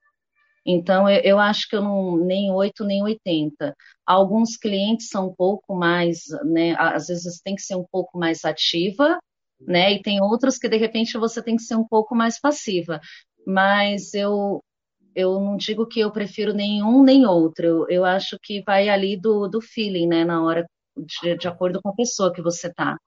Então, 0.66 1.10
eu, 1.10 1.22
eu 1.22 1.40
acho 1.40 1.68
que 1.68 1.76
eu 1.76 1.82
não, 1.82 2.18
nem 2.18 2.52
8 2.52 2.84
nem 2.84 3.04
80. 3.04 3.76
Alguns 4.06 4.56
clientes 4.58 5.10
são 5.10 5.30
um 5.30 5.36
pouco 5.36 5.76
mais, 5.76 6.26
né? 6.46 6.76
Às 6.78 7.08
vezes 7.08 7.42
tem 7.42 7.56
que 7.56 7.62
ser 7.64 7.76
um 7.76 7.86
pouco 7.92 8.18
mais 8.18 8.46
ativa, 8.46 9.20
né? 9.68 9.93
E 9.93 10.01
tem 10.01 10.22
outros 10.22 10.57
que 10.57 10.70
de 10.70 10.78
repente 10.78 11.18
você 11.18 11.41
tem 11.41 11.55
que 11.55 11.64
ser 11.64 11.76
um 11.76 11.86
pouco 11.88 12.16
mais 12.16 12.39
passiva. 12.39 12.99
Mas 13.45 14.14
eu, 14.14 14.64
eu 15.16 15.39
não 15.39 15.57
digo 15.57 15.86
que 15.86 15.99
eu 15.99 16.12
prefiro 16.12 16.53
nenhum 16.53 17.03
nem 17.03 17.26
outro. 17.26 17.66
Eu, 17.66 17.86
eu 17.89 18.05
acho 18.05 18.38
que 18.41 18.62
vai 18.64 18.89
ali 18.89 19.18
do, 19.18 19.47
do 19.47 19.62
feeling, 19.62 20.07
né? 20.07 20.24
Na 20.24 20.43
hora, 20.43 20.66
de, 20.97 21.38
de 21.38 21.47
acordo 21.47 21.82
com 21.82 21.89
a 21.89 21.95
pessoa 21.95 22.34
que 22.34 22.41
você 22.41 22.72
tá. 22.74 22.97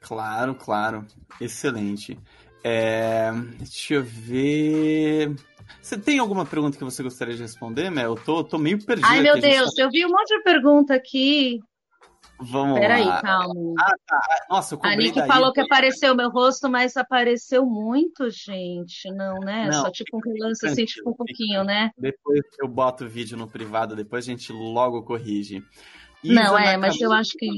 Claro, 0.00 0.54
claro. 0.54 1.06
Excelente. 1.40 2.18
É, 2.62 3.30
deixa 3.58 3.94
eu 3.94 4.02
ver. 4.02 5.34
Você 5.80 5.98
tem 5.98 6.18
alguma 6.18 6.46
pergunta 6.46 6.76
que 6.78 6.84
você 6.84 7.02
gostaria 7.02 7.34
de 7.34 7.42
responder, 7.42 7.90
Mel? 7.90 8.12
Eu 8.12 8.16
tô, 8.16 8.44
tô 8.44 8.58
meio 8.58 8.82
perdido 8.84 9.06
Ai, 9.06 9.20
meu 9.20 9.38
Deus, 9.38 9.76
eu 9.76 9.90
vi 9.90 10.04
um 10.04 10.10
monte 10.10 10.36
de 10.36 10.42
pergunta 10.42 10.94
aqui. 10.94 11.60
Tá- 12.38 12.44
Vamos 12.44 12.78
Peraí, 12.80 13.04
lá. 13.04 13.22
calma. 13.22 13.54
Nossa, 14.50 14.74
eu 14.74 14.80
A 14.82 14.96
Nick 14.96 15.18
daí. 15.18 15.28
falou 15.28 15.52
que 15.52 15.60
apareceu 15.60 16.14
meu 16.16 16.30
rosto, 16.30 16.68
mas 16.68 16.96
apareceu 16.96 17.64
muito, 17.64 18.28
gente. 18.30 19.10
Não, 19.12 19.38
né? 19.38 19.66
Não, 19.66 19.82
Só 19.84 19.90
tipo 19.90 20.16
um 20.16 20.20
relance 20.20 20.66
assim, 20.66 20.84
tipo 20.84 21.10
um 21.10 21.14
pouquinho, 21.14 21.62
né? 21.64 21.90
Depois 21.96 22.40
eu 22.60 22.68
boto 22.68 23.04
o 23.04 23.08
vídeo 23.08 23.36
no 23.36 23.48
privado, 23.48 23.94
depois 23.96 24.24
a 24.26 24.30
gente 24.30 24.52
logo 24.52 25.02
corrige. 25.04 25.62
Não, 26.22 26.58
Isa 26.58 26.70
é, 26.70 26.76
mas 26.76 27.00
eu 27.00 27.12
acho 27.12 27.32
que. 27.38 27.48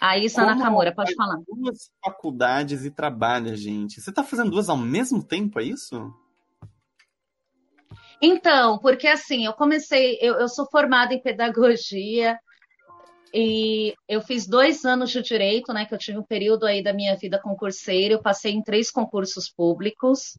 A 0.00 0.16
Isa 0.18 0.42
Como 0.42 0.54
Nakamura, 0.54 0.94
pode 0.94 1.14
falar. 1.14 1.36
Duas 1.46 1.90
faculdades 2.04 2.84
e 2.84 2.90
trabalha, 2.90 3.54
gente. 3.56 4.00
Você 4.00 4.10
tá 4.12 4.22
fazendo 4.24 4.50
duas 4.50 4.68
ao 4.68 4.76
mesmo 4.76 5.22
tempo, 5.22 5.60
é 5.60 5.64
isso? 5.64 6.10
Então, 8.22 8.78
porque 8.78 9.06
assim, 9.06 9.46
eu 9.46 9.52
comecei, 9.54 10.18
eu, 10.20 10.34
eu 10.34 10.48
sou 10.48 10.66
formada 10.70 11.14
em 11.14 11.22
pedagogia 11.22 12.38
e 13.32 13.94
eu 14.08 14.20
fiz 14.20 14.46
dois 14.46 14.84
anos 14.84 15.10
de 15.10 15.22
direito, 15.22 15.72
né? 15.72 15.86
Que 15.86 15.94
eu 15.94 15.98
tive 15.98 16.18
um 16.18 16.22
período 16.24 16.66
aí 16.66 16.82
da 16.82 16.92
minha 16.92 17.16
vida 17.16 17.38
concurseira, 17.40 18.14
eu 18.14 18.22
passei 18.22 18.52
em 18.52 18.62
três 18.62 18.90
concursos 18.90 19.50
públicos 19.50 20.38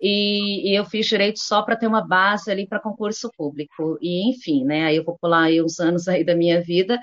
e, 0.00 0.70
e 0.72 0.74
eu 0.78 0.84
fiz 0.84 1.06
direito 1.06 1.40
só 1.40 1.62
para 1.62 1.76
ter 1.76 1.86
uma 1.86 2.06
base 2.06 2.50
ali 2.50 2.66
para 2.66 2.80
concurso 2.80 3.30
público. 3.36 3.98
E 4.00 4.28
enfim, 4.30 4.64
né? 4.64 4.86
Aí 4.86 4.96
eu 4.96 5.04
vou 5.04 5.16
pular 5.20 5.44
aí 5.44 5.62
uns 5.62 5.80
anos 5.80 6.08
aí 6.08 6.24
da 6.24 6.34
minha 6.36 6.62
vida 6.62 6.98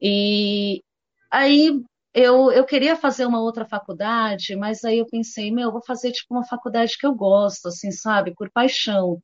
e 0.00 0.82
aí 1.30 1.80
eu, 2.14 2.50
eu 2.52 2.64
queria 2.64 2.96
fazer 2.96 3.26
uma 3.26 3.40
outra 3.40 3.64
faculdade, 3.66 4.56
mas 4.56 4.84
aí 4.84 4.98
eu 4.98 5.06
pensei, 5.06 5.50
meu, 5.52 5.68
eu 5.68 5.72
vou 5.72 5.82
fazer 5.84 6.10
tipo 6.12 6.34
uma 6.34 6.44
faculdade 6.44 6.96
que 6.98 7.06
eu 7.06 7.14
gosto, 7.14 7.68
assim, 7.68 7.90
sabe, 7.92 8.34
por 8.34 8.50
paixão. 8.50 9.22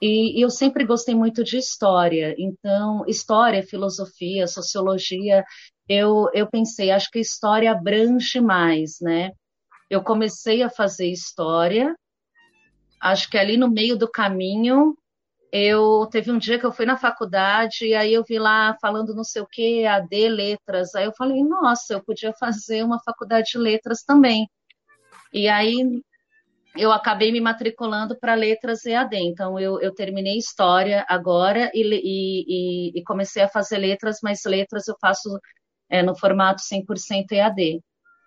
E, 0.00 0.42
eu 0.42 0.50
sempre 0.50 0.84
gostei 0.84 1.14
muito 1.14 1.44
de 1.44 1.58
história, 1.58 2.34
então, 2.38 3.04
história, 3.06 3.62
filosofia, 3.62 4.46
sociologia, 4.46 5.44
eu, 5.88 6.30
eu 6.32 6.46
pensei, 6.48 6.90
acho 6.90 7.10
que 7.10 7.18
história 7.18 7.70
abrange 7.70 8.40
mais, 8.40 8.98
né? 9.00 9.32
Eu 9.90 10.02
comecei 10.02 10.62
a 10.62 10.70
fazer 10.70 11.08
história, 11.08 11.94
acho 13.00 13.28
que 13.28 13.36
ali 13.36 13.56
no 13.56 13.70
meio 13.70 13.96
do 13.96 14.10
caminho 14.10 14.96
eu 15.52 16.06
teve 16.06 16.30
um 16.30 16.38
dia 16.38 16.58
que 16.58 16.64
eu 16.64 16.72
fui 16.72 16.86
na 16.86 16.96
faculdade 16.96 17.84
e 17.84 17.94
aí 17.94 18.14
eu 18.14 18.22
vi 18.22 18.38
lá 18.38 18.76
falando 18.80 19.14
não 19.14 19.24
sei 19.24 19.42
o 19.42 19.46
que, 19.46 19.84
AD 19.84 20.28
Letras. 20.28 20.94
Aí 20.94 21.04
eu 21.04 21.12
falei, 21.12 21.42
nossa, 21.42 21.94
eu 21.94 22.04
podia 22.04 22.32
fazer 22.34 22.84
uma 22.84 23.00
faculdade 23.02 23.50
de 23.52 23.58
letras 23.58 24.02
também. 24.04 24.48
E 25.32 25.48
aí 25.48 26.02
eu 26.76 26.92
acabei 26.92 27.32
me 27.32 27.40
matriculando 27.40 28.18
para 28.18 28.34
letras 28.34 28.84
EAD. 28.84 29.16
Então 29.16 29.58
eu, 29.58 29.80
eu 29.80 29.92
terminei 29.94 30.38
história 30.38 31.04
agora 31.08 31.70
e, 31.74 31.82
e, 31.82 32.98
e, 32.98 33.04
comecei 33.04 33.42
a 33.42 33.48
fazer 33.48 33.78
letras, 33.78 34.18
mas 34.22 34.44
letras 34.44 34.86
eu 34.88 34.96
faço 35.00 35.38
é, 35.88 36.02
no 36.02 36.16
formato 36.16 36.62
100% 36.62 37.32
EAD. 37.32 37.80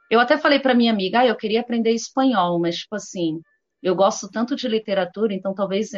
Eu 0.09 0.19
até 0.19 0.37
falei 0.37 0.59
para 0.59 0.75
minha 0.75 0.91
amiga, 0.91 1.21
ah, 1.21 1.25
eu 1.27 1.35
queria 1.35 1.61
aprender 1.61 1.91
espanhol, 1.91 2.59
mas 2.59 2.77
tipo 2.77 2.95
assim, 2.95 3.41
eu 3.81 3.95
gosto 3.95 4.29
tanto 4.29 4.55
de 4.55 4.67
literatura, 4.67 5.33
então 5.33 5.53
talvez 5.53 5.91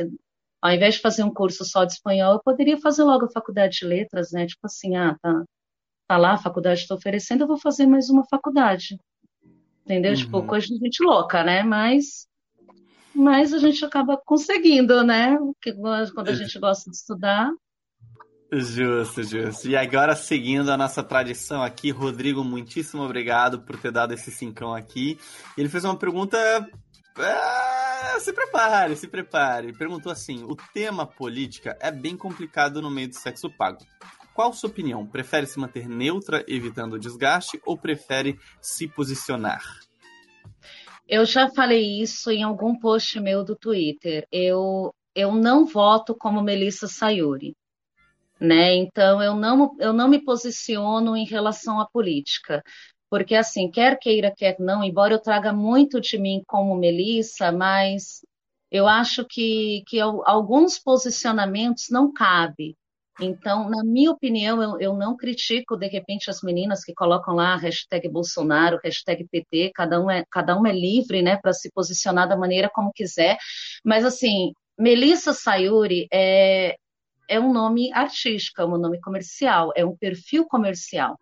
ao 0.62 0.72
invés 0.72 0.96
de 0.96 1.02
fazer 1.02 1.24
um 1.24 1.34
curso 1.34 1.64
só 1.66 1.86
de 1.86 1.94
espanhol, 1.94 2.34
eu 2.34 2.42
poderia 2.44 2.78
fazer 2.80 3.04
logo 3.04 3.26
a 3.26 3.32
faculdade 3.32 3.78
de 3.80 3.86
letras, 3.86 4.32
né? 4.32 4.48
Tipo 4.48 4.66
assim, 4.66 4.96
ah, 4.96 5.16
tá, 5.22 5.44
tá 6.08 6.18
lá, 6.18 6.34
a 6.34 6.38
faculdade 6.38 6.82
está 6.82 6.96
oferecendo, 6.96 7.44
eu 7.44 7.48
vou 7.48 7.58
fazer 7.58 7.86
mais 7.86 8.10
uma 8.10 8.26
faculdade. 8.26 8.98
Entendeu? 9.86 10.16
Tipo, 10.16 10.38
uhum. 10.38 10.42
Tipo, 10.42 10.50
coisa 10.50 10.68
de 10.68 10.78
gente 10.78 11.04
louca, 11.04 11.44
né? 11.44 11.62
Mas, 11.62 12.28
mas 13.16 13.54
a 13.54 13.60
gente 13.60 13.84
acaba 13.86 14.18
conseguindo, 14.18 15.04
né? 15.04 15.38
Porque 15.38 15.74
quando 16.14 16.30
a 16.30 16.34
gente 16.34 16.60
gosta 16.60 16.90
de 16.90 16.98
estudar. 16.98 17.52
Justo, 18.52 19.24
justo. 19.24 19.68
E 19.68 19.76
agora, 19.76 20.16
seguindo 20.16 20.72
a 20.72 20.78
nossa 20.78 21.04
tradição 21.04 21.64
aqui, 21.64 21.90
Rodrigo, 21.90 22.44
muitíssimo 22.44 23.04
obrigado 23.04 23.62
por 23.62 23.78
ter 23.78 23.92
dado 23.92 24.14
esse 24.14 24.32
cincão 24.32 24.74
aqui. 24.74 25.18
Ele 25.58 25.70
fez 25.70 25.84
uma 25.84 25.98
pergunta 25.98 26.38
ah, 27.18 28.18
se 28.20 28.34
prepare, 28.34 28.96
se 28.96 29.08
prepare. 29.08 29.74
Perguntou 29.74 30.12
assim: 30.12 30.44
o 30.44 30.56
tema 30.74 31.08
política 31.08 31.78
é 31.80 31.92
bem 31.92 32.18
complicado 32.18 32.82
no 32.82 32.92
meio 32.92 33.08
do 33.08 33.16
sexo 33.16 33.50
pago. 33.50 33.80
Qual 34.34 34.52
sua 34.52 34.70
opinião? 34.70 35.08
Prefere 35.08 35.48
se 35.48 35.58
manter 35.58 35.88
neutra, 35.88 36.44
evitando 36.46 36.94
o 36.94 37.00
desgaste, 37.00 37.62
ou 37.66 37.78
prefere 37.78 38.38
se 38.62 38.86
posicionar? 38.86 39.64
Eu 41.08 41.26
já 41.26 41.50
falei 41.50 42.02
isso 42.02 42.32
em 42.32 42.44
algum 42.44 42.78
post 42.78 43.20
meu 43.20 43.44
do 43.44 43.56
Twitter. 43.56 44.28
Eu, 44.32 44.94
eu 45.14 45.34
não 45.34 45.66
voto 45.66 46.16
como 46.16 46.42
Melissa 46.42 46.88
Sayuri. 46.88 47.56
Né? 48.40 48.76
Então 48.76 49.22
eu 49.24 49.34
não, 49.34 49.76
eu 49.80 49.94
não 49.94 50.10
me 50.10 50.24
posiciono 50.24 51.16
em 51.16 51.26
relação 51.26 51.80
à 51.80 51.86
política 51.88 52.62
porque 53.10 53.36
assim, 53.36 53.70
quer 53.72 53.98
queira, 53.98 54.30
quer 54.30 54.58
não, 54.60 54.84
embora 54.84 55.14
eu 55.14 55.22
traga 55.22 55.54
muito 55.54 56.02
de 56.02 56.18
mim 56.18 56.44
como 56.46 56.76
Melissa, 56.76 57.52
mas 57.52 58.26
eu 58.72 58.88
acho 58.88 59.26
que, 59.26 59.84
que 59.88 60.00
alguns 60.00 60.80
posicionamentos 60.80 61.86
não 61.90 62.12
cabem. 62.12 62.76
Então, 63.20 63.70
na 63.70 63.84
minha 63.84 64.12
opinião, 64.12 64.62
eu, 64.62 64.80
eu, 64.80 64.94
não 64.94 65.16
critico, 65.16 65.78
de 65.78 65.88
repente, 65.88 66.30
as 66.30 66.42
meninas 66.42 66.84
que 66.84 66.94
colocam 66.94 67.34
lá 67.34 67.56
hashtag 67.56 68.10
Bolsonaro, 68.10 68.80
hashtag 68.84 69.26
PT, 69.32 69.72
cada 69.74 70.02
um 70.02 70.12
é, 70.12 70.26
cada 70.30 70.60
um 70.60 70.66
é 70.66 70.74
livre 70.74 71.22
né, 71.22 71.38
para 71.38 71.54
se 71.54 71.72
posicionar 71.72 72.28
da 72.28 72.36
maneira 72.36 72.70
como 72.74 72.92
quiser. 72.94 73.38
Mas, 73.84 74.04
assim, 74.04 74.54
Melissa 74.78 75.34
Sayuri 75.34 76.08
é, 76.12 76.76
é 77.30 77.40
um 77.40 77.54
nome 77.54 77.92
artístico, 77.94 78.62
é 78.62 78.66
um 78.66 78.78
nome 78.78 79.00
comercial, 79.00 79.72
é 79.76 79.86
um 79.86 79.96
perfil 79.96 80.46
comercial. 80.46 81.18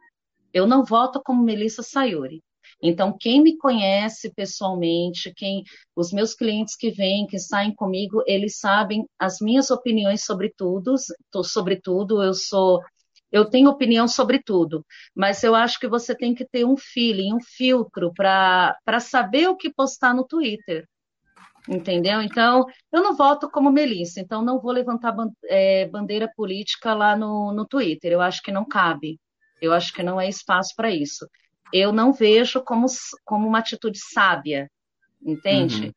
Eu 0.54 0.66
não 0.66 0.84
voto 0.84 1.22
como 1.24 1.44
Melissa 1.44 1.84
Sayuri. 1.84 2.42
Então, 2.84 3.16
quem 3.18 3.42
me 3.42 3.58
conhece 3.58 4.30
pessoalmente, 4.34 5.34
quem 5.34 5.64
os 5.96 6.12
meus 6.12 6.36
clientes 6.36 6.76
que 6.76 6.92
vêm, 6.92 7.26
que 7.26 7.40
saem 7.40 7.74
comigo, 7.74 8.22
eles 8.28 8.60
sabem 8.60 9.06
as 9.18 9.40
minhas 9.40 9.72
opiniões 9.72 10.26
sobre 10.26 10.54
tudo, 10.56 10.96
sobre 11.44 11.80
tudo. 11.80 12.22
Eu 12.22 12.34
sou 12.34 12.82
eu 13.32 13.46
tenho 13.46 13.70
opinião 13.70 14.08
sobre 14.08 14.40
tudo, 14.44 14.86
mas 15.16 15.44
eu 15.44 15.56
acho 15.56 15.80
que 15.80 15.88
você 15.88 16.16
tem 16.16 16.36
que 16.36 16.46
ter 16.46 16.66
um 16.66 16.78
feeling, 16.78 17.34
um 17.34 17.42
filtro 17.42 18.14
para 18.14 19.00
saber 19.00 19.48
o 19.48 19.56
que 19.56 19.74
postar 19.74 20.14
no 20.14 20.24
Twitter. 20.24 20.88
Entendeu? 21.68 22.22
Então, 22.22 22.66
eu 22.92 23.02
não 23.02 23.16
voto 23.16 23.50
como 23.50 23.72
Melissa, 23.72 24.20
então 24.20 24.44
não 24.44 24.60
vou 24.60 24.72
levantar 24.72 25.16
é, 25.46 25.88
bandeira 25.88 26.30
política 26.36 26.94
lá 26.94 27.16
no, 27.16 27.52
no 27.54 27.66
Twitter. 27.66 28.12
Eu 28.12 28.22
acho 28.22 28.42
que 28.44 28.52
não 28.52 28.68
cabe. 28.68 29.20
Eu 29.62 29.74
acho 29.74 29.94
que 29.94 30.04
não 30.04 30.20
é 30.22 30.28
espaço 30.28 30.74
para 30.76 30.92
isso. 30.92 31.26
Eu 31.74 31.92
não 31.92 32.14
vejo 32.14 32.62
como, 32.64 32.86
como 33.26 33.48
uma 33.48 33.60
atitude 33.60 34.00
sábia, 34.00 34.70
entende? 35.26 35.88
Uhum. 35.88 35.92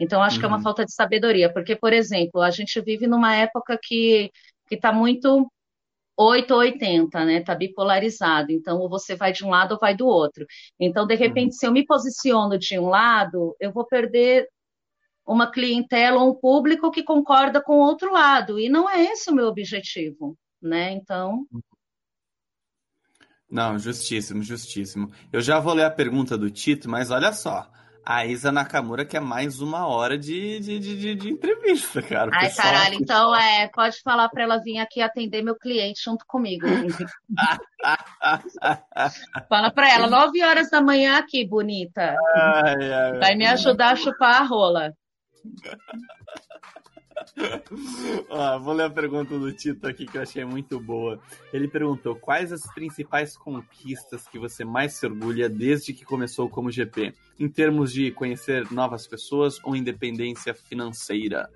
Então, 0.00 0.22
acho 0.22 0.36
uhum. 0.36 0.40
que 0.40 0.44
é 0.46 0.48
uma 0.48 0.56
uhum. 0.56 0.62
falta 0.62 0.84
de 0.86 0.94
sabedoria, 0.94 1.52
porque, 1.52 1.76
por 1.76 1.92
exemplo, 1.92 2.40
a 2.40 2.50
gente 2.50 2.80
vive 2.80 3.06
numa 3.06 3.36
época 3.36 3.78
que 3.80 4.30
está 4.70 4.90
muito 4.90 5.46
8 6.16 6.50
ou 6.52 6.60
80, 6.60 7.24
né? 7.24 7.34
Está 7.38 7.54
bipolarizado. 7.54 8.50
Então, 8.50 8.78
ou 8.78 8.88
você 8.88 9.14
vai 9.14 9.32
de 9.32 9.44
um 9.44 9.50
lado 9.50 9.72
ou 9.72 9.78
vai 9.78 9.94
do 9.94 10.06
outro. 10.06 10.46
Então, 10.80 11.06
de 11.06 11.14
repente, 11.14 11.52
uhum. 11.52 11.58
se 11.58 11.66
eu 11.66 11.72
me 11.72 11.84
posiciono 11.84 12.58
de 12.58 12.78
um 12.78 12.88
lado, 12.88 13.54
eu 13.60 13.70
vou 13.70 13.86
perder 13.86 14.48
uma 15.26 15.50
clientela 15.50 16.22
ou 16.22 16.30
um 16.30 16.34
público 16.34 16.90
que 16.90 17.02
concorda 17.02 17.62
com 17.62 17.74
o 17.74 17.82
outro 17.82 18.10
lado. 18.10 18.58
E 18.58 18.68
não 18.68 18.88
é 18.88 19.04
esse 19.04 19.30
o 19.30 19.34
meu 19.34 19.46
objetivo, 19.46 20.36
né? 20.60 20.90
Então. 20.92 21.46
Não, 23.50 23.78
justíssimo, 23.78 24.42
justíssimo. 24.42 25.10
Eu 25.32 25.40
já 25.40 25.58
vou 25.58 25.72
ler 25.72 25.84
a 25.84 25.90
pergunta 25.90 26.36
do 26.36 26.50
Tito, 26.50 26.88
mas 26.88 27.10
olha 27.10 27.32
só. 27.32 27.70
A 28.04 28.24
Isa 28.24 28.50
Nakamura 28.50 29.04
quer 29.04 29.20
mais 29.20 29.60
uma 29.60 29.86
hora 29.86 30.16
de, 30.16 30.60
de, 30.60 30.78
de, 30.78 31.14
de 31.14 31.30
entrevista, 31.30 32.00
cara. 32.00 32.30
Ai, 32.32 32.48
pessoal... 32.48 32.66
caralho, 32.66 32.94
então 32.94 33.36
é, 33.36 33.68
pode 33.68 34.00
falar 34.00 34.30
para 34.30 34.44
ela 34.44 34.56
vir 34.56 34.78
aqui 34.78 35.02
atender 35.02 35.42
meu 35.42 35.54
cliente 35.54 36.00
junto 36.02 36.24
comigo. 36.26 36.66
Fala 39.46 39.70
para 39.70 39.90
ela, 39.90 40.06
nove 40.06 40.42
horas 40.42 40.70
da 40.70 40.80
manhã 40.80 41.18
aqui, 41.18 41.46
bonita. 41.46 42.16
Ai, 42.34 42.92
ai, 42.92 43.18
Vai 43.18 43.34
me 43.34 43.46
ajudar 43.46 43.92
a 43.92 43.96
chupar 43.96 44.40
a 44.40 44.44
rola. 44.44 44.94
Ó, 48.28 48.58
vou 48.60 48.74
ler 48.74 48.84
a 48.84 48.90
pergunta 48.90 49.38
do 49.38 49.52
Tito 49.52 49.86
aqui 49.86 50.06
que 50.06 50.16
eu 50.16 50.22
achei 50.22 50.44
muito 50.44 50.78
boa. 50.80 51.20
Ele 51.52 51.68
perguntou: 51.68 52.16
quais 52.16 52.52
as 52.52 52.62
principais 52.72 53.36
conquistas 53.36 54.26
que 54.28 54.38
você 54.38 54.64
mais 54.64 54.94
se 54.94 55.06
orgulha 55.06 55.48
desde 55.48 55.92
que 55.92 56.04
começou 56.04 56.48
como 56.48 56.70
GP, 56.70 57.14
em 57.38 57.48
termos 57.48 57.92
de 57.92 58.10
conhecer 58.10 58.70
novas 58.72 59.06
pessoas 59.06 59.58
ou 59.64 59.76
independência 59.76 60.54
financeira? 60.54 61.48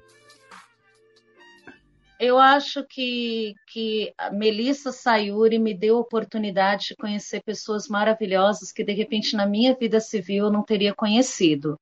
Eu 2.24 2.38
acho 2.38 2.84
que, 2.86 3.52
que 3.66 4.14
a 4.16 4.30
Melissa 4.30 4.92
Sayuri 4.92 5.58
me 5.58 5.74
deu 5.74 5.96
a 5.96 6.00
oportunidade 6.00 6.90
de 6.90 6.96
conhecer 6.96 7.42
pessoas 7.42 7.88
maravilhosas 7.88 8.70
que, 8.70 8.84
de 8.84 8.92
repente, 8.92 9.34
na 9.34 9.44
minha 9.44 9.74
vida 9.74 9.98
civil 9.98 10.44
eu 10.44 10.52
não 10.52 10.62
teria 10.62 10.94
conhecido. 10.94 11.76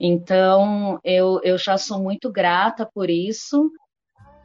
Então, 0.00 0.98
eu, 1.02 1.40
eu 1.42 1.58
já 1.58 1.76
sou 1.76 2.00
muito 2.00 2.30
grata 2.30 2.88
por 2.94 3.10
isso. 3.10 3.70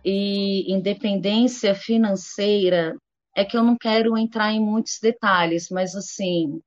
E 0.03 0.71
independência 0.71 1.73
financeira 1.75 2.97
é 3.35 3.45
que 3.45 3.55
eu 3.55 3.63
não 3.63 3.77
quero 3.77 4.17
entrar 4.17 4.51
em 4.51 4.59
muitos 4.59 4.99
detalhes, 5.01 5.69
mas 5.69 5.95
assim, 5.95 6.61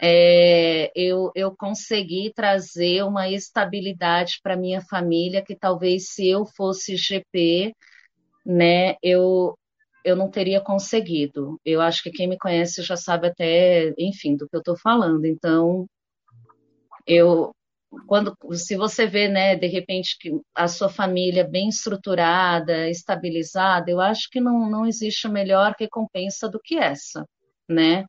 é, 0.00 0.90
eu, 0.96 1.30
eu 1.34 1.54
consegui 1.54 2.32
trazer 2.34 3.04
uma 3.04 3.28
estabilidade 3.28 4.40
para 4.42 4.56
minha 4.56 4.80
família 4.80 5.44
que 5.44 5.54
talvez 5.54 6.08
se 6.08 6.26
eu 6.26 6.44
fosse 6.44 6.96
GP, 6.96 7.72
né, 8.44 8.96
eu, 9.02 9.56
eu 10.04 10.16
não 10.16 10.28
teria 10.28 10.60
conseguido. 10.60 11.60
Eu 11.64 11.80
acho 11.80 12.02
que 12.02 12.10
quem 12.10 12.28
me 12.28 12.36
conhece 12.38 12.82
já 12.82 12.96
sabe 12.96 13.28
até, 13.28 13.94
enfim, 13.96 14.36
do 14.36 14.48
que 14.48 14.56
eu 14.56 14.60
estou 14.60 14.76
falando. 14.76 15.24
Então, 15.24 15.86
eu, 17.06 17.52
quando 18.06 18.36
se 18.52 18.76
você 18.76 19.06
vê, 19.06 19.28
né, 19.28 19.56
de 19.56 19.66
repente 19.66 20.16
que 20.18 20.30
a 20.54 20.68
sua 20.68 20.88
família 20.88 21.44
bem 21.44 21.68
estruturada, 21.68 22.88
estabilizada, 22.88 23.90
eu 23.90 24.00
acho 24.00 24.28
que 24.30 24.40
não, 24.40 24.70
não 24.70 24.86
existe 24.86 25.28
melhor 25.28 25.74
recompensa 25.78 26.48
do 26.48 26.58
que 26.58 26.76
essa, 26.76 27.26
né? 27.68 28.04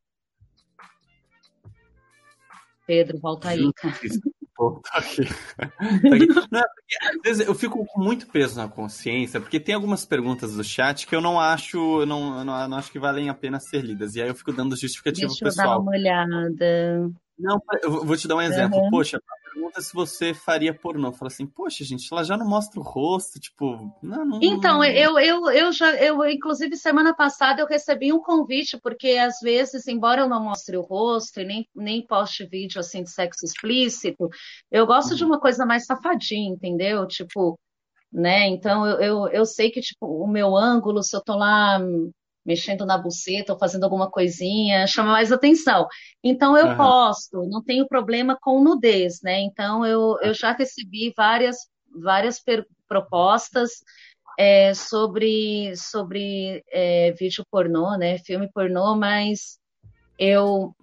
Pedro, 2.86 3.18
volta 3.20 3.50
aí, 3.50 3.72
cara. 3.74 3.96
Pô, 4.56 4.82
tô 4.82 4.98
aqui. 4.98 5.22
Não, 6.52 6.62
às 6.62 7.22
vezes 7.24 7.48
eu 7.48 7.56
fico 7.56 7.84
com 7.86 8.02
muito 8.02 8.28
peso 8.28 8.56
na 8.56 8.68
consciência, 8.68 9.40
porque 9.42 9.60
tem 9.60 9.74
algumas 9.74 10.06
perguntas 10.06 10.56
do 10.56 10.64
chat 10.64 11.08
que 11.08 11.16
eu 11.16 11.22
não 11.22 11.40
acho, 11.40 12.02
eu 12.02 12.06
não, 12.06 12.40
eu 12.40 12.46
não, 12.46 12.68
não 12.68 12.78
acho 12.78 12.92
que 12.92 13.00
valem 13.00 13.30
a 13.30 13.34
pena 13.34 13.60
ser 13.60 13.82
lidas. 13.82 14.16
E 14.16 14.22
aí 14.22 14.28
eu 14.28 14.36
fico 14.36 14.54
dando 14.54 14.76
justificativo 14.76 15.28
Deixa 15.28 15.46
pessoal. 15.46 15.84
Deixa 15.84 16.06
eu 16.06 16.08
dar 16.08 16.26
uma 16.26 16.38
olhada. 16.38 17.12
Não, 17.40 17.60
eu 17.82 18.06
vou 18.06 18.16
te 18.16 18.28
dar 18.28 18.36
um 18.36 18.42
exemplo. 18.42 18.78
Uhum. 18.78 18.92
Poxa, 18.92 19.20
pergunta 19.54 19.82
se 19.82 19.94
você 19.94 20.34
faria 20.34 20.74
pornô. 20.74 21.12
Fala 21.12 21.32
assim, 21.32 21.46
poxa, 21.46 21.84
gente, 21.84 22.08
ela 22.12 22.24
já 22.24 22.36
não 22.36 22.48
mostra 22.48 22.80
o 22.80 22.84
rosto, 22.84 23.40
tipo. 23.40 23.96
Não, 24.02 24.26
não, 24.26 24.40
então, 24.42 24.84
eu, 24.84 25.20
eu, 25.20 25.50
eu 25.52 25.72
já, 25.72 25.94
eu, 25.96 26.26
inclusive, 26.26 26.76
semana 26.76 27.16
passada 27.16 27.62
eu 27.62 27.68
recebi 27.68 28.12
um 28.12 28.20
convite, 28.20 28.80
porque 28.82 29.12
às 29.12 29.40
vezes, 29.42 29.88
embora 29.88 30.22
eu 30.22 30.30
não 30.30 30.44
mostre 30.44 30.76
o 30.76 30.82
rosto 30.82 31.40
e 31.40 31.46
nem, 31.46 31.68
nem 31.76 32.06
poste 32.06 32.46
vídeo 32.46 32.80
assim 32.80 33.04
de 33.04 33.12
sexo 33.12 33.46
explícito, 33.46 34.30
eu 34.72 34.86
gosto 34.86 35.12
uhum. 35.12 35.18
de 35.18 35.26
uma 35.26 35.40
coisa 35.40 35.66
mais 35.66 35.86
safadinha, 35.86 36.50
entendeu? 36.50 37.08
Tipo, 37.08 37.60
né? 38.12 38.48
Então 38.48 38.86
eu, 38.88 39.00
eu, 39.00 39.28
eu 39.30 39.46
sei 39.46 39.70
que, 39.72 39.82
tipo, 39.82 40.06
o 40.06 40.28
meu 40.28 40.56
ângulo, 40.56 41.04
se 41.04 41.16
eu 41.16 41.22
tô 41.22 41.36
lá 41.36 41.80
mexendo 42.46 42.86
na 42.86 42.98
buceta 42.98 43.54
ou 43.54 43.60
fazendo 43.60 43.84
alguma 43.84 44.10
coisinha, 44.10 44.88
chama 44.88 45.12
mais 45.12 45.32
atenção. 45.32 45.88
Então 46.24 46.58
eu 46.58 46.68
uhum. 46.68 46.78
posto, 46.78 47.44
não 47.48 47.64
tenho 47.64 47.88
problema 47.88 48.38
com 48.42 48.64
nudez, 48.64 49.22
né? 49.24 49.40
Então 49.42 49.86
eu, 49.86 50.18
eu 50.22 50.34
já 50.34 50.52
recebi 50.52 51.14
várias, 51.16 51.58
várias 51.96 52.42
propostas 52.88 53.72
é, 54.38 54.74
sobre, 54.74 55.76
sobre 55.76 56.64
é, 56.72 57.12
vídeo 57.12 57.46
pornô, 57.50 57.96
né? 57.98 58.18
Filme 58.20 58.50
pornô, 58.52 58.96
mas 58.96 59.60
eu 60.18 60.74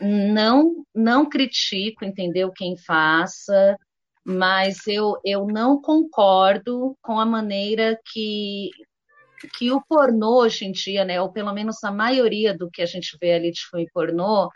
não 0.00 0.84
não 0.94 1.28
critico, 1.28 2.04
entendeu? 2.04 2.52
Quem 2.52 2.76
faça, 2.76 3.76
mas 4.24 4.86
eu, 4.86 5.18
eu 5.24 5.46
não 5.46 5.80
concordo 5.80 6.96
com 7.00 7.18
a 7.20 7.24
maneira 7.24 7.98
que, 8.12 8.70
que 9.54 9.70
o 9.72 9.80
pornô 9.80 10.42
hoje 10.42 10.64
em 10.64 10.72
dia, 10.72 11.04
né, 11.04 11.20
ou 11.20 11.30
pelo 11.30 11.52
menos 11.52 11.82
a 11.84 11.90
maioria 11.90 12.56
do 12.56 12.70
que 12.70 12.82
a 12.82 12.86
gente 12.86 13.16
vê 13.20 13.34
ali 13.34 13.50
de 13.50 13.60
filme 13.68 13.88
pornô, 13.92 14.50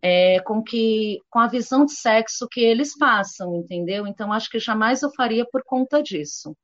é, 0.00 0.40
com 0.40 0.62
que 0.62 1.18
com 1.28 1.38
a 1.38 1.48
visão 1.48 1.84
de 1.84 1.92
sexo 1.92 2.46
que 2.48 2.60
eles 2.60 2.96
passam, 2.96 3.56
entendeu? 3.56 4.06
Então 4.06 4.32
acho 4.32 4.48
que 4.50 4.58
jamais 4.58 5.02
eu 5.02 5.10
faria 5.10 5.44
por 5.50 5.62
conta 5.64 6.02
disso. 6.02 6.56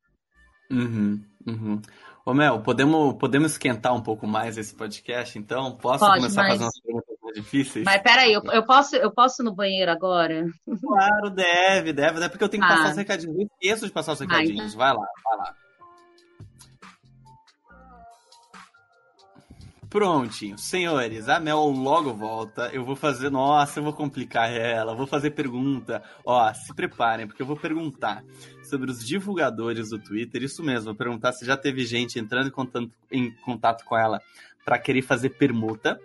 Uhum, 0.70 1.22
uhum. 1.46 1.82
Ô 2.24 2.32
Mel, 2.32 2.60
podemos, 2.60 3.14
podemos 3.18 3.52
esquentar 3.52 3.94
um 3.94 4.00
pouco 4.00 4.26
mais 4.26 4.56
esse 4.56 4.74
podcast, 4.74 5.38
então? 5.38 5.76
Posso 5.76 6.06
Pode, 6.06 6.20
começar 6.20 6.42
mas... 6.42 6.52
a 6.52 6.52
fazer 6.52 6.64
umas 6.64 6.80
perguntas 6.80 7.16
mais 7.22 7.34
difíceis? 7.34 7.84
Mas 7.84 8.02
peraí, 8.02 8.32
eu, 8.32 8.42
eu, 8.44 8.64
posso, 8.64 8.96
eu 8.96 9.10
posso 9.12 9.42
ir 9.42 9.44
no 9.44 9.54
banheiro 9.54 9.90
agora? 9.90 10.46
Claro, 10.80 11.30
deve, 11.30 11.92
deve, 11.92 12.24
é 12.24 12.28
porque 12.28 12.44
eu 12.44 12.48
tenho 12.48 12.62
que 12.62 12.72
ah. 12.72 12.76
passar 12.76 12.90
os 12.92 12.96
recadinhos. 12.96 13.36
Eu 13.36 13.46
esqueço 13.46 13.86
de 13.86 13.92
passar 13.92 14.12
os 14.12 14.20
recadinhos. 14.20 14.60
Ah, 14.60 14.66
então... 14.68 14.78
Vai 14.78 14.92
lá, 14.94 15.06
vai 15.22 15.38
lá. 15.38 15.63
Prontinho, 19.94 20.58
senhores, 20.58 21.28
a 21.28 21.38
Mel 21.38 21.68
logo 21.68 22.12
volta. 22.12 22.68
Eu 22.72 22.84
vou 22.84 22.96
fazer, 22.96 23.30
nossa, 23.30 23.78
eu 23.78 23.84
vou 23.84 23.92
complicar 23.92 24.52
ela, 24.52 24.92
vou 24.92 25.06
fazer 25.06 25.30
pergunta. 25.30 26.02
Ó, 26.26 26.52
se 26.52 26.74
preparem, 26.74 27.28
porque 27.28 27.40
eu 27.40 27.46
vou 27.46 27.56
perguntar 27.56 28.24
sobre 28.68 28.90
os 28.90 29.06
divulgadores 29.06 29.90
do 29.90 29.98
Twitter. 30.00 30.42
Isso 30.42 30.64
mesmo, 30.64 30.86
vou 30.86 30.96
perguntar 30.96 31.30
se 31.32 31.46
já 31.46 31.56
teve 31.56 31.86
gente 31.86 32.18
entrando 32.18 32.48
em 32.48 32.50
contato, 32.50 32.90
em 33.08 33.30
contato 33.44 33.84
com 33.84 33.96
ela 33.96 34.20
para 34.64 34.80
querer 34.80 35.02
fazer 35.02 35.28
permuta 35.28 36.00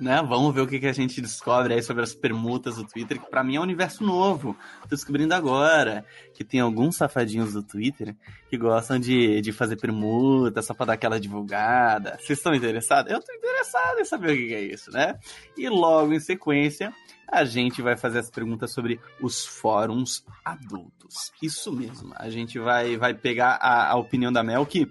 né? 0.00 0.22
Vamos 0.26 0.54
ver 0.54 0.62
o 0.62 0.66
que, 0.66 0.80
que 0.80 0.86
a 0.86 0.92
gente 0.92 1.20
descobre 1.20 1.74
aí 1.74 1.82
sobre 1.82 2.02
as 2.02 2.14
permutas 2.14 2.76
do 2.76 2.84
Twitter, 2.86 3.20
que 3.20 3.30
para 3.30 3.44
mim 3.44 3.56
é 3.56 3.60
um 3.60 3.62
universo 3.62 4.02
novo. 4.02 4.56
Tô 4.82 4.88
descobrindo 4.88 5.34
agora 5.34 6.04
que 6.32 6.42
tem 6.42 6.60
alguns 6.60 6.96
safadinhos 6.96 7.52
do 7.52 7.62
Twitter 7.62 8.16
que 8.48 8.56
gostam 8.56 8.98
de, 8.98 9.40
de 9.40 9.52
fazer 9.52 9.76
permuta 9.76 10.62
só 10.62 10.72
pra 10.72 10.86
dar 10.86 10.92
aquela 10.94 11.20
divulgada. 11.20 12.18
Vocês 12.20 12.38
estão 12.38 12.54
interessados? 12.54 13.12
Eu 13.12 13.20
tô 13.20 13.32
interessado 13.32 14.00
em 14.00 14.04
saber 14.04 14.32
o 14.32 14.36
que, 14.36 14.48
que 14.48 14.54
é 14.54 14.62
isso, 14.62 14.90
né? 14.90 15.18
E 15.56 15.68
logo 15.68 16.12
em 16.12 16.20
sequência, 16.20 16.92
a 17.30 17.44
gente 17.44 17.80
vai 17.80 17.96
fazer 17.96 18.18
as 18.18 18.30
perguntas 18.30 18.72
sobre 18.72 19.00
os 19.20 19.46
fóruns 19.46 20.24
adultos. 20.44 21.32
Isso 21.42 21.72
mesmo, 21.72 22.12
a 22.16 22.28
gente 22.28 22.58
vai, 22.58 22.96
vai 22.96 23.14
pegar 23.14 23.58
a, 23.60 23.90
a 23.90 23.96
opinião 23.96 24.32
da 24.32 24.42
Mel 24.42 24.66
que 24.66 24.90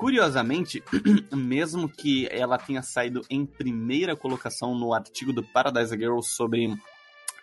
Curiosamente, 0.00 0.82
mesmo 1.30 1.86
que 1.86 2.26
ela 2.30 2.56
tenha 2.56 2.80
saído 2.80 3.20
em 3.28 3.44
primeira 3.44 4.16
colocação 4.16 4.74
no 4.74 4.94
artigo 4.94 5.30
do 5.30 5.42
Paradise 5.42 5.94
Girl 5.94 6.22
sobre 6.22 6.74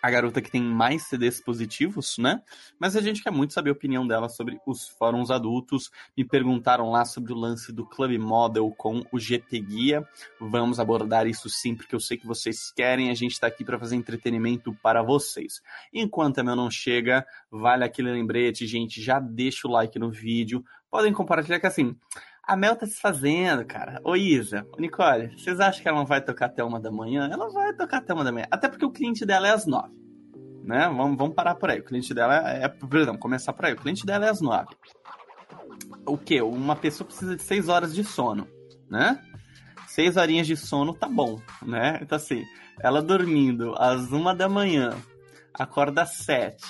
a 0.02 0.10
garota 0.10 0.40
que 0.40 0.50
tem 0.50 0.62
mais 0.62 1.02
CDs 1.02 1.40
positivos, 1.40 2.16
né? 2.18 2.42
Mas 2.78 2.96
a 2.96 3.00
gente 3.00 3.22
quer 3.22 3.30
muito 3.30 3.52
saber 3.52 3.70
a 3.70 3.72
opinião 3.72 4.06
dela 4.06 4.28
sobre 4.28 4.60
os 4.66 4.88
fóruns 4.88 5.30
adultos. 5.30 5.90
Me 6.16 6.24
perguntaram 6.24 6.90
lá 6.90 7.04
sobre 7.04 7.32
o 7.32 7.36
lance 7.36 7.72
do 7.72 7.84
Club 7.84 8.18
Model 8.18 8.70
com 8.76 9.04
o 9.12 9.18
GT 9.18 9.60
Guia. 9.60 10.06
Vamos 10.40 10.78
abordar 10.78 11.26
isso 11.26 11.48
sim, 11.48 11.74
porque 11.74 11.94
eu 11.94 12.00
sei 12.00 12.16
que 12.16 12.26
vocês 12.26 12.72
querem. 12.72 13.10
A 13.10 13.14
gente 13.14 13.32
está 13.32 13.46
aqui 13.46 13.64
para 13.64 13.78
fazer 13.78 13.96
entretenimento 13.96 14.72
para 14.82 15.02
vocês. 15.02 15.60
Enquanto 15.92 16.38
a 16.38 16.44
meu 16.44 16.56
não 16.56 16.70
chega, 16.70 17.26
vale 17.50 17.84
aquele 17.84 18.10
lembrete, 18.12 18.66
gente. 18.66 19.02
Já 19.02 19.18
deixa 19.18 19.66
o 19.66 19.70
like 19.70 19.98
no 19.98 20.10
vídeo. 20.10 20.64
Podem 20.90 21.12
compartilhar 21.12 21.60
que 21.60 21.66
assim, 21.66 21.94
a 22.48 22.56
Mel 22.56 22.74
tá 22.74 22.86
se 22.86 22.98
fazendo, 22.98 23.62
cara. 23.66 24.00
Ô 24.02 24.16
Isa, 24.16 24.66
Nicole, 24.78 25.38
vocês 25.38 25.60
acham 25.60 25.82
que 25.82 25.88
ela 25.88 25.98
não 25.98 26.06
vai 26.06 26.24
tocar 26.24 26.46
até 26.46 26.64
uma 26.64 26.80
da 26.80 26.90
manhã? 26.90 27.28
Ela 27.30 27.50
vai 27.50 27.74
tocar 27.74 27.98
até 27.98 28.14
uma 28.14 28.24
da 28.24 28.32
manhã. 28.32 28.46
Até 28.50 28.68
porque 28.68 28.86
o 28.86 28.90
cliente 28.90 29.26
dela 29.26 29.46
é 29.46 29.50
às 29.50 29.66
nove. 29.66 29.94
Né? 30.64 30.86
Vamos, 30.88 31.18
vamos 31.18 31.34
parar 31.34 31.56
por 31.56 31.68
aí. 31.68 31.80
O 31.80 31.84
cliente 31.84 32.14
dela 32.14 32.36
é. 32.50 32.66
Perdão, 32.66 33.18
começar 33.18 33.52
por 33.52 33.66
aí. 33.66 33.74
O 33.74 33.76
cliente 33.76 34.06
dela 34.06 34.24
é 34.24 34.30
às 34.30 34.40
nove. 34.40 34.74
O 36.06 36.16
quê? 36.16 36.40
Uma 36.40 36.74
pessoa 36.74 37.06
precisa 37.06 37.36
de 37.36 37.42
seis 37.42 37.68
horas 37.68 37.94
de 37.94 38.02
sono, 38.02 38.48
né? 38.90 39.22
Seis 39.86 40.16
horinhas 40.16 40.46
de 40.46 40.56
sono 40.56 40.94
tá 40.94 41.06
bom, 41.06 41.38
né? 41.62 41.98
Então 42.00 42.16
assim, 42.16 42.44
ela 42.80 43.02
dormindo 43.02 43.74
às 43.76 44.10
uma 44.10 44.34
da 44.34 44.48
manhã, 44.48 44.96
acorda 45.52 46.02
às 46.02 46.16
sete, 46.16 46.64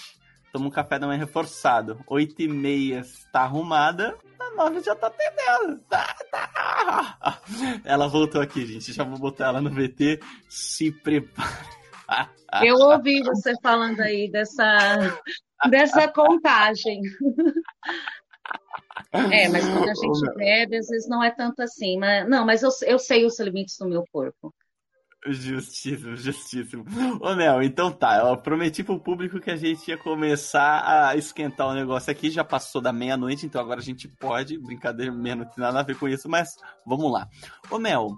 toma 0.52 0.66
um 0.66 0.70
café 0.70 0.98
da 0.98 1.06
manhã 1.06 1.20
reforçado, 1.20 2.00
oito 2.09 2.42
e 2.42 2.48
meia 2.48 3.00
está 3.00 3.42
arrumada, 3.42 4.16
nove 4.57 4.81
já 4.81 4.95
tá 4.95 5.09
atendendo. 5.09 5.79
Tá, 5.89 6.16
tá. 6.31 7.43
Ela 7.85 8.09
voltou 8.09 8.41
aqui, 8.41 8.66
gente. 8.66 8.93
Já 8.93 9.05
vou 9.05 9.19
botar 9.19 9.47
ela 9.47 9.61
no 9.61 9.70
VT. 9.70 10.20
Se 10.49 10.93
prepare. 10.93 11.69
Eu 12.62 12.77
ouvi 12.77 13.23
você 13.23 13.53
falando 13.62 14.01
aí 14.01 14.31
dessa, 14.31 15.20
dessa 15.69 16.09
contagem. 16.09 17.03
É, 19.12 19.49
mas 19.49 19.66
quando 19.69 19.89
a 19.89 19.95
gente 19.95 20.35
bebe, 20.35 20.77
às 20.77 20.89
vezes 20.89 21.09
não 21.09 21.23
é 21.23 21.31
tanto 21.31 21.61
assim. 21.62 21.99
Mas, 21.99 22.29
não, 22.29 22.45
mas 22.45 22.62
eu, 22.62 22.70
eu 22.87 22.99
sei 22.99 23.25
os 23.25 23.39
limites 23.39 23.77
do 23.79 23.89
meu 23.89 24.05
corpo. 24.12 24.55
Justíssimo, 25.27 26.16
justíssimo. 26.16 26.85
Ô 27.20 27.35
Mel, 27.35 27.61
então 27.61 27.90
tá, 27.90 28.19
eu 28.19 28.36
prometi 28.36 28.85
pro 28.85 29.01
público 29.01 29.40
que 29.40 29.51
a 29.51 29.57
gente 29.57 29.89
ia 29.89 29.99
começar 29.99 31.09
a 31.09 31.16
esquentar 31.16 31.66
o 31.66 31.74
negócio 31.74 32.11
aqui, 32.11 32.31
já 32.31 32.45
passou 32.45 32.81
da 32.81 32.93
meia-noite, 32.93 33.45
então 33.45 33.61
agora 33.61 33.81
a 33.81 33.82
gente 33.82 34.07
pode, 34.07 34.57
brincadeira, 34.57 35.12
menos 35.12 35.47
não 35.47 35.53
tem 35.53 35.65
nada 35.65 35.81
a 35.81 35.82
ver 35.82 35.97
com 35.97 36.09
isso, 36.09 36.28
mas 36.28 36.51
vamos 36.86 37.12
lá. 37.12 37.28
Ô 37.69 37.81
Mel, 37.81 38.11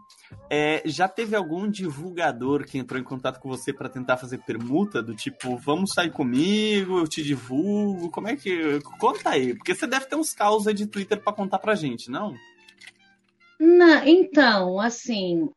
é, 0.50 0.82
já 0.84 1.08
teve 1.08 1.34
algum 1.34 1.70
divulgador 1.70 2.66
que 2.66 2.76
entrou 2.76 3.00
em 3.00 3.04
contato 3.04 3.40
com 3.40 3.48
você 3.48 3.72
para 3.72 3.88
tentar 3.88 4.18
fazer 4.18 4.38
permuta, 4.38 5.02
do 5.02 5.14
tipo, 5.14 5.56
vamos 5.56 5.92
sair 5.94 6.10
comigo, 6.10 6.98
eu 6.98 7.08
te 7.08 7.22
divulgo, 7.22 8.10
como 8.10 8.28
é 8.28 8.36
que... 8.36 8.78
Conta 8.98 9.30
aí, 9.30 9.54
porque 9.54 9.74
você 9.74 9.86
deve 9.86 10.04
ter 10.04 10.16
uns 10.16 10.34
causa 10.34 10.72
de 10.74 10.86
Twitter 10.86 11.18
para 11.18 11.32
contar 11.32 11.58
pra 11.60 11.74
gente, 11.74 12.10
não? 12.10 12.34
Não, 13.58 14.06
então, 14.06 14.78
assim, 14.80 15.50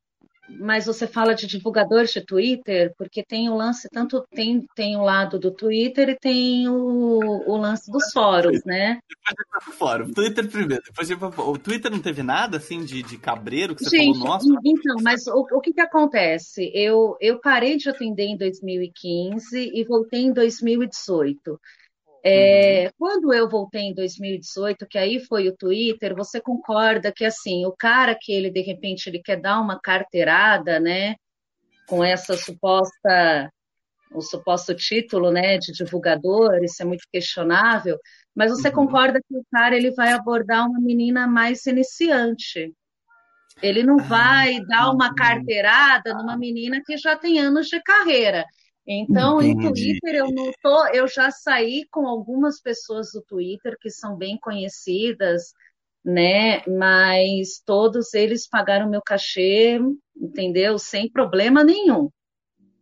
mas 0.50 0.86
você 0.86 1.08
fala 1.08 1.34
de 1.34 1.48
divulgadores 1.48 2.12
de 2.12 2.22
Twitter, 2.22 2.94
porque 2.98 3.24
tem 3.24 3.50
o 3.50 3.56
lance, 3.56 3.88
tanto 3.90 4.26
tem, 4.30 4.66
tem 4.76 4.98
o 4.98 5.04
lado 5.04 5.40
do 5.40 5.52
Twitter 5.52 6.10
e 6.10 6.20
tem 6.20 6.68
o, 6.68 7.44
o 7.48 7.58
lance 7.58 7.90
dos 7.92 8.12
fóruns, 8.12 8.64
né? 8.66 9.00
Depois 9.08 9.66
de 9.66 9.78
fórum. 9.78 10.12
Twitter 10.12 10.50
primeiro. 10.50 10.84
Depois 10.84 11.08
de... 11.08 11.14
O 11.14 11.58
Twitter 11.58 11.90
não 11.90 12.00
teve 12.00 12.24
nada 12.24 12.58
assim 12.58 12.84
de, 12.84 13.02
de 13.04 13.18
cabreiro 13.18 13.76
que 13.76 13.86
você 13.86 13.98
Gente, 13.98 14.20
falou, 14.20 14.34
nossa. 14.34 14.48
Então, 14.66 14.96
mas 15.02 15.28
o, 15.28 15.48
o 15.52 15.62
que, 15.62 15.74
que 15.74 15.82
acontece? 15.82 16.70
Eu, 16.74 17.16
eu 17.22 17.40
parei 17.40 17.78
de 17.78 17.90
atender 17.90 18.26
em 18.26 18.38
2015 18.38 19.72
e 19.74 19.84
voltei 19.86 20.22
em 20.22 20.34
2018. 20.34 21.60
É, 22.26 22.86
uhum. 22.86 22.92
Quando 22.98 23.34
eu 23.34 23.50
voltei 23.50 23.82
em 23.82 23.94
2018, 23.94 24.88
que 24.88 24.98
aí 24.98 25.20
foi 25.20 25.50
o 25.50 25.56
Twitter, 25.56 26.16
você 26.16 26.40
concorda 26.40 27.12
que 27.12 27.26
assim, 27.26 27.66
o 27.66 27.74
cara 27.74 28.18
que 28.20 28.32
ele 28.32 28.50
de 28.50 28.62
repente 28.62 29.08
ele 29.08 29.22
quer 29.22 29.36
dar 29.42 29.60
uma 29.60 29.78
carteirada, 29.80 30.80
né, 30.80 31.16
com 31.88 32.04
essa 32.04 32.38
suposta 32.38 33.52
o 34.14 34.22
suposto 34.22 34.76
título, 34.76 35.32
né, 35.32 35.58
de 35.58 35.72
divulgador, 35.74 36.64
isso 36.64 36.82
é 36.82 36.86
muito 36.86 37.04
questionável, 37.12 37.98
mas 38.36 38.52
você 38.52 38.70
uhum. 38.70 38.76
concorda 38.76 39.20
que 39.20 39.36
o 39.36 39.44
cara 39.52 39.76
ele 39.76 39.92
vai 39.92 40.14
abordar 40.14 40.70
uma 40.70 40.80
menina 40.80 41.28
mais 41.28 41.66
iniciante. 41.66 42.72
Ele 43.62 43.84
não 43.84 44.00
ah, 44.00 44.04
vai 44.04 44.60
dar 44.66 44.92
uma 44.92 45.14
carteirada 45.14 46.14
numa 46.14 46.38
menina 46.38 46.82
que 46.86 46.98
já 46.98 47.16
tem 47.16 47.40
anos 47.40 47.68
de 47.68 47.82
carreira. 47.82 48.46
Então, 48.86 49.42
Entendi. 49.42 49.90
em 49.90 50.00
Twitter 50.00 50.16
eu 50.16 50.32
não 50.32 50.52
tô, 50.62 50.88
eu 50.88 51.08
já 51.08 51.32
saí 51.32 51.86
com 51.90 52.08
algumas 52.08 52.62
pessoas 52.62 53.12
do 53.14 53.22
Twitter 53.22 53.78
que 53.80 53.90
são 53.90 54.18
bem 54.18 54.38
conhecidas, 54.38 55.54
né? 56.04 56.66
Mas 56.68 57.62
todos 57.66 58.14
eles 58.14 58.48
pagaram 58.48 58.90
meu 58.90 59.02
cachê, 59.02 59.80
entendeu? 60.16 60.78
Sem 60.78 61.10
problema 61.10 61.64
nenhum 61.64 62.10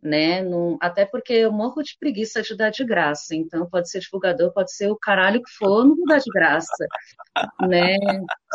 né? 0.02 0.42
Não, 0.42 0.76
até 0.80 1.06
porque 1.06 1.32
eu 1.32 1.52
morro 1.52 1.80
de 1.82 1.96
preguiça 1.98 2.42
de 2.42 2.56
dar 2.56 2.70
de 2.70 2.84
graça. 2.84 3.36
Então, 3.36 3.68
pode 3.70 3.88
ser 3.88 4.00
divulgador, 4.00 4.52
pode 4.52 4.74
ser 4.74 4.90
o 4.90 4.96
caralho 4.96 5.40
que 5.40 5.50
for, 5.52 5.84
não 5.84 5.94
vou 5.94 6.06
dar 6.06 6.18
de 6.18 6.30
graça, 6.30 6.86
né? 7.60 7.96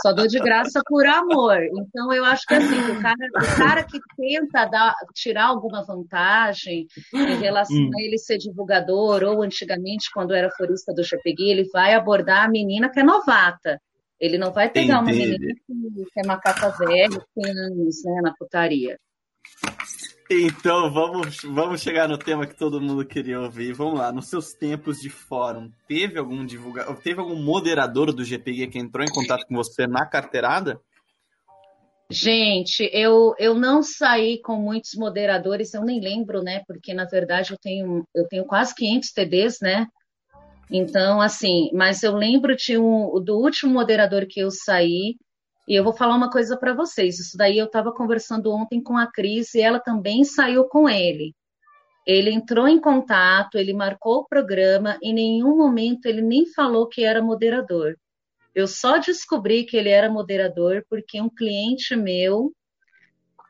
Só 0.01 0.11
dou 0.11 0.27
de 0.27 0.39
graça 0.39 0.81
por 0.85 1.05
amor. 1.05 1.57
Então, 1.63 2.11
eu 2.11 2.25
acho 2.25 2.45
que 2.45 2.53
assim, 2.53 2.91
o 2.91 3.01
cara, 3.01 3.15
o 3.35 3.57
cara 3.57 3.83
que 3.83 3.99
tenta 4.17 4.65
dar, 4.65 4.93
tirar 5.15 5.45
alguma 5.45 5.85
vantagem 5.85 6.85
em 7.13 7.35
relação 7.37 7.77
hum. 7.77 7.91
a 7.97 8.01
ele 8.01 8.17
ser 8.17 8.37
divulgador, 8.37 9.23
ou 9.23 9.41
antigamente, 9.41 10.11
quando 10.13 10.33
era 10.33 10.51
forista 10.51 10.93
do 10.93 11.03
GPG, 11.03 11.43
ele 11.43 11.69
vai 11.71 11.93
abordar 11.93 12.43
a 12.43 12.49
menina 12.49 12.89
que 12.89 12.99
é 12.99 13.03
novata. 13.03 13.79
Ele 14.19 14.37
não 14.37 14.51
vai 14.51 14.69
pegar 14.69 15.01
Entendi. 15.01 15.21
uma 15.21 15.25
menina 15.27 15.55
que 16.13 16.19
é 16.19 16.27
macaca 16.27 16.69
velha, 16.71 17.09
que 17.09 17.41
tem 17.41 17.51
anos 17.51 18.03
né, 18.03 18.21
na 18.21 18.33
putaria. 18.33 18.97
Então, 20.29 20.91
vamos, 20.91 21.41
vamos 21.41 21.81
chegar 21.81 22.07
no 22.07 22.17
tema 22.17 22.45
que 22.45 22.57
todo 22.57 22.81
mundo 22.81 23.05
queria 23.05 23.39
ouvir. 23.39 23.71
Vamos 23.71 23.97
lá, 23.97 24.11
nos 24.11 24.27
seus 24.27 24.53
tempos 24.53 24.99
de 24.99 25.09
fórum, 25.09 25.71
teve 25.87 26.19
algum 26.19 26.45
divulgador, 26.45 26.97
teve 26.97 27.21
algum 27.21 27.41
moderador 27.41 28.11
do 28.11 28.25
GPG 28.25 28.67
que 28.67 28.77
entrou 28.77 29.05
em 29.05 29.11
contato 29.11 29.45
com 29.47 29.55
você 29.55 29.87
na 29.87 30.05
carteirada? 30.05 30.81
Gente, 32.09 32.89
eu, 32.93 33.33
eu 33.37 33.53
não 33.53 33.81
saí 33.81 34.41
com 34.41 34.55
muitos 34.55 34.95
moderadores, 34.95 35.73
eu 35.73 35.83
nem 35.83 35.99
lembro, 35.99 36.41
né? 36.41 36.61
Porque 36.67 36.93
na 36.93 37.05
verdade 37.05 37.51
eu 37.51 37.57
tenho, 37.57 38.05
eu 38.13 38.27
tenho 38.27 38.45
quase 38.45 38.75
500 38.75 39.11
TDs, 39.11 39.59
né? 39.61 39.87
Então, 40.69 41.21
assim, 41.21 41.69
mas 41.73 42.03
eu 42.03 42.13
lembro 42.13 42.55
de 42.55 42.77
um, 42.77 43.21
do 43.23 43.37
último 43.37 43.73
moderador 43.73 44.25
que 44.25 44.41
eu 44.41 44.51
saí, 44.51 45.15
e 45.67 45.75
eu 45.75 45.83
vou 45.83 45.93
falar 45.93 46.15
uma 46.15 46.29
coisa 46.29 46.55
para 46.55 46.73
vocês. 46.73 47.19
Isso 47.19 47.37
daí 47.37 47.57
eu 47.57 47.65
estava 47.65 47.91
conversando 47.91 48.51
ontem 48.51 48.81
com 48.81 48.97
a 48.97 49.05
Cris 49.05 49.53
e 49.53 49.61
ela 49.61 49.79
também 49.79 50.23
saiu 50.23 50.65
com 50.65 50.87
ele. 50.87 51.35
Ele 52.05 52.31
entrou 52.31 52.67
em 52.67 52.79
contato, 52.79 53.57
ele 53.57 53.73
marcou 53.73 54.19
o 54.19 54.25
programa, 54.25 54.97
em 55.03 55.13
nenhum 55.13 55.57
momento 55.57 56.05
ele 56.05 56.21
nem 56.21 56.45
falou 56.45 56.87
que 56.87 57.03
era 57.03 57.21
moderador. 57.21 57.97
Eu 58.55 58.65
só 58.65 58.97
descobri 58.97 59.65
que 59.65 59.75
ele 59.75 59.89
era 59.89 60.09
moderador 60.09 60.85
porque 60.89 61.21
um 61.21 61.29
cliente 61.29 61.95
meu 61.95 62.53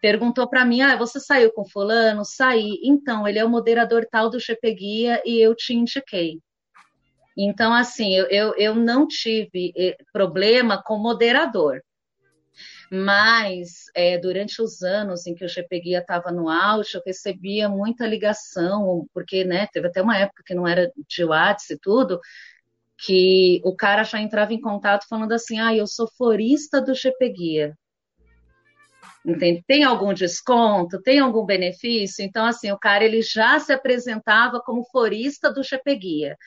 perguntou 0.01 0.49
para 0.49 0.65
mim: 0.65 0.81
Ah, 0.81 0.95
você 0.95 1.19
saiu 1.19 1.51
com 1.53 1.65
Fulano? 1.65 2.25
Saí. 2.25 2.79
Então, 2.83 3.27
ele 3.27 3.39
é 3.39 3.45
o 3.45 3.49
moderador 3.49 4.07
tal 4.09 4.29
do 4.29 4.39
GP 4.39 4.73
Guia 4.73 5.21
e 5.23 5.39
eu 5.39 5.55
te 5.55 5.73
indiquei. 5.73 6.39
Então, 7.37 7.71
assim, 7.73 8.15
eu, 8.15 8.25
eu, 8.25 8.53
eu 8.57 8.75
não 8.75 9.07
tive 9.07 9.71
eh, 9.77 9.95
problema 10.11 10.81
com 10.83 10.97
moderador. 10.97 11.79
Mas 12.89 13.85
é, 13.93 14.17
durante 14.17 14.61
os 14.61 14.81
anos 14.81 15.27
em 15.27 15.35
que 15.35 15.43
o 15.43 15.49
GPGuia 15.49 15.99
estava 15.99 16.31
no 16.31 16.49
auge, 16.49 16.95
eu 16.95 17.01
recebia 17.05 17.67
muita 17.67 18.07
ligação, 18.07 19.05
porque 19.13 19.43
né, 19.43 19.67
teve 19.71 19.87
até 19.87 20.01
uma 20.01 20.17
época 20.17 20.43
que 20.45 20.55
não 20.55 20.67
era 20.67 20.91
de 21.07 21.23
WhatsApp 21.23 21.73
e 21.73 21.79
tudo, 21.79 22.19
que 22.97 23.61
o 23.63 23.75
cara 23.75 24.03
já 24.03 24.19
entrava 24.19 24.53
em 24.53 24.61
contato 24.61 25.07
falando 25.07 25.33
assim, 25.33 25.59
ah, 25.59 25.75
eu 25.75 25.85
sou 25.85 26.07
forista 26.07 26.81
do 26.81 26.95
GPGuia. 26.95 27.77
Entende? 29.25 29.61
Tem 29.67 29.83
algum 29.83 30.13
desconto? 30.13 31.01
Tem 31.01 31.19
algum 31.19 31.45
benefício? 31.45 32.23
Então, 32.23 32.45
assim, 32.45 32.71
o 32.71 32.79
cara 32.79 33.03
ele 33.03 33.21
já 33.21 33.59
se 33.59 33.73
apresentava 33.73 34.61
como 34.61 34.85
forista 34.85 35.51
do 35.51 35.61
GPGuia. 35.61 36.37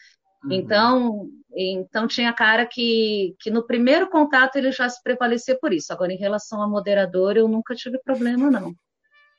Uhum. 0.44 0.52
Então, 0.52 1.30
então 1.54 2.06
tinha 2.06 2.32
cara 2.32 2.66
que, 2.66 3.34
que 3.40 3.50
no 3.50 3.66
primeiro 3.66 4.08
contato 4.08 4.56
ele 4.56 4.72
já 4.72 4.88
se 4.88 5.02
prevalecia 5.02 5.58
por 5.58 5.72
isso. 5.72 5.92
Agora, 5.92 6.12
em 6.12 6.18
relação 6.18 6.62
a 6.62 6.68
moderador, 6.68 7.36
eu 7.36 7.48
nunca 7.48 7.74
tive 7.74 7.98
problema, 7.98 8.50
não. 8.50 8.74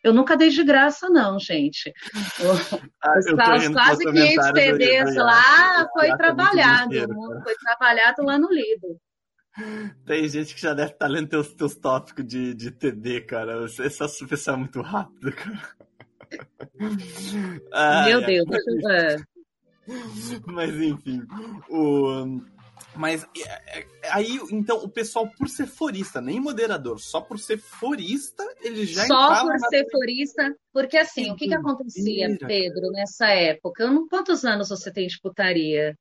Eu 0.03 0.13
nunca 0.13 0.35
dei 0.35 0.49
de 0.49 0.63
graça, 0.63 1.09
não, 1.09 1.39
gente. 1.39 1.93
Ah, 3.03 3.17
os, 3.17 3.25
os 3.25 3.73
quase 3.73 4.05
500 4.05 4.51
TDs 4.51 5.15
lá 5.15 5.87
foi 5.91 6.09
tá 6.09 6.17
trabalhado. 6.17 6.93
foi 7.43 7.55
trabalhado 7.55 8.23
lá 8.23 8.37
no 8.37 8.51
Lido. 8.51 8.99
Tem 10.05 10.27
gente 10.27 10.55
que 10.55 10.61
já 10.61 10.73
deve 10.73 10.91
estar 10.91 11.07
lendo 11.07 11.29
teus, 11.29 11.53
teus 11.53 11.75
tópicos 11.75 12.25
de, 12.25 12.53
de 12.53 12.71
TD, 12.71 13.21
cara. 13.21 13.61
Você, 13.61 13.85
essa 13.85 14.07
pessoa 14.27 14.55
é 14.55 14.59
muito 14.59 14.81
rápido, 14.81 15.31
cara. 15.33 15.75
Meu 18.05 18.19
ai, 18.19 18.25
Deus, 18.25 18.47
ai. 18.87 19.17
Mas 20.47 20.75
enfim. 20.75 21.21
O... 21.69 22.41
Mas 22.95 23.25
é, 23.37 23.79
é, 23.79 23.87
aí, 24.11 24.39
então, 24.51 24.77
o 24.77 24.89
pessoal, 24.89 25.29
por 25.37 25.47
ser 25.47 25.67
forista, 25.67 26.19
nem 26.19 26.39
moderador, 26.39 26.99
só 26.99 27.21
por 27.21 27.39
ser 27.39 27.57
forista, 27.57 28.43
ele 28.61 28.85
já 28.85 29.05
Só 29.05 29.45
por 29.45 29.57
ser 29.69 29.85
forista, 29.89 30.55
porque 30.73 30.97
assim, 30.97 31.31
o 31.31 31.35
que, 31.35 31.47
que 31.47 31.53
acontecia, 31.53 32.37
Pedro, 32.39 32.91
nessa 32.91 33.27
época? 33.27 33.89
Quantos 34.09 34.43
anos 34.43 34.69
você 34.69 34.91
tem 34.91 35.07
de 35.07 35.19
putaria? 35.21 35.95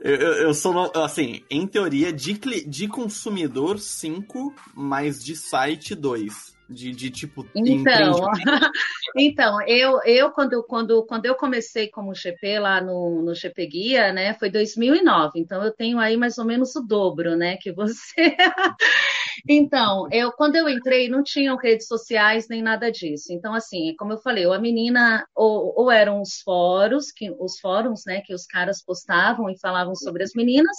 Eu, 0.00 0.16
eu, 0.16 0.32
eu 0.34 0.54
sou, 0.54 0.92
assim, 0.96 1.42
em 1.48 1.66
teoria, 1.66 2.12
de, 2.12 2.34
de 2.66 2.88
consumidor 2.88 3.78
5, 3.78 4.54
mas 4.74 5.24
de 5.24 5.34
site 5.34 5.94
2 5.94 6.53
de, 6.74 6.90
de 6.90 7.10
tipo. 7.10 7.46
Então, 7.54 8.26
então 9.16 9.62
eu, 9.66 10.02
eu 10.04 10.30
quando, 10.30 10.62
quando, 10.64 11.06
quando 11.06 11.26
eu 11.26 11.34
comecei 11.34 11.88
como 11.88 12.14
GP 12.14 12.58
lá 12.58 12.80
no, 12.80 13.22
no 13.22 13.34
GP 13.34 13.66
Guia, 13.66 14.12
né, 14.12 14.34
foi 14.34 14.50
2009. 14.50 15.38
Então 15.38 15.62
eu 15.62 15.72
tenho 15.72 15.98
aí 15.98 16.16
mais 16.16 16.36
ou 16.36 16.44
menos 16.44 16.74
o 16.74 16.80
dobro, 16.80 17.36
né, 17.36 17.56
que 17.56 17.72
você. 17.72 18.36
então, 19.48 20.08
eu 20.10 20.32
quando 20.32 20.56
eu 20.56 20.68
entrei 20.68 21.08
não 21.08 21.22
tinham 21.22 21.56
redes 21.56 21.86
sociais 21.86 22.48
nem 22.48 22.62
nada 22.62 22.90
disso. 22.90 23.32
Então 23.32 23.54
assim, 23.54 23.94
como 23.96 24.12
eu 24.12 24.18
falei, 24.18 24.44
a 24.44 24.58
menina 24.58 25.24
ou, 25.34 25.72
ou 25.76 25.90
eram 25.90 26.20
os 26.20 26.40
fóruns 26.42 27.12
que 27.12 27.30
os 27.38 27.58
fóruns, 27.60 28.02
né, 28.06 28.20
que 28.20 28.34
os 28.34 28.44
caras 28.44 28.82
postavam 28.82 29.48
e 29.48 29.58
falavam 29.58 29.94
sobre 29.94 30.24
as 30.24 30.32
meninas, 30.34 30.76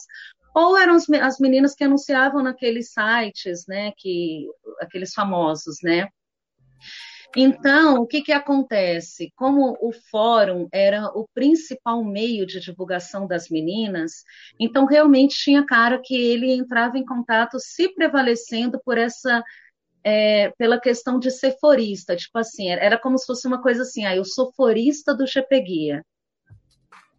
ou 0.55 0.77
eram 0.77 0.95
as 0.95 1.37
meninas 1.37 1.75
que 1.75 1.83
anunciavam 1.83 2.41
naqueles 2.41 2.93
sites, 2.93 3.65
né, 3.67 3.91
que 3.97 4.47
aqueles 4.79 5.13
famosos, 5.13 5.79
né? 5.83 6.07
Então, 7.35 7.95
o 7.95 8.07
que, 8.07 8.21
que 8.21 8.31
acontece? 8.31 9.33
Como 9.35 9.77
o 9.81 9.91
fórum 10.09 10.69
era 10.71 11.07
o 11.07 11.27
principal 11.33 12.01
meio 12.01 12.45
de 12.45 12.61
divulgação 12.61 13.27
das 13.27 13.49
meninas, 13.49 14.23
então 14.57 14.85
realmente 14.85 15.35
tinha 15.35 15.65
cara 15.65 15.99
que 16.01 16.15
ele 16.15 16.53
entrava 16.53 16.97
em 16.97 17.03
contato 17.03 17.57
se 17.59 17.93
prevalecendo 17.93 18.79
por 18.83 18.97
essa. 18.97 19.43
É, 20.07 20.51
pela 20.59 20.79
questão 20.79 21.17
de 21.17 21.31
ser 21.31 21.57
forista, 21.59 22.15
tipo 22.15 22.37
assim, 22.37 22.69
era 22.69 22.95
como 22.95 23.17
se 23.17 23.25
fosse 23.25 23.47
uma 23.47 23.59
coisa 23.59 23.81
assim, 23.81 24.05
ah, 24.05 24.15
eu 24.15 24.23
sou 24.23 24.53
forista 24.53 25.15
do 25.15 25.25
GP 25.25 25.61
Guia. 25.61 26.05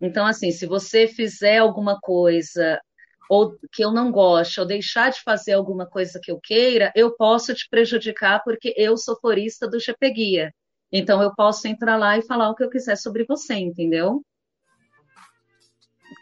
Então, 0.01 0.25
assim, 0.25 0.53
se 0.53 0.67
você 0.67 1.09
fizer 1.09 1.59
alguma 1.59 1.99
coisa 2.01 2.81
ou 3.29 3.57
que 3.73 3.85
eu 3.85 3.91
não 3.91 4.11
goste, 4.11 4.61
ou 4.61 4.67
deixar 4.67 5.11
de 5.11 5.23
fazer 5.23 5.53
alguma 5.53 5.87
coisa 5.87 6.21
que 6.23 6.31
eu 6.31 6.41
queira, 6.41 6.93
eu 6.95 7.15
posso 7.17 7.55
te 7.55 7.69
prejudicar 7.69 8.43
porque 8.45 8.75
eu 8.77 8.97
sou 8.97 9.19
forista 9.19 9.69
do 9.69 9.81
GP 9.81 10.11
Guia. 10.11 10.55
Então 10.93 11.23
eu 11.23 11.35
posso 11.35 11.67
entrar 11.67 11.97
lá 11.97 12.17
e 12.17 12.23
falar 12.23 12.51
o 12.51 12.55
que 12.55 12.63
eu 12.63 12.71
quiser 12.71 12.97
sobre 12.97 13.25
você, 13.25 13.55
entendeu? 13.55 14.23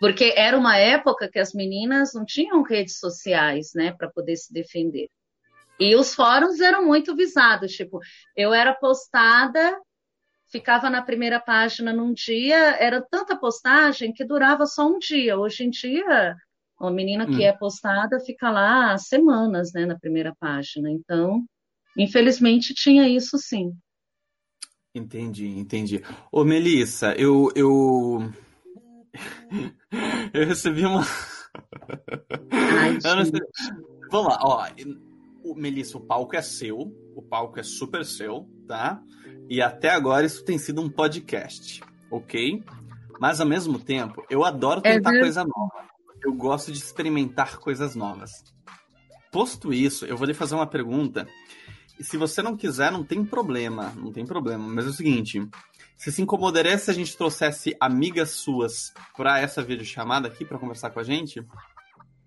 Porque 0.01 0.33
era 0.37 0.59
uma 0.59 0.77
época 0.77 1.29
que 1.31 1.39
as 1.39 1.53
meninas 1.53 2.15
não 2.15 2.25
tinham 2.25 2.63
redes 2.63 2.99
sociais, 2.99 3.73
né, 3.75 3.93
para 3.93 4.11
poder 4.11 4.37
se 4.37 4.53
defender. 4.53 5.09
E 5.79 5.95
os 5.97 6.15
fóruns 6.15 6.61
eram 6.61 6.87
muito 6.87 7.15
visados, 7.15 7.73
tipo, 7.73 8.01
eu 8.37 8.55
era 8.55 8.73
postada, 8.75 9.79
ficava 10.51 10.89
na 10.89 11.03
primeira 11.03 11.41
página 11.41 11.93
num 11.93 12.13
dia, 12.13 12.77
era 12.77 13.03
tanta 13.03 13.37
postagem 13.37 14.13
que 14.13 14.25
durava 14.25 14.67
só 14.67 14.87
um 14.87 14.99
dia. 14.99 15.37
Hoje 15.37 15.65
em 15.65 15.71
dia, 15.71 16.37
uma 16.81 16.91
menina 16.91 17.27
que 17.27 17.37
hum. 17.37 17.43
é 17.43 17.53
postada 17.53 18.21
fica 18.21 18.51
lá 18.51 18.97
semanas, 18.99 19.73
né, 19.73 19.87
na 19.87 19.99
primeira 19.99 20.35
página. 20.39 20.91
Então, 20.91 21.45
infelizmente, 21.97 22.75
tinha 22.75 23.09
isso 23.09 23.39
sim. 23.39 23.73
Entendi, 24.95 25.47
entendi. 25.59 26.03
Ô, 26.31 26.45
Melissa, 26.45 27.15
eu. 27.15 27.51
Eu, 27.55 28.33
eu 30.33 30.47
recebi 30.47 30.85
uma. 30.85 31.03
Ai, 32.51 32.99
Vamos 34.11 34.33
lá, 34.33 34.39
ó. 34.43 34.67
Melissa, 35.57 35.99
o 35.99 36.01
palco 36.01 36.37
é 36.37 36.43
seu. 36.43 36.79
O 37.17 37.23
palco 37.23 37.59
é 37.59 37.63
super 37.63 38.05
seu, 38.05 38.49
tá? 38.69 39.03
E 39.49 39.61
até 39.61 39.91
agora 39.91 40.27
isso 40.27 40.45
tem 40.45 40.59
sido 40.59 40.81
um 40.81 40.89
podcast, 40.89 41.83
ok? 42.11 42.63
Mas 43.21 43.41
ao 43.41 43.47
mesmo 43.47 43.79
tempo, 43.79 44.25
eu 44.31 44.45
adoro 44.45 44.81
é 44.85 44.95
tentar 44.95 45.15
é 45.17 45.21
coisa 45.21 45.45
nova 45.45 45.94
eu 46.25 46.33
gosto 46.33 46.73
de 46.73 46.79
experimentar 46.79 47.59
coisas 47.59 47.95
novas. 47.95 48.31
Posto 49.31 49.73
isso, 49.73 50.07
eu 50.07 50.17
vou 50.17 50.27
lhe 50.27 50.35
fazer 50.35 50.55
uma 50.55 50.67
pergunta 50.67 51.27
se 52.01 52.17
você 52.17 52.43
não 52.43 52.57
quiser, 52.57 52.91
não 52.91 53.05
tem 53.05 53.25
problema. 53.25 53.93
Não 53.97 54.13
tem 54.13 54.27
problema. 54.27 54.67
Mas 54.67 54.87
é 54.87 54.89
o 54.89 54.93
seguinte: 54.93 55.47
você 55.97 56.11
se 56.11 56.23
incomodaria 56.23 56.77
se 56.77 56.91
a 56.91 56.95
gente 56.95 57.17
trouxesse 57.17 57.77
amigas 57.81 58.31
suas 58.31 58.93
para 59.17 59.41
essa 59.41 59.63
videochamada 59.63 60.29
aqui 60.29 60.45
para 60.45 60.59
conversar 60.59 60.91
com 60.91 61.01
a 61.01 61.05
gente? 61.05 61.47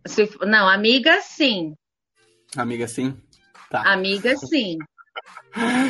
Se, 0.05 0.29
não, 0.41 0.67
amiga 0.69 1.19
sim. 1.21 1.73
Amiga 2.55 2.87
sim? 2.87 3.19
Tá. 3.69 3.91
Amiga 3.91 4.35
sim. 4.37 4.77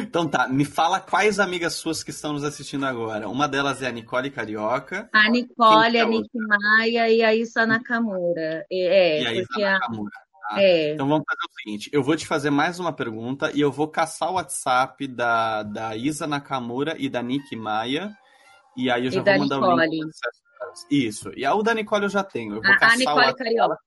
Então 0.01 0.27
tá, 0.27 0.47
me 0.47 0.63
fala 0.63 0.99
quais 0.99 1.39
amigas 1.39 1.73
suas 1.73 2.03
que 2.03 2.11
estão 2.11 2.33
nos 2.33 2.43
assistindo 2.43 2.85
agora. 2.85 3.27
Uma 3.27 3.47
delas 3.47 3.81
é 3.81 3.87
a 3.87 3.91
Nicole 3.91 4.31
Carioca. 4.31 5.09
A 5.11 5.29
Nicole, 5.29 5.97
é 5.97 6.01
a 6.01 6.05
Nick 6.07 6.29
Maia 6.33 7.09
e 7.09 7.21
a 7.21 7.35
Isa 7.35 7.65
Nakamura. 7.65 8.65
É, 8.71 9.21
e 9.21 9.27
a 9.27 9.33
Isa 9.33 9.47
Nakamura. 9.57 10.11
Tá? 10.49 10.61
É. 10.61 10.93
Então 10.93 11.07
vamos 11.07 11.25
fazer 11.27 11.45
o 11.49 11.61
seguinte: 11.61 11.89
eu 11.91 12.01
vou 12.01 12.15
te 12.15 12.25
fazer 12.25 12.49
mais 12.49 12.79
uma 12.79 12.93
pergunta 12.93 13.51
e 13.53 13.59
eu 13.59 13.71
vou 13.71 13.87
caçar 13.87 14.31
o 14.31 14.35
WhatsApp 14.35 15.07
da, 15.07 15.63
da 15.63 15.95
Isa 15.95 16.25
Nakamura 16.25 16.95
e 16.97 17.09
da 17.09 17.21
Nick 17.21 17.55
Maia. 17.55 18.15
E 18.75 18.89
aí 18.89 19.05
eu 19.05 19.11
já 19.11 19.21
e 19.21 19.23
vou 19.23 19.39
mandar 19.39 19.55
Nicole. 19.57 19.87
o 19.87 19.89
link. 19.89 20.11
Isso. 20.89 21.31
E 21.35 21.43
a 21.45 21.53
o 21.53 21.63
da 21.63 21.73
Nicole 21.73 22.03
eu 22.03 22.09
já 22.09 22.23
tenho. 22.23 22.55
Eu 22.55 22.61
vou 22.61 22.71
a, 22.71 22.93
a 22.93 22.95
Nicole 22.95 23.35
Carioca. 23.35 23.79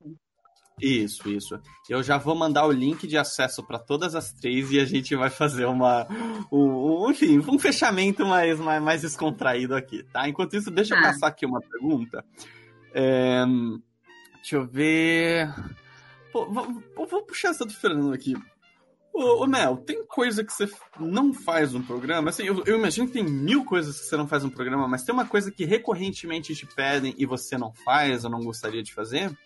Isso, 0.81 1.29
isso. 1.29 1.61
Eu 1.89 2.03
já 2.03 2.17
vou 2.17 2.35
mandar 2.35 2.67
o 2.67 2.73
link 2.73 3.07
de 3.07 3.19
acesso 3.19 3.63
para 3.63 3.79
todas 3.79 4.15
as 4.15 4.33
três 4.33 4.71
e 4.71 4.81
a 4.81 4.85
gente 4.85 5.15
vai 5.15 5.29
fazer 5.29 5.67
uma, 5.67 6.07
um, 6.51 7.05
um, 7.05 7.11
enfim, 7.11 7.39
um 7.39 7.59
fechamento 7.59 8.25
mais, 8.25 8.59
mais, 8.59 8.83
mais 8.83 9.03
descontraído 9.03 9.75
aqui, 9.75 10.03
tá? 10.05 10.29
Enquanto 10.29 10.57
isso, 10.57 10.71
deixa 10.71 10.95
eu 10.95 10.99
ah. 10.99 11.03
passar 11.03 11.27
aqui 11.29 11.45
uma 11.45 11.61
pergunta. 11.61 12.25
É, 12.95 13.45
deixa 14.37 14.57
eu 14.57 14.67
ver. 14.67 15.53
Pô, 16.33 16.47
vou, 16.47 16.83
vou, 17.07 17.23
puxar 17.23 17.51
essa 17.51 17.65
do 17.65 17.73
Fernando 17.73 18.15
aqui. 18.15 18.35
Ô, 19.13 19.43
ô, 19.43 19.47
Mel, 19.47 19.77
tem 19.79 20.07
coisa 20.07 20.45
que 20.45 20.53
você 20.53 20.71
não 20.99 21.35
faz 21.35 21.73
no 21.73 21.83
programa? 21.83 22.31
Assim, 22.31 22.45
eu, 22.45 22.63
eu, 22.65 22.79
imagino 22.79 23.09
que 23.09 23.13
tem 23.13 23.25
mil 23.25 23.65
coisas 23.65 23.99
que 23.99 24.07
você 24.07 24.17
não 24.17 24.29
faz 24.29 24.45
no 24.45 24.51
programa, 24.51 24.87
mas 24.87 25.03
tem 25.03 25.13
uma 25.13 25.27
coisa 25.27 25.51
que 25.51 25.65
recorrentemente 25.65 26.55
te 26.55 26.67
pedem 26.67 27.15
e 27.19 27.27
você 27.27 27.59
não 27.59 27.73
faz 27.73 28.25
ou 28.25 28.31
não 28.31 28.41
gostaria 28.41 28.83
de 28.83 28.95
fazer? 28.95 29.37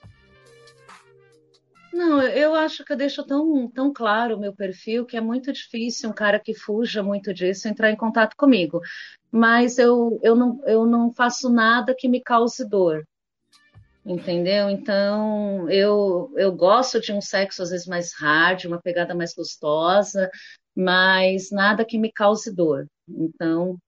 Não, 1.94 2.20
eu 2.20 2.56
acho 2.56 2.84
que 2.84 2.92
eu 2.92 2.96
deixo 2.96 3.24
tão, 3.24 3.70
tão 3.70 3.92
claro 3.92 4.36
o 4.36 4.40
meu 4.40 4.52
perfil 4.52 5.06
que 5.06 5.16
é 5.16 5.20
muito 5.20 5.52
difícil 5.52 6.10
um 6.10 6.12
cara 6.12 6.40
que 6.40 6.52
fuja 6.52 7.04
muito 7.04 7.32
disso 7.32 7.68
entrar 7.68 7.88
em 7.88 7.96
contato 7.96 8.34
comigo. 8.36 8.80
Mas 9.30 9.78
eu, 9.78 10.18
eu, 10.20 10.34
não, 10.34 10.60
eu 10.66 10.84
não 10.86 11.12
faço 11.14 11.48
nada 11.48 11.94
que 11.96 12.08
me 12.08 12.20
cause 12.20 12.68
dor. 12.68 13.06
Entendeu? 14.04 14.68
Então, 14.68 15.70
eu, 15.70 16.32
eu 16.36 16.50
gosto 16.50 17.00
de 17.00 17.12
um 17.12 17.20
sexo 17.20 17.62
às 17.62 17.70
vezes 17.70 17.86
mais 17.86 18.12
hard, 18.18 18.64
uma 18.64 18.82
pegada 18.82 19.14
mais 19.14 19.32
gostosa, 19.32 20.28
mas 20.74 21.52
nada 21.52 21.84
que 21.84 21.96
me 21.96 22.10
cause 22.10 22.52
dor. 22.52 22.88
Então, 23.08 23.78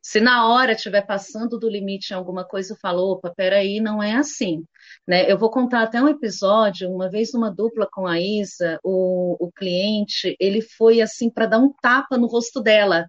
se 0.00 0.20
na 0.20 0.48
hora 0.48 0.72
estiver 0.72 1.04
passando 1.04 1.58
do 1.58 1.68
limite 1.68 2.12
em 2.12 2.16
alguma 2.16 2.44
coisa, 2.44 2.72
eu 2.72 2.78
falo, 2.80 3.02
opa, 3.10 3.30
peraí, 3.36 3.80
não 3.80 4.00
é 4.00 4.14
assim. 4.14 4.64
Né? 5.08 5.30
Eu 5.32 5.38
vou 5.38 5.50
contar 5.50 5.84
até 5.84 6.02
um 6.02 6.08
episódio, 6.08 6.90
uma 6.90 7.08
vez 7.08 7.32
numa 7.32 7.50
dupla 7.50 7.88
com 7.90 8.06
a 8.06 8.20
Isa, 8.20 8.78
o, 8.84 9.38
o 9.40 9.50
cliente, 9.50 10.36
ele 10.38 10.60
foi 10.60 11.00
assim 11.00 11.30
para 11.30 11.46
dar 11.46 11.58
um 11.58 11.72
tapa 11.80 12.18
no 12.18 12.26
rosto 12.26 12.60
dela. 12.60 13.08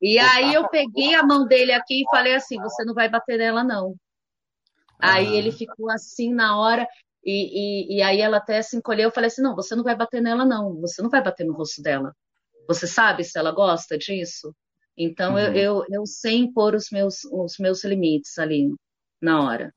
E 0.00 0.18
aí 0.18 0.54
eu 0.54 0.66
peguei 0.70 1.14
a 1.14 1.22
mão 1.22 1.46
dele 1.46 1.72
aqui 1.72 2.00
e 2.00 2.10
falei 2.10 2.34
assim, 2.34 2.56
você 2.62 2.82
não 2.82 2.94
vai 2.94 3.10
bater 3.10 3.36
nela, 3.36 3.62
não. 3.62 3.94
Aí 4.98 5.36
ele 5.36 5.52
ficou 5.52 5.90
assim 5.90 6.32
na 6.32 6.58
hora, 6.58 6.88
e, 7.22 7.92
e, 7.92 7.96
e, 7.98 8.02
aí 8.02 8.22
ela 8.22 8.38
até 8.38 8.62
se 8.62 8.74
encolheu. 8.74 9.08
Eu 9.08 9.12
falei 9.12 9.28
assim: 9.28 9.42
não, 9.42 9.54
você 9.54 9.74
não 9.74 9.82
vai 9.82 9.96
bater 9.96 10.20
nela, 10.20 10.44
não. 10.44 10.78
Você 10.80 11.02
não 11.02 11.08
vai 11.08 11.22
bater 11.22 11.44
no 11.44 11.54
rosto 11.54 11.82
dela. 11.82 12.14
Você 12.68 12.86
sabe 12.86 13.24
se 13.24 13.38
ela 13.38 13.50
gosta 13.50 13.96
disso? 13.96 14.54
Então 14.96 15.32
uhum. 15.32 15.38
eu, 15.38 15.54
eu, 15.54 15.86
eu 15.90 16.06
sei 16.06 16.36
impor 16.36 16.74
os 16.74 16.90
meus, 16.90 17.24
os 17.24 17.56
meus 17.58 17.82
limites 17.82 18.38
ali 18.38 18.68
na 19.20 19.42
hora. 19.42 19.72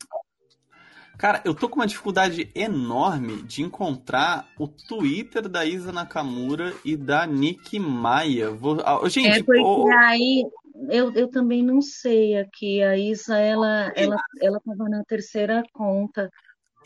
Cara, 1.17 1.41
eu 1.43 1.55
tô 1.55 1.67
com 1.67 1.77
uma 1.77 1.87
dificuldade 1.87 2.51
enorme 2.53 3.41
de 3.41 3.63
encontrar 3.63 4.47
o 4.59 4.67
Twitter 4.67 5.49
da 5.49 5.65
Isa 5.65 5.91
Nakamura 5.91 6.73
e 6.85 6.95
da 6.95 7.25
Nick 7.25 7.79
Maia. 7.79 8.51
Vou... 8.51 8.77
Gente, 9.09 9.39
é 9.39 9.43
porque 9.43 9.61
oh... 9.61 9.87
aí 9.91 10.45
eu, 10.89 11.11
eu 11.13 11.27
também 11.27 11.63
não 11.63 11.81
sei 11.81 12.37
aqui. 12.37 12.83
A 12.83 12.95
Isa, 12.97 13.37
ela, 13.37 13.91
ela, 13.95 14.15
ela 14.39 14.59
tava 14.59 14.87
na 14.87 15.03
terceira 15.05 15.63
conta. 15.73 16.29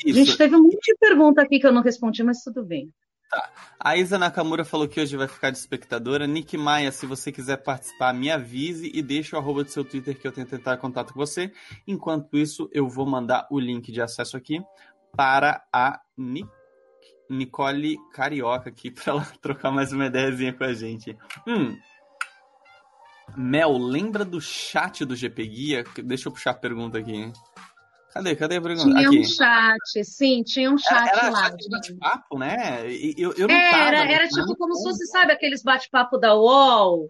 Isso. 0.05 0.17
Gente, 0.17 0.37
teve 0.37 0.55
um 0.55 0.63
monte 0.63 0.79
de 0.81 0.97
pergunta 0.97 1.41
aqui 1.41 1.59
que 1.59 1.67
eu 1.67 1.73
não 1.73 1.81
respondi, 1.81 2.23
mas 2.23 2.41
tudo 2.41 2.63
bem. 2.63 2.89
Tá. 3.31 3.49
A 3.79 3.95
Isa 3.95 4.19
Nakamura 4.19 4.65
falou 4.65 4.89
que 4.89 4.99
hoje 4.99 5.15
vai 5.15 5.27
ficar 5.27 5.51
de 5.51 5.57
espectadora. 5.57 6.27
Nick 6.27 6.57
Maia, 6.57 6.91
se 6.91 7.05
você 7.05 7.31
quiser 7.31 7.55
participar, 7.63 8.13
me 8.13 8.29
avise 8.29 8.91
e 8.93 9.01
deixe 9.01 9.33
o 9.33 9.39
arroba 9.39 9.63
do 9.63 9.71
seu 9.71 9.85
Twitter 9.85 10.19
que 10.19 10.27
eu 10.27 10.33
tento 10.33 10.53
entrar 10.53 10.75
em 10.75 10.79
contato 10.79 11.13
com 11.13 11.19
você. 11.19 11.49
Enquanto 11.87 12.37
isso, 12.37 12.69
eu 12.73 12.89
vou 12.89 13.05
mandar 13.05 13.47
o 13.49 13.57
link 13.57 13.89
de 13.89 14.01
acesso 14.01 14.35
aqui 14.35 14.59
para 15.15 15.63
a 15.71 16.01
Nicole 17.29 17.97
Carioca 18.13 18.69
aqui 18.69 18.91
para 18.91 19.13
ela 19.13 19.25
trocar 19.41 19.71
mais 19.71 19.93
uma 19.93 20.07
ideiazinha 20.07 20.51
com 20.51 20.65
a 20.65 20.73
gente. 20.73 21.17
Hum. 21.47 21.77
Mel, 23.37 23.77
lembra 23.77 24.25
do 24.25 24.41
chat 24.41 25.05
do 25.05 25.15
GP 25.15 25.47
Guia? 25.47 25.83
Deixa 26.03 26.27
eu 26.27 26.33
puxar 26.33 26.51
a 26.51 26.55
pergunta 26.55 26.97
aqui. 26.97 27.31
Cadê? 28.13 28.35
Cadê 28.35 28.57
a 28.57 28.61
pergunta? 28.61 28.89
Tinha 28.89 29.07
Aqui. 29.07 29.19
um 29.19 29.23
chat, 29.23 30.03
sim, 30.03 30.43
tinha 30.43 30.69
um 30.69 30.77
chat 30.77 31.07
era, 31.07 31.17
era 31.17 31.29
lá. 31.29 31.49
De 31.49 31.69
bate-papo, 31.69 32.37
né? 32.37 32.83
Eu, 33.17 33.33
eu 33.33 33.47
não 33.47 33.55
era, 33.55 33.99
tava, 33.99 34.11
era 34.11 34.27
tipo 34.27 34.55
como 34.57 34.75
se 34.75 34.83
fosse, 34.83 35.07
sabe, 35.07 35.31
aqueles 35.31 35.63
bate-papo 35.63 36.17
da 36.17 36.35
UOL. 36.35 37.09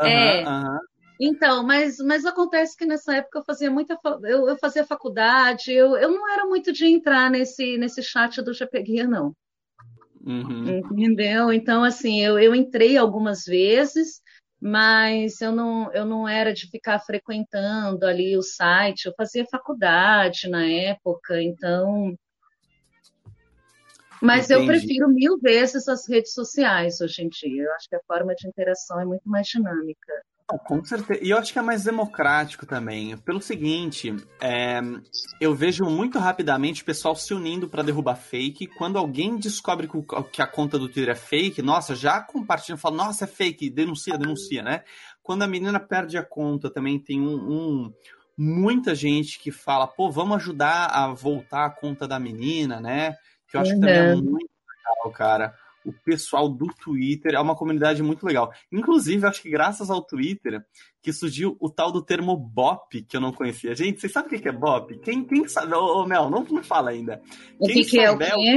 Uhum, 0.00 0.06
é. 0.06 0.48
Uhum. 0.48 0.78
Então, 1.20 1.64
mas, 1.64 1.98
mas 1.98 2.24
acontece 2.24 2.76
que 2.76 2.86
nessa 2.86 3.16
época 3.16 3.40
eu 3.40 3.44
fazia 3.44 3.68
muita 3.68 3.98
eu, 4.22 4.48
eu 4.48 4.56
fazia 4.58 4.86
faculdade, 4.86 5.72
eu, 5.72 5.96
eu 5.96 6.12
não 6.12 6.30
era 6.32 6.46
muito 6.46 6.72
de 6.72 6.86
entrar 6.86 7.28
nesse, 7.28 7.76
nesse 7.76 8.00
chat 8.02 8.40
do 8.40 8.54
GPGuia, 8.54 9.08
não. 9.08 9.34
Uhum. 10.24 10.78
Entendeu? 10.78 11.52
Então, 11.52 11.82
assim, 11.82 12.22
eu, 12.22 12.38
eu 12.38 12.54
entrei 12.54 12.96
algumas 12.96 13.44
vezes, 13.44 14.20
mas 14.60 15.40
eu 15.40 15.52
não, 15.52 15.92
eu 15.92 16.04
não 16.04 16.28
era 16.28 16.52
de 16.52 16.68
ficar 16.68 16.98
frequentando 16.98 18.04
ali 18.04 18.36
o 18.36 18.42
site, 18.42 19.06
eu 19.06 19.14
fazia 19.16 19.46
faculdade 19.46 20.48
na 20.48 20.66
época, 20.66 21.40
então. 21.40 22.16
Mas 24.20 24.50
Entendi. 24.50 24.60
eu 24.60 24.66
prefiro 24.66 25.08
mil 25.08 25.38
vezes 25.38 25.86
as 25.86 26.08
redes 26.08 26.32
sociais 26.32 27.00
hoje 27.00 27.22
em 27.22 27.28
dia. 27.28 27.62
Eu 27.62 27.72
acho 27.74 27.88
que 27.88 27.94
a 27.94 28.02
forma 28.04 28.34
de 28.34 28.48
interação 28.48 29.00
é 29.00 29.04
muito 29.04 29.28
mais 29.28 29.46
dinâmica. 29.46 30.12
Com 30.48 30.82
certeza. 30.82 31.20
E 31.22 31.28
eu 31.28 31.36
acho 31.36 31.52
que 31.52 31.58
é 31.58 31.62
mais 31.62 31.84
democrático 31.84 32.64
também. 32.64 33.14
Pelo 33.18 33.40
seguinte, 33.40 34.16
é, 34.40 34.80
eu 35.38 35.54
vejo 35.54 35.84
muito 35.84 36.18
rapidamente 36.18 36.80
o 36.80 36.86
pessoal 36.86 37.14
se 37.14 37.34
unindo 37.34 37.68
para 37.68 37.82
derrubar 37.82 38.16
fake. 38.16 38.66
Quando 38.66 38.96
alguém 38.96 39.36
descobre 39.36 39.86
que 40.32 40.40
a 40.40 40.46
conta 40.46 40.78
do 40.78 40.88
Twitter 40.88 41.10
é 41.10 41.14
fake, 41.14 41.60
nossa, 41.60 41.94
já 41.94 42.18
compartilha, 42.22 42.78
fala, 42.78 42.96
nossa, 42.96 43.24
é 43.24 43.26
fake, 43.28 43.68
denuncia, 43.68 44.16
denuncia, 44.16 44.62
né? 44.62 44.84
Quando 45.22 45.42
a 45.42 45.46
menina 45.46 45.78
perde 45.78 46.16
a 46.16 46.24
conta, 46.24 46.70
também 46.70 46.98
tem 46.98 47.20
um, 47.20 47.34
um 47.34 47.92
muita 48.34 48.94
gente 48.94 49.38
que 49.38 49.50
fala, 49.50 49.86
pô, 49.86 50.10
vamos 50.10 50.36
ajudar 50.36 50.86
a 50.86 51.08
voltar 51.08 51.66
a 51.66 51.70
conta 51.70 52.08
da 52.08 52.18
menina, 52.18 52.80
né? 52.80 53.14
Que 53.46 53.58
eu 53.58 53.60
acho 53.60 53.72
uhum. 53.72 53.80
que 53.80 53.86
também 53.86 54.02
é 54.02 54.14
uhum. 54.14 54.22
muito 54.22 54.50
legal, 54.66 55.12
cara 55.12 55.54
o 55.88 55.92
pessoal 56.04 56.48
do 56.48 56.66
Twitter 56.66 57.34
é 57.34 57.40
uma 57.40 57.56
comunidade 57.56 58.02
muito 58.02 58.26
legal. 58.26 58.52
Inclusive, 58.70 59.26
acho 59.26 59.40
que 59.40 59.50
graças 59.50 59.90
ao 59.90 60.02
Twitter 60.02 60.62
que 61.02 61.12
surgiu 61.12 61.56
o 61.58 61.70
tal 61.70 61.90
do 61.90 62.02
termo 62.02 62.36
BOP, 62.36 63.02
que 63.02 63.16
eu 63.16 63.20
não 63.20 63.32
conhecia. 63.32 63.74
Gente, 63.74 64.00
vocês 64.00 64.12
sabem 64.12 64.38
o 64.38 64.42
que 64.42 64.48
é 64.48 64.52
BOP? 64.52 64.98
Quem, 64.98 65.24
quem 65.24 65.48
sabe? 65.48 65.72
Ô, 65.74 66.04
Mel, 66.04 66.28
não, 66.28 66.44
não 66.44 66.62
fala 66.62 66.90
ainda. 66.90 67.22
O 67.58 67.66
quem 67.66 67.82
que, 67.82 67.90
que 67.90 68.00
é 68.00 68.10
o 68.10 68.14
o 68.14 68.18
que 68.18 68.24
é 68.24 68.56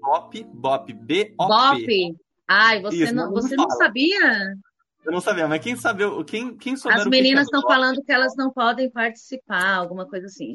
BOP? 0.00 0.44
BOP, 0.52 0.92
B-O-P. 0.92 1.36
BOP. 1.36 2.16
Ai, 2.48 2.82
você, 2.82 3.04
Isso, 3.04 3.14
não, 3.14 3.30
você 3.30 3.56
não 3.56 3.70
sabia? 3.70 4.56
Eu 5.04 5.12
não 5.12 5.20
sabia, 5.20 5.46
mas 5.46 5.62
quem 5.62 5.76
sabe, 5.76 6.02
quem, 6.24 6.56
quem 6.56 6.76
souber 6.76 6.98
As 6.98 7.06
meninas 7.06 7.44
estão 7.44 7.60
falando 7.62 8.02
que 8.02 8.12
elas 8.12 8.34
não 8.36 8.50
podem 8.50 8.90
participar, 8.90 9.76
alguma 9.76 10.06
coisa 10.06 10.26
assim. 10.26 10.52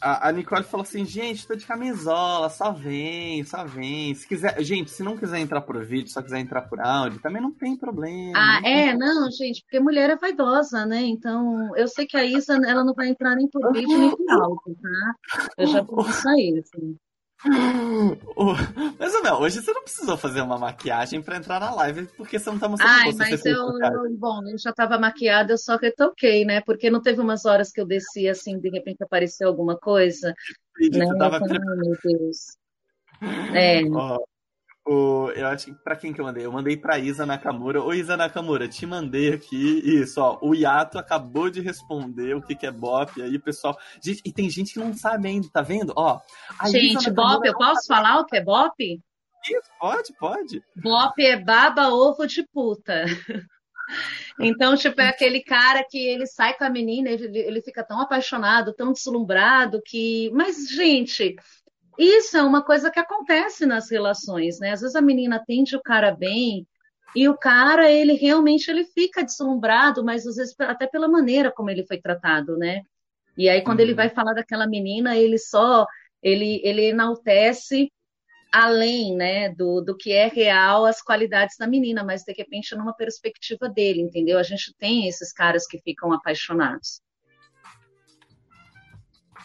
A, 0.00 0.28
a 0.28 0.32
Nicole 0.32 0.64
falou 0.64 0.82
assim, 0.82 1.04
gente, 1.04 1.46
tô 1.46 1.54
de 1.54 1.66
camisola, 1.66 2.50
só 2.50 2.70
vem, 2.70 3.42
só 3.44 3.64
vem. 3.64 4.14
Se 4.14 4.26
quiser, 4.26 4.62
gente, 4.62 4.90
se 4.90 5.02
não 5.02 5.16
quiser 5.16 5.38
entrar 5.38 5.62
por 5.62 5.82
vídeo, 5.84 6.10
só 6.10 6.20
quiser 6.20 6.40
entrar 6.40 6.62
por 6.62 6.80
áudio, 6.80 7.20
também 7.20 7.40
não 7.40 7.50
tem 7.50 7.76
problema. 7.76 8.32
Ah, 8.36 8.60
é, 8.64 8.94
não, 8.94 9.30
gente, 9.30 9.62
porque 9.62 9.80
mulher 9.80 10.10
é 10.10 10.16
vaidosa, 10.16 10.84
né? 10.84 11.00
Então, 11.00 11.74
eu 11.76 11.88
sei 11.88 12.06
que 12.06 12.16
a 12.16 12.24
Isa, 12.24 12.54
ela 12.66 12.84
não 12.84 12.92
vai 12.94 13.08
entrar 13.08 13.34
nem 13.34 13.48
por 13.48 13.72
vídeo 13.72 13.98
nem 13.98 14.10
por 14.14 14.30
áudio, 14.30 14.76
tá? 14.82 15.48
Eu 15.56 15.66
já 15.66 15.82
vou 15.82 16.06
isso 16.08 16.28
aí, 16.28 16.62
assim. 16.62 16.96
Mas, 18.98 19.22
Mel, 19.22 19.34
hoje 19.36 19.60
você 19.60 19.72
não 19.72 19.82
precisou 19.82 20.16
fazer 20.16 20.40
uma 20.40 20.58
maquiagem 20.58 21.22
para 21.22 21.36
entrar 21.36 21.60
na 21.60 21.74
live, 21.74 22.06
porque 22.16 22.38
você 22.38 22.50
não 22.50 22.58
tá 22.58 22.68
mostrando 22.68 22.90
Ai, 22.90 23.12
mas 23.16 23.44
eu, 23.44 23.56
eu, 23.56 24.16
bom, 24.16 24.40
eu 24.48 24.58
já 24.58 24.72
tava 24.72 24.98
maquiada, 24.98 25.52
eu 25.52 25.58
só 25.58 25.76
retoquei, 25.76 26.44
né? 26.44 26.60
Porque 26.60 26.90
não 26.90 27.00
teve 27.00 27.20
umas 27.20 27.44
horas 27.44 27.70
que 27.70 27.80
eu 27.80 27.86
desci 27.86 28.28
assim, 28.28 28.58
de 28.58 28.70
repente 28.70 29.02
apareceu 29.02 29.48
alguma 29.48 29.76
coisa. 29.76 30.34
Vídeo, 30.76 31.00
né? 31.00 31.18
tava... 31.18 31.38
Ai, 31.38 31.58
meu 31.76 31.96
Deus. 32.04 32.56
É. 33.54 33.82
Oh. 33.84 34.24
O, 34.84 35.30
eu 35.30 35.46
acho 35.46 35.66
que 35.66 35.74
pra 35.74 35.94
quem 35.94 36.12
que 36.12 36.20
eu 36.20 36.24
mandei? 36.24 36.44
Eu 36.44 36.50
mandei 36.50 36.76
pra 36.76 36.98
Isa 36.98 37.24
Nakamura. 37.24 37.80
Ô 37.80 37.94
Isa 37.94 38.16
Nakamura, 38.16 38.68
te 38.68 38.84
mandei 38.84 39.32
aqui. 39.32 39.80
Isso, 39.84 40.20
ó. 40.20 40.38
O 40.42 40.54
Yato 40.54 40.98
acabou 40.98 41.48
de 41.48 41.60
responder 41.60 42.34
o 42.34 42.42
que, 42.42 42.56
que 42.56 42.66
é 42.66 42.70
BOP. 42.70 43.22
Aí, 43.22 43.38
pessoal. 43.38 43.78
Gente, 44.02 44.22
e 44.24 44.32
tem 44.32 44.50
gente 44.50 44.72
que 44.72 44.80
não 44.80 44.92
sabe 44.92 45.28
ainda, 45.28 45.48
tá 45.52 45.62
vendo? 45.62 45.92
Ó. 45.96 46.20
gente, 46.66 47.10
BOP, 47.10 47.46
eu 47.46 47.56
posso 47.56 47.86
falar 47.86 48.18
o 48.18 48.26
que 48.26 48.36
é 48.36 48.44
BOP? 48.44 49.00
Isso, 49.44 49.70
pode, 49.78 50.12
pode. 50.18 50.62
BOP 50.76 51.18
é 51.20 51.36
baba 51.36 51.88
ovo 51.88 52.26
de 52.26 52.46
puta. 52.52 53.04
Então, 54.40 54.74
tipo, 54.76 55.00
é 55.00 55.08
aquele 55.08 55.42
cara 55.42 55.84
que 55.84 55.98
ele 55.98 56.26
sai 56.26 56.56
com 56.56 56.64
a 56.64 56.70
menina, 56.70 57.10
ele, 57.10 57.38
ele 57.38 57.60
fica 57.60 57.84
tão 57.84 58.00
apaixonado, 58.00 58.72
tão 58.72 58.92
deslumbrado 58.92 59.82
que. 59.84 60.30
Mas, 60.32 60.68
gente, 60.68 61.36
isso 61.98 62.36
é 62.36 62.42
uma 62.42 62.62
coisa 62.62 62.90
que 62.90 62.98
acontece 62.98 63.66
nas 63.66 63.90
relações, 63.90 64.58
né? 64.58 64.72
Às 64.72 64.80
vezes 64.80 64.96
a 64.96 65.02
menina 65.02 65.36
atende 65.36 65.76
o 65.76 65.82
cara 65.82 66.10
bem 66.12 66.66
e 67.14 67.28
o 67.28 67.36
cara, 67.36 67.90
ele 67.90 68.14
realmente 68.14 68.70
ele 68.70 68.84
fica 68.84 69.22
deslumbrado, 69.22 70.02
mas 70.04 70.26
às 70.26 70.36
vezes 70.36 70.54
até 70.60 70.86
pela 70.86 71.08
maneira 71.08 71.52
como 71.52 71.70
ele 71.70 71.86
foi 71.86 72.00
tratado, 72.00 72.56
né? 72.56 72.82
E 73.36 73.48
aí 73.48 73.62
quando 73.62 73.80
uhum. 73.80 73.86
ele 73.86 73.94
vai 73.94 74.08
falar 74.08 74.32
daquela 74.32 74.66
menina, 74.66 75.16
ele 75.16 75.38
só 75.38 75.86
ele 76.22 76.60
ele 76.64 76.86
enaltece 76.86 77.90
além, 78.52 79.16
né, 79.16 79.48
do, 79.48 79.80
do 79.80 79.96
que 79.96 80.12
é 80.12 80.28
real 80.28 80.84
as 80.84 81.00
qualidades 81.02 81.56
da 81.56 81.66
menina, 81.66 82.04
mas 82.04 82.22
de 82.22 82.34
repente 82.34 82.76
numa 82.76 82.94
perspectiva 82.94 83.68
dele, 83.68 84.02
entendeu? 84.02 84.38
A 84.38 84.42
gente 84.42 84.74
tem 84.78 85.08
esses 85.08 85.32
caras 85.32 85.66
que 85.66 85.78
ficam 85.78 86.12
apaixonados. 86.12 87.00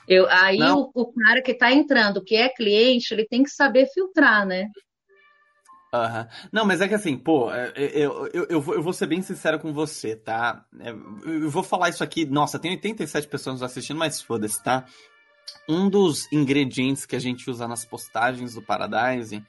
Eu, 0.08 0.28
aí 0.30 0.62
o, 0.62 0.90
o, 0.94 1.14
cara 1.14 1.42
que 1.42 1.52
está 1.52 1.72
entrando, 1.72 2.24
que 2.24 2.36
é 2.36 2.48
cliente, 2.48 3.14
ele 3.14 3.26
tem 3.26 3.44
que 3.44 3.50
saber 3.50 3.88
filtrar, 3.88 4.46
né? 4.46 4.70
Uhum. 5.94 6.28
Não, 6.52 6.66
mas 6.66 6.82
é 6.82 6.88
que 6.88 6.94
assim, 6.94 7.18
pô, 7.18 7.52
é, 7.52 7.74
é, 7.76 7.92
eu, 8.00 8.28
eu, 8.34 8.46
eu, 8.50 8.62
vou, 8.62 8.76
eu 8.76 8.82
vou 8.82 8.94
ser 8.94 9.08
bem 9.08 9.22
sincero 9.22 9.60
com 9.60 9.74
você, 9.74 10.16
tá? 10.16 10.66
É, 10.80 10.92
eu 10.92 11.50
vou 11.50 11.64
falar 11.64 11.90
isso 11.90 12.04
aqui, 12.04 12.26
nossa, 12.26 12.60
tem 12.60 12.72
87 12.72 13.28
pessoas 13.28 13.62
assistindo, 13.62 13.98
mas 13.98 14.22
foda-se, 14.22 14.62
tá? 14.64 14.86
Um 15.68 15.90
dos 15.90 16.32
ingredientes 16.32 17.06
que 17.06 17.16
a 17.16 17.20
gente 17.20 17.50
usa 17.50 17.68
nas 17.68 17.86
postagens 17.86 18.54
do 18.54 18.62
Paradise, 18.62 19.44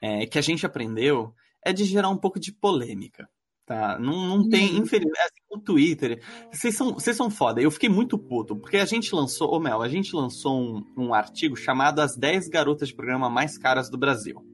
é, 0.00 0.26
que 0.26 0.38
a 0.38 0.42
gente 0.42 0.66
aprendeu, 0.66 1.34
é 1.64 1.72
de 1.72 1.84
gerar 1.84 2.08
um 2.08 2.16
pouco 2.16 2.38
de 2.38 2.52
polêmica. 2.52 3.28
Tá? 3.70 4.00
Não, 4.00 4.26
não 4.26 4.48
tem, 4.48 4.78
infelizmente, 4.78 5.20
assim, 5.20 5.42
o 5.48 5.56
Twitter, 5.56 6.20
vocês 6.50 6.74
são, 6.74 6.92
vocês 6.92 7.16
são 7.16 7.30
foda. 7.30 7.62
Eu 7.62 7.70
fiquei 7.70 7.88
muito 7.88 8.18
puto, 8.18 8.56
porque 8.56 8.76
a 8.76 8.84
gente 8.84 9.14
lançou, 9.14 9.48
ô 9.48 9.58
oh 9.58 9.60
Mel, 9.60 9.80
a 9.80 9.88
gente 9.88 10.12
lançou 10.12 10.60
um, 10.60 10.84
um 10.96 11.14
artigo 11.14 11.54
chamado 11.54 12.00
As 12.00 12.16
10 12.16 12.48
Garotas 12.48 12.88
de 12.88 12.94
Programa 12.96 13.30
Mais 13.30 13.56
Caras 13.56 13.88
do 13.88 13.96
Brasil. 13.96 14.44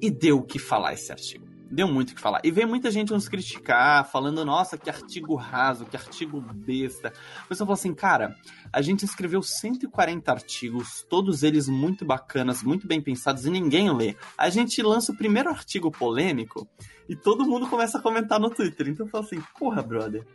E 0.00 0.10
deu 0.10 0.38
o 0.38 0.42
que 0.42 0.58
falar 0.58 0.94
esse 0.94 1.12
artigo 1.12 1.47
deu 1.70 1.88
muito 1.88 2.10
o 2.10 2.14
que 2.14 2.20
falar. 2.20 2.40
E 2.44 2.50
veio 2.50 2.68
muita 2.68 2.90
gente 2.90 3.12
nos 3.12 3.28
criticar, 3.28 4.04
falando, 4.10 4.44
nossa, 4.44 4.78
que 4.78 4.88
artigo 4.88 5.34
raso, 5.34 5.84
que 5.84 5.96
artigo 5.96 6.40
besta. 6.40 7.12
Mas 7.48 7.60
eu 7.60 7.66
falo 7.66 7.74
assim, 7.74 7.94
cara, 7.94 8.34
a 8.72 8.80
gente 8.80 9.04
escreveu 9.04 9.42
140 9.42 10.30
artigos, 10.30 11.04
todos 11.08 11.42
eles 11.42 11.68
muito 11.68 12.04
bacanas, 12.04 12.62
muito 12.62 12.86
bem 12.86 13.00
pensados, 13.00 13.46
e 13.46 13.50
ninguém 13.50 13.94
lê. 13.94 14.16
A 14.36 14.48
gente 14.48 14.82
lança 14.82 15.12
o 15.12 15.16
primeiro 15.16 15.50
artigo 15.50 15.90
polêmico 15.90 16.68
e 17.08 17.16
todo 17.16 17.46
mundo 17.46 17.68
começa 17.68 17.98
a 17.98 18.02
comentar 18.02 18.40
no 18.40 18.50
Twitter. 18.50 18.88
Então 18.88 19.06
eu 19.06 19.10
falo 19.10 19.24
assim, 19.24 19.42
porra, 19.58 19.82
brother 19.82 20.26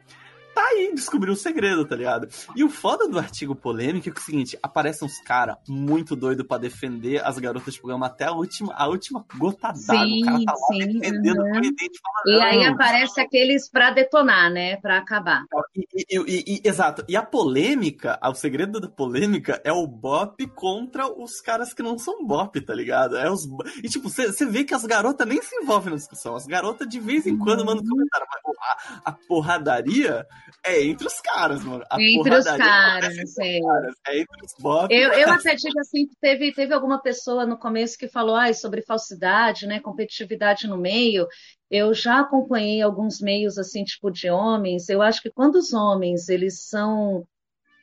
tá 0.54 0.62
aí, 0.62 0.94
descobriu 0.94 1.34
o 1.34 1.38
segredo, 1.38 1.86
tá 1.86 1.96
ligado? 1.96 2.28
E 2.56 2.64
o 2.64 2.70
foda 2.70 3.08
do 3.08 3.18
artigo 3.18 3.56
polêmico 3.56 4.10
é, 4.10 4.12
que 4.12 4.20
é 4.20 4.22
o 4.22 4.26
seguinte: 4.26 4.60
aparecem 4.62 5.06
uns 5.06 5.20
caras 5.20 5.58
muito 5.68 6.16
doidos 6.16 6.46
para 6.46 6.62
defender 6.62 7.24
as 7.26 7.38
garotas 7.38 7.74
de 7.74 7.80
programa 7.80 8.08
até 8.08 8.26
a 8.26 8.32
última, 8.32 8.74
a 8.74 8.88
última 8.88 9.26
gota 9.38 9.72
d'água. 9.72 10.06
O 10.06 10.26
cara 10.26 10.46
tá 10.46 10.52
lá 10.52 10.58
sim, 10.68 11.00
defendendo 11.00 11.40
uhum. 11.40 11.48
o 11.48 11.52
presidente 11.52 12.00
E 12.26 12.42
aí 12.42 12.66
aparece 12.66 13.22
aqueles 13.22 13.70
pra 13.70 13.92
detonar, 13.92 14.52
né? 14.52 14.78
Pra 14.78 14.98
acabar. 14.98 15.44
E, 15.76 15.86
e, 16.10 16.44
e, 16.48 16.68
exato. 16.68 17.04
E 17.08 17.16
a 17.16 17.24
polêmica, 17.24 18.20
o 18.24 18.34
segredo 18.34 18.80
da 18.80 18.88
polêmica 18.88 19.62
é 19.64 19.72
o 19.72 19.88
Bop 19.88 20.46
contra 20.48 21.08
os 21.08 21.42
caras 21.42 21.74
que 21.74 21.84
não 21.84 21.98
são 21.98 22.26
Bop, 22.26 22.60
tá 22.62 22.74
ligado? 22.74 23.18
É 23.18 23.30
os... 23.30 23.48
E 23.84 23.90
tipo, 23.90 24.10
você 24.10 24.46
vê 24.46 24.64
que 24.64 24.74
as 24.74 24.86
garotas 24.86 25.28
nem 25.28 25.42
se 25.42 25.56
envolvem 25.56 25.92
na 25.92 25.98
discussão. 25.98 26.36
As 26.36 26.46
garotas 26.46 26.88
de 26.88 27.00
vez 27.00 27.26
em 27.26 27.38
quando 27.38 27.66
mandam 27.66 27.84
comentário. 27.86 28.28
Mas 28.30 28.56
a, 28.60 29.10
a 29.10 29.12
porradaria 29.12 30.26
é 30.66 30.84
entre 30.84 31.08
os 31.08 31.20
caras, 31.22 31.64
mano. 31.64 31.84
A 31.90 32.02
entre 32.02 32.36
os 32.36 32.46
caras, 32.46 33.38
é. 33.40 33.60
caras, 33.60 33.96
é. 34.08 34.20
entre 34.20 34.46
os 34.46 34.54
bots. 34.60 34.98
Eu, 34.98 35.12
eu 35.12 35.30
até 35.30 35.56
digo 35.56 35.80
assim, 35.80 36.08
teve, 36.22 36.54
teve 36.54 36.74
alguma 36.74 37.02
pessoa 37.02 37.46
no 37.46 37.58
começo 37.58 37.98
que 37.98 38.08
falou 38.08 38.36
ah, 38.36 38.54
sobre 38.54 38.82
falsidade, 38.82 39.68
né, 39.68 39.80
competitividade 39.80 40.68
no 40.68 40.78
meio. 40.78 41.28
Eu 41.70 41.94
já 41.94 42.20
acompanhei 42.20 42.82
alguns 42.82 43.20
meios 43.20 43.58
assim, 43.58 43.84
tipo 43.84 44.12
de 44.12 44.30
homens. 44.30 44.90
Eu 44.90 45.02
acho 45.02 45.22
que 45.22 45.32
quando 45.32 45.56
os 45.56 45.74
homens, 45.74 46.30
eles 46.30 46.68
são 46.68 47.26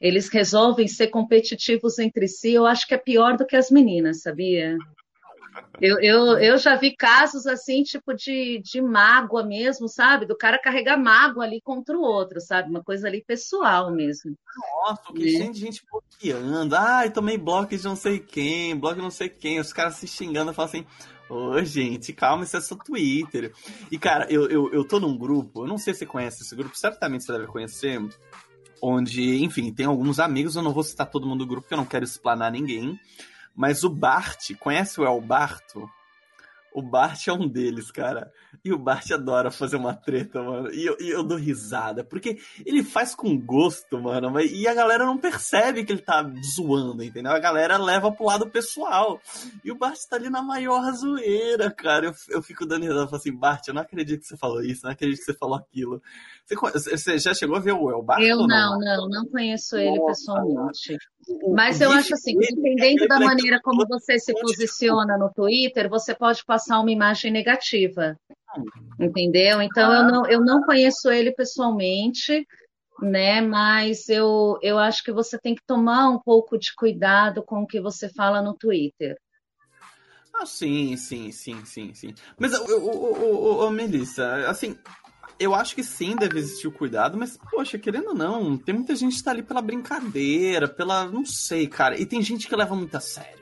eles 0.00 0.28
resolvem 0.30 0.88
ser 0.88 1.08
competitivos 1.08 1.98
entre 1.98 2.26
si, 2.26 2.52
eu 2.52 2.64
acho 2.64 2.86
que 2.86 2.94
é 2.94 2.98
pior 2.98 3.36
do 3.36 3.44
que 3.44 3.54
as 3.54 3.70
meninas, 3.70 4.22
sabia? 4.22 4.78
Eu, 5.80 5.98
eu, 6.00 6.38
eu 6.38 6.58
já 6.58 6.76
vi 6.76 6.94
casos 6.94 7.46
assim, 7.46 7.82
tipo 7.82 8.12
de, 8.14 8.60
de 8.62 8.82
mágoa 8.82 9.42
mesmo, 9.42 9.88
sabe? 9.88 10.26
Do 10.26 10.36
cara 10.36 10.58
carregar 10.58 10.98
mágoa 10.98 11.44
ali 11.44 11.60
contra 11.60 11.96
o 11.96 12.02
outro, 12.02 12.40
sabe? 12.40 12.68
Uma 12.68 12.82
coisa 12.82 13.08
ali 13.08 13.24
pessoal 13.26 13.90
mesmo. 13.90 14.36
Nossa, 14.84 15.02
o 15.08 15.14
que 15.14 15.38
tem 15.38 15.50
de 15.50 15.60
gente 15.60 15.82
bloqueando. 15.90 16.76
Ai, 16.76 17.10
tomei 17.10 17.38
bloco 17.38 17.76
de 17.76 17.82
não 17.82 17.96
sei 17.96 18.18
quem, 18.18 18.76
bloco 18.76 18.96
de 18.96 19.02
não 19.02 19.10
sei 19.10 19.28
quem. 19.28 19.58
Os 19.58 19.72
caras 19.72 19.94
se 19.96 20.06
xingando, 20.06 20.52
falam 20.52 20.68
assim. 20.68 20.86
Ô, 21.30 21.62
gente, 21.64 22.12
calma, 22.12 22.42
isso 22.42 22.56
é 22.56 22.60
só 22.60 22.74
Twitter. 22.74 23.52
E, 23.90 23.98
cara, 23.98 24.26
eu, 24.28 24.48
eu, 24.50 24.72
eu 24.72 24.84
tô 24.84 24.98
num 24.98 25.16
grupo, 25.16 25.62
eu 25.62 25.68
não 25.68 25.78
sei 25.78 25.94
se 25.94 26.00
você 26.00 26.06
conhece 26.06 26.42
esse 26.42 26.56
grupo, 26.56 26.76
certamente 26.76 27.24
você 27.24 27.32
deve 27.32 27.46
conhecer, 27.46 28.02
onde, 28.82 29.44
enfim, 29.44 29.72
tem 29.72 29.86
alguns 29.86 30.18
amigos, 30.18 30.56
eu 30.56 30.62
não 30.62 30.72
vou 30.72 30.82
citar 30.82 31.08
todo 31.08 31.28
mundo 31.28 31.44
do 31.44 31.46
grupo, 31.46 31.62
porque 31.62 31.74
eu 31.74 31.78
não 31.78 31.86
quero 31.86 32.04
explanar 32.04 32.50
ninguém. 32.50 32.98
Mas 33.54 33.84
o 33.84 33.90
Bart, 33.90 34.54
conhece 34.58 35.00
o 35.00 35.04
El 35.04 35.20
Barto? 35.20 35.88
O 36.72 36.82
Bart 36.82 37.26
é 37.26 37.32
um 37.32 37.48
deles, 37.48 37.90
cara. 37.90 38.32
E 38.64 38.72
o 38.72 38.78
Bart 38.78 39.10
adora 39.10 39.50
fazer 39.50 39.76
uma 39.76 39.94
treta, 39.94 40.40
mano. 40.42 40.72
E 40.72 40.86
eu, 40.86 40.96
e 41.00 41.10
eu 41.10 41.22
dou 41.22 41.36
risada. 41.36 42.04
Porque 42.04 42.38
ele 42.64 42.84
faz 42.84 43.14
com 43.14 43.36
gosto, 43.36 44.00
mano. 44.00 44.40
E 44.40 44.68
a 44.68 44.74
galera 44.74 45.04
não 45.04 45.18
percebe 45.18 45.84
que 45.84 45.92
ele 45.92 46.02
tá 46.02 46.22
zoando, 46.54 47.02
entendeu? 47.02 47.32
A 47.32 47.40
galera 47.40 47.76
leva 47.76 48.12
pro 48.12 48.26
lado 48.26 48.48
pessoal. 48.48 49.20
E 49.64 49.72
o 49.72 49.76
Bart 49.76 49.98
tá 50.08 50.16
ali 50.16 50.30
na 50.30 50.42
maior 50.42 50.92
zoeira, 50.92 51.70
cara. 51.70 52.06
Eu, 52.06 52.14
eu 52.28 52.42
fico 52.42 52.64
dando 52.64 52.82
risada. 52.82 53.02
Eu 53.02 53.08
falo 53.08 53.16
assim, 53.16 53.36
Bart, 53.36 53.66
eu 53.66 53.74
não 53.74 53.82
acredito 53.82 54.20
que 54.20 54.26
você 54.26 54.36
falou 54.36 54.62
isso. 54.62 54.84
Não 54.84 54.92
acredito 54.92 55.18
que 55.18 55.24
você 55.24 55.34
falou 55.34 55.56
aquilo. 55.56 56.00
Você, 56.46 56.96
você 56.96 57.18
já 57.18 57.34
chegou 57.34 57.56
a 57.56 57.60
ver 57.60 57.72
o 57.72 57.90
El 57.90 58.02
Bart? 58.02 58.22
Eu 58.22 58.38
não, 58.38 58.46
não, 58.46 58.78
não. 58.78 59.08
Não 59.08 59.26
conheço 59.26 59.76
ele 59.76 59.98
Nossa, 59.98 60.06
pessoalmente. 60.06 60.98
Mas 61.54 61.80
eu 61.80 61.90
acho 61.90 62.14
assim, 62.14 62.36
dependendo 62.36 63.06
da 63.06 63.20
maneira 63.20 63.60
como 63.62 63.86
você 63.86 64.18
se 64.18 64.32
posiciona 64.32 65.16
no 65.16 65.32
Twitter, 65.32 65.88
você 65.88 66.14
pode 66.14 66.44
passar 66.44 66.80
uma 66.80 66.90
imagem 66.90 67.30
negativa. 67.30 68.16
Entendeu? 68.98 69.62
Então 69.62 69.92
eu 69.92 70.04
não, 70.04 70.26
eu 70.26 70.40
não 70.40 70.62
conheço 70.62 71.10
ele 71.10 71.32
pessoalmente, 71.32 72.46
né? 73.00 73.40
Mas 73.40 74.08
eu, 74.08 74.58
eu 74.62 74.78
acho 74.78 75.02
que 75.02 75.12
você 75.12 75.38
tem 75.38 75.54
que 75.54 75.62
tomar 75.66 76.08
um 76.10 76.18
pouco 76.18 76.58
de 76.58 76.74
cuidado 76.74 77.42
com 77.42 77.62
o 77.62 77.66
que 77.66 77.80
você 77.80 78.08
fala 78.10 78.42
no 78.42 78.54
Twitter. 78.54 79.16
Ah, 80.34 80.46
sim, 80.46 80.96
sim, 80.96 81.30
sim, 81.32 81.64
sim, 81.64 81.92
sim. 81.92 82.14
Mas, 82.38 82.54
o, 82.54 82.78
o, 82.78 83.66
o, 83.66 83.70
Melissa, 83.70 84.48
assim, 84.48 84.78
eu 85.40 85.54
acho 85.54 85.74
que 85.74 85.82
sim, 85.82 86.14
deve 86.14 86.38
existir 86.38 86.68
o 86.68 86.72
cuidado, 86.72 87.16
mas, 87.16 87.38
poxa, 87.50 87.78
querendo 87.78 88.08
ou 88.08 88.14
não, 88.14 88.58
tem 88.58 88.74
muita 88.74 88.94
gente 88.94 89.16
que 89.16 89.22
tá 89.22 89.30
ali 89.30 89.42
pela 89.42 89.62
brincadeira, 89.62 90.68
pela. 90.68 91.06
não 91.06 91.24
sei, 91.24 91.66
cara. 91.66 91.98
E 91.98 92.04
tem 92.04 92.20
gente 92.20 92.46
que 92.46 92.54
leva 92.54 92.76
muito 92.76 92.94
a 92.94 93.00
sério. 93.00 93.40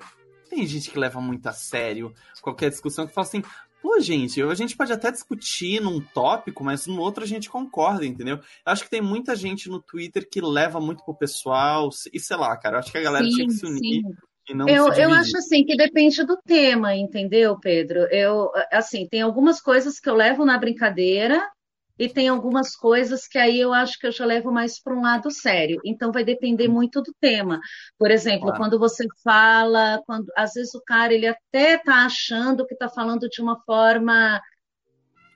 Tem 0.49 0.65
gente 0.65 0.91
que 0.91 0.99
leva 0.99 1.21
muito 1.21 1.45
a 1.49 1.53
sério 1.53 2.15
qualquer 2.41 2.71
discussão 2.71 3.05
que 3.05 3.13
fala 3.13 3.27
assim. 3.27 3.43
Pô, 3.83 3.99
gente, 4.01 4.41
a 4.41 4.55
gente 4.55 4.77
pode 4.77 4.93
até 4.93 5.11
discutir 5.11 5.81
num 5.81 6.01
tópico, 6.01 6.65
mas 6.65 6.87
no 6.87 7.01
outro 7.01 7.25
a 7.25 7.27
gente 7.27 7.51
concorda, 7.51 8.07
entendeu? 8.07 8.37
Eu 8.37 8.43
acho 8.73 8.85
que 8.85 8.91
tem 8.91 9.01
muita 9.01 9.35
gente 9.35 9.69
no 9.69 9.81
Twitter 9.81 10.29
que 10.29 10.41
leva 10.41 10.81
muito 10.81 11.05
pro 11.05 11.15
pessoal, 11.15 11.89
e 12.13 12.19
sei 12.19 12.37
lá, 12.37 12.57
cara, 12.57 12.77
eu 12.77 12.79
acho 12.81 12.91
que 12.91 12.99
a 12.99 13.03
galera 13.03 13.25
sim, 13.25 13.31
tinha 13.31 13.47
que 13.47 13.53
se 13.53 13.67
unir. 13.67 14.03
eu, 14.69 14.93
eu 14.93 15.13
acho 15.13 15.37
assim 15.37 15.65
que 15.65 15.77
depende 15.77 16.25
do 16.25 16.37
tema, 16.45 16.97
entendeu, 16.97 17.59
Pedro? 17.59 18.01
Eu 18.11 18.51
assim, 18.73 19.07
tem 19.09 19.23
algumas 19.23 19.61
coisas 19.61 20.01
que 20.01 20.09
eu 20.09 20.15
levo 20.15 20.45
na 20.45 20.59
brincadeira 20.59 21.49
e 21.99 22.09
tem 22.09 22.29
algumas 22.29 22.77
coisas 22.77 23.27
que 23.27 23.39
aí 23.39 23.59
eu 23.61 23.73
acho 23.73 23.99
que 23.99 24.07
eu 24.07 24.13
já 24.13 24.25
levo 24.25 24.53
mais 24.53 24.81
para 24.81 24.95
um 24.95 25.03
lado 25.03 25.31
sério. 25.31 25.81
Então 25.85 26.13
vai 26.13 26.25
depender 26.25 26.69
muito 26.69 27.03
do 27.03 27.13
tema. 27.21 27.61
Por 27.99 28.11
exemplo, 28.11 28.47
claro. 28.47 28.59
quando 28.59 28.79
você 28.79 29.07
fala, 29.25 30.01
quando 30.07 30.31
às 30.37 30.53
vezes 30.55 30.75
o 30.75 30.83
cara 30.83 31.13
ele 31.13 31.27
até 31.27 31.75
está 31.75 32.07
achando 32.07 32.67
que 32.67 32.75
está 32.75 32.89
falando 32.89 33.29
de 33.29 33.43
uma 33.43 33.61
forma 33.65 34.41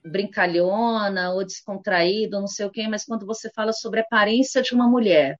brincalhona 0.04 1.30
ou 1.32 1.44
descontraído, 1.44 2.40
não 2.40 2.48
sei 2.48 2.66
o 2.66 2.70
quê, 2.70 2.88
mas 2.88 3.04
quando 3.04 3.26
você 3.26 3.50
fala 3.54 3.72
sobre 3.72 4.00
a 4.00 4.02
aparência 4.02 4.62
de 4.62 4.74
uma 4.74 4.88
mulher, 4.88 5.38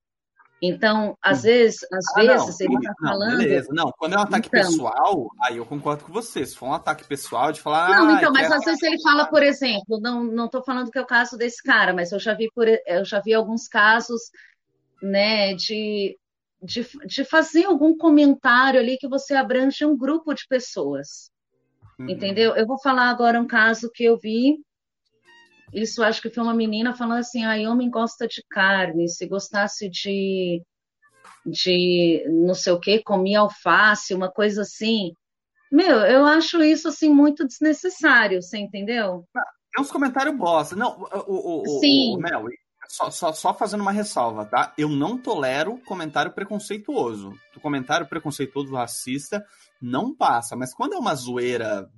Então, 0.65 1.19
às 1.21 1.41
hum. 1.41 1.43
vezes, 1.43 1.83
às 1.93 2.05
ah, 2.17 2.21
vezes 2.23 2.59
não, 2.61 2.67
ele 2.67 2.77
está 2.77 2.95
falando. 3.01 3.39
Beleza. 3.39 3.69
Não, 3.73 3.93
quando 3.99 4.13
é 4.13 4.17
um 4.17 4.23
ataque 4.23 4.49
então... 4.49 4.61
pessoal, 4.61 5.31
aí 5.43 5.57
eu 5.57 5.67
concordo 5.67 6.05
com 6.05 6.13
você. 6.13 6.47
Se 6.47 6.57
for 6.57 6.67
um 6.67 6.73
ataque 6.73 7.05
pessoal, 7.05 7.51
de 7.51 7.61
falar. 7.61 7.89
Não, 7.89 8.11
ah, 8.11 8.13
então, 8.13 8.33
mas 8.33 8.49
às 8.49 8.65
vezes 8.65 8.81
ele 8.85 9.03
fala, 9.03 9.27
por 9.27 9.43
exemplo, 9.43 9.99
não, 10.01 10.23
não 10.23 10.49
tô 10.49 10.63
falando 10.63 10.93
que 10.93 10.99
é 10.99 11.03
o 11.03 11.07
caso 11.07 11.37
desse 11.37 11.61
cara, 11.61 11.93
mas 11.93 12.13
eu 12.13 12.21
já 12.21 12.33
vi 12.33 12.49
por 12.55 12.69
eu 12.69 13.05
já 13.05 13.19
vi 13.19 13.35
alguns 13.35 13.67
casos, 13.67 14.31
né, 15.03 15.53
de, 15.55 16.17
de, 16.63 16.87
de 17.07 17.25
fazer 17.25 17.65
algum 17.65 17.97
comentário 17.97 18.79
ali 18.79 18.97
que 18.97 19.09
você 19.09 19.35
abrange 19.35 19.85
um 19.85 19.97
grupo 19.97 20.33
de 20.33 20.47
pessoas. 20.49 21.33
Uhum. 21.99 22.09
Entendeu? 22.09 22.55
Eu 22.55 22.69
vou 22.69 22.81
falar 22.81 23.11
agora 23.11 23.41
um 23.41 23.49
caso 23.49 23.91
que 23.93 24.05
eu 24.05 24.17
vi 24.17 24.59
isso 25.73 26.03
acho 26.03 26.21
que 26.21 26.31
foi 26.31 26.43
uma 26.43 26.55
menina 26.55 26.95
falando 26.95 27.21
assim, 27.21 27.45
ah, 27.45 27.71
homem 27.71 27.91
gosta 27.91 28.27
de 28.27 28.45
carne, 28.51 29.09
se 29.09 29.27
gostasse 29.27 29.89
de, 29.89 30.63
de 31.47 32.25
não 32.29 32.55
sei 32.55 32.73
o 32.73 32.81
que, 32.81 33.03
comia 33.03 33.41
alface, 33.41 34.15
uma 34.15 34.31
coisa 34.31 34.63
assim. 34.63 35.13
Meu, 35.71 36.01
eu 36.01 36.27
acho 36.27 36.63
isso 36.63 36.89
assim 36.89 37.09
muito 37.09 37.47
desnecessário, 37.47 38.43
você 38.43 38.59
entendeu? 38.59 39.25
É 39.77 39.81
uns 39.81 39.91
comentários 39.91 40.37
bosta. 40.37 40.77
Não, 40.77 41.01
o, 41.27 41.63
o, 41.63 41.81
Sim. 41.81 42.13
O, 42.13 42.19
o 42.19 42.21
Mel, 42.21 42.45
só, 42.89 43.11
só, 43.11 43.33
só, 43.33 43.55
fazendo 43.55 43.81
uma 43.81 43.93
ressalva, 43.93 44.45
tá? 44.45 44.73
Eu 44.77 44.89
não 44.89 45.17
tolero 45.17 45.79
comentário 45.87 46.33
preconceituoso. 46.33 47.33
O 47.57 47.61
comentário 47.61 48.07
preconceituoso 48.07 48.75
racista 48.75 49.45
não 49.81 50.15
passa. 50.15 50.55
Mas 50.55 50.75
quando 50.75 50.95
é 50.95 50.99
uma 50.99 51.15
zoeira, 51.15 51.89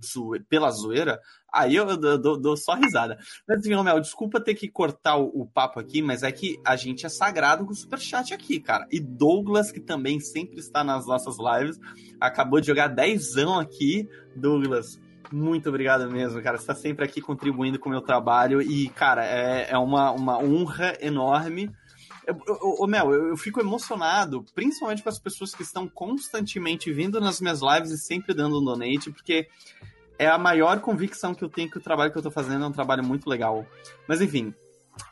pela 0.49 0.71
zoeira, 0.71 1.21
aí 1.53 1.75
eu 1.75 1.97
dou, 1.97 2.19
dou, 2.19 2.41
dou 2.41 2.57
só 2.57 2.75
risada. 2.75 3.19
Mas 3.47 3.65
enfim, 3.65 3.83
Mel, 3.83 4.01
desculpa 4.01 4.41
ter 4.41 4.55
que 4.55 4.69
cortar 4.69 5.17
o, 5.17 5.27
o, 5.35 5.47
papo 5.47 5.81
aqui, 5.81 6.01
mas 6.01 6.23
é 6.23 6.33
que 6.33 6.61
a 6.65 6.77
gente 6.77 7.05
é 7.05 7.09
sagrado 7.09 7.65
com 7.65 7.73
o 7.73 7.77
superchat 7.77 8.33
aqui, 8.33 8.61
cara. 8.61 8.87
E 8.91 9.01
Douglas, 9.01 9.71
que 9.71 9.81
também 9.81 10.21
sempre 10.21 10.59
está 10.59 10.83
nas 10.83 11.07
nossas 11.07 11.37
lives, 11.39 11.79
acabou 12.21 12.61
de 12.61 12.67
jogar 12.69 12.89
dezão 12.89 13.59
aqui. 13.59 14.09
Douglas, 14.37 14.99
muito 15.33 15.69
obrigado 15.69 16.11
mesmo, 16.11 16.43
cara. 16.43 16.57
Você 16.57 16.63
está 16.63 16.75
sempre 16.75 17.05
aqui 17.05 17.21
contribuindo 17.21 17.79
com 17.79 17.89
o 17.89 17.93
meu 17.93 18.01
trabalho 18.01 18.61
e, 18.61 18.89
cara, 18.89 19.25
é, 19.25 19.71
é 19.71 19.79
uma, 19.79 20.11
uma 20.13 20.39
honra 20.39 20.97
enorme. 21.01 21.71
Ô, 22.79 22.87
Mel, 22.87 23.13
eu, 23.13 23.29
eu, 23.29 23.37
fico 23.37 23.61
emocionado, 23.61 24.45
principalmente 24.55 25.03
com 25.03 25.09
as 25.09 25.19
pessoas 25.19 25.55
que 25.55 25.63
estão 25.63 25.87
constantemente 25.87 26.91
vindo 26.93 27.21
nas 27.21 27.41
minhas 27.41 27.61
lives 27.61 27.91
e 27.91 27.99
sempre 27.99 28.35
dando 28.35 28.61
um 28.61 28.65
donate, 28.65 29.11
porque 29.11 29.47
é 30.19 30.27
a 30.27 30.39
maior 30.39 30.81
convicção 30.81 31.35
que 31.35 31.45
eu 31.45 31.49
tenho 31.49 31.71
que 31.71 31.79
o 31.79 31.83
trabalho 31.83 32.11
que 32.11 32.17
eu 32.17 32.21
estou 32.21 32.33
fazendo 32.33 32.65
é 32.65 32.69
um 32.69 32.73
trabalho 32.73 33.05
muito 33.05 33.29
legal. 33.29 33.67
Mas 34.09 34.21
enfim, 34.23 34.55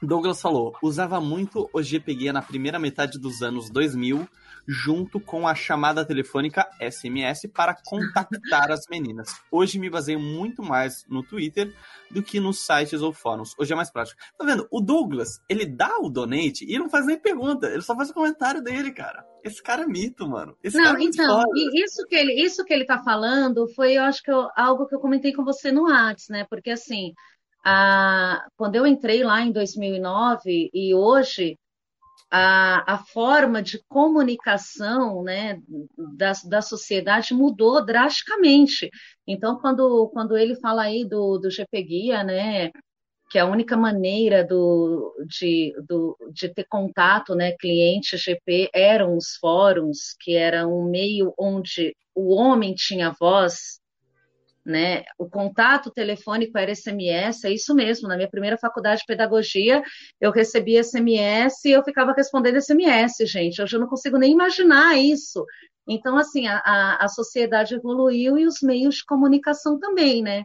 Douglas 0.01 0.41
falou, 0.41 0.75
usava 0.83 1.21
muito 1.21 1.69
o 1.73 1.83
GPG 1.83 2.33
na 2.33 2.41
primeira 2.41 2.79
metade 2.79 3.19
dos 3.19 3.43
anos 3.43 3.69
2000 3.69 4.27
junto 4.67 5.19
com 5.19 5.47
a 5.47 5.55
chamada 5.55 6.05
telefônica 6.05 6.69
SMS 6.81 7.49
para 7.53 7.77
contactar 7.85 8.71
as 8.71 8.87
meninas. 8.89 9.41
Hoje 9.51 9.79
me 9.79 9.91
baseio 9.91 10.21
muito 10.21 10.63
mais 10.63 11.05
no 11.09 11.23
Twitter 11.23 11.75
do 12.11 12.23
que 12.23 12.39
nos 12.39 12.61
sites 12.61 13.03
ou 13.03 13.13
fóruns. 13.13 13.55
Hoje 13.59 13.73
é 13.73 13.77
mais 13.77 13.91
prático. 13.91 14.21
Tá 14.39 14.45
vendo? 14.45 14.67
O 14.71 14.81
Douglas, 14.81 15.41
ele 15.49 15.67
dá 15.67 15.99
o 15.99 16.11
donate 16.11 16.65
e 16.69 16.79
não 16.79 16.89
faz 16.89 17.07
nem 17.07 17.19
pergunta, 17.19 17.67
ele 17.67 17.83
só 17.83 17.95
faz 17.97 18.11
o 18.11 18.15
comentário 18.15 18.63
dele, 18.63 18.93
cara. 18.93 19.25
Esse 19.43 19.63
cara 19.63 19.83
é 19.83 19.87
mito, 19.87 20.29
mano. 20.29 20.57
Esse 20.63 20.77
não, 20.77 20.97
é 20.97 21.03
então, 21.03 21.43
isso 21.75 22.07
que 22.07 22.15
ele, 22.15 22.35
isso 22.35 22.65
que 22.65 22.73
ele 22.73 22.85
tá 22.85 23.03
falando 23.03 23.67
foi, 23.75 23.95
eu 23.95 24.03
acho 24.03 24.23
que 24.23 24.31
eu, 24.31 24.49
algo 24.57 24.87
que 24.87 24.95
eu 24.95 25.01
comentei 25.01 25.33
com 25.33 25.45
você 25.45 25.73
no 25.73 25.85
Whats, 25.85 26.29
né? 26.29 26.47
Porque 26.49 26.71
assim, 26.71 27.13
a, 27.65 28.47
quando 28.57 28.77
eu 28.77 28.87
entrei 28.87 29.25
lá 29.25 29.41
em 29.43 29.51
2009 29.51 30.71
e 30.73 30.95
hoje 30.95 31.59
a, 32.35 32.95
a 32.95 32.99
forma 32.99 33.63
de 33.63 33.79
comunicação 33.87 35.23
né, 35.23 35.61
da, 36.17 36.33
da 36.47 36.63
sociedade 36.63 37.35
mudou 37.35 37.85
drasticamente. 37.85 38.89
Então, 39.27 39.59
quando, 39.61 40.09
quando 40.15 40.35
ele 40.35 40.57
fala 40.57 40.85
aí 40.85 41.05
do, 41.05 41.37
do 41.37 41.51
GP 41.51 41.83
Guia, 41.83 42.25
né, 42.25 42.71
que 43.31 43.39
a 43.39 43.45
única 43.45 43.77
maneira 43.77 44.43
do, 44.43 45.15
de, 45.29 45.75
do, 45.87 46.17
de 46.33 46.49
ter 46.49 46.65
contato, 46.65 47.35
né, 47.35 47.53
cliente 47.53 48.17
GP, 48.17 48.71
eram 48.75 49.15
os 49.15 49.37
fóruns, 49.37 50.15
que 50.19 50.35
era 50.35 50.67
um 50.67 50.85
meio 50.89 51.35
onde 51.39 51.95
o 52.15 52.35
homem 52.35 52.75
tinha 52.75 53.15
voz, 53.21 53.79
né? 54.65 55.03
O 55.19 55.29
contato 55.29 55.91
telefônico 55.91 56.57
era 56.57 56.75
SMS, 56.75 57.45
é 57.45 57.51
isso 57.51 57.75
mesmo. 57.75 58.09
Na 58.09 58.17
minha 58.17 58.31
primeira 58.31 58.57
faculdade 58.57 59.01
de 59.01 59.07
pedagogia, 59.07 59.83
eu 60.21 60.31
recebia 60.31 60.83
SMS 60.83 61.65
e 61.65 61.73
eu 61.73 61.83
ficava 61.83 62.13
respondendo 62.13 62.61
SMS, 62.61 63.17
gente. 63.27 63.61
Hoje 63.61 63.77
eu 63.77 63.81
não 63.81 63.89
consigo 63.89 64.19
nem 64.19 64.33
imaginar 64.33 64.97
isso. 64.97 65.45
Então, 65.87 66.17
assim, 66.17 66.47
a, 66.47 66.97
a, 66.97 67.09
sociedade 67.09 67.75
evoluiu 67.75 68.39
e 68.39 68.47
os 68.47 68.61
meios 68.63 68.97
de 68.97 69.05
comunicação 69.05 69.79
também, 69.81 70.23
né? 70.23 70.45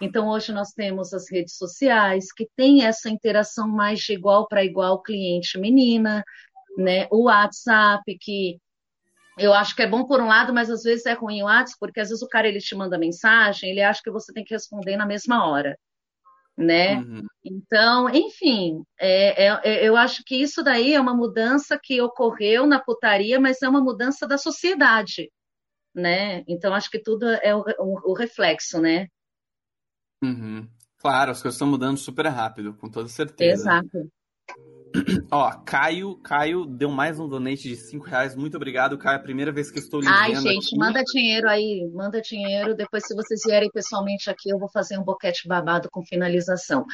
Então, 0.00 0.28
hoje 0.28 0.52
nós 0.52 0.72
temos 0.72 1.12
as 1.12 1.30
redes 1.30 1.56
sociais, 1.56 2.32
que 2.32 2.48
tem 2.56 2.84
essa 2.84 3.08
interação 3.08 3.68
mais 3.68 4.00
de 4.00 4.14
igual 4.14 4.48
para 4.48 4.64
igual 4.64 5.00
cliente-menina, 5.00 6.24
né? 6.76 7.06
O 7.12 7.24
WhatsApp, 7.26 8.02
que 8.20 8.58
eu 9.38 9.52
acho 9.52 9.74
que 9.74 9.82
é 9.82 9.86
bom 9.86 10.04
por 10.04 10.20
um 10.20 10.26
lado, 10.26 10.52
mas 10.52 10.70
às 10.70 10.82
vezes 10.82 11.06
é 11.06 11.12
ruim 11.12 11.42
o 11.42 11.46
WhatsApp, 11.46 11.78
porque 11.80 12.00
às 12.00 12.08
vezes 12.08 12.22
o 12.22 12.28
cara 12.28 12.48
ele 12.48 12.58
te 12.58 12.74
manda 12.74 12.98
mensagem, 12.98 13.70
ele 13.70 13.80
acha 13.80 14.00
que 14.02 14.10
você 14.10 14.32
tem 14.32 14.44
que 14.44 14.54
responder 14.54 14.96
na 14.96 15.06
mesma 15.06 15.46
hora, 15.46 15.78
né? 16.56 16.98
Uhum. 16.98 17.22
Então, 17.44 18.08
enfim, 18.10 18.82
é, 19.00 19.46
é, 19.46 19.60
é, 19.64 19.88
eu 19.88 19.96
acho 19.96 20.22
que 20.24 20.36
isso 20.36 20.62
daí 20.62 20.94
é 20.94 21.00
uma 21.00 21.14
mudança 21.14 21.78
que 21.82 22.00
ocorreu 22.00 22.66
na 22.66 22.80
putaria, 22.80 23.40
mas 23.40 23.62
é 23.62 23.68
uma 23.68 23.80
mudança 23.80 24.26
da 24.26 24.36
sociedade, 24.36 25.30
né? 25.94 26.44
Então, 26.46 26.74
acho 26.74 26.90
que 26.90 27.00
tudo 27.00 27.26
é 27.26 27.54
o, 27.54 27.64
o, 27.78 28.12
o 28.12 28.14
reflexo, 28.14 28.80
né? 28.80 29.06
Uhum. 30.22 30.68
Claro, 30.98 31.32
as 31.32 31.42
coisas 31.42 31.56
estão 31.56 31.66
mudando 31.66 31.96
super 31.96 32.26
rápido, 32.26 32.74
com 32.74 32.88
toda 32.88 33.08
certeza. 33.08 33.62
Exato. 33.62 34.08
Ó, 35.30 35.50
Caio, 35.64 36.16
Caio 36.16 36.66
deu 36.66 36.90
mais 36.90 37.18
um 37.18 37.28
donate 37.28 37.68
de 37.68 37.76
5 37.76 38.04
reais. 38.04 38.36
Muito 38.36 38.56
obrigado, 38.56 38.98
Caio. 38.98 39.14
É 39.14 39.16
a 39.16 39.22
primeira 39.22 39.52
vez 39.52 39.70
que 39.70 39.78
estou 39.78 40.00
lhe 40.00 40.08
Ai, 40.08 40.34
gente, 40.34 40.66
aqui. 40.66 40.78
manda 40.78 41.02
dinheiro 41.02 41.48
aí, 41.48 41.90
manda 41.92 42.20
dinheiro. 42.20 42.74
Depois, 42.74 43.06
se 43.06 43.14
vocês 43.14 43.40
vierem 43.44 43.70
pessoalmente 43.70 44.28
aqui, 44.28 44.50
eu 44.50 44.58
vou 44.58 44.68
fazer 44.68 44.98
um 44.98 45.04
boquete 45.04 45.48
babado 45.48 45.88
com 45.90 46.04
finalização. 46.04 46.84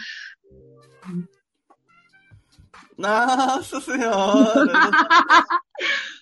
Nossa 2.96 3.80
Senhora! 3.80 4.72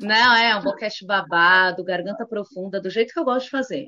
Não, 0.00 0.36
é 0.36 0.56
um 0.56 0.62
boquete 0.62 1.04
babado, 1.04 1.82
garganta 1.82 2.24
profunda, 2.24 2.80
do 2.80 2.88
jeito 2.88 3.12
que 3.12 3.18
eu 3.18 3.24
gosto 3.24 3.46
de 3.46 3.50
fazer. 3.50 3.86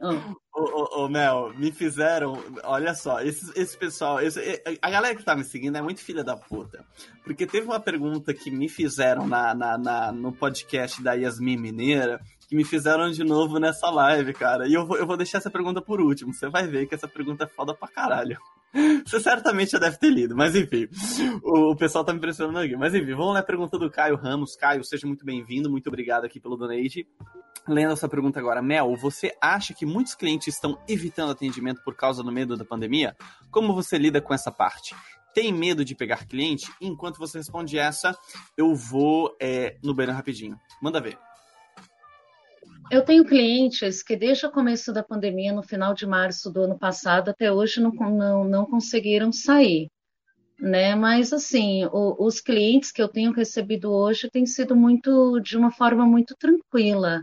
Ô, 0.52 0.60
ô, 0.60 1.04
ô, 1.04 1.08
Mel, 1.08 1.52
me 1.56 1.70
fizeram. 1.70 2.32
Olha 2.64 2.94
só, 2.94 3.20
esse, 3.20 3.52
esse 3.58 3.78
pessoal. 3.78 4.20
Esse, 4.20 4.60
a 4.82 4.90
galera 4.90 5.14
que 5.14 5.22
tá 5.22 5.36
me 5.36 5.44
seguindo 5.44 5.78
é 5.78 5.82
muito 5.82 6.00
filha 6.00 6.24
da 6.24 6.36
puta. 6.36 6.84
Porque 7.22 7.46
teve 7.46 7.66
uma 7.66 7.78
pergunta 7.78 8.34
que 8.34 8.50
me 8.50 8.68
fizeram 8.68 9.26
na, 9.26 9.54
na, 9.54 9.78
na 9.78 10.12
no 10.12 10.32
podcast 10.32 11.00
da 11.00 11.12
Yasmin 11.12 11.56
Mineira, 11.56 12.20
que 12.48 12.56
me 12.56 12.64
fizeram 12.64 13.08
de 13.12 13.22
novo 13.22 13.60
nessa 13.60 13.88
live, 13.88 14.32
cara. 14.34 14.66
E 14.66 14.74
eu 14.74 14.84
vou, 14.84 14.96
eu 14.96 15.06
vou 15.06 15.16
deixar 15.16 15.38
essa 15.38 15.50
pergunta 15.50 15.80
por 15.80 16.00
último. 16.00 16.34
Você 16.34 16.48
vai 16.48 16.66
ver 16.66 16.86
que 16.86 16.94
essa 16.96 17.06
pergunta 17.06 17.44
é 17.44 17.46
foda 17.46 17.72
pra 17.72 17.86
caralho. 17.86 18.36
Você 19.04 19.20
certamente 19.20 19.72
já 19.72 19.78
deve 19.78 19.98
ter 19.98 20.10
lido, 20.10 20.36
mas 20.36 20.54
enfim. 20.54 20.88
O, 21.42 21.74
pessoal 21.74 22.04
tá 22.04 22.12
me 22.12 22.18
impressionando 22.18 22.58
aqui. 22.58 22.76
Mas 22.76 22.94
enfim, 22.94 23.14
vamos 23.14 23.34
lá 23.34 23.42
pergunta 23.42 23.78
do 23.78 23.90
Caio 23.90 24.16
Ramos. 24.16 24.56
Caio, 24.56 24.84
seja 24.84 25.06
muito 25.06 25.24
bem-vindo, 25.24 25.70
muito 25.70 25.88
obrigado 25.88 26.24
aqui 26.24 26.38
pelo 26.38 26.56
donate. 26.56 27.06
Lendo 27.68 27.92
essa 27.92 28.08
pergunta 28.08 28.38
agora, 28.38 28.62
Mel, 28.62 28.96
você 28.96 29.36
acha 29.40 29.74
que 29.74 29.84
muitos 29.84 30.14
clientes 30.14 30.54
estão 30.54 30.78
evitando 30.88 31.32
atendimento 31.32 31.82
por 31.84 31.94
causa 31.94 32.22
do 32.22 32.32
medo 32.32 32.56
da 32.56 32.64
pandemia? 32.64 33.16
Como 33.50 33.74
você 33.74 33.98
lida 33.98 34.20
com 34.20 34.32
essa 34.32 34.50
parte? 34.50 34.94
Tem 35.34 35.52
medo 35.52 35.84
de 35.84 35.94
pegar 35.94 36.26
cliente? 36.26 36.72
Enquanto 36.80 37.18
você 37.18 37.38
responde 37.38 37.78
essa, 37.78 38.16
eu 38.56 38.74
vou 38.74 39.36
é, 39.40 39.78
no 39.82 39.94
banheiro 39.94 40.16
rapidinho. 40.16 40.58
Manda 40.82 41.00
ver. 41.00 41.18
Eu 42.90 43.04
tenho 43.04 43.24
clientes 43.24 44.02
que 44.02 44.16
desde 44.16 44.46
o 44.46 44.50
começo 44.50 44.92
da 44.92 45.00
pandemia, 45.00 45.52
no 45.52 45.62
final 45.62 45.94
de 45.94 46.04
março 46.04 46.50
do 46.50 46.62
ano 46.62 46.76
passado, 46.76 47.28
até 47.28 47.52
hoje 47.52 47.80
não, 47.80 47.92
não, 47.92 48.44
não 48.44 48.66
conseguiram 48.66 49.30
sair. 49.30 49.88
Né? 50.58 50.96
Mas 50.96 51.32
assim, 51.32 51.84
o, 51.86 52.26
os 52.26 52.40
clientes 52.40 52.90
que 52.90 53.00
eu 53.00 53.06
tenho 53.06 53.32
recebido 53.32 53.92
hoje 53.92 54.28
têm 54.28 54.44
sido 54.44 54.74
muito 54.74 55.38
de 55.38 55.56
uma 55.56 55.70
forma 55.70 56.04
muito 56.04 56.34
tranquila. 56.36 57.22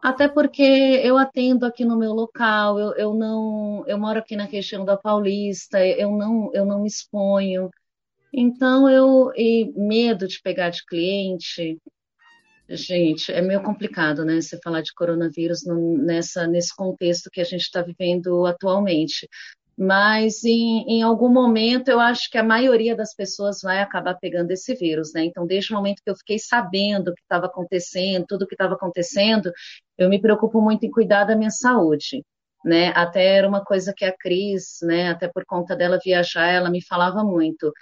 Até 0.00 0.28
porque 0.28 0.62
eu 0.62 1.18
atendo 1.18 1.66
aqui 1.66 1.84
no 1.84 1.98
meu 1.98 2.12
local, 2.12 2.78
eu, 2.78 2.94
eu 2.94 3.14
não, 3.14 3.84
eu 3.88 3.98
moro 3.98 4.20
aqui 4.20 4.36
na 4.36 4.44
região 4.44 4.84
da 4.84 4.96
Paulista, 4.96 5.84
eu 5.84 6.12
não, 6.12 6.50
eu 6.54 6.64
não 6.64 6.82
me 6.82 6.88
exponho. 6.88 7.70
Então 8.32 8.88
eu 8.88 9.32
e 9.36 9.72
medo 9.76 10.28
de 10.28 10.40
pegar 10.40 10.70
de 10.70 10.84
cliente, 10.86 11.76
Gente, 12.74 13.30
é 13.30 13.42
meio 13.42 13.62
complicado, 13.62 14.24
né? 14.24 14.40
Você 14.40 14.58
falar 14.62 14.80
de 14.80 14.94
coronavírus 14.94 15.60
nessa, 15.66 16.46
nesse 16.46 16.74
contexto 16.74 17.28
que 17.30 17.40
a 17.40 17.44
gente 17.44 17.62
está 17.62 17.82
vivendo 17.82 18.46
atualmente. 18.46 19.28
mas 19.78 20.44
em, 20.44 20.84
em 20.88 21.02
algum 21.02 21.30
momento 21.30 21.88
eu 21.90 22.00
acho 22.00 22.30
que 22.30 22.38
a 22.38 22.44
maioria 22.44 22.96
das 22.96 23.14
pessoas 23.14 23.60
vai 23.62 23.80
acabar 23.80 24.16
pegando 24.20 24.50
esse 24.52 24.74
vírus, 24.76 25.12
né? 25.14 25.24
Então, 25.24 25.46
desde 25.46 25.72
o 25.72 25.76
momento 25.76 26.02
que 26.04 26.10
eu 26.10 26.16
fiquei 26.16 26.38
sabendo 26.38 27.08
o 27.10 27.14
que 27.14 27.22
estava 27.22 27.46
acontecendo, 27.46 28.26
tudo 28.28 28.44
o 28.44 28.48
que 28.48 28.54
estava 28.54 28.74
acontecendo, 28.74 29.52
eu 29.98 30.08
me 30.10 30.20
preocupo 30.20 30.60
muito 30.62 30.84
em 30.86 30.90
cuidar 30.90 31.24
da 31.24 31.36
minha 31.36 31.50
saúde, 31.50 32.24
né? 32.64 32.90
Até 32.96 33.36
era 33.38 33.48
uma 33.48 33.64
coisa 33.64 33.94
que 33.96 34.04
a 34.04 34.16
Cris, 34.16 34.78
né? 34.82 35.10
Até 35.10 35.28
por 35.28 35.44
conta 35.46 35.76
dela 35.76 35.98
viajar, 36.04 36.48
ela 36.48 36.70
me 36.70 36.84
falava 36.84 37.24
muito. 37.24 37.72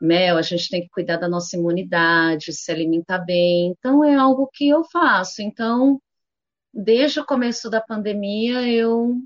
Mel, 0.00 0.36
a 0.36 0.42
gente 0.42 0.68
tem 0.68 0.82
que 0.82 0.88
cuidar 0.90 1.16
da 1.16 1.28
nossa 1.28 1.56
imunidade, 1.56 2.52
se 2.52 2.70
alimentar 2.70 3.18
bem. 3.18 3.74
Então, 3.78 4.04
é 4.04 4.14
algo 4.14 4.48
que 4.52 4.68
eu 4.68 4.84
faço. 4.84 5.42
Então, 5.42 6.00
desde 6.72 7.20
o 7.20 7.26
começo 7.26 7.70
da 7.70 7.80
pandemia, 7.80 8.68
eu 8.68 9.16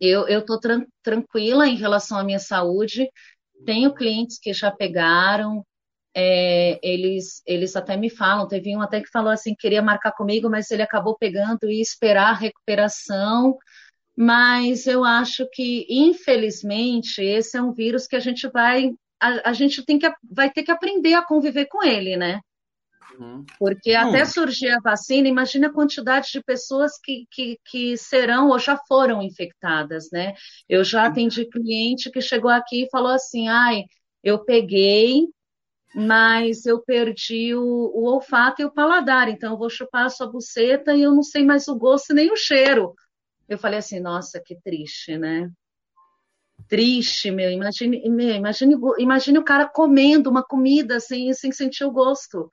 eu 0.00 0.40
estou 0.40 0.58
tran 0.58 0.84
tranquila 1.02 1.66
em 1.68 1.76
relação 1.76 2.18
à 2.18 2.24
minha 2.24 2.38
saúde. 2.38 3.08
Tenho 3.64 3.94
clientes 3.94 4.38
que 4.38 4.52
já 4.52 4.70
pegaram, 4.70 5.64
é, 6.18 6.78
eles, 6.82 7.42
eles 7.46 7.76
até 7.76 7.96
me 7.96 8.08
falam, 8.08 8.48
teve 8.48 8.74
um 8.74 8.80
até 8.80 9.02
que 9.02 9.10
falou 9.10 9.30
assim, 9.30 9.54
queria 9.54 9.82
marcar 9.82 10.12
comigo, 10.12 10.48
mas 10.48 10.70
ele 10.70 10.82
acabou 10.82 11.16
pegando 11.18 11.70
e 11.70 11.80
esperar 11.80 12.30
a 12.30 12.38
recuperação. 12.38 13.56
Mas 14.16 14.86
eu 14.86 15.04
acho 15.04 15.46
que, 15.52 15.86
infelizmente, 15.90 17.20
esse 17.22 17.58
é 17.58 17.62
um 17.62 17.72
vírus 17.72 18.06
que 18.06 18.16
a 18.16 18.20
gente 18.20 18.48
vai, 18.48 18.90
a, 19.20 19.50
a 19.50 19.52
gente 19.52 19.84
tem 19.84 19.98
que, 19.98 20.10
vai 20.30 20.50
ter 20.50 20.62
que 20.62 20.70
aprender 20.70 21.14
a 21.14 21.24
conviver 21.24 21.66
com 21.66 21.82
ele, 21.84 22.16
né? 22.16 22.40
Uhum. 23.18 23.44
Porque 23.58 23.92
até 23.92 24.24
surgir 24.24 24.68
a 24.68 24.80
vacina, 24.80 25.28
imagina 25.28 25.68
a 25.68 25.72
quantidade 25.72 26.28
de 26.32 26.42
pessoas 26.42 26.98
que, 27.02 27.26
que, 27.30 27.58
que 27.64 27.96
serão 27.96 28.48
ou 28.48 28.58
já 28.58 28.76
foram 28.76 29.22
infectadas, 29.22 30.08
né? 30.12 30.34
Eu 30.68 30.84
já 30.84 31.06
atendi 31.06 31.46
cliente 31.46 32.10
que 32.10 32.20
chegou 32.20 32.50
aqui 32.50 32.84
e 32.84 32.90
falou 32.90 33.12
assim: 33.12 33.48
ai, 33.48 33.84
eu 34.22 34.44
peguei, 34.44 35.28
mas 35.94 36.66
eu 36.66 36.80
perdi 36.82 37.54
o, 37.54 37.62
o, 37.62 38.04
olfato 38.04 38.60
e 38.60 38.64
o 38.64 38.70
paladar, 38.70 39.28
então 39.28 39.52
eu 39.52 39.58
vou 39.58 39.70
chupar 39.70 40.06
a 40.06 40.10
sua 40.10 40.30
buceta 40.30 40.94
e 40.94 41.02
eu 41.02 41.14
não 41.14 41.22
sei 41.22 41.44
mais 41.44 41.68
o 41.68 41.74
gosto 41.74 42.12
nem 42.12 42.30
o 42.30 42.36
cheiro. 42.36 42.94
Eu 43.48 43.56
falei 43.56 43.78
assim, 43.78 44.00
nossa, 44.00 44.42
que 44.44 44.60
triste, 44.60 45.16
né? 45.16 45.48
Triste, 46.68 47.30
meu. 47.30 47.50
Imagine, 47.50 48.08
meu, 48.08 48.34
imagine, 48.34 48.74
imagine 48.98 49.38
o 49.38 49.44
cara 49.44 49.68
comendo 49.68 50.28
uma 50.28 50.42
comida 50.42 50.98
sem, 50.98 51.32
sem 51.32 51.52
sentir 51.52 51.84
o 51.84 51.92
gosto. 51.92 52.50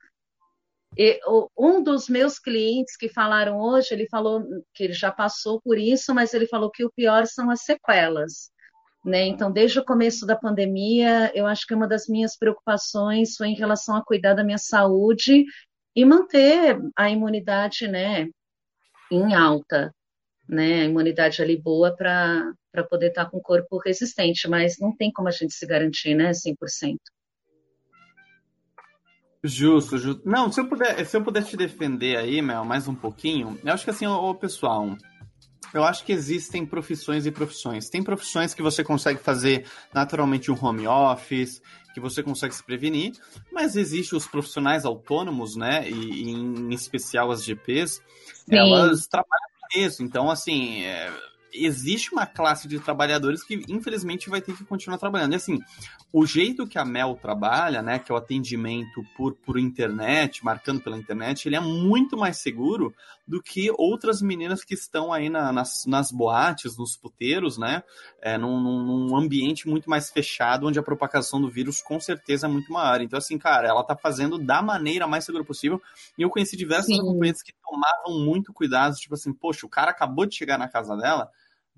E, 0.96 1.18
um 1.58 1.82
dos 1.82 2.08
meus 2.08 2.38
clientes 2.38 2.96
que 2.96 3.08
falaram 3.08 3.58
hoje, 3.58 3.88
ele 3.92 4.06
falou 4.08 4.44
que 4.72 4.84
ele 4.84 4.92
já 4.92 5.10
passou 5.10 5.60
por 5.60 5.76
isso, 5.76 6.14
mas 6.14 6.32
ele 6.32 6.46
falou 6.46 6.70
que 6.70 6.84
o 6.84 6.92
pior 6.92 7.26
são 7.26 7.50
as 7.50 7.62
sequelas. 7.62 8.52
Né? 9.04 9.26
Então, 9.26 9.52
desde 9.52 9.78
o 9.78 9.84
começo 9.84 10.24
da 10.24 10.36
pandemia, 10.36 11.30
eu 11.34 11.46
acho 11.46 11.66
que 11.66 11.74
uma 11.74 11.86
das 11.86 12.06
minhas 12.08 12.38
preocupações 12.38 13.36
foi 13.36 13.48
em 13.48 13.54
relação 13.54 13.96
a 13.96 14.04
cuidar 14.04 14.34
da 14.34 14.44
minha 14.44 14.58
saúde 14.58 15.44
e 15.94 16.04
manter 16.04 16.80
a 16.96 17.10
imunidade 17.10 17.86
né, 17.86 18.28
em 19.10 19.34
alta, 19.34 19.94
né? 20.48 20.82
a 20.82 20.84
imunidade 20.84 21.42
ali 21.42 21.56
boa 21.56 21.94
para 21.94 22.50
poder 22.82 23.08
estar 23.08 23.26
com 23.30 23.36
o 23.36 23.42
corpo 23.42 23.78
resistente, 23.78 24.48
mas 24.48 24.78
não 24.80 24.94
tem 24.94 25.12
como 25.12 25.28
a 25.28 25.30
gente 25.30 25.54
se 25.54 25.66
garantir 25.66 26.14
né, 26.14 26.30
100%. 26.30 26.96
Justo, 29.46 29.98
justo. 29.98 30.22
Não, 30.24 30.50
se 30.50 30.58
eu 30.58 30.66
puder, 30.66 31.04
se 31.04 31.16
eu 31.16 31.22
puder 31.22 31.44
te 31.44 31.54
defender 31.54 32.16
aí, 32.16 32.40
Mel, 32.40 32.64
mais 32.64 32.88
um 32.88 32.94
pouquinho, 32.94 33.58
eu 33.62 33.74
acho 33.74 33.84
que 33.84 33.90
assim, 33.90 34.06
o 34.06 34.34
pessoal, 34.34 34.96
eu 35.74 35.84
acho 35.84 36.02
que 36.04 36.12
existem 36.12 36.64
profissões 36.64 37.26
e 37.26 37.30
profissões. 37.30 37.90
Tem 37.90 38.02
profissões 38.02 38.54
que 38.54 38.62
você 38.62 38.82
consegue 38.82 39.20
fazer 39.20 39.66
naturalmente 39.92 40.50
um 40.50 40.56
home 40.58 40.86
office, 40.86 41.60
que 41.92 42.00
você 42.00 42.22
consegue 42.22 42.54
se 42.54 42.64
prevenir, 42.64 43.12
mas 43.52 43.76
existem 43.76 44.16
os 44.16 44.26
profissionais 44.26 44.84
autônomos, 44.84 45.56
né? 45.56 45.88
E, 45.90 45.94
e 45.94 46.30
em 46.30 46.72
especial 46.72 47.30
as 47.30 47.44
GPs, 47.44 48.00
Sim. 48.48 48.56
elas 48.56 49.06
trabalham 49.06 49.48
com 49.60 49.78
isso. 49.78 50.02
Então, 50.02 50.30
assim, 50.30 50.84
é, 50.84 51.12
existe 51.54 52.12
uma 52.12 52.26
classe 52.26 52.66
de 52.66 52.80
trabalhadores 52.80 53.44
que, 53.44 53.64
infelizmente, 53.68 54.28
vai 54.28 54.40
ter 54.40 54.56
que 54.56 54.64
continuar 54.64 54.98
trabalhando. 54.98 55.32
E 55.32 55.36
assim, 55.36 55.60
o 56.12 56.26
jeito 56.26 56.66
que 56.66 56.78
a 56.78 56.84
Mel 56.84 57.18
trabalha, 57.20 57.80
né, 57.80 57.98
que 57.98 58.10
é 58.10 58.14
o 58.14 58.18
atendimento 58.18 59.04
por, 59.16 59.34
por 59.34 59.58
internet, 59.58 60.44
marcando 60.44 60.80
pela 60.80 60.98
internet, 60.98 61.46
ele 61.46 61.56
é 61.56 61.60
muito 61.60 62.16
mais 62.16 62.38
seguro 62.38 62.94
do 63.26 63.42
que 63.42 63.70
outras 63.78 64.20
meninas 64.20 64.62
que 64.64 64.74
estão 64.74 65.12
aí 65.12 65.30
na, 65.30 65.50
nas, 65.52 65.86
nas 65.86 66.12
boates, 66.12 66.76
nos 66.76 66.96
puteiros, 66.96 67.56
né, 67.56 67.82
é, 68.20 68.36
num, 68.36 68.60
num, 68.60 69.16
ambiente 69.16 69.68
muito 69.68 69.88
mais 69.88 70.10
fechado, 70.10 70.66
onde 70.66 70.78
a 70.78 70.82
propagação 70.82 71.40
do 71.40 71.48
vírus 71.48 71.80
com 71.80 71.98
certeza 71.98 72.46
é 72.46 72.50
muito 72.50 72.72
maior. 72.72 73.00
Então, 73.00 73.18
assim, 73.18 73.38
cara, 73.38 73.68
ela 73.68 73.82
tá 73.82 73.96
fazendo 73.96 74.38
da 74.38 74.60
maneira 74.60 75.06
mais 75.06 75.24
segura 75.24 75.44
possível. 75.44 75.80
E 76.18 76.22
eu 76.22 76.30
conheci 76.30 76.56
diversos 76.56 76.98
acompanhantes 76.98 77.42
que 77.42 77.54
tomavam 77.64 78.24
muito 78.24 78.52
cuidado, 78.52 78.94
tipo 78.96 79.14
assim, 79.14 79.32
poxa, 79.32 79.64
o 79.66 79.68
cara 79.68 79.90
acabou 79.90 80.26
de 80.26 80.34
chegar 80.34 80.58
na 80.58 80.68
casa 80.68 80.96
dela, 80.96 81.30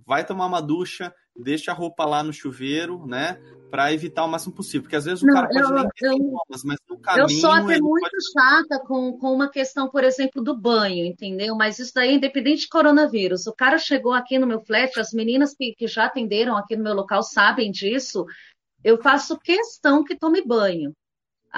vai 0.04 0.24
tomar 0.24 0.46
uma 0.46 0.60
ducha, 0.60 1.12
deixa 1.36 1.72
a 1.72 1.74
roupa 1.74 2.04
lá 2.04 2.22
no 2.22 2.32
chuveiro, 2.32 3.06
né? 3.06 3.40
Para 3.70 3.92
evitar 3.92 4.24
o 4.24 4.28
máximo 4.28 4.54
possível. 4.54 4.82
Porque 4.82 4.96
às 4.96 5.04
vezes 5.04 5.22
o 5.22 5.26
não, 5.26 5.34
cara 5.34 5.48
pode 5.48 5.60
eu, 5.60 5.70
nem 5.70 5.88
ter 5.88 6.08
sintomas, 6.12 6.64
mas 6.64 6.78
no 6.88 6.98
caminho. 6.98 7.24
Eu 7.24 7.28
sou 7.28 7.50
até 7.50 7.80
muito 7.80 8.00
pode... 8.00 8.32
chata 8.32 8.84
com, 8.86 9.18
com 9.18 9.32
uma 9.32 9.50
questão, 9.50 9.88
por 9.90 10.04
exemplo, 10.04 10.42
do 10.42 10.56
banho, 10.56 11.04
entendeu? 11.04 11.54
Mas 11.56 11.78
isso 11.78 11.92
daí, 11.94 12.14
independente 12.14 12.62
de 12.62 12.68
coronavírus. 12.68 13.46
O 13.46 13.52
cara 13.52 13.78
chegou 13.78 14.12
aqui 14.12 14.38
no 14.38 14.46
meu 14.46 14.60
flat, 14.60 14.98
as 14.98 15.12
meninas 15.12 15.54
que, 15.54 15.74
que 15.74 15.86
já 15.86 16.04
atenderam 16.06 16.56
aqui 16.56 16.76
no 16.76 16.84
meu 16.84 16.94
local 16.94 17.22
sabem 17.22 17.70
disso. 17.70 18.24
Eu 18.84 19.02
faço 19.02 19.38
questão 19.38 20.04
que 20.04 20.16
tome 20.16 20.44
banho. 20.46 20.92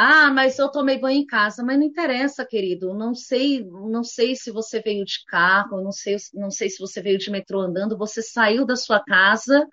Ah, 0.01 0.31
mas 0.33 0.57
eu 0.61 0.71
tomei 0.71 0.97
banho 0.97 1.23
em 1.23 1.27
casa, 1.27 1.65
mas 1.65 1.77
não 1.77 1.85
interessa, 1.85 2.47
querido. 2.47 2.95
Não 2.95 3.15
sei, 3.17 3.65
não 3.65 4.05
sei 4.05 4.37
se 4.37 4.49
você 4.53 4.81
veio 4.81 5.05
de 5.05 5.25
carro, 5.27 5.83
não 5.83 5.91
sei, 5.91 6.17
não 6.35 6.53
sei 6.53 6.71
se 6.71 6.79
você 6.79 7.03
veio 7.03 7.19
de 7.19 7.29
metrô 7.33 7.61
andando. 7.63 7.99
Você 7.99 8.23
saiu 8.23 8.65
da 8.65 8.77
sua 8.77 9.03
casa 9.03 9.67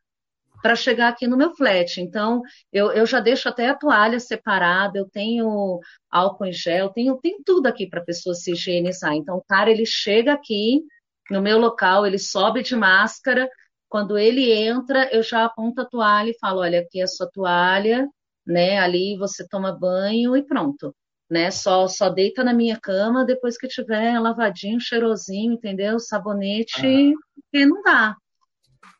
para 0.64 0.76
chegar 0.76 1.10
aqui 1.10 1.28
no 1.28 1.38
meu 1.38 1.52
flat. 1.56 2.02
Então, 2.02 2.42
eu, 2.74 2.92
eu 2.92 3.06
já 3.06 3.20
deixo 3.20 3.48
até 3.50 3.70
a 3.70 3.76
toalha 3.76 4.20
separada. 4.20 4.98
Eu 4.98 5.08
tenho 5.08 5.80
álcool 6.10 6.46
em 6.46 6.54
gel, 6.54 6.90
tenho, 6.90 7.18
tenho 7.22 7.44
tudo 7.46 7.68
aqui 7.68 7.88
para 7.88 8.02
a 8.02 8.06
pessoa 8.06 8.34
se 8.34 8.52
higienizar. 8.52 9.14
Então, 9.14 9.38
o 9.38 9.44
cara 9.44 9.70
ele 9.70 9.86
chega 9.86 10.34
aqui 10.34 10.82
no 11.30 11.40
meu 11.42 11.60
local, 11.60 12.06
ele 12.06 12.18
sobe 12.18 12.64
de 12.64 12.76
máscara. 12.76 13.48
Quando 13.88 14.18
ele 14.18 14.52
entra, 14.52 15.08
eu 15.14 15.22
já 15.22 15.46
aponto 15.46 15.82
a 15.82 15.86
toalha 15.86 16.32
e 16.32 16.40
falo: 16.40 16.62
olha, 16.62 16.80
aqui 16.82 17.00
é 17.00 17.04
a 17.04 17.08
sua 17.08 17.30
toalha 17.32 18.10
né? 18.46 18.78
Ali 18.80 19.18
você 19.18 19.48
toma 19.48 19.78
banho 19.78 20.36
e 20.36 20.44
pronto, 20.44 20.96
né? 21.30 21.52
Só 21.52 21.88
só 21.88 22.10
deita 22.10 22.44
na 22.44 22.54
minha 22.54 22.80
cama 22.80 23.26
depois 23.26 23.58
que 23.58 23.68
tiver 23.68 24.20
lavadinho, 24.20 24.80
cheirosinho, 24.80 25.54
entendeu? 25.54 26.00
Sabonete, 26.00 26.86
uhum. 26.86 27.14
porque 27.36 27.66
não 27.66 27.82
dá, 27.82 28.16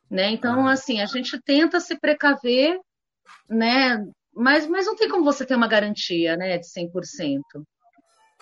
né? 0.10 0.32
Então, 0.32 0.62
uhum. 0.62 0.68
assim, 0.68 1.02
a 1.02 1.06
gente 1.06 1.40
tenta 1.42 1.80
se 1.80 2.00
precaver, 2.00 2.80
né? 3.50 4.06
Mas, 4.34 4.68
mas 4.68 4.86
não 4.86 4.96
tem 4.96 5.08
como 5.08 5.24
você 5.24 5.46
ter 5.46 5.56
uma 5.56 5.68
garantia, 5.68 6.36
né, 6.36 6.58
de 6.58 6.68
100% 6.68 7.42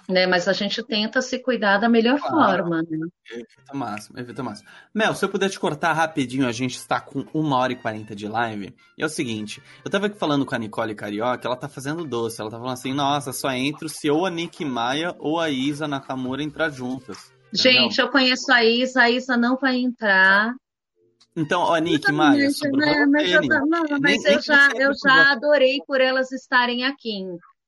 né? 0.10 0.28
Mas 0.28 0.48
a 0.48 0.54
gente 0.54 0.84
tenta 0.84 1.22
se 1.22 1.40
cuidar 1.40 1.78
da 1.78 1.90
melhor 1.90 2.20
claro. 2.20 2.64
forma, 2.64 2.82
né? 2.82 3.08
Evita 3.32 3.74
máximo, 3.74 4.20
evita 4.20 4.44
máximo. 4.44 4.70
Mel, 4.94 5.16
se 5.16 5.24
eu 5.24 5.30
puder 5.30 5.50
te 5.50 5.60
cortar 5.60 5.94
rapidinho, 5.94 6.48
a 6.48 6.52
gente 6.52 6.76
está 6.76 7.00
com 7.00 7.26
uma 7.34 7.58
hora 7.58 7.74
e 7.74 7.76
quarenta 7.76 8.16
de 8.16 8.28
live. 8.28 8.76
E 8.98 9.04
é 9.04 9.06
o 9.06 9.10
seguinte, 9.10 9.62
eu 9.84 9.92
tava 9.92 10.08
aqui 10.08 10.18
falando 10.18 10.46
com 10.46 10.56
a 10.56 10.58
Nicole 10.58 10.96
Carioca, 10.96 11.48
ela 11.48 11.56
tá 11.56 11.70
fazendo 11.70 12.06
doce. 12.06 12.42
Ela 12.42 12.50
tá 12.50 12.58
falando 12.58 12.74
assim, 12.74 12.94
nossa, 12.94 13.32
só 13.32 13.52
entro 13.52 13.88
se 13.88 14.10
ou 14.10 14.26
a 14.26 14.30
Nick 14.30 14.64
Maia 14.66 15.16
ou 15.20 15.40
a 15.40 15.50
Isa 15.50 15.88
Nakamura 15.88 16.44
entrar 16.44 16.70
juntas. 16.70 17.32
Gente, 17.54 18.00
eu 18.00 18.10
conheço 18.10 18.52
a 18.52 18.64
Isa, 18.64 19.04
a 19.04 19.10
Isa 19.10 19.38
não 19.38 19.58
vai 19.58 19.78
entrar. 19.78 20.54
Então, 21.36 21.74
a 21.74 21.80
Nick 21.80 22.12
Maia, 22.12 22.48
né, 22.74 23.06
mas, 23.08 23.32
eu, 23.32 23.42
não, 23.42 23.84
mas 23.90 24.24
nem, 24.24 24.34
eu, 24.34 24.42
já, 24.42 24.70
eu 24.76 24.92
já 24.94 25.32
adorei 25.32 25.80
por 25.88 26.00
elas 26.00 26.32
estarem 26.32 26.86
aqui. 26.86 27.26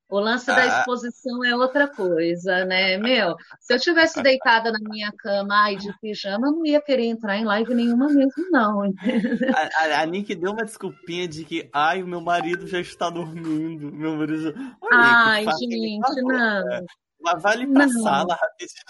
O 0.08 0.20
lance 0.20 0.46
da 0.46 0.62
ah. 0.62 0.80
exposição 0.80 1.44
é 1.44 1.56
outra 1.56 1.88
coisa, 1.88 2.64
né? 2.66 2.98
Meu, 2.98 3.36
se 3.60 3.74
eu 3.74 3.80
tivesse 3.80 4.22
deitada 4.22 4.72
na 4.72 4.80
minha 4.80 5.12
cama 5.12 5.64
ai, 5.64 5.76
de 5.78 5.92
pijama, 6.00 6.48
eu 6.48 6.52
não 6.52 6.66
ia 6.66 6.80
querer 6.80 7.06
entrar 7.06 7.38
em 7.38 7.44
live 7.46 7.74
nenhuma 7.74 8.08
mesmo, 8.08 8.50
não. 8.52 8.84
A, 8.84 9.84
a, 9.84 10.02
a 10.02 10.06
Nick 10.06 10.36
deu 10.36 10.52
uma 10.52 10.64
desculpinha 10.64 11.28
de 11.28 11.44
que, 11.44 11.70
ai, 11.74 12.04
o 12.04 12.08
meu 12.08 12.22
marido 12.22 12.68
já 12.68 12.80
está 12.80 13.10
dormindo. 13.10 13.92
Meu 13.92 14.16
marido. 14.16 14.54
ai, 14.92 15.46
Nick, 15.46 15.72
gente, 15.72 16.22
não. 16.22 16.86
Mas 17.26 17.42
vale 17.42 17.66
pra 17.68 17.88
não. 17.88 18.04
sala 18.04 18.36
rapidinho. 18.36 18.86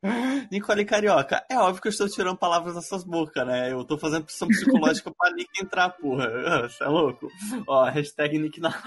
Nicole 0.50 0.84
Carioca, 0.84 1.44
é 1.48 1.56
óbvio 1.56 1.80
que 1.80 1.88
eu 1.88 1.92
estou 1.92 2.08
tirando 2.08 2.36
palavras 2.36 2.74
das 2.74 2.88
suas 2.88 3.04
bocas, 3.04 3.46
né? 3.46 3.72
Eu 3.72 3.84
tô 3.84 3.96
fazendo 3.96 4.24
pressão 4.24 4.48
psicológica 4.48 5.12
pra 5.16 5.30
Nick 5.32 5.50
entrar, 5.62 5.90
porra. 5.90 6.28
Você 6.68 6.82
é 6.82 6.88
louco? 6.88 7.28
Ó, 7.68 7.84
hashtag 7.84 8.36
Nick 8.38 8.60
na 8.60 8.70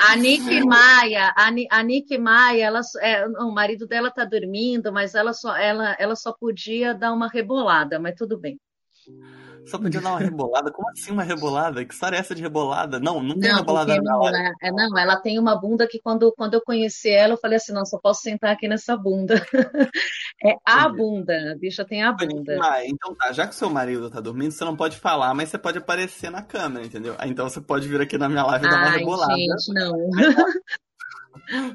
A 0.00 0.16
Nick 0.16 0.64
Maia, 0.64 1.32
a, 1.36 1.50
a 1.70 1.82
Nick 1.84 2.18
Maia, 2.18 2.64
ela, 2.64 2.80
é, 3.00 3.24
o 3.26 3.52
marido 3.52 3.86
dela 3.86 4.10
tá 4.10 4.24
dormindo, 4.24 4.92
mas 4.92 5.14
ela 5.14 5.32
só, 5.32 5.56
ela, 5.56 5.96
ela 6.00 6.16
só 6.16 6.32
podia 6.32 6.92
dar 6.92 7.12
uma 7.12 7.28
rebolada, 7.28 7.98
mas 7.98 8.16
tudo 8.16 8.36
bem. 8.36 8.60
Só 9.68 9.78
podia 9.78 10.00
dar 10.00 10.10
uma 10.10 10.18
rebolada. 10.18 10.70
Como 10.70 10.88
assim 10.90 11.12
uma 11.12 11.22
rebolada? 11.22 11.84
Que 11.84 11.92
história 11.92 12.16
é 12.16 12.20
essa 12.20 12.34
de 12.34 12.42
rebolada? 12.42 12.98
Não, 12.98 13.22
não 13.22 13.38
tem 13.38 13.50
não, 13.50 13.58
rebolada 13.58 14.00
não, 14.00 14.28
é, 14.28 14.52
é, 14.62 14.72
não, 14.72 14.98
ela 14.98 15.16
tem 15.16 15.38
uma 15.38 15.54
bunda 15.54 15.86
que 15.86 16.00
quando, 16.00 16.32
quando 16.32 16.54
eu 16.54 16.60
conheci 16.60 17.10
ela, 17.10 17.34
eu 17.34 17.38
falei 17.38 17.56
assim, 17.56 17.72
não, 17.72 17.84
só 17.84 17.98
posso 17.98 18.22
sentar 18.22 18.52
aqui 18.52 18.66
nessa 18.66 18.96
bunda. 18.96 19.34
é 20.42 20.56
a 20.64 20.88
bunda, 20.88 21.52
a 21.52 21.56
bicha 21.56 21.84
tem 21.84 22.02
a 22.02 22.12
bunda. 22.12 22.58
Então 22.86 23.14
tá, 23.14 23.32
já 23.32 23.46
que 23.46 23.54
seu 23.54 23.68
marido 23.70 24.10
tá 24.10 24.20
dormindo, 24.20 24.52
você 24.52 24.64
não 24.64 24.76
pode 24.76 24.96
falar, 24.96 25.34
mas 25.34 25.50
você 25.50 25.58
pode 25.58 25.78
aparecer 25.78 26.30
na 26.30 26.42
câmera, 26.42 26.86
entendeu? 26.86 27.14
Então 27.24 27.48
você 27.48 27.60
pode 27.60 27.86
vir 27.86 28.00
aqui 28.00 28.16
na 28.16 28.28
minha 28.28 28.44
live 28.44 28.66
e 28.66 28.70
dar 28.70 28.76
uma 28.76 28.90
rebolada. 28.90 29.34
gente, 29.34 29.72
não. 29.74 30.10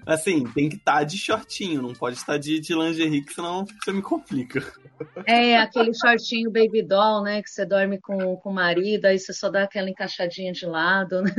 Assim, 0.05 0.43
tem 0.53 0.69
que 0.69 0.75
estar 0.75 0.99
tá 0.99 1.03
de 1.03 1.17
shortinho, 1.17 1.81
não 1.81 1.93
pode 1.93 2.17
estar 2.17 2.37
de, 2.37 2.59
de 2.59 2.73
lingerie, 2.73 3.23
que 3.23 3.33
senão 3.33 3.65
você 3.65 3.91
me 3.91 4.01
complica. 4.01 4.63
É, 5.25 5.57
aquele 5.57 5.93
shortinho 5.93 6.51
baby 6.51 6.83
doll, 6.83 7.23
né? 7.23 7.41
Que 7.41 7.49
você 7.49 7.65
dorme 7.65 7.99
com, 7.99 8.35
com 8.37 8.49
o 8.49 8.53
marido, 8.53 9.05
aí 9.05 9.19
você 9.19 9.33
só 9.33 9.49
dá 9.49 9.63
aquela 9.63 9.89
encaixadinha 9.89 10.51
de 10.51 10.65
lado, 10.65 11.21
né? 11.21 11.33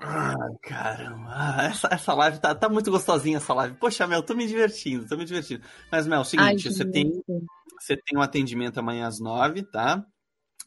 Ah, 0.00 0.34
caramba. 0.62 1.28
Ah, 1.28 1.64
essa, 1.64 1.88
essa 1.90 2.14
live 2.14 2.38
tá, 2.38 2.54
tá 2.54 2.68
muito 2.68 2.90
gostosinha, 2.90 3.38
essa 3.38 3.52
live. 3.52 3.76
Poxa, 3.76 4.06
Mel, 4.06 4.22
tô 4.22 4.34
me 4.34 4.46
divertindo, 4.46 5.06
tô 5.06 5.16
me 5.16 5.24
divertindo. 5.24 5.62
Mas, 5.90 6.06
Mel, 6.06 6.18
é 6.18 6.22
o 6.22 6.24
seguinte, 6.24 6.68
Ai, 6.68 6.72
você, 6.72 6.84
tem, 6.84 7.12
você 7.78 7.96
tem 7.96 8.18
um 8.18 8.22
atendimento 8.22 8.78
amanhã 8.78 9.06
às 9.06 9.18
nove, 9.20 9.62
tá? 9.62 10.04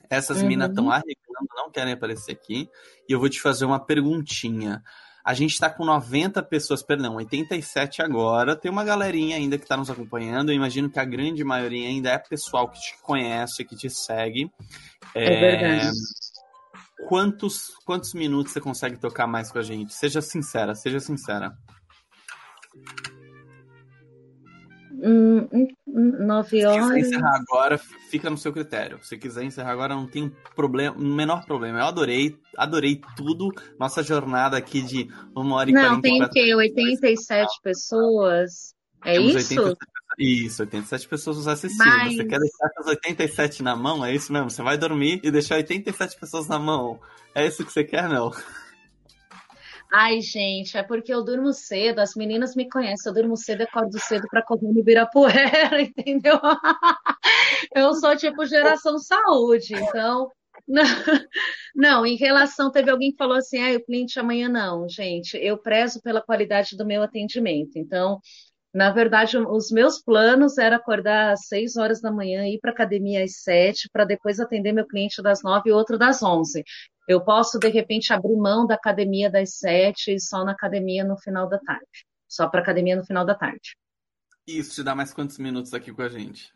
Essas 0.10 0.42
uhum. 0.42 0.48
minas 0.48 0.70
estão 0.70 0.90
arregando, 0.90 1.48
não 1.56 1.72
querem 1.72 1.94
aparecer 1.94 2.32
aqui. 2.32 2.68
E 3.08 3.14
eu 3.14 3.20
vou 3.20 3.30
te 3.30 3.40
fazer 3.40 3.66
uma 3.66 3.80
perguntinha. 3.80 4.84
A 5.30 5.34
gente 5.36 5.52
está 5.52 5.70
com 5.70 5.86
90 5.86 6.42
pessoas, 6.42 6.82
perdão, 6.82 7.18
87 7.18 8.02
agora. 8.02 8.56
Tem 8.56 8.72
uma 8.72 8.84
galerinha 8.84 9.36
ainda 9.36 9.60
que 9.60 9.64
está 9.64 9.78
nos 9.78 9.88
acompanhando. 9.88 10.50
Eu 10.50 10.56
imagino 10.56 10.90
que 10.90 11.00
a 11.00 11.06
grande 11.06 11.44
maioria 11.44 11.88
ainda 11.88 12.10
é 12.10 12.18
pessoal 12.18 12.68
que 12.68 12.82
te 12.82 12.98
conhece, 13.04 13.64
que 13.64 13.76
te 13.76 13.92
segue. 13.92 14.52
É, 15.14 15.26
é 15.26 15.40
verdade. 15.40 15.98
Quantos, 17.08 17.76
quantos 17.86 18.16
minutos 18.16 18.54
você 18.54 18.60
consegue 18.60 18.98
tocar 18.98 19.28
mais 19.28 19.52
com 19.52 19.60
a 19.60 19.62
gente? 19.62 19.94
Seja 19.94 20.20
sincera, 20.20 20.74
seja 20.74 21.00
sincera. 21.00 21.56
Hum, 25.02 25.48
hum, 25.52 25.68
hum, 25.88 26.26
nove 26.26 26.66
horas. 26.66 26.86
Se 26.86 26.94
quiser 26.94 27.08
encerrar 27.08 27.36
agora, 27.36 27.78
fica 27.78 28.30
no 28.30 28.38
seu 28.38 28.52
critério. 28.52 29.00
Se 29.02 29.18
quiser 29.18 29.44
encerrar 29.44 29.72
agora, 29.72 29.96
não 29.96 30.08
tem 30.08 30.32
problema, 30.56 30.98
menor 30.98 31.46
problema. 31.46 31.80
Eu 31.80 31.86
adorei, 31.86 32.38
adorei 32.58 33.02
tudo. 33.16 33.50
Nossa 33.80 34.04
jornada 34.04 34.58
aqui 34.58 34.82
de 34.82 35.08
uma 35.36 35.56
hora 35.56 35.70
e 35.70 35.74
Não, 35.74 36.02
tem 36.02 36.22
o 36.22 36.30
quê? 36.30 36.54
87 36.54 37.48
pessoas? 37.64 38.74
É 39.06 39.14
Temos 39.14 39.36
isso? 39.36 39.62
87, 39.62 39.90
isso, 40.20 40.62
87 40.64 41.08
pessoas 41.08 41.38
nos 41.38 41.48
assistindo. 41.48 41.86
Mas... 41.86 42.16
Você 42.16 42.26
quer 42.26 42.40
deixar 42.40 42.68
essas 42.68 42.88
87 42.88 43.64
na 43.64 43.76
mão? 43.76 44.04
É 44.04 44.14
isso 44.14 44.34
mesmo? 44.34 44.50
Você 44.50 44.62
vai 44.62 44.78
dormir 44.78 45.22
e 45.24 45.32
deixar 45.32 45.56
87 45.56 46.20
pessoas 46.20 46.48
na 46.48 46.60
mão. 46.60 47.00
É 47.34 47.46
isso 47.48 47.64
que 47.64 47.72
você 47.72 47.84
quer, 47.84 48.10
não? 48.10 48.32
Ai, 49.91 50.22
gente, 50.22 50.78
é 50.78 50.84
porque 50.84 51.11
eu 51.11 51.24
durmo 51.24 51.52
cedo, 51.52 51.99
as 51.99 52.14
meninas 52.14 52.56
me 52.56 52.70
conhecem, 52.70 53.10
eu 53.10 53.14
durmo 53.14 53.36
cedo 53.36 53.61
e 53.61 53.64
acordo 53.64 53.99
cedo 53.99 54.28
para 54.30 54.44
correr 54.44 54.68
no 54.72 54.80
Ibirapuera, 54.80 55.82
entendeu? 55.82 56.40
Eu 57.76 57.94
sou 57.95 58.16
tipo 58.16 58.45
geração 58.45 58.99
saúde, 58.99 59.74
então. 59.74 60.32
Não, 60.68 60.84
não, 61.76 62.06
em 62.06 62.16
relação, 62.16 62.72
teve 62.72 62.91
alguém 62.91 63.11
que 63.11 63.18
falou 63.18 63.38
assim, 63.38 63.60
ah, 63.60 63.76
o 63.76 63.84
cliente 63.84 64.20
amanhã 64.20 64.48
não, 64.48 64.88
gente, 64.88 65.36
eu 65.38 65.57
prezo 65.57 65.99
pela 66.02 66.22
qualidade 66.22 66.78
do 66.78 66.86
meu 66.86 67.02
atendimento, 67.02 67.80
então 67.80 68.20
na 68.74 68.91
verdade, 68.91 69.36
os 69.36 69.72
meus 69.72 69.99
planos 69.99 70.57
era 70.60 70.76
acordar 70.76 71.34
às 71.34 71.48
6 71.48 71.76
horas 71.76 72.02
da 72.02 72.11
manhã, 72.11 72.45
ir 72.48 72.60
para 72.60 72.72
academia 72.72 73.24
às 73.24 73.41
7, 73.41 73.90
para 73.91 74.06
depois 74.06 74.40
atender 74.40 74.72
meu 74.72 74.86
cliente 74.86 75.24
das 75.24 75.41
9 75.41 75.70
e 75.70 75.74
outro 75.74 75.98
das 75.98 76.22
11. 76.22 76.64
Eu 77.10 77.19
posso, 77.19 77.57
de 77.57 77.68
repente, 77.69 78.14
abrir 78.14 78.38
mão 78.38 78.68
da 78.68 78.76
academia 78.76 79.31
das 79.31 79.56
7 79.56 80.14
e 80.14 80.19
só 80.19 80.45
na 80.45 80.52
academia 80.52 81.03
no 81.03 81.18
final 81.18 81.49
da 81.49 81.57
tarde. 81.57 82.06
Só 82.27 82.48
para 82.48 82.61
academia 82.61 82.95
no 82.95 83.03
final 83.03 83.26
da 83.26 83.34
tarde. 83.34 83.76
Isso 84.45 84.76
te 84.76 84.84
dá 84.84 84.94
mais 84.94 85.11
quantos 85.11 85.40
minutos 85.40 85.73
aqui 85.73 85.91
com 85.91 86.03
a 86.03 86.07
gente? 86.07 86.53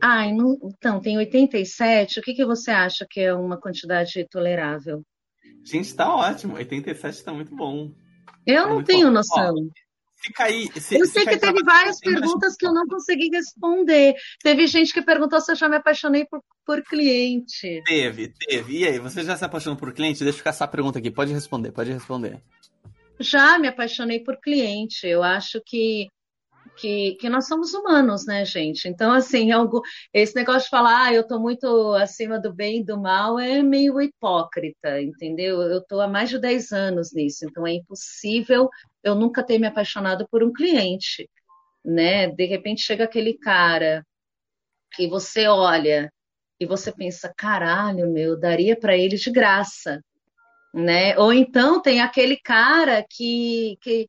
Ai, 0.00 0.32
não, 0.32 0.56
então, 0.62 1.00
tem 1.00 1.18
87. 1.18 2.20
O 2.20 2.22
que, 2.22 2.34
que 2.34 2.46
você 2.46 2.70
acha 2.70 3.04
que 3.10 3.18
é 3.18 3.34
uma 3.34 3.60
quantidade 3.60 4.24
tolerável? 4.30 5.02
Gente, 5.64 5.92
tá 5.92 6.14
ótimo. 6.14 6.54
87 6.54 7.24
tá 7.24 7.32
muito 7.32 7.56
bom. 7.56 7.92
Eu 8.46 8.66
é 8.66 8.68
não 8.68 8.84
tenho 8.84 9.08
bom. 9.08 9.14
noção. 9.14 9.52
Fica 10.16 10.44
aí. 10.44 10.68
Se, 10.80 10.98
eu 10.98 11.06
sei 11.06 11.24
que 11.24 11.36
teve 11.36 11.62
várias 11.62 12.00
perguntas 12.00 12.56
que 12.56 12.66
eu 12.66 12.72
não 12.72 12.86
consegui 12.86 13.28
responder. 13.30 14.14
Teve 14.42 14.66
gente 14.66 14.92
que 14.92 15.02
perguntou 15.02 15.40
se 15.40 15.52
eu 15.52 15.56
já 15.56 15.68
me 15.68 15.76
apaixonei 15.76 16.24
por, 16.24 16.42
por 16.64 16.82
cliente. 16.82 17.82
Teve, 17.84 18.32
teve. 18.46 18.78
E 18.78 18.86
aí, 18.86 18.98
você 18.98 19.22
já 19.22 19.36
se 19.36 19.44
apaixonou 19.44 19.78
por 19.78 19.92
cliente? 19.92 20.24
Deixa 20.24 20.36
eu 20.36 20.38
ficar 20.38 20.50
essa 20.50 20.66
pergunta 20.66 20.98
aqui. 20.98 21.10
Pode 21.10 21.32
responder, 21.32 21.70
pode 21.70 21.92
responder. 21.92 22.40
Já 23.20 23.58
me 23.58 23.68
apaixonei 23.68 24.20
por 24.20 24.38
cliente. 24.40 25.06
Eu 25.06 25.22
acho 25.22 25.60
que 25.64 26.08
que, 26.76 27.14
que 27.16 27.28
nós 27.28 27.46
somos 27.48 27.74
humanos, 27.74 28.26
né, 28.26 28.44
gente? 28.44 28.88
Então, 28.88 29.12
assim, 29.12 29.48
esse 30.12 30.34
negócio 30.34 30.64
de 30.64 30.70
falar, 30.70 31.06
ah, 31.06 31.14
eu 31.14 31.22
estou 31.22 31.40
muito 31.40 31.92
acima 31.94 32.38
do 32.38 32.52
bem 32.52 32.80
e 32.80 32.84
do 32.84 33.00
mal, 33.00 33.38
é 33.38 33.62
meio 33.62 34.00
hipócrita, 34.00 35.00
entendeu? 35.00 35.60
Eu 35.62 35.78
estou 35.78 36.00
há 36.00 36.08
mais 36.08 36.30
de 36.30 36.38
10 36.38 36.72
anos 36.72 37.12
nisso, 37.12 37.44
então 37.44 37.66
é 37.66 37.72
impossível 37.72 38.68
eu 39.02 39.14
nunca 39.14 39.42
ter 39.42 39.58
me 39.58 39.66
apaixonado 39.66 40.26
por 40.30 40.42
um 40.42 40.52
cliente, 40.52 41.28
né? 41.84 42.28
De 42.28 42.44
repente 42.44 42.82
chega 42.82 43.04
aquele 43.04 43.34
cara 43.38 44.04
que 44.92 45.08
você 45.08 45.46
olha 45.46 46.10
e 46.58 46.66
você 46.66 46.92
pensa, 46.92 47.32
caralho, 47.36 48.10
meu, 48.12 48.38
daria 48.38 48.78
para 48.78 48.96
ele 48.96 49.16
de 49.16 49.30
graça, 49.30 50.00
né? 50.74 51.16
Ou 51.18 51.32
então 51.32 51.80
tem 51.80 52.00
aquele 52.00 52.36
cara 52.36 53.04
que, 53.08 53.78
que 53.80 54.08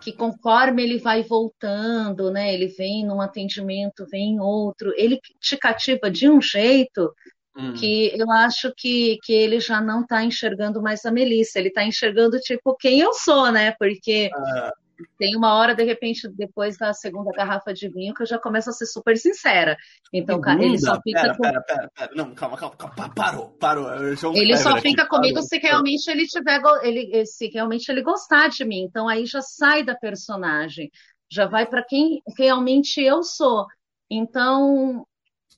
que 0.00 0.12
conforme 0.12 0.82
ele 0.82 0.98
vai 0.98 1.22
voltando, 1.22 2.30
né, 2.30 2.52
ele 2.52 2.68
vem 2.68 3.06
num 3.06 3.20
atendimento, 3.20 4.06
vem 4.10 4.34
em 4.34 4.40
outro, 4.40 4.92
ele 4.96 5.20
te 5.40 5.56
cativa 5.56 6.10
de 6.10 6.28
um 6.28 6.40
jeito 6.40 7.12
hum. 7.56 7.74
que 7.74 8.12
eu 8.18 8.30
acho 8.30 8.72
que, 8.76 9.18
que 9.22 9.32
ele 9.32 9.60
já 9.60 9.80
não 9.80 10.02
está 10.02 10.24
enxergando 10.24 10.80
mais 10.80 11.04
a 11.04 11.10
Melissa, 11.10 11.58
ele 11.58 11.68
está 11.68 11.84
enxergando 11.84 12.38
tipo 12.38 12.76
quem 12.76 13.00
eu 13.00 13.12
sou, 13.12 13.52
né? 13.52 13.74
Porque 13.78 14.30
ah. 14.34 14.72
Tem 15.18 15.36
uma 15.36 15.54
hora, 15.54 15.74
de 15.74 15.84
repente, 15.84 16.28
depois 16.28 16.76
da 16.76 16.92
segunda 16.92 17.30
garrafa 17.32 17.72
de 17.72 17.88
vinho, 17.88 18.14
que 18.14 18.22
eu 18.22 18.26
já 18.26 18.38
começo 18.38 18.70
a 18.70 18.72
ser 18.72 18.86
super 18.86 19.16
sincera. 19.16 19.76
Então, 20.12 20.36
segunda? 20.42 20.64
ele 20.64 20.78
só 20.78 21.00
fica. 21.02 21.20
Pera, 21.20 21.36
com... 21.36 21.42
pera, 21.42 21.60
pera, 21.62 21.90
pera, 21.94 22.10
Não, 22.14 22.34
calma, 22.34 22.56
calma, 22.56 22.76
calma. 22.76 23.14
Parou, 23.14 23.48
parou. 23.58 23.88
ele 24.34 24.56
só 24.56 24.76
fica 24.78 25.02
aqui, 25.02 25.10
comigo 25.10 25.34
parou, 25.34 25.48
se 25.48 25.58
realmente 25.58 26.10
ele 26.10 26.26
tiver. 26.26 26.60
Ele, 26.82 27.26
se 27.26 27.48
realmente 27.48 27.88
ele 27.88 28.02
gostar 28.02 28.48
de 28.48 28.64
mim. 28.64 28.82
Então, 28.82 29.08
aí 29.08 29.26
já 29.26 29.40
sai 29.40 29.84
da 29.84 29.94
personagem. 29.94 30.90
Já 31.30 31.46
vai 31.46 31.66
para 31.66 31.84
quem 31.84 32.22
realmente 32.36 33.00
eu 33.00 33.22
sou. 33.22 33.66
Então, 34.10 35.06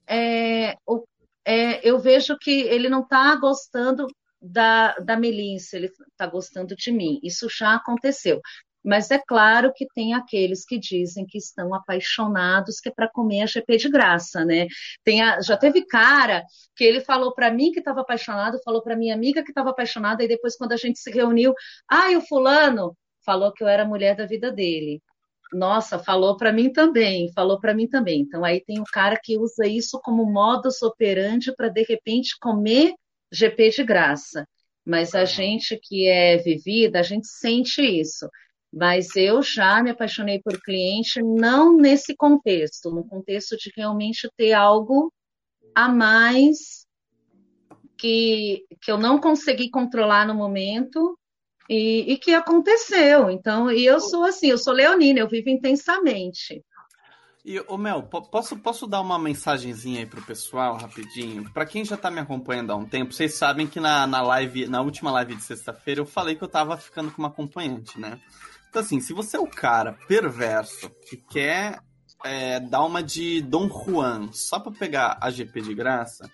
é, 0.07 0.77
o, 0.87 1.05
é, 1.45 1.89
eu 1.89 1.99
vejo 1.99 2.37
que 2.39 2.51
ele 2.51 2.89
não 2.89 3.01
está 3.01 3.35
gostando 3.37 4.07
da, 4.43 4.95
da 4.99 5.17
Melissa, 5.17 5.77
ele 5.77 5.87
está 5.87 6.27
gostando 6.27 6.75
de 6.75 6.91
mim. 6.91 7.21
Isso 7.23 7.49
já 7.49 7.75
aconteceu. 7.75 8.41
Mas 8.85 9.11
é 9.11 9.19
claro 9.19 9.73
que 9.75 9.87
tem 9.95 10.15
aqueles 10.15 10.65
que 10.65 10.79
dizem 10.79 11.25
que 11.25 11.39
estão 11.39 11.75
apaixonados, 11.75 12.81
que 12.81 12.89
é 12.89 12.93
para 12.93 13.09
comer 13.09 13.43
a 13.43 13.47
GP 13.47 13.77
de 13.77 13.89
graça, 13.89 14.45
né? 14.45 14.67
A, 15.23 15.41
já 15.41 15.57
teve 15.57 15.87
cara 15.87 16.45
que 16.75 16.85
ele 16.85 17.01
falou 17.01 17.33
para 17.33 17.51
mim 17.51 17.71
que 17.71 17.79
estava 17.79 18.01
apaixonado, 18.01 18.61
falou 18.65 18.83
para 18.83 18.97
minha 18.97 19.15
amiga 19.15 19.43
que 19.43 19.51
estava 19.51 19.71
apaixonada, 19.71 20.25
e 20.25 20.29
depois, 20.29 20.57
quando 20.57 20.73
a 20.73 20.77
gente 20.77 20.99
se 20.99 21.11
reuniu, 21.11 21.55
ah, 21.89 22.11
o 22.17 22.21
fulano 22.23 22.97
falou 23.25 23.53
que 23.53 23.63
eu 23.63 23.69
era 23.69 23.85
a 23.85 23.89
mulher 23.89 24.17
da 24.17 24.27
vida 24.27 24.51
dele. 24.51 25.01
Nossa, 25.53 25.99
falou 25.99 26.37
para 26.37 26.51
mim 26.53 26.73
também, 26.73 27.31
falou 27.33 27.61
para 27.61 27.75
mim 27.75 27.87
também. 27.87 28.23
Então 28.23 28.45
aí 28.45 28.63
tem 28.65 28.81
o 28.81 28.85
cara 28.85 29.19
que 29.23 29.39
usa 29.39 29.67
isso 29.67 30.01
como 30.03 30.25
modus 30.25 30.83
operandi 30.83 31.55
para 31.55 31.69
de 31.69 31.83
repente 31.83 32.37
comer 32.41 32.95
GP 33.31 33.71
de 33.71 33.85
graça. 33.85 34.47
Mas 34.85 35.15
a 35.15 35.25
gente 35.25 35.79
que 35.81 36.09
é 36.09 36.39
vivida, 36.39 37.01
a 37.01 37.03
gente 37.03 37.27
sente 37.29 37.83
isso. 37.83 38.29
Mas 38.73 39.15
eu 39.17 39.43
já 39.43 39.83
me 39.83 39.91
apaixonei 39.91 40.41
por 40.41 40.61
cliente, 40.61 41.23
não 41.23 41.77
nesse 41.77 42.17
contexto, 42.17 42.91
no 42.91 43.07
contexto 43.07 43.57
de 43.57 43.71
realmente 43.77 44.31
ter 44.37 44.53
algo 44.55 45.13
a 45.75 45.89
mais 45.89 46.87
que, 47.99 48.65
que 48.81 48.91
eu 48.91 48.99
não 48.99 49.21
consegui 49.21 49.71
controlar 49.71 50.27
no 50.27 50.35
momento 50.35 51.19
e, 51.69 52.13
e 52.13 52.19
que 52.19 52.35
aconteceu. 52.35 53.31
Então, 53.31 53.71
e 53.71 53.85
eu 53.85 54.01
sou 54.01 54.25
assim, 54.25 54.49
eu 54.49 54.59
sou 54.59 54.73
leonina, 54.73 55.21
eu 55.21 55.29
vivo 55.29 55.51
intensamente. 55.51 56.65
E, 57.45 57.59
ô 57.67 57.77
Mel, 57.77 58.05
posso, 58.05 58.57
posso 58.57 58.87
dar 58.87 59.01
uma 59.01 59.19
mensagenzinha 59.19 60.01
aí 60.01 60.07
pro 60.07 60.23
pessoal, 60.23 60.77
rapidinho? 60.77 61.51
Para 61.53 61.67
quem 61.67 61.85
já 61.85 61.97
tá 61.97 62.09
me 62.09 62.21
acompanhando 62.21 62.71
há 62.71 62.77
um 62.77 62.85
tempo, 62.85 63.13
vocês 63.13 63.35
sabem 63.35 63.67
que 63.67 63.81
na, 63.81 64.07
na 64.07 64.23
live, 64.23 64.67
na 64.69 64.81
última 64.81 65.11
live 65.11 65.35
de 65.35 65.43
sexta-feira, 65.43 66.01
eu 66.01 66.07
falei 66.07 66.37
que 66.37 66.45
eu 66.45 66.49
tava 66.49 66.77
ficando 66.77 67.11
com 67.11 67.21
uma 67.21 67.29
acompanhante, 67.29 67.99
né? 67.99 68.21
Então, 68.73 68.81
assim, 68.81 69.01
se 69.01 69.13
você 69.13 69.37
é 69.37 69.41
o 69.41 69.47
cara 69.47 69.99
perverso 70.09 70.89
que 71.07 71.19
quer 71.19 71.79
é, 72.25 72.59
dar 72.59 72.83
uma 72.87 73.03
de 73.03 73.43
Dom 73.43 73.69
Juan, 73.69 74.31
só 74.33 74.59
pra 74.59 74.73
pegar 74.73 75.19
a 75.21 75.31
GP 75.31 75.61
de 75.61 75.75
graça. 75.75 76.25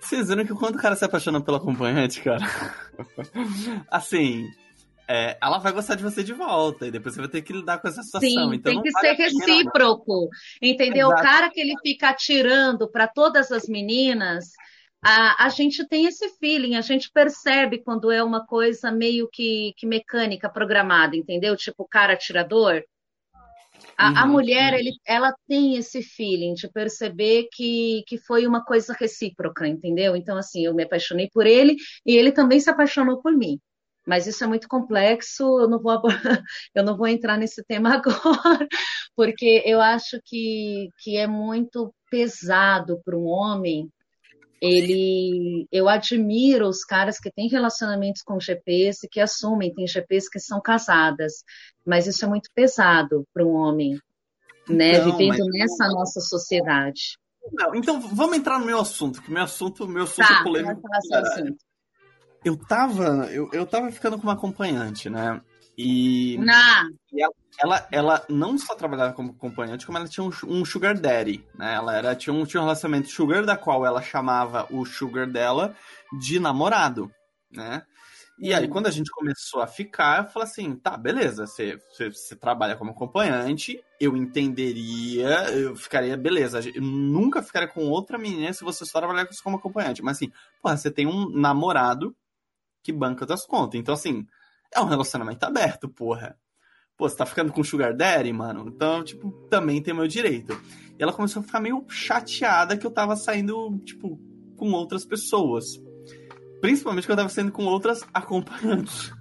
Vocês 0.00 0.28
viram 0.28 0.46
que 0.46 0.54
quando 0.54 0.76
o 0.76 0.78
cara 0.78 0.96
se 0.96 1.04
apaixona 1.04 1.42
pela 1.42 1.58
acompanhante, 1.58 2.22
cara. 2.22 2.46
assim, 3.90 4.48
é, 5.06 5.36
ela 5.42 5.58
vai 5.58 5.70
gostar 5.70 5.96
de 5.96 6.02
você 6.02 6.24
de 6.24 6.32
volta 6.32 6.86
e 6.86 6.90
depois 6.90 7.14
você 7.14 7.20
vai 7.20 7.30
ter 7.30 7.42
que 7.42 7.52
lidar 7.52 7.76
com 7.76 7.88
essa 7.88 8.02
situação. 8.02 8.26
Sim, 8.30 8.54
então 8.54 8.72
tem 8.72 8.80
que 8.80 8.90
vale 8.90 9.14
ser 9.14 9.22
recíproco, 9.22 10.30
entendeu? 10.62 11.08
Exato. 11.08 11.20
O 11.20 11.24
cara 11.24 11.50
que 11.50 11.60
ele 11.60 11.74
fica 11.82 12.08
atirando 12.08 12.90
para 12.90 13.06
todas 13.06 13.52
as 13.52 13.68
meninas, 13.68 14.46
a, 15.04 15.44
a 15.44 15.48
gente 15.50 15.86
tem 15.86 16.06
esse 16.06 16.30
feeling, 16.38 16.76
a 16.76 16.80
gente 16.80 17.10
percebe 17.12 17.82
quando 17.82 18.10
é 18.10 18.22
uma 18.22 18.46
coisa 18.46 18.90
meio 18.90 19.28
que, 19.30 19.74
que 19.76 19.86
mecânica, 19.86 20.48
programada, 20.48 21.14
entendeu? 21.14 21.54
Tipo, 21.56 21.86
cara 21.86 22.14
atirador. 22.14 22.82
A, 23.98 24.08
uhum, 24.08 24.16
a 24.16 24.26
mulher, 24.26 24.72
uhum. 24.72 24.78
ele, 24.78 24.92
ela 25.06 25.34
tem 25.46 25.76
esse 25.76 26.02
feeling 26.02 26.54
de 26.54 26.70
perceber 26.72 27.48
que, 27.52 28.02
que 28.06 28.16
foi 28.16 28.46
uma 28.46 28.64
coisa 28.64 28.96
recíproca, 28.98 29.68
entendeu? 29.68 30.16
Então, 30.16 30.38
assim, 30.38 30.64
eu 30.64 30.74
me 30.74 30.84
apaixonei 30.84 31.28
por 31.32 31.46
ele 31.46 31.76
e 32.06 32.16
ele 32.16 32.32
também 32.32 32.58
se 32.58 32.70
apaixonou 32.70 33.20
por 33.20 33.32
mim. 33.32 33.60
Mas 34.06 34.26
isso 34.26 34.42
é 34.42 34.46
muito 34.46 34.68
complexo, 34.68 35.42
eu 35.60 35.68
não 35.68 35.80
vou, 35.80 36.00
eu 36.74 36.82
não 36.82 36.96
vou 36.96 37.06
entrar 37.06 37.36
nesse 37.36 37.62
tema 37.64 37.92
agora, 37.94 38.66
porque 39.14 39.62
eu 39.66 39.80
acho 39.80 40.18
que, 40.24 40.88
que 40.98 41.16
é 41.16 41.26
muito 41.26 41.94
pesado 42.10 43.00
para 43.04 43.16
um 43.16 43.26
homem 43.26 43.90
ele 44.60 45.66
eu 45.70 45.88
admiro 45.88 46.68
os 46.68 46.84
caras 46.84 47.18
que 47.18 47.30
têm 47.30 47.48
relacionamentos 47.48 48.22
com 48.22 48.40
GPs 48.40 49.04
e 49.04 49.08
que 49.08 49.20
assumem, 49.20 49.74
tem 49.74 49.86
GPs 49.86 50.28
que 50.28 50.40
são 50.40 50.60
casadas, 50.60 51.44
mas 51.86 52.06
isso 52.06 52.24
é 52.24 52.28
muito 52.28 52.48
pesado 52.54 53.24
para 53.32 53.44
um 53.44 53.54
homem, 53.54 53.98
né, 54.68 54.96
então, 54.96 55.16
vivendo 55.16 55.44
nessa 55.46 55.88
nossa 55.88 56.20
sociedade. 56.20 57.18
Não, 57.52 57.74
então 57.74 58.00
vamos 58.00 58.36
entrar 58.36 58.58
no 58.58 58.66
meu 58.66 58.80
assunto, 58.80 59.20
que 59.20 59.30
meu 59.30 59.42
assunto, 59.42 59.86
meu 59.86 60.04
assunto 60.04 60.26
tá, 60.26 60.40
é 60.40 60.42
polêmico. 60.42 60.80
Eu 62.44 62.56
tava, 62.56 63.28
eu, 63.32 63.48
eu 63.52 63.66
tava 63.66 63.90
ficando 63.90 64.18
com 64.18 64.24
uma 64.24 64.34
acompanhante, 64.34 65.08
né? 65.08 65.40
E, 65.76 66.36
e 67.12 67.22
ela, 67.22 67.34
ela, 67.58 67.88
ela, 67.90 68.26
não 68.28 68.56
só 68.56 68.74
trabalhava 68.74 69.12
como 69.12 69.32
acompanhante, 69.32 69.84
como 69.84 69.98
ela 69.98 70.08
tinha 70.08 70.24
um, 70.24 70.30
um, 70.46 70.64
sugar 70.64 70.98
daddy, 70.98 71.44
né? 71.54 71.74
Ela 71.74 71.96
era, 71.96 72.14
tinha, 72.14 72.32
um, 72.32 72.44
tinha 72.44 72.60
um 72.60 72.64
relacionamento 72.64 73.08
sugar, 73.08 73.44
da 73.44 73.56
qual 73.56 73.84
ela 73.84 74.00
chamava 74.00 74.66
o 74.70 74.84
sugar 74.84 75.26
dela 75.26 75.74
de 76.20 76.38
namorado, 76.38 77.10
né? 77.50 77.82
E 78.36 78.52
aí, 78.52 78.66
quando 78.66 78.88
a 78.88 78.90
gente 78.90 79.10
começou 79.12 79.62
a 79.62 79.66
ficar, 79.66 80.24
eu 80.24 80.28
falei 80.28 80.48
assim, 80.48 80.74
tá, 80.74 80.96
beleza, 80.96 81.46
você, 81.46 81.78
você, 81.88 82.10
você, 82.10 82.34
trabalha 82.34 82.74
como 82.74 82.90
acompanhante, 82.90 83.80
eu 84.00 84.16
entenderia, 84.16 85.50
eu 85.52 85.76
ficaria, 85.76 86.16
beleza, 86.16 86.58
eu 86.74 86.82
nunca 86.82 87.42
ficaria 87.42 87.68
com 87.68 87.88
outra 87.88 88.18
menina 88.18 88.52
se 88.52 88.64
você 88.64 88.84
só 88.84 88.98
trabalhar 88.98 89.28
como 89.42 89.56
acompanhante. 89.56 90.02
Mas 90.02 90.16
assim, 90.16 90.32
porra, 90.60 90.76
você 90.76 90.90
tem 90.90 91.06
um 91.06 91.30
namorado 91.30 92.14
que 92.82 92.92
banca 92.92 93.24
das 93.24 93.46
contas. 93.46 93.78
Então, 93.78 93.94
assim, 93.94 94.26
é 94.74 94.80
um 94.80 94.86
relacionamento 94.86 95.44
aberto, 95.44 95.88
porra. 95.88 96.36
Pô, 96.96 97.08
você 97.08 97.16
tá 97.16 97.26
ficando 97.26 97.52
com 97.52 97.64
Sugar 97.64 97.96
Daddy, 97.96 98.32
mano? 98.32 98.66
Então, 98.68 99.02
tipo, 99.02 99.30
também 99.48 99.82
tem 99.82 99.94
meu 99.94 100.06
direito. 100.06 100.52
E 100.98 101.02
ela 101.02 101.12
começou 101.12 101.40
a 101.40 101.44
ficar 101.44 101.60
meio 101.60 101.84
chateada 101.88 102.76
que 102.76 102.86
eu 102.86 102.90
tava 102.90 103.16
saindo, 103.16 103.78
tipo, 103.84 104.18
com 104.56 104.70
outras 104.72 105.04
pessoas. 105.04 105.64
Principalmente 106.60 107.06
que 107.06 107.12
eu 107.12 107.16
tava 107.16 107.28
saindo 107.28 107.52
com 107.52 107.64
outras 107.64 108.04
acompanhantes. 108.12 109.12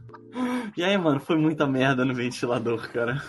E 0.75 0.83
aí, 0.83 0.97
mano, 0.97 1.19
foi 1.19 1.37
muita 1.37 1.67
merda 1.67 2.03
no 2.03 2.13
ventilador, 2.13 2.89
cara. 2.91 3.23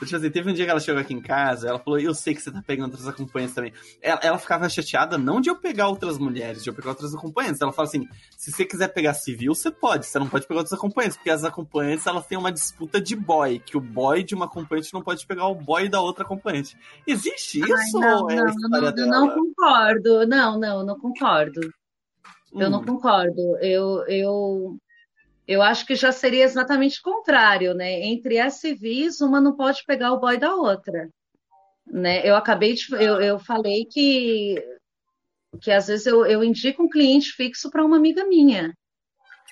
Tipo 0.00 0.16
assim, 0.16 0.30
teve 0.30 0.50
um 0.50 0.54
dia 0.54 0.64
que 0.64 0.70
ela 0.70 0.80
chegou 0.80 1.00
aqui 1.00 1.14
em 1.14 1.20
casa, 1.20 1.68
ela 1.68 1.78
falou, 1.78 1.98
eu 2.00 2.12
sei 2.12 2.34
que 2.34 2.42
você 2.42 2.50
tá 2.50 2.62
pegando 2.66 2.90
outras 2.90 3.06
acompanhantes 3.06 3.54
também. 3.54 3.72
Ela, 4.02 4.20
ela, 4.22 4.38
ficava 4.38 4.68
chateada 4.68 5.16
não 5.16 5.40
de 5.40 5.48
eu 5.48 5.56
pegar 5.56 5.88
outras 5.88 6.18
mulheres, 6.18 6.62
de 6.62 6.70
eu 6.70 6.74
pegar 6.74 6.90
outras 6.90 7.14
acompanhantes. 7.14 7.60
Ela 7.60 7.72
fala 7.72 7.86
assim, 7.86 8.08
se 8.36 8.50
você 8.50 8.64
quiser 8.64 8.88
pegar 8.88 9.14
civil, 9.14 9.54
você 9.54 9.70
pode, 9.70 10.06
você 10.06 10.18
não 10.18 10.28
pode 10.28 10.46
pegar 10.46 10.60
outras 10.60 10.76
acompanhantes, 10.76 11.16
porque 11.16 11.30
as 11.30 11.44
acompanhantes, 11.44 12.06
elas 12.06 12.26
têm 12.26 12.36
uma 12.36 12.50
disputa 12.50 13.00
de 13.00 13.14
boy, 13.14 13.60
que 13.60 13.76
o 13.76 13.80
boy 13.80 14.24
de 14.24 14.34
uma 14.34 14.46
acompanhante 14.46 14.92
não 14.92 15.02
pode 15.02 15.24
pegar 15.26 15.46
o 15.46 15.54
boy 15.54 15.88
da 15.88 16.00
outra 16.00 16.24
acompanhante. 16.24 16.76
Existe 17.06 17.60
isso? 17.60 17.98
Ai, 17.98 18.10
não, 18.10 18.30
é 18.30 18.36
não, 18.36 18.44
não, 18.44 18.80
não, 18.80 19.06
não 19.06 19.30
concordo. 19.30 20.26
Não, 20.26 20.58
não, 20.58 20.84
não 20.84 20.98
concordo. 20.98 21.60
Eu 22.54 22.70
não 22.70 22.80
hum. 22.80 22.84
concordo. 22.84 23.56
Eu, 23.60 24.04
eu, 24.06 24.76
eu 25.46 25.62
acho 25.62 25.86
que 25.86 25.94
já 25.94 26.10
seria 26.10 26.44
exatamente 26.44 27.00
o 27.00 27.02
contrário, 27.02 27.74
né? 27.74 28.02
Entre 28.02 28.38
as 28.38 28.54
civis, 28.54 29.20
uma 29.20 29.40
não 29.40 29.54
pode 29.54 29.84
pegar 29.86 30.12
o 30.12 30.20
boy 30.20 30.38
da 30.38 30.54
outra. 30.54 31.08
Né? 31.86 32.26
Eu 32.26 32.34
acabei 32.34 32.74
de. 32.74 32.90
Eu, 32.92 33.20
eu 33.20 33.38
falei 33.38 33.84
que, 33.84 34.56
que 35.60 35.70
às 35.70 35.86
vezes 35.86 36.06
eu, 36.06 36.24
eu 36.24 36.42
indico 36.42 36.82
um 36.82 36.88
cliente 36.88 37.32
fixo 37.32 37.70
para 37.70 37.84
uma 37.84 37.96
amiga 37.96 38.24
minha. 38.26 38.72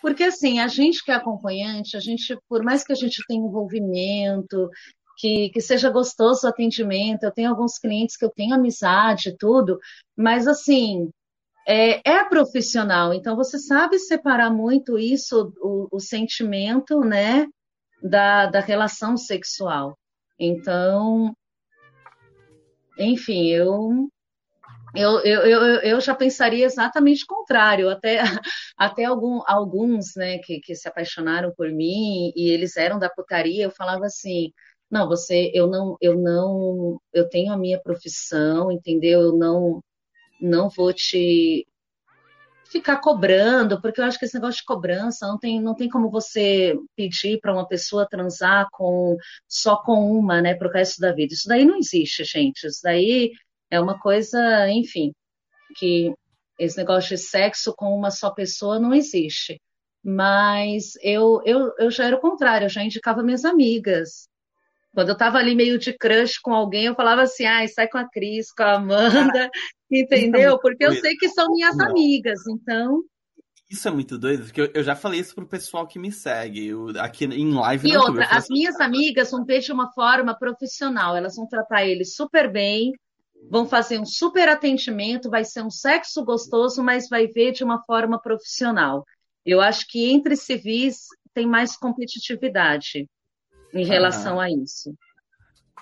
Porque 0.01 0.25
assim, 0.25 0.59
a 0.59 0.67
gente 0.67 1.05
que 1.05 1.13
é 1.13 1.15
acompanhante, 1.15 1.97
a 1.97 2.01
gente, 2.01 2.37
por 2.49 2.65
mais 2.65 2.83
que 2.83 2.93
a 2.93 2.97
gente 2.97 3.23
tenha 3.29 3.47
envolvimento, 3.47 4.69
que, 5.17 5.51
que 5.51 5.61
seja 5.61 5.91
gostoso 5.91 6.47
o 6.47 6.51
atendimento, 6.51 7.23
eu 7.23 7.31
tenho 7.31 7.51
alguns 7.51 7.79
clientes 7.79 8.17
que 8.17 8.25
eu 8.25 8.31
tenho 8.31 8.55
amizade 8.55 9.29
e 9.29 9.37
tudo, 9.37 9.79
mas 10.17 10.49
assim, 10.49 11.11
é, 11.67 12.01
é 12.09 12.25
profissional, 12.25 13.15
então 13.15 13.37
você 13.37 13.59
sabe 13.59 13.99
separar 13.99 14.51
muito 14.51 14.99
isso, 14.99 15.53
o, 15.61 15.89
o 15.91 16.01
sentimento, 16.01 17.01
né, 17.01 17.47
da, 18.03 18.47
da 18.47 18.61
relação 18.61 19.17
sexual. 19.17 19.97
Então, 20.39 21.35
enfim, 22.99 23.49
eu, 23.49 24.09
eu, 24.95 25.21
eu, 25.21 25.41
eu, 25.43 25.81
eu 25.83 26.01
já 26.01 26.15
pensaria 26.15 26.67
exatamente 26.67 27.25
o 27.25 27.27
contrário, 27.27 27.89
até, 27.89 28.21
até 28.77 29.05
algum, 29.05 29.41
alguns, 29.47 30.15
né, 30.17 30.39
que, 30.39 30.61
que 30.61 30.75
se 30.75 30.89
apaixonaram 30.89 31.53
por 31.57 31.71
mim 31.71 32.33
e 32.37 32.51
eles 32.51 32.77
eram 32.77 32.99
da 32.99 33.09
putaria, 33.09 33.65
eu 33.65 33.71
falava 33.71 34.07
assim, 34.07 34.53
não, 34.91 35.09
você, 35.09 35.51
eu 35.55 35.67
não, 35.67 35.97
eu 36.01 36.17
não, 36.19 37.01
eu 37.13 37.29
tenho 37.29 37.53
a 37.53 37.57
minha 37.57 37.81
profissão, 37.81 38.71
entendeu? 38.71 39.23
Eu 39.23 39.33
não, 39.39 39.83
não 40.43 40.69
vou 40.69 40.93
te 40.93 41.67
ficar 42.71 42.99
cobrando, 42.99 43.81
porque 43.81 44.01
eu 44.01 44.05
acho 44.05 44.19
que 44.19 44.25
esse 44.25 44.35
negócio 44.35 44.61
de 44.61 44.65
cobrança 44.65 45.27
não 45.27 45.39
tem, 45.39 45.61
não 45.61 45.75
tem 45.75 45.89
como 45.89 46.11
você 46.11 46.75
pedir 46.97 47.39
para 47.39 47.53
uma 47.53 47.69
pessoa 47.69 48.09
transar 48.09 48.67
com 48.73 49.17
só 49.47 49.77
com 49.77 50.11
uma, 50.11 50.41
né, 50.41 50.55
para 50.55 50.69
o 50.69 50.73
resto 50.73 51.01
da 51.01 51.13
vida. 51.13 51.35
Isso 51.35 51.47
daí 51.47 51.65
não 51.67 51.77
existe, 51.77 52.25
gente. 52.25 52.67
Isso 52.67 52.81
daí 52.83 53.33
é 53.71 53.79
uma 53.79 54.01
coisa, 54.01 54.69
enfim, 54.71 55.13
que 55.77 56.15
esse 56.59 56.77
negócio 56.79 57.11
de 57.11 57.19
sexo 57.19 57.75
com 57.77 57.95
uma 57.95 58.11
só 58.11 58.31
pessoa 58.31 58.79
não 58.81 58.95
existe. 58.95 59.61
Mas 60.03 60.95
eu, 61.03 61.41
eu, 61.45 61.73
eu 61.79 61.91
já 61.91 62.07
era 62.07 62.17
o 62.17 62.21
contrário, 62.21 62.65
eu 62.67 62.71
já 62.71 62.83
indicava 62.83 63.23
minhas 63.23 63.45
amigas. 63.45 64.29
Quando 64.95 65.09
eu 65.09 65.17
tava 65.17 65.39
ali 65.39 65.55
meio 65.55 65.79
de 65.79 65.93
crush 65.93 66.39
com 66.39 66.53
alguém, 66.53 66.85
eu 66.85 66.95
falava 66.95 67.23
assim, 67.23 67.45
ai, 67.45 67.67
sai 67.69 67.89
com 67.89 67.99
a 67.99 68.09
Cris, 68.09 68.53
com 68.53 68.63
a 68.63 68.75
Amanda, 68.75 69.51
entendeu? 69.91 70.59
Porque 70.59 70.85
eu 70.85 70.95
sei 70.95 71.17
que 71.17 71.29
são 71.31 71.49
minhas 71.49 71.77
Não. 71.77 71.87
amigas, 71.87 72.41
então... 72.47 73.03
Isso 73.71 73.89
é 73.89 73.91
muito 73.91 74.19
doido, 74.19 74.45
porque 74.45 74.61
eu, 74.61 74.71
eu, 74.75 74.83
já 74.83 74.95
falei 74.95 75.21
isso 75.21 75.35
pro 75.35 75.49
pessoal 75.49 75.87
que 75.87 75.99
me 75.99 76.13
segue, 76.13 76.67
eu, 76.67 76.91
aqui 76.99 77.25
em 77.25 77.55
live. 77.55 77.89
E 77.89 77.97
outra, 77.97 78.27
as 78.27 78.45
assim, 78.45 78.53
minhas 78.53 78.79
amigas 78.79 79.31
vão 79.31 79.47
ver 79.47 79.61
de 79.61 79.73
uma 79.73 79.91
forma 79.93 80.39
profissional, 80.39 81.17
elas 81.17 81.37
vão 81.37 81.49
tratar 81.49 81.87
ele 81.87 82.05
super 82.05 82.53
bem, 82.53 82.93
vão 83.51 83.65
fazer 83.65 83.99
um 83.99 84.05
super 84.05 84.47
atendimento, 84.47 85.31
vai 85.31 85.43
ser 85.43 85.63
um 85.63 85.71
sexo 85.71 86.23
gostoso, 86.23 86.83
mas 86.83 87.09
vai 87.09 87.27
ver 87.29 87.53
de 87.53 87.65
uma 87.65 87.83
forma 87.83 88.21
profissional. 88.21 89.07
Eu 89.45 89.59
acho 89.59 89.87
que 89.89 90.11
entre 90.13 90.37
civis 90.37 91.07
tem 91.33 91.47
mais 91.47 91.75
competitividade 91.75 93.09
em 93.73 93.85
relação 93.85 94.41
ah, 94.41 94.45
a 94.45 94.51
isso. 94.51 94.95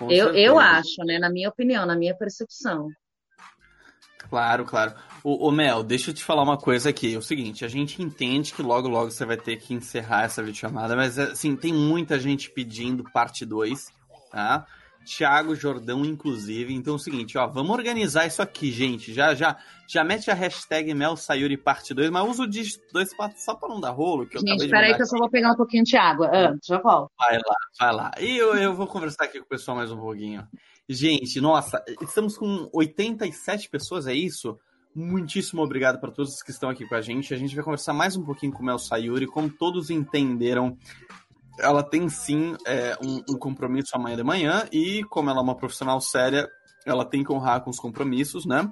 Eu, 0.09 0.35
eu 0.35 0.59
acho, 0.59 1.05
né? 1.05 1.19
Na 1.19 1.31
minha 1.31 1.49
opinião, 1.49 1.85
na 1.85 1.97
minha 1.97 2.15
percepção. 2.15 2.89
Claro, 4.31 4.65
claro. 4.65 4.95
O, 5.25 5.49
o, 5.49 5.51
Mel, 5.51 5.83
deixa 5.83 6.11
eu 6.11 6.15
te 6.15 6.25
falar 6.25 6.43
uma 6.43 6.57
coisa 6.57 6.91
aqui. 6.91 7.15
É 7.15 7.19
o 7.19 7.23
seguinte, 7.23 7.65
a 7.65 7.69
gente 7.69 8.01
entende 8.01 8.55
que 8.55 8.62
logo, 8.62 8.89
logo 8.89 9.11
você 9.11 9.25
vai 9.25 9.37
ter 9.37 9.57
que 9.57 9.75
encerrar 9.75 10.25
essa 10.25 10.43
videochamada, 10.43 10.95
mas 10.95 11.19
assim, 11.19 11.57
tem 11.57 11.73
muita 11.73 12.19
gente 12.19 12.51
pedindo 12.51 13.03
parte 13.12 13.45
2, 13.45 13.89
tá? 14.31 14.67
Thiago 15.16 15.57
Jordão, 15.57 16.05
inclusive. 16.05 16.73
Então 16.73 16.93
é 16.95 16.97
o 16.97 16.99
seguinte, 16.99 17.37
ó, 17.37 17.47
vamos 17.47 17.73
organizar 17.73 18.27
isso 18.27 18.41
aqui, 18.41 18.70
gente. 18.70 19.12
Já 19.12 19.35
já 19.35 19.57
já 19.89 20.05
mete 20.05 20.31
a 20.31 20.35
hashtag 20.35 20.95
Mel 20.95 21.16
Sayuri 21.16 21.57
parte 21.57 21.93
2, 21.93 22.11
mas 22.11 22.28
usa 22.28 22.45
o 22.45 22.47
dígito 22.47 22.81
2 22.93 23.11
só 23.37 23.55
pra 23.55 23.69
não 23.69 23.81
dar 23.81 23.91
rolo. 23.91 24.24
Que 24.24 24.39
gente, 24.39 24.69
peraí 24.69 24.95
que 24.95 25.03
eu 25.03 25.07
só 25.07 25.19
vou 25.19 25.28
pegar 25.28 25.51
um 25.53 25.57
pouquinho 25.57 25.82
de 25.82 25.97
água. 25.97 26.31
Ah, 26.32 26.57
já 26.65 26.78
volto. 26.78 27.11
Vai 27.19 27.37
lá, 27.37 27.57
vai 27.81 27.93
lá. 27.93 28.11
E 28.20 28.37
eu, 28.37 28.55
eu 28.55 28.74
vou 28.74 28.87
conversar 28.87 29.24
aqui 29.24 29.41
com 29.41 29.47
o 29.47 29.49
pessoal 29.49 29.77
mais 29.77 29.91
um 29.91 29.99
pouquinho. 29.99 30.47
Gente, 30.89 31.41
nossa, 31.41 31.82
estamos 32.01 32.39
com 32.39 32.69
87 32.73 33.69
pessoas, 33.69 34.07
é 34.07 34.15
isso? 34.15 34.59
Muitíssimo 34.95 35.62
obrigado 35.62 36.01
para 36.01 36.11
todos 36.11 36.43
que 36.43 36.51
estão 36.51 36.69
aqui 36.69 36.87
com 36.87 36.95
a 36.95 37.01
gente. 37.01 37.35
A 37.35 37.37
gente 37.37 37.55
vai 37.55 37.65
conversar 37.65 37.93
mais 37.93 38.16
um 38.16 38.24
pouquinho 38.24 38.53
com 38.53 38.62
o 38.62 38.66
Mel 38.66 38.78
Sayuri, 38.78 39.27
como 39.27 39.49
todos 39.49 39.91
entenderam 39.91 40.77
ela 41.61 41.82
tem 41.82 42.09
sim 42.09 42.57
é, 42.66 42.97
um, 43.03 43.35
um, 43.35 43.39
compromisso 43.39 43.91
amanhã 43.95 44.16
de 44.16 44.23
manhã 44.23 44.66
e, 44.73 45.03
como 45.05 45.31
ela 45.31 45.41
é 45.41 45.43
uma 45.43 45.57
profissional 45.57 46.01
séria, 46.01 46.49
ela 46.87 47.05
tem 47.05 47.23
que 47.23 47.32
honrar 47.32 47.62
com 47.62 47.70
os 47.70 47.78
compromissos, 47.78 48.47
né? 48.47 48.69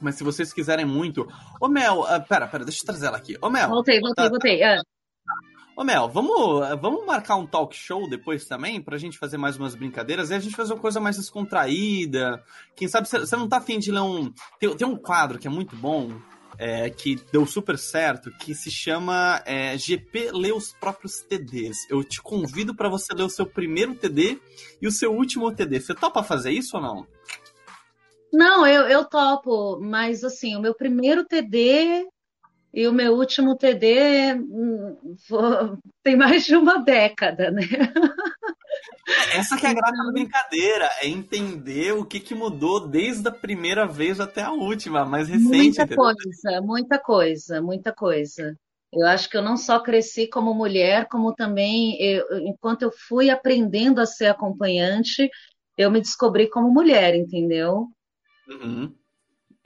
Mas 0.00 0.14
se 0.14 0.24
vocês 0.24 0.52
quiserem 0.52 0.84
muito. 0.84 1.26
Ô 1.60 1.68
Mel, 1.68 2.00
uh, 2.00 2.28
pera, 2.28 2.46
pera, 2.46 2.64
deixa 2.64 2.80
eu 2.82 2.86
trazer 2.86 3.06
ela 3.06 3.16
aqui. 3.16 3.36
Ô 3.42 3.50
Mel. 3.50 3.68
Voltei, 3.68 4.00
voltei, 4.00 4.24
tá, 4.24 4.30
voltei. 4.30 4.62
Uh. 4.62 4.80
Ô 5.76 5.84
Mel, 5.84 6.08
vamos, 6.08 6.68
vamos 6.80 7.06
marcar 7.06 7.36
um 7.36 7.46
talk 7.46 7.74
show 7.74 8.08
depois 8.10 8.44
também, 8.44 8.82
pra 8.82 8.98
gente 8.98 9.16
fazer 9.16 9.36
mais 9.36 9.56
umas 9.56 9.76
brincadeiras 9.76 10.30
e 10.30 10.34
a 10.34 10.40
gente 10.40 10.56
fazer 10.56 10.72
uma 10.72 10.80
coisa 10.80 10.98
mais 10.98 11.16
descontraída. 11.16 12.42
Quem 12.74 12.88
sabe 12.88 13.06
você 13.08 13.36
não 13.36 13.48
tá 13.48 13.58
afim 13.58 13.78
de 13.78 13.92
ler 13.92 14.00
um. 14.00 14.32
Tem, 14.58 14.76
tem 14.76 14.86
um 14.86 14.96
quadro 14.96 15.38
que 15.38 15.46
é 15.46 15.50
muito 15.50 15.76
bom, 15.76 16.20
é, 16.58 16.90
que 16.90 17.16
deu 17.32 17.46
super 17.46 17.78
certo, 17.78 18.30
que 18.32 18.54
se 18.54 18.70
chama 18.70 19.40
é, 19.46 19.78
GP 19.78 20.32
Lê 20.32 20.52
os 20.52 20.72
próprios 20.72 21.20
TDs. 21.20 21.88
Eu 21.88 22.02
te 22.02 22.20
convido 22.20 22.74
para 22.74 22.88
você 22.88 23.14
ler 23.14 23.22
o 23.22 23.30
seu 23.30 23.46
primeiro 23.46 23.94
TD 23.94 24.40
e 24.82 24.86
o 24.86 24.92
seu 24.92 25.14
último 25.14 25.54
TD. 25.54 25.80
Você 25.80 25.94
topa 25.94 26.22
fazer 26.22 26.50
isso 26.50 26.76
ou 26.76 26.82
não? 26.82 27.06
Não, 28.32 28.66
eu, 28.66 28.82
eu 28.82 29.04
topo, 29.04 29.78
mas 29.80 30.22
assim, 30.24 30.56
o 30.56 30.60
meu 30.60 30.74
primeiro 30.74 31.24
TD 31.24 32.06
e 32.72 32.86
o 32.86 32.92
meu 32.92 33.14
último 33.14 33.56
TD 33.56 34.34
hum, 34.34 34.96
tem 36.02 36.16
mais 36.16 36.44
de 36.44 36.56
uma 36.56 36.78
década, 36.78 37.50
né? 37.50 37.62
Essa 39.32 39.56
que 39.56 39.66
é 39.66 39.70
a 39.70 39.74
graça 39.74 40.04
da 40.04 40.12
brincadeira, 40.12 40.88
é 41.00 41.08
entender 41.08 41.92
o 41.92 42.04
que, 42.04 42.20
que 42.20 42.34
mudou 42.34 42.86
desde 42.86 43.26
a 43.28 43.32
primeira 43.32 43.86
vez 43.86 44.20
até 44.20 44.42
a 44.42 44.52
última, 44.52 45.04
mais 45.04 45.28
recente. 45.28 45.48
Muita 45.48 45.82
entendeu? 45.82 45.96
coisa, 45.96 46.60
muita 46.60 46.98
coisa, 46.98 47.62
muita 47.62 47.92
coisa. 47.92 48.54
Eu 48.92 49.06
acho 49.06 49.28
que 49.28 49.36
eu 49.36 49.42
não 49.42 49.56
só 49.56 49.80
cresci 49.80 50.26
como 50.26 50.54
mulher, 50.54 51.08
como 51.08 51.34
também, 51.34 52.00
eu, 52.00 52.38
enquanto 52.40 52.82
eu 52.82 52.90
fui 52.90 53.30
aprendendo 53.30 54.00
a 54.00 54.06
ser 54.06 54.26
acompanhante, 54.26 55.30
eu 55.76 55.90
me 55.90 56.00
descobri 56.00 56.48
como 56.48 56.72
mulher, 56.72 57.14
entendeu? 57.14 57.86
Uhum. 58.48 58.94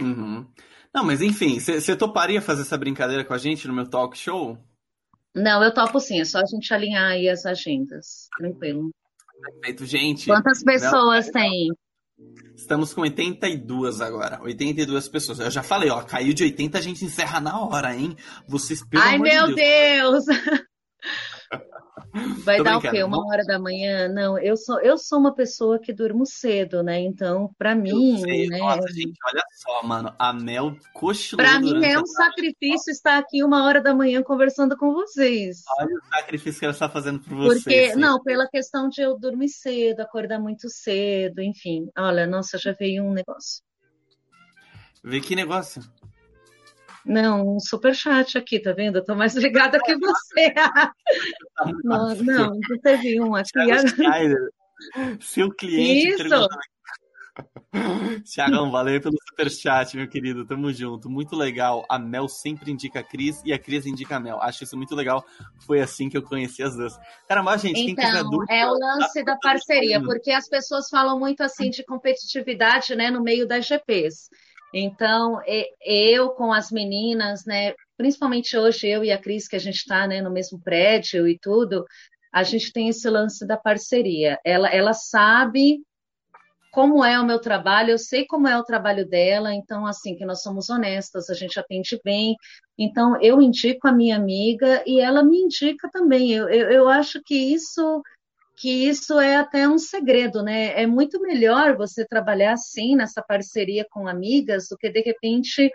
Uhum. 0.01 0.47
Não, 0.95 1.05
mas 1.05 1.23
enfim, 1.23 1.59
você 1.59 1.97
toparia 1.97 2.43
fazer 2.43 2.63
essa 2.63 2.77
brincadeira 2.77 3.25
com 3.25 3.33
a 3.33 3.39
gente 3.39 3.67
no 3.67 3.75
meu 3.75 3.89
talk 3.89 4.17
show? 4.17 4.59
Não, 5.35 5.63
eu 5.63 5.73
topo 5.73 5.99
sim, 5.99 6.21
é 6.21 6.25
só 6.25 6.41
a 6.41 6.45
gente 6.45 6.73
alinhar 6.75 7.13
aí 7.13 7.29
as 7.29 7.47
agendas. 7.47 8.29
Tranquilo. 8.37 8.91
Perfeito, 9.43 9.87
gente. 9.87 10.27
Quantas 10.27 10.63
pessoas 10.63 11.25
Mel... 11.27 11.33
tem? 11.33 11.69
Estamos 12.55 12.93
com 12.93 13.01
82 13.01 14.01
agora. 14.01 14.41
82 14.43 15.09
pessoas. 15.09 15.41
Eu 15.41 15.51
já 15.51 15.63
falei, 15.63 15.91
ó, 15.91 16.03
caiu 16.03 16.35
de 16.35 16.45
80, 16.45 16.79
a 16.79 16.81
gente 16.81 17.05
encerra 17.05 17.41
na 17.41 17.59
hora, 17.59 17.97
hein? 17.97 18.15
Vocês 18.47 18.85
pelo 18.85 19.03
Ai, 19.03 19.19
meu 19.19 19.49
de 19.49 19.55
Deus! 19.55 20.27
Deus. 20.27 20.63
Vai 22.45 22.59
Tô 22.59 22.65
dar 22.65 22.79
o 22.79 22.81
quê? 22.81 23.03
Uma 23.03 23.27
hora 23.27 23.45
da 23.45 23.59
manhã? 23.59 24.09
Não, 24.09 24.39
eu 24.39 24.57
sou, 24.57 24.81
eu 24.81 24.99
sou 24.99 25.19
uma 25.19 25.35
pessoa 25.35 25.79
que 25.79 25.93
durmo 25.93 26.27
cedo, 26.27 26.83
né? 26.83 27.01
Então, 27.01 27.55
para 27.59 27.75
mim. 27.75 28.19
Sei, 28.19 28.49
né? 28.49 28.59
Nossa, 28.59 28.89
gente, 28.93 29.19
olha 29.27 29.43
só, 29.53 29.83
mano. 29.87 30.15
A 30.19 30.33
Mel 30.33 30.77
cochilou. 30.93 31.45
Para 31.45 31.61
mim 31.61 31.85
é 31.85 31.99
um 31.99 32.07
sacrifício 32.07 32.91
estar 32.91 33.19
aqui 33.19 33.43
uma 33.43 33.65
hora 33.65 33.81
da 33.81 33.95
manhã 33.95 34.23
conversando 34.23 34.77
com 34.77 34.93
vocês. 34.93 35.63
Olha 35.79 35.95
o 35.95 36.17
sacrifício 36.17 36.59
que 36.59 36.65
ela 36.65 36.75
está 36.75 36.89
fazendo 36.89 37.21
por 37.21 37.37
vocês. 37.37 37.63
Porque, 37.63 37.97
não, 37.97 38.23
pela 38.23 38.49
questão 38.49 38.89
de 38.89 39.03
eu 39.03 39.19
dormir 39.19 39.49
cedo, 39.49 40.01
acordar 40.01 40.39
muito 40.39 40.69
cedo, 40.69 41.41
enfim. 41.41 41.89
Olha, 41.97 42.27
nossa, 42.27 42.59
já 42.59 42.73
veio 42.73 43.05
um 43.05 43.13
negócio. 43.13 43.63
Vê 45.05 45.21
que 45.21 45.35
negócio? 45.35 45.83
Não, 47.05 47.57
um 47.57 47.61
super 47.61 47.95
chat 47.95 48.39
aqui, 48.39 48.61
tá 48.61 48.73
vendo? 48.73 48.97
Eu 48.97 49.05
tô 49.05 49.15
mais 49.15 49.35
ligada 49.35 49.79
que 49.81 49.97
você. 49.97 50.55
não, 51.85 52.15
não, 52.17 52.61
você 52.69 52.97
viu 52.97 53.25
um 53.25 53.35
aqui. 53.35 53.51
Seu 55.21 55.51
cliente. 55.51 56.23
Isso. 56.23 56.49
Tiagão, 58.25 58.71
valeu 58.71 59.01
pelo 59.01 59.17
super 59.29 59.51
chat, 59.51 59.97
meu 59.97 60.09
querido. 60.09 60.47
Tamo 60.47 60.73
junto. 60.73 61.09
Muito 61.09 61.35
legal. 61.35 61.85
A 61.89 61.99
Mel 61.99 62.29
sempre 62.29 62.71
indica 62.71 63.01
a 63.01 63.03
Cris 63.03 63.43
e 63.45 63.53
a 63.53 63.59
Cris 63.59 63.87
indica 63.87 64.17
a 64.17 64.21
Mel. 64.21 64.41
Acho 64.41 64.65
isso 64.65 64.77
muito 64.77 64.95
legal. 64.95 65.25
Foi 65.67 65.81
assim 65.81 66.09
que 66.09 66.17
eu 66.17 66.23
conheci 66.23 66.63
as 66.63 66.77
duas. 66.77 66.99
Caramba, 67.27 67.57
gente, 67.57 67.81
então, 67.81 67.87
quem 67.87 68.13
quiser 68.13 68.23
dúvida, 68.25 68.53
é 68.53 68.67
o 68.67 68.75
lance 68.75 69.25
da 69.25 69.37
parceria, 69.37 70.01
porque 70.03 70.31
as 70.31 70.49
pessoas 70.49 70.89
falam 70.89 71.19
muito 71.19 71.43
assim 71.43 71.71
de 71.71 71.85
competitividade, 71.85 72.95
né, 72.95 73.11
no 73.11 73.23
meio 73.23 73.47
das 73.47 73.67
GPs. 73.67 74.29
Então, 74.73 75.41
eu 75.85 76.31
com 76.31 76.53
as 76.53 76.71
meninas, 76.71 77.45
né, 77.45 77.75
principalmente 77.97 78.57
hoje 78.57 78.89
eu 78.89 79.05
e 79.05 79.11
a 79.11 79.19
Cris, 79.19 79.47
que 79.47 79.57
a 79.57 79.61
gente 79.61 79.77
está 79.77 80.07
né, 80.07 80.23
no 80.23 80.31
mesmo 80.31 80.61
prédio 80.61 81.29
e 81.29 81.39
tudo, 81.39 81.85
a 82.33 82.43
gente 82.43 82.73
tem 82.73 82.89
esse 82.89 83.09
lance 83.11 83.47
da 83.47 83.57
parceria. 83.57 84.39
Ela, 84.45 84.69
ela 84.69 84.95
sabe 84.95 85.83
como 86.73 87.05
é 87.05 87.21
o 87.21 87.27
meu 87.27 87.39
trabalho, 87.39 87.91
eu 87.91 87.99
sei 87.99 88.25
como 88.27 88.49
é 88.49 88.59
o 88.59 88.65
trabalho 88.65 89.07
dela, 89.07 89.53
então, 89.53 89.87
assim, 89.87 90.17
que 90.17 90.25
nós 90.25 90.41
somos 90.41 90.71
honestas, 90.71 91.29
a 91.29 91.35
gente 91.35 91.61
atende 91.61 92.01
bem. 92.03 92.35
Então, 92.79 93.21
eu 93.21 93.43
indico 93.43 93.87
a 93.87 93.93
minha 93.93 94.17
amiga 94.17 94.83
e 94.87 94.99
ela 94.99 95.23
me 95.23 95.37
indica 95.37 95.91
também. 95.91 96.33
Eu, 96.33 96.49
eu, 96.49 96.71
eu 96.71 96.89
acho 96.89 97.21
que 97.23 97.35
isso 97.35 98.03
que 98.57 98.89
isso 98.89 99.19
é 99.19 99.37
até 99.37 99.69
um 99.69 99.79
segredo, 99.79 100.43
né? 100.43 100.81
É 100.81 100.87
muito 100.87 101.21
melhor 101.21 101.77
você 101.77 102.07
trabalhar 102.07 102.53
assim 102.53 102.95
nessa 102.95 103.23
parceria 103.23 103.87
com 103.91 104.07
amigas 104.07 104.69
do 104.69 104.77
que 104.77 104.91
de 104.91 105.01
repente 105.01 105.71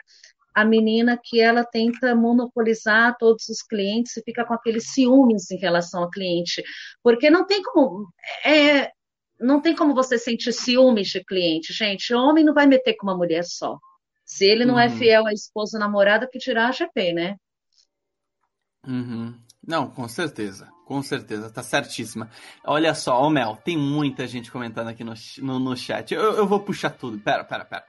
a 0.53 0.65
menina 0.65 1.19
que 1.23 1.39
ela 1.39 1.63
tenta 1.63 2.15
monopolizar 2.15 3.15
todos 3.19 3.47
os 3.47 3.61
clientes 3.61 4.17
e 4.17 4.23
fica 4.23 4.43
com 4.43 4.53
aqueles 4.53 4.91
ciúmes 4.91 5.51
em 5.51 5.57
relação 5.57 6.01
ao 6.01 6.09
cliente, 6.09 6.63
porque 7.03 7.29
não 7.29 7.45
tem 7.45 7.61
como 7.61 8.07
é, 8.43 8.91
não 9.39 9.61
tem 9.61 9.75
como 9.75 9.93
você 9.93 10.17
sentir 10.17 10.51
ciúmes 10.51 11.09
de 11.09 11.23
cliente, 11.23 11.73
gente. 11.73 12.13
Homem 12.13 12.43
não 12.43 12.53
vai 12.53 12.65
meter 12.65 12.95
com 12.95 13.05
uma 13.05 13.15
mulher 13.15 13.43
só. 13.43 13.77
Se 14.25 14.45
ele 14.45 14.65
não 14.65 14.79
é 14.79 14.87
uhum. 14.87 14.93
é 14.93 14.97
fiel 14.97 15.27
à 15.27 15.33
esposa 15.33 15.77
namorada, 15.77 16.27
que 16.27 16.39
tirar 16.39 16.69
a 16.69 16.71
GP, 16.71 17.13
né? 17.13 17.35
Uhum. 18.85 19.39
Não, 19.67 19.89
com 19.89 20.07
certeza. 20.07 20.71
Com 20.85 21.03
certeza, 21.03 21.49
tá 21.51 21.61
certíssima. 21.61 22.29
Olha 22.65 22.95
só, 22.95 23.21
ô 23.21 23.29
Mel, 23.29 23.57
tem 23.57 23.77
muita 23.77 24.25
gente 24.25 24.49
comentando 24.49 24.87
aqui 24.87 25.03
no, 25.03 25.13
no, 25.39 25.59
no 25.59 25.75
chat. 25.75 26.13
Eu, 26.13 26.35
eu, 26.35 26.47
vou 26.47 26.61
puxar 26.61 26.91
tudo. 26.91 27.19
Pera, 27.19 27.43
pera, 27.43 27.65
pera. 27.65 27.83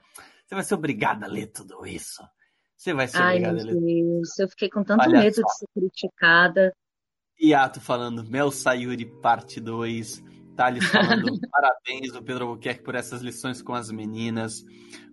Você 0.45 0.55
vai 0.55 0.63
ser 0.65 0.73
obrigada 0.73 1.25
a 1.25 1.29
ler 1.29 1.47
tudo 1.47 1.85
isso. 1.87 2.21
Você 2.75 2.93
vai 2.93 3.07
ser 3.07 3.21
Ai, 3.21 3.37
obrigada 3.37 3.61
a 3.61 3.63
ler. 3.63 3.75
Deus, 3.79 4.37
eu 4.39 4.49
fiquei 4.49 4.69
com 4.69 4.83
tanto 4.83 5.01
Olha 5.01 5.19
medo 5.19 5.35
só. 5.35 5.41
de 5.41 5.53
ser 5.53 5.67
criticada. 5.73 6.73
Iato 7.41 7.79
falando 7.79 8.29
Mel 8.29 8.51
Sayuri, 8.51 9.05
parte 9.05 9.61
2. 9.61 10.21
Thales 10.57 10.85
falando 10.89 11.39
parabéns 11.49 12.11
do 12.11 12.21
Pedro 12.21 12.47
Albuquerque 12.47 12.83
por 12.83 12.95
essas 12.95 13.21
lições 13.21 13.61
com 13.61 13.73
as 13.73 13.89
meninas. 13.89 14.65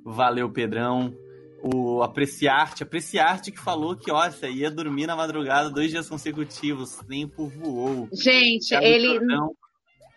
Valeu, 0.05 0.51
Pedrão 0.51 1.15
o 1.62 2.03
Apreciarte, 2.03 2.83
Apreciarte 2.83 3.51
que 3.51 3.59
falou 3.59 3.97
que, 3.97 4.11
você 4.11 4.51
ia 4.51 4.70
dormir 4.70 5.07
na 5.07 5.16
madrugada 5.16 5.70
dois 5.70 5.91
dias 5.91 6.09
consecutivos, 6.09 6.99
o 6.99 7.05
tempo 7.05 7.49
voou. 7.49 8.09
Gente, 8.12 8.74
ele, 8.74 9.19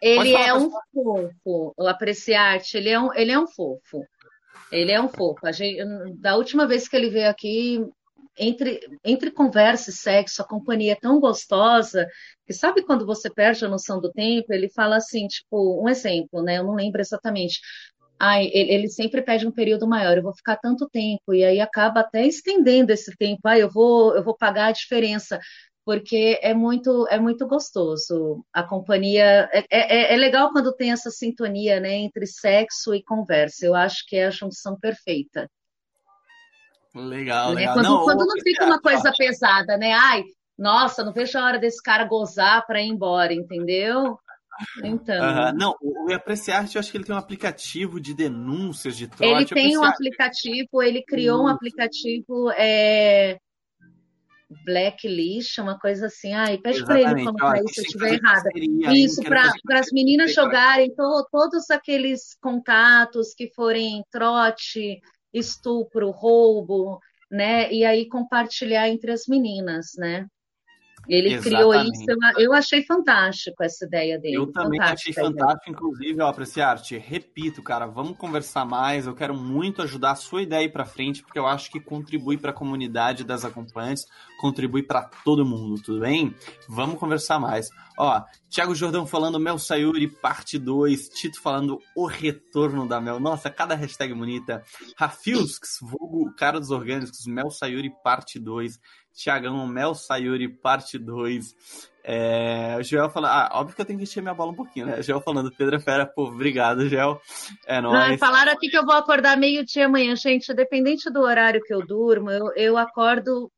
ele 0.02 0.34
é 0.34 0.54
um 0.54 0.70
fofo, 0.94 1.74
o 1.78 1.88
Apreciarte, 1.88 2.78
ele 2.78 2.90
é 2.90 3.00
um, 3.00 3.14
ele 3.14 3.32
é 3.32 3.40
um 3.40 3.48
fofo. 3.48 4.04
Ele 4.72 4.92
é 4.92 5.02
um 5.02 5.10
fofo. 5.10 5.46
A 5.48 5.52
gente, 5.52 5.84
da 6.18 6.36
última 6.36 6.68
vez 6.68 6.88
que 6.88 6.96
ele 6.96 7.10
veio 7.10 7.30
aqui, 7.30 7.84
entre, 8.38 8.80
entre 9.04 9.32
conversa 9.32 9.90
e 9.90 9.94
sexo, 9.94 10.42
a 10.42 10.48
companhia 10.48 10.94
é 10.94 10.96
tão 10.96 11.20
gostosa 11.20 12.08
que 12.46 12.54
sabe 12.54 12.84
quando 12.84 13.06
você 13.06 13.30
perde 13.30 13.66
a 13.66 13.70
noção 13.70 14.00
do 14.00 14.12
tempo? 14.12 14.54
Ele 14.54 14.70
fala 14.70 14.98
assim, 14.98 15.28
tipo, 15.28 15.84
um 15.84 15.90
exemplo, 15.90 16.42
né? 16.42 16.58
Eu 16.58 16.64
não 16.64 16.76
lembro 16.76 17.02
exatamente 17.02 17.60
ai, 18.20 18.50
ele, 18.54 18.72
ele, 18.72 18.88
sempre 18.90 19.22
pede 19.22 19.48
um 19.48 19.52
período 19.52 19.88
maior, 19.88 20.18
eu 20.18 20.24
vou 20.24 20.34
ficar 20.34 20.58
tanto 20.58 20.90
tempo, 20.90 21.34
e 21.34 21.44
aí 21.44 21.60
acaba 21.60 22.02
até 22.02 22.26
estendendo 22.26 22.92
esse 22.92 23.16
tempo, 23.18 23.42
ai, 23.46 23.62
eu 23.62 23.70
vou, 23.70 24.16
eu 24.16 24.24
vou 24.24 24.36
pagar 24.36 24.68
a 24.68 24.72
diferença, 24.72 25.40
porque 25.86 26.38
é 26.44 26.54
muito, 26.54 27.08
é 27.10 27.18
muito 27.18 27.48
gostoso. 27.48 28.46
A 28.54 28.62
companhia 28.62 29.50
é, 29.52 29.66
é, 29.72 30.14
é 30.14 30.18
legal 30.18 30.52
quando 30.52 30.76
tem 30.76 30.92
essa 30.92 31.10
sintonia, 31.10 31.80
né, 31.80 31.94
entre 31.94 32.28
sexo 32.28 32.94
e 32.94 33.02
conversa. 33.02 33.66
Eu 33.66 33.74
acho 33.74 34.06
que 34.06 34.16
é 34.16 34.28
a 34.28 34.32
junção 34.32 34.78
perfeita. 34.80 35.50
Legal, 36.94 37.54
né? 37.54 37.62
legal. 37.62 37.74
Quando 37.74 37.86
não, 37.86 38.04
quando 38.04 38.26
não 38.26 38.42
fica 38.44 38.66
uma 38.66 38.80
coisa 38.80 39.12
pesada, 39.18 39.78
né? 39.78 39.94
Ai, 39.94 40.24
nossa, 40.58 41.04
não 41.04 41.14
vejo 41.14 41.38
a 41.38 41.46
hora 41.46 41.58
desse 41.58 41.82
cara 41.82 42.04
gozar 42.04 42.66
para 42.68 42.82
ir 42.82 42.88
embora, 42.88 43.34
entendeu? 43.34 44.20
Então. 44.84 45.54
Não, 45.54 45.76
o 45.82 46.14
Apreciarte, 46.14 46.76
eu 46.76 46.80
acho 46.80 46.92
que 46.92 46.98
ele 46.98 47.06
tem 47.06 47.16
um 47.16 47.20
aplicativo 47.20 48.00
de 48.00 48.14
denúncias 48.14 48.96
de 48.98 49.08
trote. 49.08 49.24
Ele 49.32 49.46
tem 49.46 49.78
um 49.78 49.84
aplicativo, 49.84 50.82
ele 50.82 51.04
criou 51.04 51.44
um 51.44 51.48
aplicativo 51.48 52.52
é... 52.52 53.38
Blacklist, 54.66 55.60
uma 55.60 55.78
coisa 55.78 56.08
assim. 56.08 56.34
Ai, 56.34 56.58
pede 56.58 56.84
para 56.84 57.00
ele 57.00 57.24
colocar 57.24 57.58
isso 57.58 57.74
se 57.76 57.82
eu 57.82 57.84
estiver 57.84 58.14
errada. 58.16 58.50
Isso, 58.96 59.22
para 59.22 59.80
as 59.80 59.92
meninas 59.92 60.34
jogarem 60.34 60.90
to, 60.96 61.28
todos 61.32 61.70
aqueles 61.70 62.36
contatos 62.42 63.36
que 63.36 63.54
forem 63.54 64.04
trote, 64.12 65.00
estupro, 65.32 66.10
roubo, 66.10 67.00
né? 67.30 67.72
E 67.72 67.86
aí 67.86 68.08
compartilhar 68.08 68.90
entre 68.90 69.12
as 69.12 69.28
meninas, 69.28 69.92
né? 69.96 70.26
Ele 71.10 71.34
Exatamente. 71.34 71.56
criou 71.56 71.74
isso, 71.74 72.06
eu, 72.38 72.54
achei 72.54 72.84
fantástico 72.84 73.64
essa 73.64 73.84
ideia 73.84 74.20
dele. 74.20 74.38
Eu 74.38 74.52
também 74.52 74.80
achei 74.80 75.12
fantástico, 75.12 75.72
inclusive, 75.72 76.22
ó, 76.22 76.28
Apreciarte, 76.28 76.98
repito, 76.98 77.64
cara, 77.64 77.88
vamos 77.88 78.16
conversar 78.16 78.64
mais, 78.64 79.08
eu 79.08 79.16
quero 79.16 79.34
muito 79.34 79.82
ajudar 79.82 80.12
a 80.12 80.16
sua 80.16 80.44
ideia 80.44 80.62
aí 80.62 80.70
para 80.70 80.86
frente, 80.86 81.24
porque 81.24 81.40
eu 81.40 81.48
acho 81.48 81.72
que 81.72 81.80
contribui 81.80 82.38
para 82.38 82.52
a 82.52 82.54
comunidade 82.54 83.24
das 83.24 83.44
acompanhantes, 83.44 84.06
contribui 84.40 84.84
para 84.84 85.02
todo 85.26 85.44
mundo, 85.44 85.82
tudo 85.82 86.02
bem? 86.02 86.34
Vamos 86.68 87.00
conversar 87.00 87.40
mais. 87.40 87.68
Ó, 87.98 88.22
Thiago 88.50 88.74
Jordão 88.74 89.06
falando 89.06 89.40
Mel 89.40 89.60
Sayuri, 89.60 90.08
parte 90.08 90.58
2, 90.58 91.10
Tito 91.10 91.42
falando 91.42 91.80
o 91.96 92.06
retorno 92.06 92.88
da 92.88 93.02
Mel. 93.02 93.20
Nossa, 93.20 93.50
cada 93.50 93.76
hashtag 93.76 94.14
bonita. 94.14 94.64
Rafilsks, 94.96 95.80
vulgo 95.82 96.34
cara 96.36 96.60
dos 96.60 96.72
orgânicos, 96.72 97.26
Mel 97.28 97.50
Sayuri, 97.50 97.92
parte 98.02 98.40
2. 98.40 98.80
Tiagão 99.20 99.68
Mel 99.68 99.94
Sayuri, 99.94 100.48
parte 100.48 100.98
2. 100.98 101.90
É, 102.04 102.78
o 102.80 102.84
Joel 102.84 103.10
falando, 103.10 103.32
ah, 103.32 103.50
óbvio 103.54 103.76
que 103.76 103.82
eu 103.82 103.86
tenho 103.86 104.00
que 104.00 104.04
encher 104.04 104.22
minha 104.22 104.34
bola 104.34 104.52
um 104.52 104.56
pouquinho, 104.56 104.86
né? 104.86 105.02
Joel 105.02 105.20
falando, 105.20 105.52
Pedro 105.52 105.76
é 105.76 105.80
Fera, 105.80 106.06
pô, 106.06 106.28
obrigado, 106.28 106.88
Joel. 106.88 107.22
É 107.68 107.82
nóis. 107.82 108.12
Não, 108.12 108.18
falaram 108.18 108.54
aqui 108.54 108.70
que 108.70 108.78
eu 108.78 108.86
vou 108.86 108.96
acordar 108.96 109.38
meio-dia 109.38 109.88
amanhã, 109.88 110.16
gente. 110.16 110.54
Dependente 110.54 111.12
do 111.12 111.20
horário 111.20 111.62
que 111.62 111.74
eu 111.74 111.86
durmo, 111.86 112.32
eu, 112.32 112.54
eu 112.56 112.78
acordo 112.78 113.52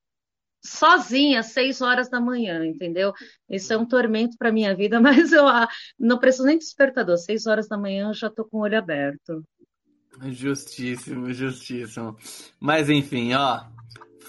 sozinha, 0.63 1.43
seis 1.43 1.79
horas 1.79 2.09
da 2.09 2.19
manhã, 2.19 2.65
entendeu? 2.65 3.13
Isso 3.47 3.71
é 3.71 3.77
um 3.77 3.85
tormento 3.85 4.35
para 4.37 4.51
minha 4.51 4.75
vida, 4.75 4.99
mas 4.99 5.31
eu 5.31 5.47
ah, 5.47 5.67
não 5.97 6.17
preciso 6.17 6.45
nem 6.45 6.57
de 6.57 6.65
despertador. 6.65 7.17
Seis 7.19 7.45
horas 7.45 7.67
da 7.67 7.77
manhã 7.77 8.09
eu 8.09 8.13
já 8.15 8.31
tô 8.31 8.43
com 8.45 8.57
o 8.57 8.61
olho 8.61 8.77
aberto. 8.77 9.43
Justíssimo, 10.23 11.31
justíssimo. 11.31 12.17
Mas 12.59 12.89
enfim, 12.89 13.33
ó, 13.33 13.61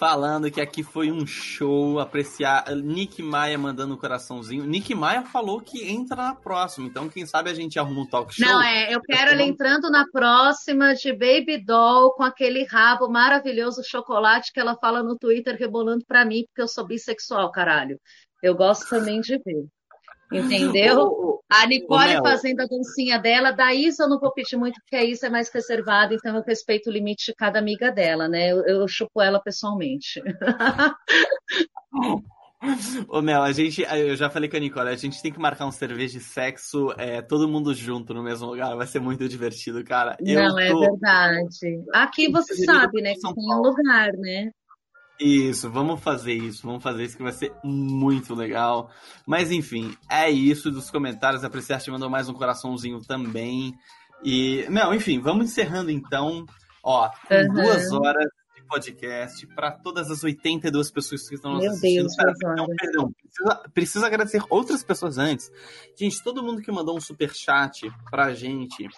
falando 0.03 0.51
que 0.51 0.61
aqui 0.61 0.83
foi 0.83 1.13
um 1.13 1.25
show, 1.25 2.01
apreciar. 2.01 2.65
Nick 2.75 3.23
Maia 3.23 3.57
mandando 3.57 3.95
um 3.95 3.97
coraçãozinho. 3.97 4.65
Nick 4.65 4.93
Maia 4.97 5.23
falou 5.23 5.61
que 5.61 5.89
entra 5.89 6.17
na 6.17 6.35
próxima, 6.35 6.89
então 6.89 7.09
quem 7.09 7.25
sabe 7.25 7.51
a 7.51 7.55
gente 7.55 7.79
arruma 7.79 8.01
um 8.01 8.07
talk 8.07 8.35
show. 8.35 8.45
Não, 8.45 8.61
é, 8.61 8.93
eu 8.93 9.01
quero 9.01 9.31
ele 9.31 9.45
entrando 9.45 9.89
na 9.93 10.05
próxima 10.11 10.93
de 10.95 11.13
Baby 11.13 11.65
Doll 11.65 12.15
com 12.15 12.25
aquele 12.25 12.65
rabo 12.65 13.09
maravilhoso 13.09 13.81
chocolate 13.85 14.51
que 14.53 14.59
ela 14.59 14.77
fala 14.77 15.05
no 15.05 15.17
Twitter 15.17 15.57
rebolando 15.57 16.05
pra 16.05 16.25
mim, 16.25 16.43
porque 16.49 16.63
eu 16.63 16.69
sou 16.69 16.85
bissexual, 16.85 17.53
caralho. 17.53 17.97
Eu 18.43 18.57
gosto 18.57 18.89
também 18.89 19.21
de 19.21 19.39
ver. 19.39 19.67
Entendeu? 20.33 21.33
a 21.53 21.67
Nicole 21.67 22.15
fazendo 22.23 22.61
a 22.61 22.67
dancinha 22.67 23.19
dela, 23.19 23.51
da 23.51 23.75
Isa 23.75 24.05
eu 24.05 24.09
não 24.09 24.19
vou 24.19 24.33
pedir 24.33 24.57
muito, 24.57 24.81
porque 24.81 24.97
a 24.97 25.05
Isa 25.05 25.27
é 25.27 25.31
mais 25.31 25.51
reservada, 25.53 26.15
então 26.15 26.35
eu 26.35 26.43
respeito 26.43 26.89
o 26.89 26.93
limite 26.93 27.27
de 27.27 27.35
cada 27.35 27.59
amiga 27.59 27.93
dela, 27.93 28.27
né? 28.27 28.51
Eu, 28.51 28.65
eu 28.65 28.89
chupo 28.89 29.21
ela 29.21 29.39
pessoalmente. 29.39 30.23
Ô 33.09 33.21
Mel, 33.21 33.43
a 33.43 33.51
gente, 33.53 33.83
eu 33.83 34.17
já 34.17 34.31
falei 34.31 34.49
com 34.49 34.57
a 34.57 34.61
Nicole, 34.61 34.89
a 34.89 34.95
gente 34.95 35.21
tem 35.21 35.33
que 35.33 35.39
marcar 35.39 35.67
um 35.67 35.73
cerveja 35.73 36.19
de 36.19 36.25
sexo, 36.25 36.95
é, 36.97 37.21
todo 37.21 37.49
mundo 37.49 37.75
junto 37.75 38.15
no 38.15 38.23
mesmo 38.23 38.47
lugar, 38.47 38.77
vai 38.77 38.87
ser 38.87 39.01
muito 39.01 39.29
divertido, 39.29 39.83
cara. 39.85 40.17
Não, 40.21 40.59
é 40.59 40.73
verdade. 40.73 41.83
Aqui 41.93 42.31
você 42.31 42.55
sabe, 42.65 43.03
né, 43.03 43.15
que 43.15 43.35
tem 43.35 43.53
um 43.53 43.61
lugar, 43.61 44.13
né? 44.13 44.53
Isso, 45.21 45.71
vamos 45.71 46.01
fazer 46.01 46.33
isso, 46.33 46.67
vamos 46.67 46.83
fazer 46.83 47.05
isso 47.05 47.17
que 47.17 47.23
vai 47.23 47.33
ser 47.33 47.53
muito 47.63 48.35
legal. 48.35 48.91
Mas 49.27 49.51
enfim, 49.53 49.97
é 50.09 50.31
isso 50.31 50.71
dos 50.71 50.91
comentários. 50.91 51.45
A 51.45 51.47
Apreciarte 51.47 51.91
mandou 51.91 52.11
mais 52.11 52.29
um 52.29 52.35
coraçãozinho 52.35 53.01
também. 53.01 53.75
E, 54.25 54.67
não, 54.69 54.95
enfim, 54.95 55.21
vamos 55.21 55.47
encerrando 55.47 55.91
então. 55.91 56.45
Ó, 56.83 57.09
uhum. 57.31 57.55
duas 57.55 57.93
horas 57.93 58.29
de 58.57 58.65
podcast 58.67 59.47
para 59.55 59.71
todas 59.71 60.11
as 60.11 60.25
82 60.25 60.91
pessoas 60.91 61.29
que 61.29 61.35
estão 61.37 61.53
nos 61.53 61.63
Meu 61.63 61.71
assistindo. 61.71 62.03
Deus, 62.03 62.17
Pera, 62.17 62.57
não, 62.57 62.67
perdão, 62.67 63.13
preciso, 63.13 63.71
preciso 63.73 64.07
agradecer 64.07 64.43
outras 64.51 64.83
pessoas 64.83 65.19
antes. 65.19 65.51
Gente, 65.97 66.23
todo 66.23 66.43
mundo 66.43 66.63
que 66.63 66.73
mandou 66.73 66.97
um 66.97 67.01
super 67.01 67.33
chat 67.33 67.89
pra 68.11 68.35
gente 68.35 68.89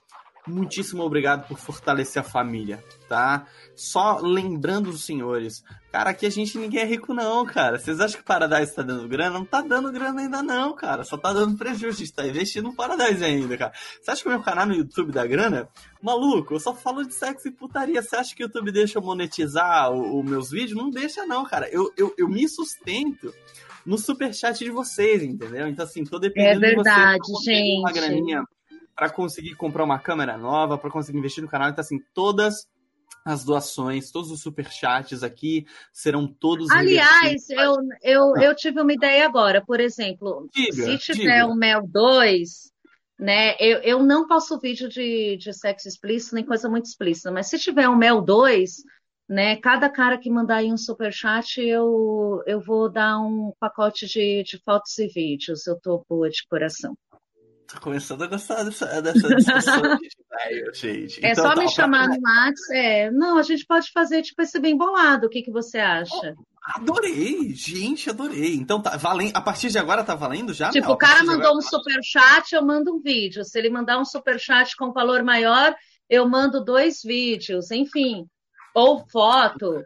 muitíssimo 0.46 1.02
obrigado 1.02 1.46
por 1.48 1.58
fortalecer 1.58 2.20
a 2.20 2.24
família, 2.24 2.82
tá? 3.08 3.46
Só 3.74 4.18
lembrando 4.18 4.90
os 4.90 5.04
senhores, 5.04 5.64
cara, 5.90 6.10
aqui 6.10 6.26
a 6.26 6.30
gente 6.30 6.58
ninguém 6.58 6.80
é 6.80 6.84
rico 6.84 7.14
não, 7.14 7.46
cara. 7.46 7.78
Vocês 7.78 7.98
acham 7.98 8.16
que 8.16 8.22
o 8.22 8.26
Paradise 8.26 8.74
tá 8.74 8.82
dando 8.82 9.08
grana? 9.08 9.38
Não 9.38 9.44
tá 9.44 9.62
dando 9.62 9.90
grana 9.90 10.20
ainda 10.20 10.42
não, 10.42 10.74
cara. 10.74 11.02
Só 11.02 11.16
tá 11.16 11.32
dando 11.32 11.56
prejuízo, 11.56 11.96
a 11.96 12.04
gente 12.04 12.12
tá 12.12 12.26
investindo 12.26 12.64
no 12.64 12.74
Paradise 12.74 13.24
ainda, 13.24 13.56
cara. 13.56 13.72
Você 14.00 14.10
acha 14.10 14.22
que 14.22 14.28
o 14.28 14.32
meu 14.32 14.42
canal 14.42 14.66
no 14.66 14.74
YouTube 14.74 15.12
dá 15.12 15.26
grana? 15.26 15.68
Maluco, 16.02 16.54
eu 16.54 16.60
só 16.60 16.74
falo 16.74 17.04
de 17.06 17.14
sexo 17.14 17.48
e 17.48 17.50
putaria. 17.50 18.02
Você 18.02 18.16
acha 18.16 18.34
que 18.34 18.42
o 18.42 18.46
YouTube 18.46 18.70
deixa 18.70 18.98
eu 18.98 19.02
monetizar 19.02 19.90
os 19.90 20.24
meus 20.24 20.50
vídeos? 20.50 20.76
Não 20.76 20.90
deixa 20.90 21.24
não, 21.24 21.44
cara. 21.44 21.68
Eu, 21.70 21.92
eu, 21.96 22.14
eu 22.18 22.28
me 22.28 22.46
sustento 22.48 23.32
no 23.84 23.98
superchat 23.98 24.58
de 24.58 24.70
vocês, 24.70 25.22
entendeu? 25.22 25.68
Então, 25.68 25.84
assim, 25.84 26.04
tô 26.04 26.18
dependendo 26.18 26.64
é 26.64 26.74
verdade, 26.74 27.18
de 27.22 27.32
vocês. 27.32 27.56
gente. 27.56 27.80
Uma 27.80 27.92
graninha 27.92 28.44
para 28.94 29.10
conseguir 29.10 29.54
comprar 29.56 29.84
uma 29.84 29.98
câmera 29.98 30.36
nova, 30.36 30.78
para 30.78 30.90
conseguir 30.90 31.18
investir 31.18 31.42
no 31.42 31.50
canal. 31.50 31.68
Então, 31.68 31.82
assim, 31.82 31.98
todas 32.12 32.68
as 33.24 33.44
doações, 33.44 34.10
todos 34.10 34.30
os 34.30 34.42
superchats 34.42 35.22
aqui 35.22 35.66
serão 35.92 36.26
todos. 36.26 36.70
Aliás, 36.70 37.48
eu, 37.50 37.76
eu, 38.02 38.36
eu 38.36 38.54
tive 38.54 38.80
uma 38.80 38.92
ideia 38.92 39.24
agora, 39.24 39.64
por 39.64 39.80
exemplo, 39.80 40.48
diga, 40.52 40.72
se 40.72 40.98
tiver 40.98 41.40
diga. 41.40 41.46
um 41.46 41.54
Mel 41.54 41.86
2, 41.86 42.72
né? 43.18 43.56
Eu, 43.58 43.78
eu 43.78 44.02
não 44.02 44.28
faço 44.28 44.60
vídeo 44.60 44.88
de, 44.88 45.36
de 45.38 45.52
sexo 45.54 45.88
explícito, 45.88 46.34
nem 46.34 46.44
coisa 46.44 46.68
muito 46.68 46.84
explícita, 46.84 47.30
mas 47.30 47.48
se 47.48 47.58
tiver 47.58 47.88
um 47.88 47.96
Mel 47.96 48.20
2, 48.20 48.82
né? 49.28 49.56
Cada 49.56 49.88
cara 49.88 50.18
que 50.18 50.30
mandar 50.30 50.56
aí 50.56 50.70
um 50.70 50.76
superchat, 50.76 51.60
eu, 51.60 52.42
eu 52.46 52.60
vou 52.60 52.90
dar 52.90 53.18
um 53.18 53.52
pacote 53.58 54.06
de, 54.06 54.42
de 54.42 54.58
fotos 54.62 54.98
e 54.98 55.06
vídeos. 55.08 55.66
Eu 55.66 55.80
tô 55.80 56.04
boa 56.08 56.28
de 56.28 56.46
coração. 56.46 56.94
Tô 57.66 57.80
começando 57.80 58.22
a 58.22 58.26
gostar 58.26 58.62
dessa, 58.62 59.00
dessa 59.00 59.34
discussão 59.34 59.82
de 59.98 60.08
gente. 60.74 61.24
É 61.24 61.32
então, 61.32 61.44
só 61.44 61.54
tá, 61.54 61.60
me 61.60 61.68
chamar 61.68 62.08
no 62.08 62.20
Max. 62.20 62.70
É, 62.70 63.10
não, 63.10 63.38
a 63.38 63.42
gente 63.42 63.64
pode 63.66 63.90
fazer 63.92 64.22
tipo 64.22 64.42
esse 64.42 64.58
bem 64.58 64.76
bolado. 64.76 65.26
O 65.26 65.30
que, 65.30 65.42
que 65.42 65.50
você 65.50 65.78
acha? 65.78 66.34
Oh, 66.36 66.44
adorei, 66.76 67.54
gente, 67.54 68.10
adorei. 68.10 68.54
Então 68.54 68.80
tá 68.80 68.96
valendo. 68.96 69.36
A 69.36 69.40
partir 69.40 69.68
de 69.70 69.78
agora 69.78 70.04
tá 70.04 70.14
valendo 70.14 70.52
já? 70.52 70.70
Tipo, 70.70 70.92
o 70.92 70.96
cara 70.96 71.20
mandou 71.24 71.48
agora... 71.48 71.56
um 71.56 71.60
super 71.62 72.00
chat, 72.02 72.52
eu 72.52 72.64
mando 72.64 72.94
um 72.94 73.00
vídeo. 73.00 73.44
Se 73.44 73.58
ele 73.58 73.70
mandar 73.70 73.98
um 73.98 74.04
super 74.04 74.38
chat 74.38 74.76
com 74.76 74.92
valor 74.92 75.22
maior, 75.22 75.74
eu 76.08 76.28
mando 76.28 76.64
dois 76.64 77.00
vídeos, 77.02 77.70
enfim. 77.70 78.26
Ou 78.74 79.04
foto. 79.10 79.82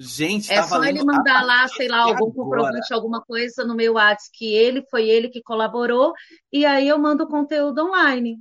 Gente, 0.00 0.52
é 0.52 0.62
só 0.62 0.82
ele 0.84 1.02
mandar 1.02 1.44
lá, 1.44 1.66
sei 1.66 1.88
lá, 1.88 2.02
algum 2.02 2.30
comprovante, 2.30 2.94
alguma 2.94 3.20
coisa 3.20 3.64
no 3.64 3.74
meu 3.74 3.94
WhatsApp 3.94 4.30
que 4.32 4.54
ele 4.54 4.82
foi 4.88 5.08
ele 5.08 5.28
que 5.28 5.42
colaborou, 5.42 6.12
e 6.52 6.64
aí 6.64 6.88
eu 6.88 6.98
mando 6.98 7.24
o 7.24 7.28
conteúdo 7.28 7.84
online. 7.84 8.38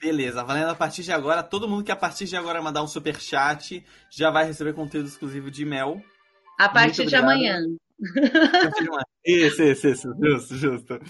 Beleza, 0.00 0.42
valendo 0.42 0.70
a 0.70 0.74
partir 0.74 1.02
de 1.02 1.12
agora, 1.12 1.42
todo 1.42 1.68
mundo 1.68 1.84
que 1.84 1.92
a 1.92 1.96
partir 1.96 2.24
de 2.24 2.36
agora 2.36 2.60
mandar 2.60 2.82
um 2.82 2.88
super 2.88 3.20
chat 3.20 3.84
já 4.10 4.30
vai 4.30 4.44
receber 4.44 4.72
conteúdo 4.72 5.06
exclusivo 5.06 5.50
de 5.50 5.64
Mel. 5.64 6.02
A 6.58 6.68
partir 6.68 7.06
de 7.06 7.14
amanhã. 7.14 7.60
Isso, 9.24 9.62
isso, 9.62 9.88
isso, 9.88 10.14
justo, 10.20 10.54
justo. 10.56 11.00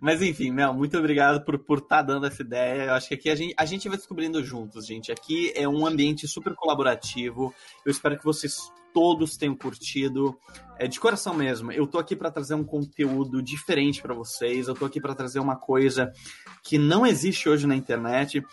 Mas 0.00 0.20
enfim, 0.20 0.50
Mel, 0.50 0.74
muito 0.74 0.98
obrigado 0.98 1.44
por 1.44 1.78
estar 1.78 1.96
tá 1.98 2.02
dando 2.02 2.26
essa 2.26 2.42
ideia. 2.42 2.84
Eu 2.84 2.94
acho 2.94 3.08
que 3.08 3.14
aqui 3.14 3.30
a 3.30 3.34
gente, 3.34 3.54
a 3.56 3.64
gente 3.64 3.88
vai 3.88 3.96
descobrindo 3.96 4.42
juntos, 4.42 4.86
gente. 4.86 5.12
Aqui 5.12 5.52
é 5.54 5.68
um 5.68 5.86
ambiente 5.86 6.26
super 6.26 6.54
colaborativo. 6.54 7.54
Eu 7.84 7.92
espero 7.92 8.18
que 8.18 8.24
vocês 8.24 8.72
todos 8.92 9.36
tenham 9.36 9.56
curtido. 9.56 10.36
É 10.78 10.88
de 10.88 10.98
coração 10.98 11.34
mesmo. 11.34 11.70
Eu 11.70 11.86
tô 11.86 11.98
aqui 11.98 12.16
para 12.16 12.30
trazer 12.30 12.54
um 12.54 12.64
conteúdo 12.64 13.42
diferente 13.42 14.02
para 14.02 14.14
vocês. 14.14 14.68
Eu 14.68 14.74
tô 14.74 14.84
aqui 14.84 15.00
para 15.00 15.14
trazer 15.14 15.38
uma 15.38 15.56
coisa 15.56 16.12
que 16.62 16.78
não 16.78 17.06
existe 17.06 17.48
hoje 17.48 17.66
na 17.66 17.76
internet. 17.76 18.44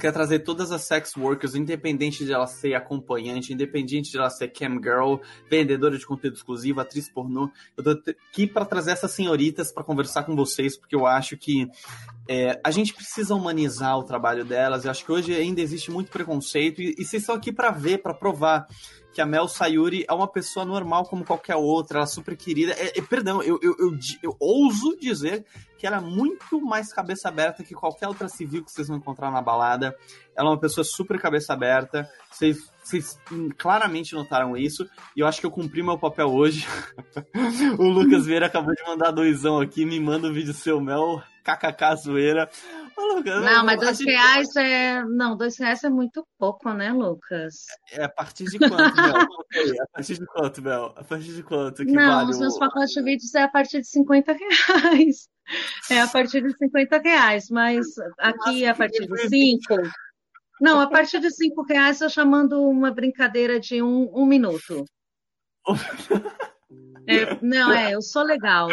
Quer 0.00 0.12
trazer 0.12 0.40
todas 0.40 0.70
as 0.70 0.82
sex 0.82 1.16
workers, 1.16 1.54
independente 1.54 2.24
de 2.24 2.32
ela 2.32 2.46
ser 2.46 2.74
acompanhante, 2.74 3.52
independente 3.52 4.10
de 4.10 4.16
ela 4.16 4.30
ser 4.30 4.48
cam 4.48 4.80
girl, 4.82 5.16
vendedora 5.50 5.98
de 5.98 6.06
conteúdo 6.06 6.36
exclusivo, 6.36 6.80
atriz 6.80 7.08
pornô. 7.08 7.50
Eu 7.76 7.84
tô 7.84 7.90
aqui 8.30 8.46
para 8.46 8.64
trazer 8.64 8.92
essas 8.92 9.10
senhoritas 9.10 9.72
para 9.72 9.84
conversar 9.84 10.22
com 10.22 10.34
vocês, 10.34 10.76
porque 10.76 10.94
eu 10.94 11.06
acho 11.06 11.36
que 11.36 11.68
é, 12.28 12.60
a 12.64 12.70
gente 12.70 12.94
precisa 12.94 13.34
humanizar 13.34 13.98
o 13.98 14.04
trabalho 14.04 14.44
delas. 14.44 14.84
Eu 14.84 14.90
acho 14.90 15.04
que 15.04 15.12
hoje 15.12 15.34
ainda 15.34 15.60
existe 15.60 15.90
muito 15.90 16.10
preconceito 16.10 16.80
e, 16.80 16.94
e 16.98 17.04
vocês 17.04 17.22
estão 17.22 17.34
aqui 17.34 17.52
para 17.52 17.70
ver, 17.70 17.98
para 17.98 18.14
provar 18.14 18.66
que 19.12 19.20
a 19.20 19.26
Mel 19.26 19.46
Sayuri 19.46 20.04
é 20.08 20.12
uma 20.12 20.26
pessoa 20.26 20.64
normal 20.64 21.04
como 21.04 21.24
qualquer 21.24 21.56
outra, 21.56 21.98
ela 21.98 22.04
é 22.04 22.08
super 22.08 22.36
querida. 22.36 22.72
É, 22.72 22.98
é, 22.98 23.02
perdão, 23.02 23.42
eu, 23.42 23.58
eu, 23.62 23.76
eu, 23.78 23.98
eu, 24.22 24.36
ouso 24.40 24.96
dizer 24.98 25.44
que 25.76 25.86
ela 25.86 25.98
é 25.98 26.00
muito 26.00 26.60
mais 26.60 26.92
cabeça 26.92 27.28
aberta 27.28 27.62
que 27.62 27.74
qualquer 27.74 28.08
outra 28.08 28.28
civil 28.28 28.64
que 28.64 28.70
vocês 28.70 28.88
vão 28.88 28.96
encontrar 28.96 29.30
na 29.30 29.42
balada. 29.42 29.94
Ela 30.34 30.48
é 30.48 30.52
uma 30.52 30.60
pessoa 30.60 30.84
super 30.84 31.20
cabeça 31.20 31.52
aberta. 31.52 32.08
Vocês, 32.30 32.58
vocês 32.82 33.18
claramente 33.58 34.14
notaram 34.14 34.56
isso. 34.56 34.88
E 35.16 35.20
eu 35.20 35.26
acho 35.26 35.40
que 35.40 35.46
eu 35.46 35.50
cumpri 35.50 35.82
meu 35.82 35.98
papel 35.98 36.28
hoje. 36.28 36.66
o 37.78 37.84
Lucas 37.84 38.24
Vieira 38.24 38.46
acabou 38.46 38.74
de 38.74 38.82
mandar 38.84 39.10
doisão 39.10 39.60
aqui, 39.60 39.84
me 39.84 40.00
manda 40.00 40.28
um 40.28 40.32
vídeo 40.32 40.54
seu, 40.54 40.80
Mel. 40.80 41.22
KKK 41.42 41.96
zoeira. 41.96 42.48
Não, 42.96 43.64
mas 43.64 43.80
dois 43.80 44.00
reais 44.00 44.54
é. 44.56 45.04
Não, 45.04 45.36
dois 45.36 45.56
reais 45.58 45.82
é 45.84 45.90
muito 45.90 46.26
pouco, 46.38 46.72
né, 46.72 46.92
Lucas? 46.92 47.66
É 47.90 48.04
a 48.04 48.08
partir 48.08 48.44
de 48.44 48.58
quanto, 48.58 48.96
Mel? 48.96 49.16
a 49.82 49.86
partir 49.92 50.18
de 50.18 50.26
quanto, 50.26 50.62
Mel? 50.62 50.94
A 50.96 51.04
partir 51.04 51.34
de 51.34 51.42
quanto? 51.42 51.84
Que 51.84 51.92
não, 51.92 52.18
vale 52.18 52.30
os 52.30 52.38
meus 52.38 52.56
o... 52.56 52.58
pacotes 52.58 52.92
de 52.92 53.02
vídeos 53.02 53.34
é 53.34 53.42
a 53.42 53.48
partir 53.48 53.80
de 53.80 53.88
50 53.88 54.32
reais. 54.32 55.28
É 55.90 56.00
a 56.00 56.08
partir 56.08 56.42
de 56.42 56.56
50 56.56 56.98
reais, 56.98 57.48
mas 57.50 57.86
aqui 58.18 58.64
é 58.64 58.68
a 58.68 58.74
partir 58.74 59.06
de 59.06 59.28
5. 59.28 59.64
Não, 60.60 60.80
a 60.80 60.88
partir 60.88 61.20
de 61.20 61.30
5 61.30 61.62
reais 61.64 62.00
eu 62.00 62.08
chamando 62.08 62.62
uma 62.62 62.92
brincadeira 62.92 63.58
de 63.58 63.82
um, 63.82 64.10
um 64.14 64.26
minuto. 64.26 64.84
É, 67.06 67.36
não, 67.42 67.72
é, 67.72 67.94
eu 67.94 68.00
sou 68.00 68.22
legal. 68.22 68.68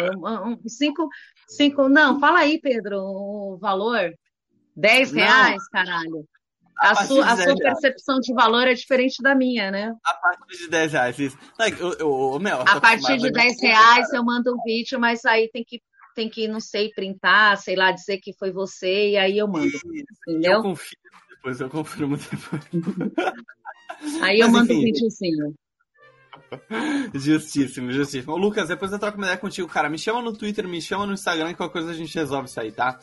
cinco, 0.66 1.08
cinco, 1.56 1.88
não, 1.88 2.18
fala 2.18 2.40
aí, 2.40 2.60
Pedro, 2.60 2.98
o 2.98 3.58
valor. 3.58 4.12
10 4.76 5.12
reais, 5.12 5.68
caralho. 5.68 6.26
A, 6.78 6.92
a 6.92 6.94
sua, 7.04 7.26
a 7.26 7.36
sua 7.36 7.56
percepção 7.56 8.18
de 8.20 8.32
valor 8.32 8.66
é 8.66 8.72
diferente 8.72 9.22
da 9.22 9.34
minha, 9.34 9.70
né? 9.70 9.94
A 10.02 10.14
partir 10.14 10.56
de 10.56 10.68
10 10.68 10.92
reais, 10.92 11.18
isso. 11.18 11.38
Eu, 11.78 11.92
eu, 11.98 12.38
meu, 12.40 12.62
a 12.62 12.80
partir 12.80 13.18
de 13.18 13.30
10 13.30 13.60
reais 13.60 14.12
eu 14.14 14.24
mando 14.24 14.54
um 14.54 14.62
vídeo, 14.64 14.98
mas 14.98 15.24
aí 15.26 15.50
tem 15.52 15.62
que, 15.62 15.82
tem 16.14 16.30
que, 16.30 16.48
não 16.48 16.60
sei, 16.60 16.90
printar, 16.94 17.58
sei 17.58 17.76
lá, 17.76 17.92
dizer 17.92 18.18
que 18.18 18.32
foi 18.32 18.50
você, 18.50 19.10
e 19.10 19.16
aí 19.18 19.36
eu 19.36 19.46
mando. 19.46 19.66
Isso, 19.66 19.80
entendeu? 20.26 20.52
Eu 20.52 20.62
confio 20.62 20.98
depois, 21.28 21.60
eu 21.60 21.68
confirmo 21.68 22.16
depois. 22.16 22.62
aí 24.22 24.40
eu 24.40 24.50
mas, 24.50 24.52
mando 24.52 24.72
enfim, 24.72 24.78
um 24.78 24.84
videozinho. 24.84 25.54
Justíssimo, 27.14 27.92
justíssimo. 27.92 28.36
Lucas, 28.36 28.68
depois 28.68 28.92
eu 28.92 28.98
troco 28.98 29.16
uma 29.16 29.26
ideia 29.26 29.38
contigo, 29.38 29.68
cara. 29.68 29.88
Me 29.88 29.98
chama 29.98 30.22
no 30.22 30.32
Twitter, 30.32 30.66
me 30.66 30.80
chama 30.80 31.06
no 31.06 31.12
Instagram, 31.12 31.54
qualquer 31.54 31.72
coisa 31.72 31.90
a 31.90 31.94
gente 31.94 32.14
resolve 32.14 32.48
isso 32.48 32.60
aí, 32.60 32.72
tá? 32.72 32.98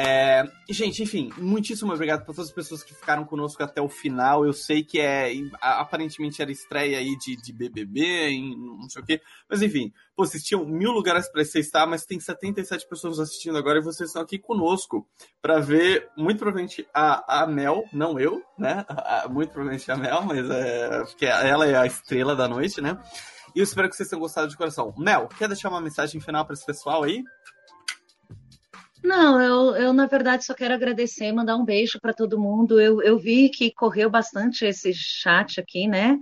É, 0.00 0.48
gente, 0.70 1.02
enfim, 1.02 1.28
muitíssimo 1.36 1.92
obrigado 1.92 2.24
para 2.24 2.32
todas 2.32 2.50
as 2.50 2.54
pessoas 2.54 2.84
que 2.84 2.94
ficaram 2.94 3.24
conosco 3.24 3.60
até 3.64 3.82
o 3.82 3.88
final. 3.88 4.46
Eu 4.46 4.52
sei 4.52 4.84
que 4.84 5.00
é 5.00 5.32
aparentemente 5.60 6.40
era 6.40 6.52
estreia 6.52 6.98
aí 6.98 7.18
de, 7.18 7.34
de 7.34 7.52
BBB, 7.52 8.28
em 8.28 8.56
não 8.56 8.88
sei 8.88 9.02
o 9.02 9.04
quê, 9.04 9.20
mas 9.50 9.60
enfim, 9.60 9.92
pô, 10.14 10.24
vocês 10.24 10.44
tinham 10.44 10.64
mil 10.64 10.92
lugares 10.92 11.28
para 11.28 11.44
você 11.44 11.58
estar, 11.58 11.84
mas 11.84 12.06
tem 12.06 12.20
77 12.20 12.86
pessoas 12.88 13.18
assistindo 13.18 13.58
agora 13.58 13.80
e 13.80 13.82
vocês 13.82 14.10
estão 14.10 14.22
aqui 14.22 14.38
conosco 14.38 15.04
para 15.42 15.58
ver, 15.58 16.08
muito 16.16 16.38
provavelmente 16.38 16.86
a, 16.94 17.42
a 17.42 17.46
Mel, 17.48 17.82
não 17.92 18.20
eu, 18.20 18.40
né? 18.56 18.84
A, 18.88 19.26
muito 19.28 19.50
provavelmente 19.50 19.90
a 19.90 19.96
Mel, 19.96 20.22
mas 20.22 20.48
é 20.48 21.04
porque 21.06 21.26
ela 21.26 21.66
é 21.66 21.74
a 21.74 21.86
estrela 21.86 22.36
da 22.36 22.46
noite, 22.46 22.80
né? 22.80 22.96
E 23.52 23.58
eu 23.58 23.64
espero 23.64 23.88
que 23.88 23.96
vocês 23.96 24.08
tenham 24.08 24.20
gostado 24.20 24.46
de 24.46 24.56
coração. 24.56 24.94
Mel, 24.96 25.26
quer 25.36 25.48
deixar 25.48 25.70
uma 25.70 25.80
mensagem 25.80 26.20
final 26.20 26.44
para 26.44 26.54
esse 26.54 26.64
pessoal 26.64 27.02
aí? 27.02 27.24
Não, 29.02 29.40
eu, 29.40 29.76
eu 29.76 29.92
na 29.92 30.06
verdade 30.06 30.44
só 30.44 30.54
quero 30.54 30.74
agradecer, 30.74 31.32
mandar 31.32 31.56
um 31.56 31.64
beijo 31.64 31.98
para 32.00 32.12
todo 32.12 32.40
mundo. 32.40 32.80
Eu, 32.80 33.00
eu 33.02 33.18
vi 33.18 33.48
que 33.48 33.72
correu 33.72 34.10
bastante 34.10 34.64
esse 34.64 34.92
chat 34.92 35.60
aqui, 35.60 35.86
né? 35.86 36.18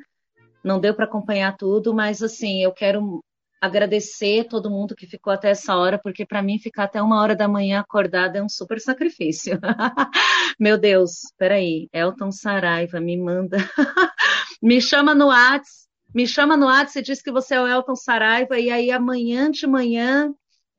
Não 0.62 0.80
deu 0.80 0.94
para 0.94 1.04
acompanhar 1.04 1.56
tudo, 1.56 1.94
mas 1.94 2.22
assim, 2.22 2.62
eu 2.62 2.72
quero 2.72 3.22
agradecer 3.60 4.44
todo 4.44 4.70
mundo 4.70 4.94
que 4.94 5.06
ficou 5.06 5.32
até 5.32 5.50
essa 5.50 5.74
hora, 5.76 5.98
porque 5.98 6.26
para 6.26 6.42
mim 6.42 6.58
ficar 6.58 6.84
até 6.84 7.00
uma 7.00 7.20
hora 7.20 7.34
da 7.34 7.48
manhã 7.48 7.80
acordada 7.80 8.38
é 8.38 8.42
um 8.42 8.48
super 8.48 8.80
sacrifício. 8.80 9.58
Meu 10.58 10.78
Deus, 10.78 11.32
peraí, 11.38 11.88
Elton 11.92 12.30
Saraiva 12.30 13.00
me 13.00 13.16
manda, 13.16 13.58
me 14.62 14.80
chama 14.80 15.14
no 15.14 15.28
Whats, 15.28 15.88
me 16.14 16.26
chama 16.26 16.56
no 16.56 16.66
Whats 16.66 16.96
e 16.96 17.02
diz 17.02 17.22
que 17.22 17.32
você 17.32 17.54
é 17.54 17.60
o 17.60 17.66
Elton 17.66 17.96
Saraiva 17.96 18.58
e 18.58 18.70
aí 18.70 18.90
amanhã 18.90 19.50
de 19.50 19.66
manhã 19.66 20.32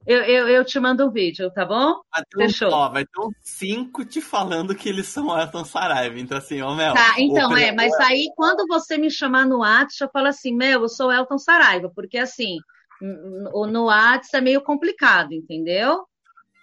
eu, 0.07 0.23
eu, 0.23 0.47
eu, 0.47 0.63
te 0.63 0.79
mando 0.79 1.05
um 1.05 1.11
vídeo, 1.11 1.51
tá 1.51 1.65
bom? 1.65 2.01
Vai 2.13 2.23
ter 2.29 2.47
Fechou. 2.47 2.71
Ó, 2.71 2.89
vai 2.89 3.05
ter 3.05 3.19
uns 3.19 3.35
cinco 3.41 4.05
te 4.05 4.21
falando 4.21 4.73
que 4.73 4.87
eles 4.87 5.07
são 5.07 5.37
Elton 5.37 5.65
Saraiva. 5.65 6.17
Então, 6.17 6.37
assim, 6.37 6.61
ó, 6.61 6.73
Mel. 6.73 6.93
Tá, 6.93 7.15
então, 7.17 7.55
é, 7.57 7.73
mas 7.73 7.93
aí 7.99 8.31
quando 8.35 8.65
você 8.67 8.97
me 8.97 9.11
chamar 9.11 9.45
no 9.45 9.59
WhatsApp, 9.59 10.03
eu 10.03 10.09
falo 10.11 10.27
assim, 10.27 10.55
Mel, 10.55 10.81
eu 10.81 10.87
sou 10.87 11.11
Elton 11.11 11.37
Saraiva, 11.37 11.91
porque 11.93 12.17
assim, 12.17 12.57
no 13.01 13.85
WhatsApp 13.85 14.37
é 14.37 14.41
meio 14.41 14.61
complicado, 14.61 15.33
entendeu? 15.33 16.05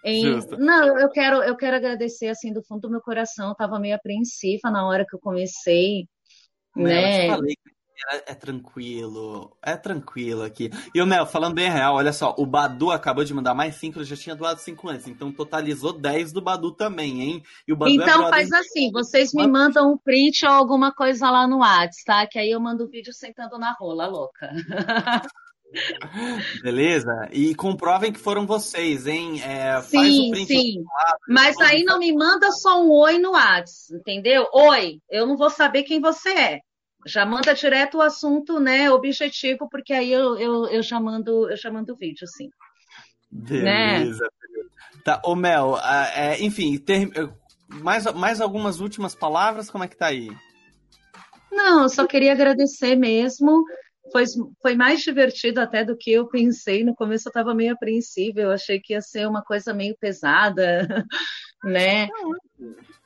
Em... 0.02 0.40
Não, 0.58 0.98
eu 0.98 1.10
quero, 1.10 1.42
eu 1.42 1.56
quero 1.56 1.76
agradecer 1.76 2.28
assim 2.28 2.50
do 2.50 2.62
fundo 2.62 2.82
do 2.82 2.90
meu 2.90 3.00
coração. 3.02 3.50
Eu 3.50 3.54
tava 3.54 3.78
meio 3.78 3.94
apreensiva 3.94 4.70
na 4.70 4.86
hora 4.86 5.04
que 5.06 5.14
eu 5.14 5.20
comecei, 5.20 6.06
né? 6.74 7.26
Eu 7.26 7.30
te 7.30 7.36
falei 7.36 7.56
é, 8.10 8.32
é, 8.32 8.34
tranquilo, 8.34 9.56
é 9.62 9.76
tranquilo 9.76 10.42
aqui. 10.42 10.70
E 10.94 11.00
o 11.00 11.06
Mel, 11.06 11.26
falando 11.26 11.54
bem 11.54 11.70
real, 11.70 11.94
olha 11.94 12.12
só, 12.12 12.34
o 12.36 12.44
Badu 12.44 12.90
acabou 12.90 13.24
de 13.24 13.32
mandar 13.32 13.54
mais 13.54 13.76
5, 13.76 13.98
ele 13.98 14.04
já 14.04 14.16
tinha 14.16 14.34
doado 14.34 14.60
5 14.60 14.88
antes, 14.88 15.08
então 15.08 15.30
totalizou 15.30 15.92
10 15.92 16.32
do 16.32 16.42
Badu 16.42 16.72
também, 16.72 17.22
hein? 17.22 17.42
É 17.68 17.90
então 17.90 18.26
é 18.26 18.30
faz 18.30 18.52
assim, 18.52 18.90
vocês 18.90 19.32
me 19.32 19.46
mandam 19.46 19.92
um 19.92 19.98
print 19.98 20.44
ou 20.44 20.52
alguma 20.52 20.92
coisa 20.92 21.30
lá 21.30 21.46
no 21.46 21.58
WhatsApp, 21.58 22.04
tá? 22.04 22.26
Que 22.26 22.38
aí 22.38 22.50
eu 22.50 22.60
mando 22.60 22.84
o 22.84 22.86
um 22.86 22.90
vídeo 22.90 23.12
sentando 23.12 23.58
na 23.58 23.72
rola, 23.72 24.06
louca. 24.06 24.50
Beleza? 26.62 27.28
E 27.32 27.54
comprovem 27.54 28.12
que 28.12 28.18
foram 28.18 28.46
vocês, 28.46 29.06
hein? 29.06 29.40
É, 29.42 29.80
sim, 29.82 30.32
sim. 30.46 30.84
Lado, 30.84 31.18
Mas 31.28 31.60
aí 31.60 31.82
não 31.84 31.98
me 31.98 32.12
manda 32.12 32.50
só 32.52 32.80
um 32.82 32.90
oi 32.90 33.18
no 33.18 33.32
WhatsApp, 33.32 33.98
entendeu? 34.00 34.46
Oi, 34.52 35.00
eu 35.10 35.26
não 35.26 35.36
vou 35.36 35.50
saber 35.50 35.82
quem 35.82 36.00
você 36.00 36.30
é 36.30 36.60
já 37.06 37.26
manda 37.26 37.54
direto 37.54 37.98
o 37.98 38.02
assunto, 38.02 38.58
né, 38.58 38.90
objetivo, 38.90 39.68
porque 39.68 39.92
aí 39.92 40.12
eu, 40.12 40.38
eu, 40.38 40.66
eu 40.66 40.82
já 40.82 41.00
mando 41.00 41.50
eu 41.50 41.56
já 41.56 41.70
mando 41.70 41.92
o 41.92 41.96
vídeo, 41.96 42.26
sim. 42.26 42.48
Beleza. 43.30 44.24
Né? 44.24 44.30
Tá, 45.04 45.20
ô 45.24 45.34
Mel, 45.34 45.76
é, 46.14 46.42
enfim, 46.42 46.78
ter, 46.78 47.10
mais, 47.68 48.04
mais 48.14 48.40
algumas 48.40 48.80
últimas 48.80 49.14
palavras, 49.14 49.70
como 49.70 49.84
é 49.84 49.88
que 49.88 49.96
tá 49.96 50.06
aí? 50.06 50.30
Não, 51.50 51.82
eu 51.82 51.88
só 51.88 52.06
queria 52.06 52.32
agradecer 52.32 52.96
mesmo. 52.96 53.64
Foi, 54.12 54.24
foi 54.60 54.74
mais 54.74 55.00
divertido 55.00 55.60
até 55.60 55.84
do 55.84 55.96
que 55.96 56.12
eu 56.12 56.26
pensei. 56.28 56.84
No 56.84 56.94
começo 56.94 57.28
eu 57.28 57.30
estava 57.30 57.54
meio 57.54 57.72
apreensiva, 57.72 58.40
eu 58.40 58.50
achei 58.50 58.80
que 58.80 58.92
ia 58.92 59.00
ser 59.00 59.26
uma 59.26 59.42
coisa 59.42 59.72
meio 59.72 59.96
pesada, 59.98 60.86
né? 61.64 62.08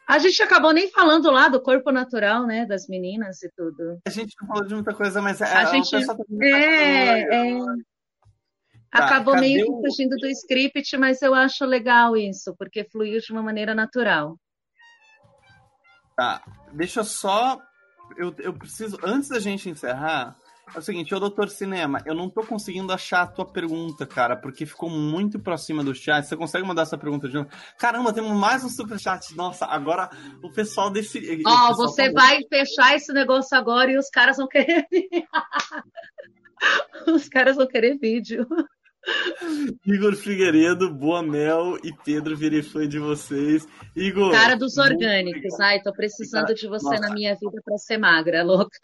A 0.09 0.19
gente 0.19 0.43
acabou 0.43 0.73
nem 0.73 0.91
falando 0.91 1.31
lá 1.31 1.49
do 1.49 1.61
corpo 1.61 1.93
natural, 1.93 2.47
né, 2.47 2.65
das 2.65 2.89
meninas 2.89 3.43
e 3.43 3.51
tudo. 3.55 4.01
A 4.07 4.11
gente 4.11 4.35
não 4.41 4.49
falou 4.49 4.65
de 4.65 4.75
muita 4.75 4.95
coisa, 4.95 5.21
mas 5.21 5.43
a, 5.43 5.61
a 5.61 5.65
gente 5.67 5.95
é, 5.95 7.21
é... 7.21 7.59
Tá, 8.91 9.05
acabou 9.05 9.37
meio 9.37 9.67
que 9.67 9.87
fugindo 9.87 10.17
do 10.17 10.27
script, 10.29 10.97
mas 10.97 11.21
eu 11.21 11.35
acho 11.35 11.67
legal 11.67 12.17
isso, 12.17 12.57
porque 12.59 12.89
fluiu 12.91 13.21
de 13.21 13.31
uma 13.31 13.43
maneira 13.43 13.75
natural. 13.75 14.39
Tá, 16.17 16.43
deixa 16.73 17.01
eu 17.01 17.05
só. 17.05 17.61
Eu, 18.17 18.35
eu 18.39 18.55
preciso. 18.55 18.99
Antes 19.05 19.29
da 19.29 19.39
gente 19.39 19.69
encerrar, 19.69 20.35
é 20.75 20.79
o 20.79 20.83
seguinte, 20.83 21.15
ô 21.15 21.21
Doutor 21.21 21.49
Cinema, 21.49 22.03
eu 22.05 22.15
não 22.15 22.29
tô 22.29 22.43
conseguindo 22.43 22.93
achar 22.93 23.23
a 23.23 23.27
tua 23.27 23.47
pergunta, 23.47 24.07
cara, 24.07 24.37
porque 24.37 24.67
ficou 24.67 24.91
muito 24.91 25.39
pra 25.39 25.57
cima 25.57 25.83
do 25.83 25.95
chat. 25.95 26.27
Você 26.27 26.37
consegue 26.37 26.67
mandar 26.67 26.83
essa 26.83 26.99
pergunta 26.99 27.29
de 27.29 27.35
novo? 27.35 27.49
Caramba, 27.79 28.13
temos 28.13 28.39
mais 28.39 28.65
um 28.65 28.69
superchat. 28.69 29.35
Nossa, 29.37 29.67
agora 29.67 30.11
o 30.43 30.51
pessoal 30.51 30.91
desse. 30.91 31.43
Ó, 31.47 31.71
oh, 31.71 31.77
você 31.77 32.13
tá... 32.13 32.21
vai 32.21 32.41
fechar 32.49 32.95
esse 32.95 33.13
negócio 33.13 33.57
agora 33.57 33.91
e 33.91 33.99
os 33.99 34.11
caras 34.11 34.37
vão 34.37 34.49
querer. 34.49 34.87
os 37.07 37.29
caras 37.29 37.57
vão 37.57 37.67
querer 37.67 37.99
vídeo. 37.99 38.47
Igor 39.87 40.15
Figueiredo, 40.15 40.93
Boa 40.93 41.23
Mel 41.23 41.79
e 41.83 41.93
Pedro 42.05 42.37
virei 42.37 42.63
fã 42.63 42.87
de 42.87 42.99
vocês. 42.99 43.67
Igor. 43.95 44.33
Cara 44.33 44.57
dos 44.57 44.77
orgânicos. 44.77 45.59
Ai, 45.61 45.81
tô 45.81 45.93
precisando 45.93 46.55
de 46.55 46.67
você 46.67 46.85
Nossa. 46.85 47.01
na 47.01 47.15
minha 47.15 47.35
vida 47.35 47.61
pra 47.65 47.79
ser 47.79 47.99
magra, 47.99 48.43
louca. 48.43 48.79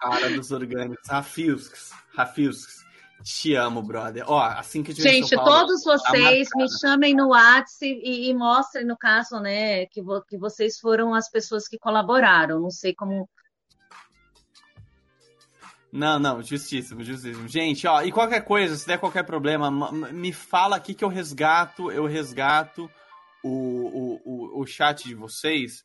Cara 0.00 0.30
dos 0.30 0.50
orgânicos. 0.50 1.08
Rafiusks. 1.08 1.90
Rafiusks. 2.14 2.86
Te 3.22 3.54
amo, 3.54 3.82
brother. 3.82 4.24
Ó, 4.26 4.40
assim 4.40 4.82
que 4.82 4.92
Gente, 4.92 5.34
Paulo, 5.34 5.50
todos 5.50 5.82
vocês 5.82 6.48
me 6.54 6.66
chamem 6.78 7.14
no 7.14 7.28
WhatsApp 7.28 8.00
e, 8.04 8.28
e, 8.28 8.34
mostrem, 8.34 8.86
no 8.86 8.96
caso, 8.96 9.40
né, 9.40 9.86
que, 9.86 10.00
vo 10.02 10.22
que 10.22 10.36
vocês 10.36 10.78
foram 10.78 11.14
as 11.14 11.28
pessoas 11.28 11.66
que 11.66 11.78
colaboraram. 11.78 12.60
Não 12.60 12.70
sei 12.70 12.94
como 12.94 13.28
não, 15.96 16.18
não, 16.18 16.42
justíssimo, 16.42 17.02
justíssimo. 17.02 17.48
Gente, 17.48 17.86
ó, 17.86 18.02
e 18.02 18.12
qualquer 18.12 18.42
coisa, 18.42 18.76
se 18.76 18.86
der 18.86 18.98
qualquer 18.98 19.24
problema, 19.24 19.70
me 20.12 20.32
fala 20.32 20.76
aqui 20.76 20.94
que 20.94 21.04
eu 21.04 21.08
resgato, 21.08 21.90
eu 21.90 22.06
resgato 22.06 22.90
o, 23.42 23.48
o, 23.48 24.20
o, 24.24 24.60
o 24.62 24.66
chat 24.66 25.04
de 25.08 25.14
vocês. 25.14 25.84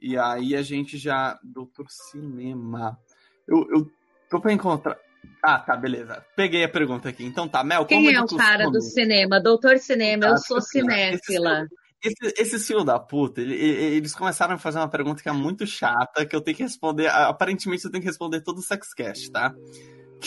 E 0.00 0.16
aí 0.16 0.54
a 0.54 0.62
gente 0.62 0.96
já. 0.96 1.38
Doutor 1.42 1.86
Cinema. 1.88 2.98
Eu, 3.46 3.66
eu 3.70 3.90
tô 4.30 4.40
pra 4.40 4.52
encontrar. 4.52 4.96
Ah, 5.42 5.58
tá, 5.58 5.76
beleza. 5.76 6.24
Peguei 6.36 6.64
a 6.64 6.68
pergunta 6.68 7.08
aqui. 7.08 7.24
Então 7.24 7.48
tá, 7.48 7.64
Mel, 7.64 7.84
Quem 7.84 8.14
é 8.14 8.22
o 8.22 8.26
cara 8.26 8.70
do 8.70 8.80
cinema? 8.80 9.40
Doutor 9.40 9.78
Cinema, 9.78 10.26
eu 10.26 10.34
ah, 10.34 10.38
sou 10.38 10.60
cinéfila. 10.60 11.66
Esse, 12.02 12.34
esse 12.40 12.58
filho 12.60 12.84
da 12.84 12.98
puta, 12.98 13.40
ele, 13.40 13.54
eles 13.54 14.14
começaram 14.14 14.54
a 14.54 14.58
fazer 14.58 14.78
uma 14.78 14.88
pergunta 14.88 15.22
que 15.22 15.28
é 15.28 15.32
muito 15.32 15.66
chata, 15.66 16.24
que 16.24 16.34
eu 16.34 16.40
tenho 16.40 16.56
que 16.56 16.62
responder. 16.62 17.08
Aparentemente 17.08 17.84
eu 17.84 17.90
tenho 17.90 18.02
que 18.02 18.08
responder 18.08 18.40
todo 18.40 18.58
o 18.58 18.62
Sexcast, 18.62 19.30
tá? 19.32 19.52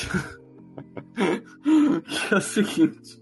que 1.15 2.34
é 2.34 2.38
o 2.38 2.41
seguinte. 2.41 3.22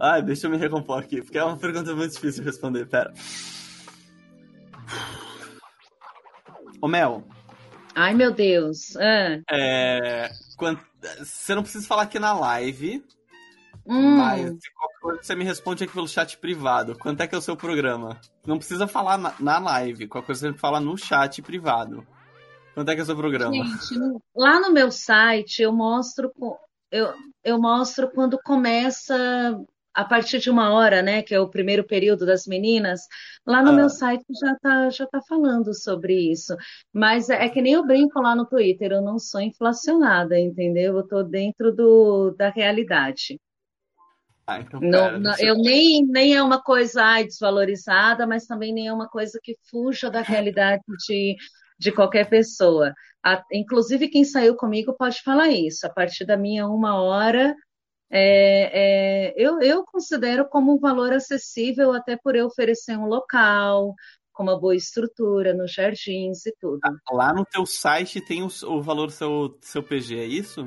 Ai, 0.00 0.22
deixa 0.22 0.46
eu 0.46 0.50
me 0.50 0.56
recompor 0.56 0.98
aqui, 0.98 1.20
porque 1.20 1.36
é 1.36 1.44
uma 1.44 1.56
pergunta 1.56 1.94
muito 1.94 2.12
difícil 2.12 2.42
de 2.42 2.48
responder. 2.48 2.86
Pera. 2.86 3.12
Ô, 6.80 6.88
Mel. 6.88 7.24
Ai, 7.94 8.14
meu 8.14 8.32
Deus. 8.32 8.96
Ah. 8.96 9.42
É, 9.50 10.30
quando, 10.56 10.80
você 11.18 11.54
não 11.54 11.62
precisa 11.62 11.86
falar 11.86 12.02
aqui 12.02 12.18
na 12.18 12.32
live, 12.32 13.04
hum. 13.88 14.16
mas 14.16 14.50
se 14.50 14.72
qualquer 14.72 15.00
coisa 15.00 15.22
você 15.22 15.34
me 15.34 15.44
responde 15.44 15.84
aqui 15.84 15.92
pelo 15.92 16.08
chat 16.08 16.36
privado. 16.38 16.96
Quanto 16.98 17.22
é 17.22 17.26
que 17.26 17.34
é 17.34 17.38
o 17.38 17.42
seu 17.42 17.56
programa? 17.56 18.20
Não 18.46 18.58
precisa 18.58 18.86
falar 18.86 19.18
na, 19.18 19.34
na 19.40 19.58
live, 19.58 20.06
qualquer 20.06 20.26
coisa 20.26 20.52
você 20.52 20.58
fala 20.58 20.80
no 20.80 20.96
chat 20.96 21.40
privado. 21.42 22.06
Quanto 22.74 22.90
é 22.90 22.94
que 22.94 23.00
é 23.00 23.02
o 23.02 23.06
seu 23.06 23.16
programa? 23.16 23.52
Gente, 23.52 23.98
lá 24.36 24.60
no 24.60 24.72
meu 24.72 24.90
site 24.90 25.62
eu 25.62 25.72
mostro 25.72 26.30
eu, 26.90 27.12
eu 27.44 27.60
mostro 27.60 28.10
quando 28.10 28.38
começa 28.42 29.58
a 29.94 30.04
partir 30.04 30.38
de 30.38 30.48
uma 30.48 30.72
hora, 30.72 31.02
né, 31.02 31.22
que 31.22 31.34
é 31.34 31.40
o 31.40 31.50
primeiro 31.50 31.82
período 31.82 32.24
das 32.24 32.46
meninas, 32.46 33.00
lá 33.44 33.62
no 33.62 33.70
ah. 33.70 33.72
meu 33.72 33.88
site 33.88 34.24
já 34.40 34.54
tá, 34.54 34.90
já 34.90 35.06
tá 35.08 35.20
falando 35.28 35.74
sobre 35.74 36.14
isso. 36.30 36.54
Mas 36.92 37.28
é, 37.28 37.44
é 37.44 37.48
que 37.48 37.60
nem 37.60 37.72
eu 37.72 37.84
brinco 37.84 38.20
lá 38.20 38.36
no 38.36 38.46
Twitter, 38.46 38.92
eu 38.92 39.02
não 39.02 39.18
sou 39.18 39.40
inflacionada, 39.40 40.38
entendeu? 40.38 40.96
Eu 40.96 41.06
tô 41.06 41.24
dentro 41.24 41.74
do, 41.74 42.30
da 42.38 42.48
realidade. 42.48 43.40
Ah, 44.48 44.60
então, 44.60 44.80
pera, 44.80 45.18
não, 45.18 45.38
eu 45.38 45.56
nem, 45.56 46.06
nem 46.06 46.34
é 46.34 46.42
uma 46.42 46.62
coisa 46.62 47.02
ai, 47.02 47.24
desvalorizada, 47.24 48.26
mas 48.26 48.46
também 48.46 48.72
nem 48.72 48.88
é 48.88 48.92
uma 48.92 49.06
coisa 49.06 49.38
que 49.42 49.54
fuja 49.70 50.08
da 50.08 50.22
realidade 50.22 50.82
de, 51.06 51.36
de 51.78 51.92
qualquer 51.92 52.30
pessoa. 52.30 52.94
A, 53.22 53.44
inclusive, 53.52 54.08
quem 54.08 54.24
saiu 54.24 54.56
comigo 54.56 54.94
pode 54.94 55.20
falar 55.22 55.48
isso. 55.48 55.86
A 55.86 55.90
partir 55.90 56.24
da 56.24 56.34
minha 56.34 56.66
uma 56.66 56.98
hora, 56.98 57.54
é, 58.10 58.70
é, 58.72 59.34
eu, 59.36 59.60
eu 59.60 59.84
considero 59.84 60.48
como 60.48 60.74
um 60.74 60.78
valor 60.78 61.12
acessível, 61.12 61.92
até 61.92 62.16
por 62.16 62.34
eu 62.34 62.46
oferecer 62.46 62.96
um 62.96 63.04
local, 63.04 63.94
com 64.32 64.44
uma 64.44 64.58
boa 64.58 64.74
estrutura, 64.74 65.52
nos 65.52 65.74
jardins 65.74 66.46
e 66.46 66.54
tudo. 66.58 66.80
Lá 67.12 67.34
no 67.34 67.44
teu 67.44 67.66
site 67.66 68.18
tem 68.18 68.42
o, 68.42 68.48
o 68.66 68.80
valor 68.80 69.08
do 69.08 69.12
seu, 69.12 69.58
seu 69.60 69.82
PG, 69.82 70.20
é 70.20 70.24
isso? 70.24 70.66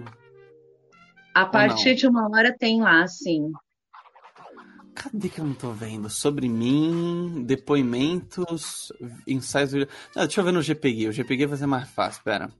A 1.33 1.47
partir 1.47 1.95
de 1.95 2.05
uma 2.05 2.29
hora 2.29 2.55
tem 2.55 2.79
lá, 2.79 3.07
sim. 3.07 3.51
Cadê 4.93 5.29
que 5.29 5.39
eu 5.39 5.45
não 5.45 5.53
tô 5.53 5.71
vendo? 5.71 6.09
Sobre 6.09 6.47
mim, 6.49 7.43
depoimentos, 7.45 8.91
ensaios. 9.27 9.73
Não, 10.15 10.23
deixa 10.25 10.41
eu 10.41 10.45
ver 10.45 10.51
no 10.51 10.61
GPG. 10.61 11.07
O 11.07 11.13
GPG 11.13 11.45
vai 11.45 11.57
ser 11.57 11.65
mais 11.65 11.89
fácil, 11.89 12.23
pera. 12.23 12.51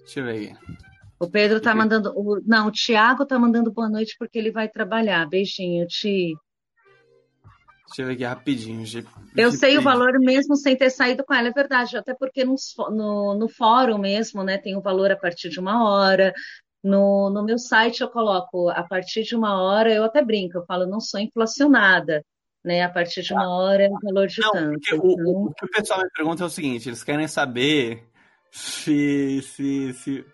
Deixa 0.00 0.20
eu 0.20 0.24
ver 0.24 0.52
aqui. 0.52 0.76
O 1.18 1.28
Pedro 1.28 1.60
tá 1.60 1.74
mandando. 1.74 2.12
O, 2.14 2.40
não, 2.46 2.68
o 2.68 2.72
Thiago 2.72 3.26
tá 3.26 3.38
mandando 3.38 3.72
boa 3.72 3.88
noite 3.88 4.16
porque 4.18 4.38
ele 4.38 4.50
vai 4.50 4.68
trabalhar. 4.68 5.28
Beijinho, 5.28 5.86
Ti. 5.86 6.34
Deixa 7.86 8.02
eu 8.02 8.06
ver 8.06 8.12
aqui 8.14 8.24
rapidinho. 8.24 8.84
G, 8.84 9.04
eu 9.36 9.52
sei 9.52 9.78
o 9.78 9.82
valor 9.82 10.18
mesmo 10.18 10.56
sem 10.56 10.76
ter 10.76 10.90
saído 10.90 11.24
com 11.24 11.32
ela, 11.32 11.48
é 11.48 11.52
verdade. 11.52 11.96
Até 11.96 12.14
porque 12.14 12.44
no, 12.44 12.56
no, 12.90 13.34
no 13.38 13.48
fórum 13.48 13.96
mesmo, 13.96 14.42
né, 14.42 14.58
tem 14.58 14.76
o 14.76 14.82
valor 14.82 15.10
a 15.10 15.16
partir 15.16 15.48
de 15.48 15.60
uma 15.60 15.88
hora. 15.88 16.34
No, 16.86 17.30
no 17.30 17.42
meu 17.42 17.58
site 17.58 18.00
eu 18.00 18.08
coloco 18.08 18.68
a 18.68 18.84
partir 18.84 19.24
de 19.24 19.34
uma 19.34 19.60
hora, 19.60 19.92
eu 19.92 20.04
até 20.04 20.22
brinco, 20.22 20.58
eu 20.58 20.64
falo, 20.64 20.86
não 20.86 21.00
sou 21.00 21.18
inflacionada. 21.18 22.22
Né, 22.64 22.82
a 22.82 22.88
partir 22.88 23.22
de 23.22 23.32
uma 23.32 23.48
hora 23.48 23.84
é 23.84 23.88
o 23.88 23.98
valor 24.02 24.26
de 24.26 24.40
não, 24.40 24.50
tanto. 24.50 24.80
Então... 24.92 24.98
O, 24.98 25.46
o, 25.46 25.54
que 25.54 25.66
o 25.66 25.70
pessoal 25.70 26.00
me 26.00 26.10
pergunta 26.10 26.42
é 26.42 26.46
o 26.46 26.50
seguinte: 26.50 26.88
eles 26.88 27.04
querem 27.04 27.28
saber 27.28 28.02
se, 28.50 29.40
se, 29.42 29.92
se 29.92 30.24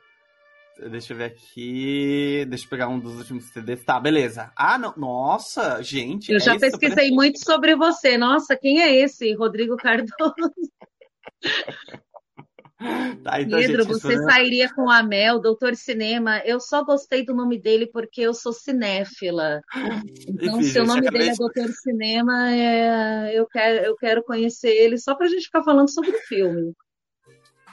Deixa 0.90 1.12
eu 1.12 1.16
ver 1.16 1.24
aqui. 1.24 2.46
Deixa 2.48 2.64
eu 2.64 2.70
pegar 2.70 2.88
um 2.88 2.98
dos 2.98 3.18
últimos 3.18 3.44
CDs. 3.52 3.84
Tá, 3.84 4.00
beleza. 4.00 4.50
Ah, 4.56 4.78
não. 4.78 4.94
Nossa, 4.96 5.82
gente. 5.82 6.30
Eu 6.30 6.38
é 6.38 6.40
já 6.40 6.58
pesquisei 6.58 7.10
muito 7.10 7.44
sobre 7.44 7.76
você. 7.76 8.16
Nossa, 8.16 8.56
quem 8.56 8.80
é 8.80 8.94
esse? 8.96 9.34
Rodrigo 9.34 9.76
Cardoso. 9.76 10.34
Tá, 13.22 13.40
então, 13.40 13.58
Pedro, 13.58 13.84
gente, 13.84 13.92
você 13.92 14.16
sairia 14.24 14.72
com 14.72 14.90
a 14.90 15.02
Mel, 15.02 15.40
Doutor 15.40 15.76
Cinema. 15.76 16.40
Eu 16.44 16.60
só 16.60 16.84
gostei 16.84 17.24
do 17.24 17.34
nome 17.34 17.58
dele 17.58 17.86
porque 17.86 18.20
eu 18.20 18.34
sou 18.34 18.52
cinéfila. 18.52 19.60
Então, 20.26 20.60
Enfim, 20.60 20.70
se 20.70 20.80
o 20.80 20.86
nome 20.86 21.02
dele 21.02 21.30
é 21.30 21.34
Doutor 21.34 21.68
Cinema, 21.68 22.50
é... 22.50 23.38
eu, 23.38 23.46
quero, 23.46 23.84
eu 23.84 23.96
quero 23.96 24.24
conhecer 24.24 24.70
ele 24.70 24.98
só 24.98 25.14
pra 25.14 25.28
gente 25.28 25.44
ficar 25.44 25.62
falando 25.62 25.88
sobre 25.88 26.10
o 26.10 26.20
filme. 26.26 26.72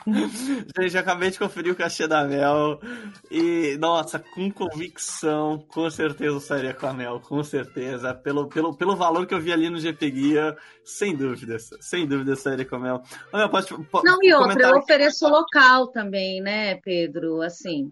Gente, 0.79 0.97
acabei 0.97 1.29
de 1.29 1.39
conferir 1.39 1.73
o 1.73 1.75
cachê 1.75 2.07
da 2.07 2.23
Mel 2.23 2.79
e, 3.29 3.77
nossa, 3.79 4.19
com 4.19 4.49
convicção, 4.51 5.63
com 5.67 5.89
certeza 5.89 6.35
eu 6.35 6.39
sairia 6.39 6.73
com 6.73 6.87
a 6.87 6.93
Mel, 6.93 7.19
com 7.19 7.43
certeza. 7.43 8.13
Pelo, 8.13 8.47
pelo, 8.47 8.75
pelo 8.75 8.95
valor 8.95 9.25
que 9.25 9.33
eu 9.33 9.41
vi 9.41 9.51
ali 9.51 9.69
no 9.69 9.79
GP 9.79 10.11
Guia, 10.11 10.57
sem 10.83 11.15
dúvidas, 11.15 11.69
sem 11.81 12.07
dúvida 12.07 12.31
eu 12.31 12.35
sairia 12.35 12.65
com 12.65 12.75
a 12.75 12.79
Mel. 12.79 13.03
Mel 13.33 13.49
pode, 13.49 13.67
pode, 13.85 14.05
Não, 14.05 14.17
e 14.21 14.33
outra, 14.33 14.69
eu 14.69 14.77
ofereço 14.77 15.25
aqui. 15.25 15.35
local 15.35 15.87
também, 15.87 16.41
né, 16.41 16.75
Pedro? 16.75 17.41
Assim, 17.41 17.91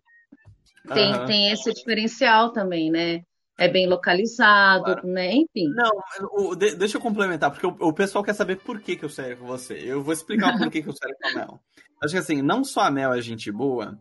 tem, 0.93 1.13
uhum. 1.13 1.25
tem 1.25 1.51
esse 1.51 1.73
diferencial 1.73 2.51
também, 2.51 2.89
né? 2.89 3.21
é 3.57 3.67
bem 3.67 3.87
localizado, 3.87 4.83
claro. 4.83 5.07
né? 5.07 5.33
Enfim. 5.33 5.73
Não, 5.73 6.55
deixa 6.77 6.97
eu 6.97 7.01
complementar, 7.01 7.49
porque 7.49 7.65
o, 7.65 7.75
o, 7.87 7.93
pessoal 7.93 8.23
quer 8.23 8.33
saber 8.33 8.57
por 8.57 8.79
que, 8.79 8.95
que 8.95 9.03
eu 9.03 9.09
saio 9.09 9.35
com 9.37 9.47
você. 9.47 9.73
Eu 9.83 10.03
vou 10.03 10.13
explicar 10.13 10.57
por 10.57 10.69
que, 10.69 10.83
que 10.83 10.89
eu 10.89 10.93
saio 10.93 11.15
com 11.19 11.27
a 11.27 11.33
Mel. 11.33 11.59
Acho 12.01 12.13
que 12.13 12.19
assim, 12.19 12.41
não 12.41 12.63
só 12.63 12.81
a 12.81 12.91
Mel 12.91 13.13
é 13.13 13.21
gente 13.21 13.51
boa, 13.51 13.97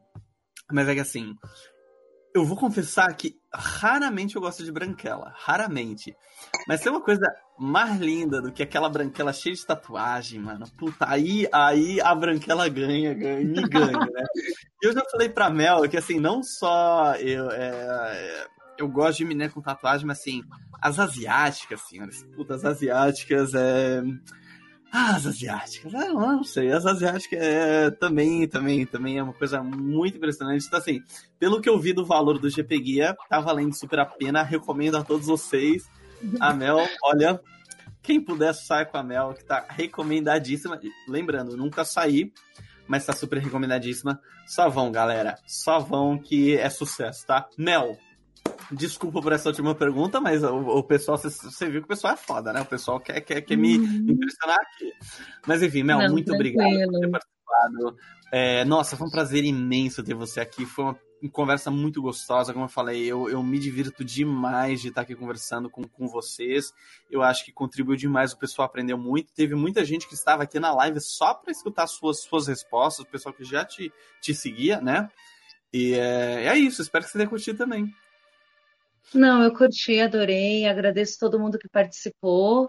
mas 0.70 0.88
é 0.88 0.94
que 0.94 1.00
assim, 1.00 1.34
eu 2.36 2.44
vou 2.44 2.56
confessar 2.56 3.10
que 3.14 3.34
raramente 3.52 4.36
eu 4.36 4.42
gosto 4.42 4.62
de 4.62 4.70
branquela. 4.70 5.32
Raramente. 5.36 6.14
Mas 6.68 6.82
tem 6.82 6.92
uma 6.92 7.00
coisa 7.00 7.24
mais 7.58 7.98
linda 7.98 8.42
do 8.42 8.52
que 8.52 8.62
aquela 8.62 8.90
branquela 8.90 9.32
cheia 9.32 9.54
de 9.54 9.64
tatuagem, 9.64 10.38
mano. 10.38 10.66
Puta, 10.76 11.06
aí, 11.08 11.48
aí 11.50 11.98
a 12.02 12.14
branquela 12.14 12.68
ganha, 12.68 13.14
ganha, 13.14 13.42
me 13.42 13.62
ganha, 13.66 13.98
né? 13.98 14.24
Eu 14.82 14.92
já 14.92 15.02
falei 15.10 15.30
pra 15.30 15.48
Mel 15.48 15.88
que 15.88 15.96
assim, 15.96 16.20
não 16.20 16.42
só 16.42 17.14
eu. 17.14 17.50
É, 17.50 18.46
eu 18.76 18.86
gosto 18.86 19.18
de 19.18 19.24
menina 19.24 19.48
com 19.48 19.62
tatuagem, 19.62 20.06
mas 20.06 20.20
assim, 20.20 20.42
as 20.80 20.98
asiáticas, 20.98 21.80
senhores. 21.88 22.22
Puta, 22.36 22.54
as 22.54 22.64
asiáticas 22.66 23.54
é. 23.54 24.02
As 24.92 25.26
asiáticas, 25.26 25.94
ah, 25.94 26.12
não 26.12 26.44
sei, 26.44 26.72
as 26.72 26.86
asiáticas 26.86 27.38
é, 27.38 27.90
também, 27.90 28.46
também, 28.48 28.86
também 28.86 29.18
é 29.18 29.22
uma 29.22 29.32
coisa 29.32 29.62
muito 29.62 30.16
impressionante. 30.16 30.66
Então, 30.66 30.78
assim, 30.78 31.02
pelo 31.38 31.60
que 31.60 31.68
eu 31.68 31.78
vi 31.78 31.92
do 31.92 32.04
valor 32.04 32.38
do 32.38 32.48
GP 32.48 32.78
Guia, 32.80 33.16
tá 33.28 33.40
valendo 33.40 33.74
super 33.74 33.98
a 33.98 34.06
pena, 34.06 34.42
recomendo 34.42 34.96
a 34.96 35.04
todos 35.04 35.26
vocês. 35.26 35.88
A 36.40 36.54
Mel, 36.54 36.78
olha, 37.02 37.40
quem 38.02 38.20
puder 38.20 38.54
sair 38.54 38.86
com 38.86 38.96
a 38.96 39.02
Mel, 39.02 39.34
que 39.34 39.44
tá 39.44 39.66
recomendadíssima. 39.68 40.80
Lembrando, 41.08 41.56
nunca 41.56 41.84
saí, 41.84 42.32
mas 42.86 43.04
tá 43.04 43.12
super 43.12 43.38
recomendadíssima. 43.38 44.20
Só 44.46 44.68
vão, 44.68 44.92
galera, 44.92 45.36
só 45.46 45.80
vão 45.80 46.16
que 46.16 46.56
é 46.56 46.70
sucesso, 46.70 47.26
tá? 47.26 47.48
Mel, 47.58 47.98
Desculpa 48.72 49.22
por 49.22 49.32
essa 49.32 49.48
última 49.48 49.74
pergunta, 49.74 50.20
mas 50.20 50.42
o, 50.42 50.56
o 50.56 50.82
pessoal, 50.82 51.16
você 51.16 51.68
viu 51.68 51.80
que 51.80 51.86
o 51.86 51.88
pessoal 51.88 52.14
é 52.14 52.16
foda, 52.16 52.52
né? 52.52 52.60
O 52.60 52.66
pessoal 52.66 52.98
quer, 52.98 53.20
quer, 53.20 53.40
quer 53.40 53.56
me 53.56 53.78
uhum. 53.78 54.06
impressionar 54.08 54.58
aqui. 54.60 54.92
Mas 55.46 55.62
enfim, 55.62 55.82
Mel, 55.82 55.98
Não, 55.98 56.10
muito 56.10 56.32
obrigado 56.34 56.68
por 56.90 57.00
ter 57.00 57.10
participado. 57.10 57.96
É, 58.32 58.64
nossa, 58.64 58.96
foi 58.96 59.06
um 59.06 59.10
prazer 59.10 59.44
imenso 59.44 60.02
ter 60.02 60.14
você 60.14 60.40
aqui. 60.40 60.66
Foi 60.66 60.84
uma 60.84 60.98
conversa 61.30 61.70
muito 61.70 62.02
gostosa, 62.02 62.52
como 62.52 62.64
eu 62.64 62.68
falei. 62.68 63.04
Eu, 63.04 63.28
eu 63.28 63.42
me 63.42 63.58
divirto 63.58 64.04
demais 64.04 64.80
de 64.80 64.88
estar 64.88 65.02
aqui 65.02 65.14
conversando 65.14 65.70
com, 65.70 65.84
com 65.84 66.08
vocês. 66.08 66.72
Eu 67.10 67.22
acho 67.22 67.44
que 67.44 67.52
contribuiu 67.52 67.96
demais, 67.96 68.32
o 68.32 68.38
pessoal 68.38 68.66
aprendeu 68.66 68.98
muito. 68.98 69.32
Teve 69.32 69.54
muita 69.54 69.84
gente 69.84 70.08
que 70.08 70.14
estava 70.14 70.42
aqui 70.42 70.58
na 70.58 70.74
live 70.74 71.00
só 71.00 71.34
para 71.34 71.52
escutar 71.52 71.86
suas, 71.86 72.22
suas 72.22 72.48
respostas, 72.48 73.06
o 73.06 73.08
pessoal 73.08 73.32
que 73.32 73.44
já 73.44 73.64
te, 73.64 73.92
te 74.20 74.34
seguia, 74.34 74.80
né? 74.80 75.08
E 75.72 75.94
é, 75.94 76.46
é 76.46 76.58
isso, 76.58 76.82
espero 76.82 77.04
que 77.04 77.10
você 77.10 77.18
tenha 77.18 77.28
curtido 77.28 77.58
também. 77.58 77.92
Não, 79.14 79.42
eu 79.42 79.52
curti, 79.54 80.00
adorei, 80.00 80.66
agradeço 80.66 81.18
todo 81.18 81.38
mundo 81.38 81.58
que 81.58 81.68
participou. 81.68 82.68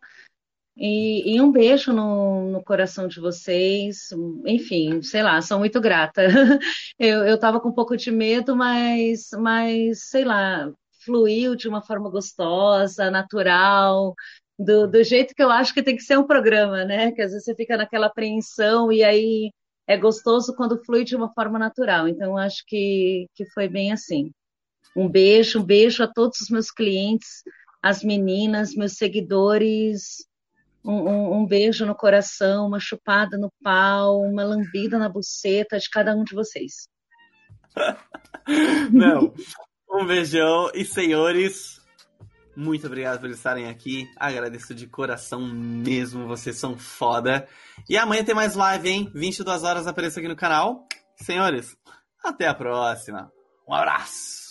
E, 0.76 1.36
e, 1.36 1.42
um 1.42 1.52
beijo 1.52 1.92
no, 1.92 2.52
no, 2.52 2.64
coração 2.64 3.08
de 3.08 3.20
vocês. 3.20 4.10
Enfim, 4.46 5.02
sei 5.02 5.24
lá, 5.24 5.42
sou 5.42 5.58
muito 5.60 5.82
grata. 5.82 6.22
Eu, 7.00 7.24
eu 7.26 7.40
tava 7.40 7.60
com 7.60 7.70
um 7.70 7.74
pouco 7.74 7.96
de 7.98 8.12
medo, 8.12 8.56
mas, 8.56 9.30
mas 9.40 10.10
sei 10.10 10.24
lá, 10.24 10.72
fluiu 11.06 11.56
de 11.56 11.68
uma 11.68 11.82
forma 11.82 12.10
gostosa, 12.10 13.12
natural, 13.12 14.14
do, 14.60 14.88
do 14.88 15.04
jeito 15.04 15.34
que 15.36 15.44
eu 15.44 15.52
acho 15.52 15.74
que 15.74 15.84
tem 15.84 15.96
que 15.96 16.04
ser 16.04 16.18
um 16.18 16.26
programa, 16.28 16.84
né? 16.86 17.12
Que 17.12 17.22
às 17.22 17.32
vezes 17.32 17.46
você 17.46 17.56
fica 17.56 17.78
naquela 17.78 18.08
apreensão 18.08 18.92
e 18.92 19.04
aí 19.04 19.52
é 19.88 19.98
gostoso 19.98 20.56
quando 20.56 20.84
flui 20.86 21.04
de 21.04 21.16
uma 21.16 21.32
forma 21.34 21.60
natural. 21.60 22.08
Então, 22.08 22.38
acho 22.38 22.64
que, 22.68 23.28
que 23.36 23.46
foi 23.52 23.68
bem 23.70 23.92
assim. 23.92 24.32
Um 24.98 25.08
beijo, 25.08 25.60
um 25.60 25.64
beijo 25.64 26.02
a 26.02 26.08
todos 26.08 26.42
os 26.42 26.50
meus 26.50 26.72
clientes, 26.72 27.44
as 27.84 28.04
meninas, 28.04 28.74
meus 28.74 28.94
seguidores. 28.94 30.26
Um, 30.84 31.08
um, 31.08 31.34
um, 31.36 31.46
beijo 31.46 31.86
no 31.86 31.94
coração, 31.94 32.66
uma 32.66 32.80
chupada 32.80 33.38
no 33.38 33.52
pau, 33.62 34.22
uma 34.22 34.44
lambida 34.44 34.98
na 34.98 35.08
buceta 35.08 35.78
de 35.78 35.88
cada 35.88 36.16
um 36.16 36.24
de 36.24 36.34
vocês. 36.34 36.88
Não. 38.92 39.34
Um 39.88 40.06
beijão 40.06 40.72
e 40.74 40.84
senhores, 40.84 41.80
muito 42.56 42.88
obrigado 42.88 43.20
por 43.20 43.30
estarem 43.30 43.70
aqui. 43.70 44.10
Agradeço 44.16 44.74
de 44.74 44.88
coração 44.88 45.42
mesmo, 45.42 46.26
vocês 46.26 46.58
são 46.58 46.76
foda. 46.76 47.48
E 47.88 47.96
amanhã 47.96 48.24
tem 48.24 48.34
mais 48.34 48.56
live, 48.56 48.90
hein? 48.90 49.12
22 49.14 49.64
horas 49.64 49.86
apareça 49.86 50.20
aqui 50.20 50.28
no 50.28 50.36
canal. 50.36 50.88
Senhores, 51.22 51.78
até 52.24 52.48
a 52.48 52.56
próxima. 52.56 53.32
Um 53.70 53.76
abraço! 53.76 54.47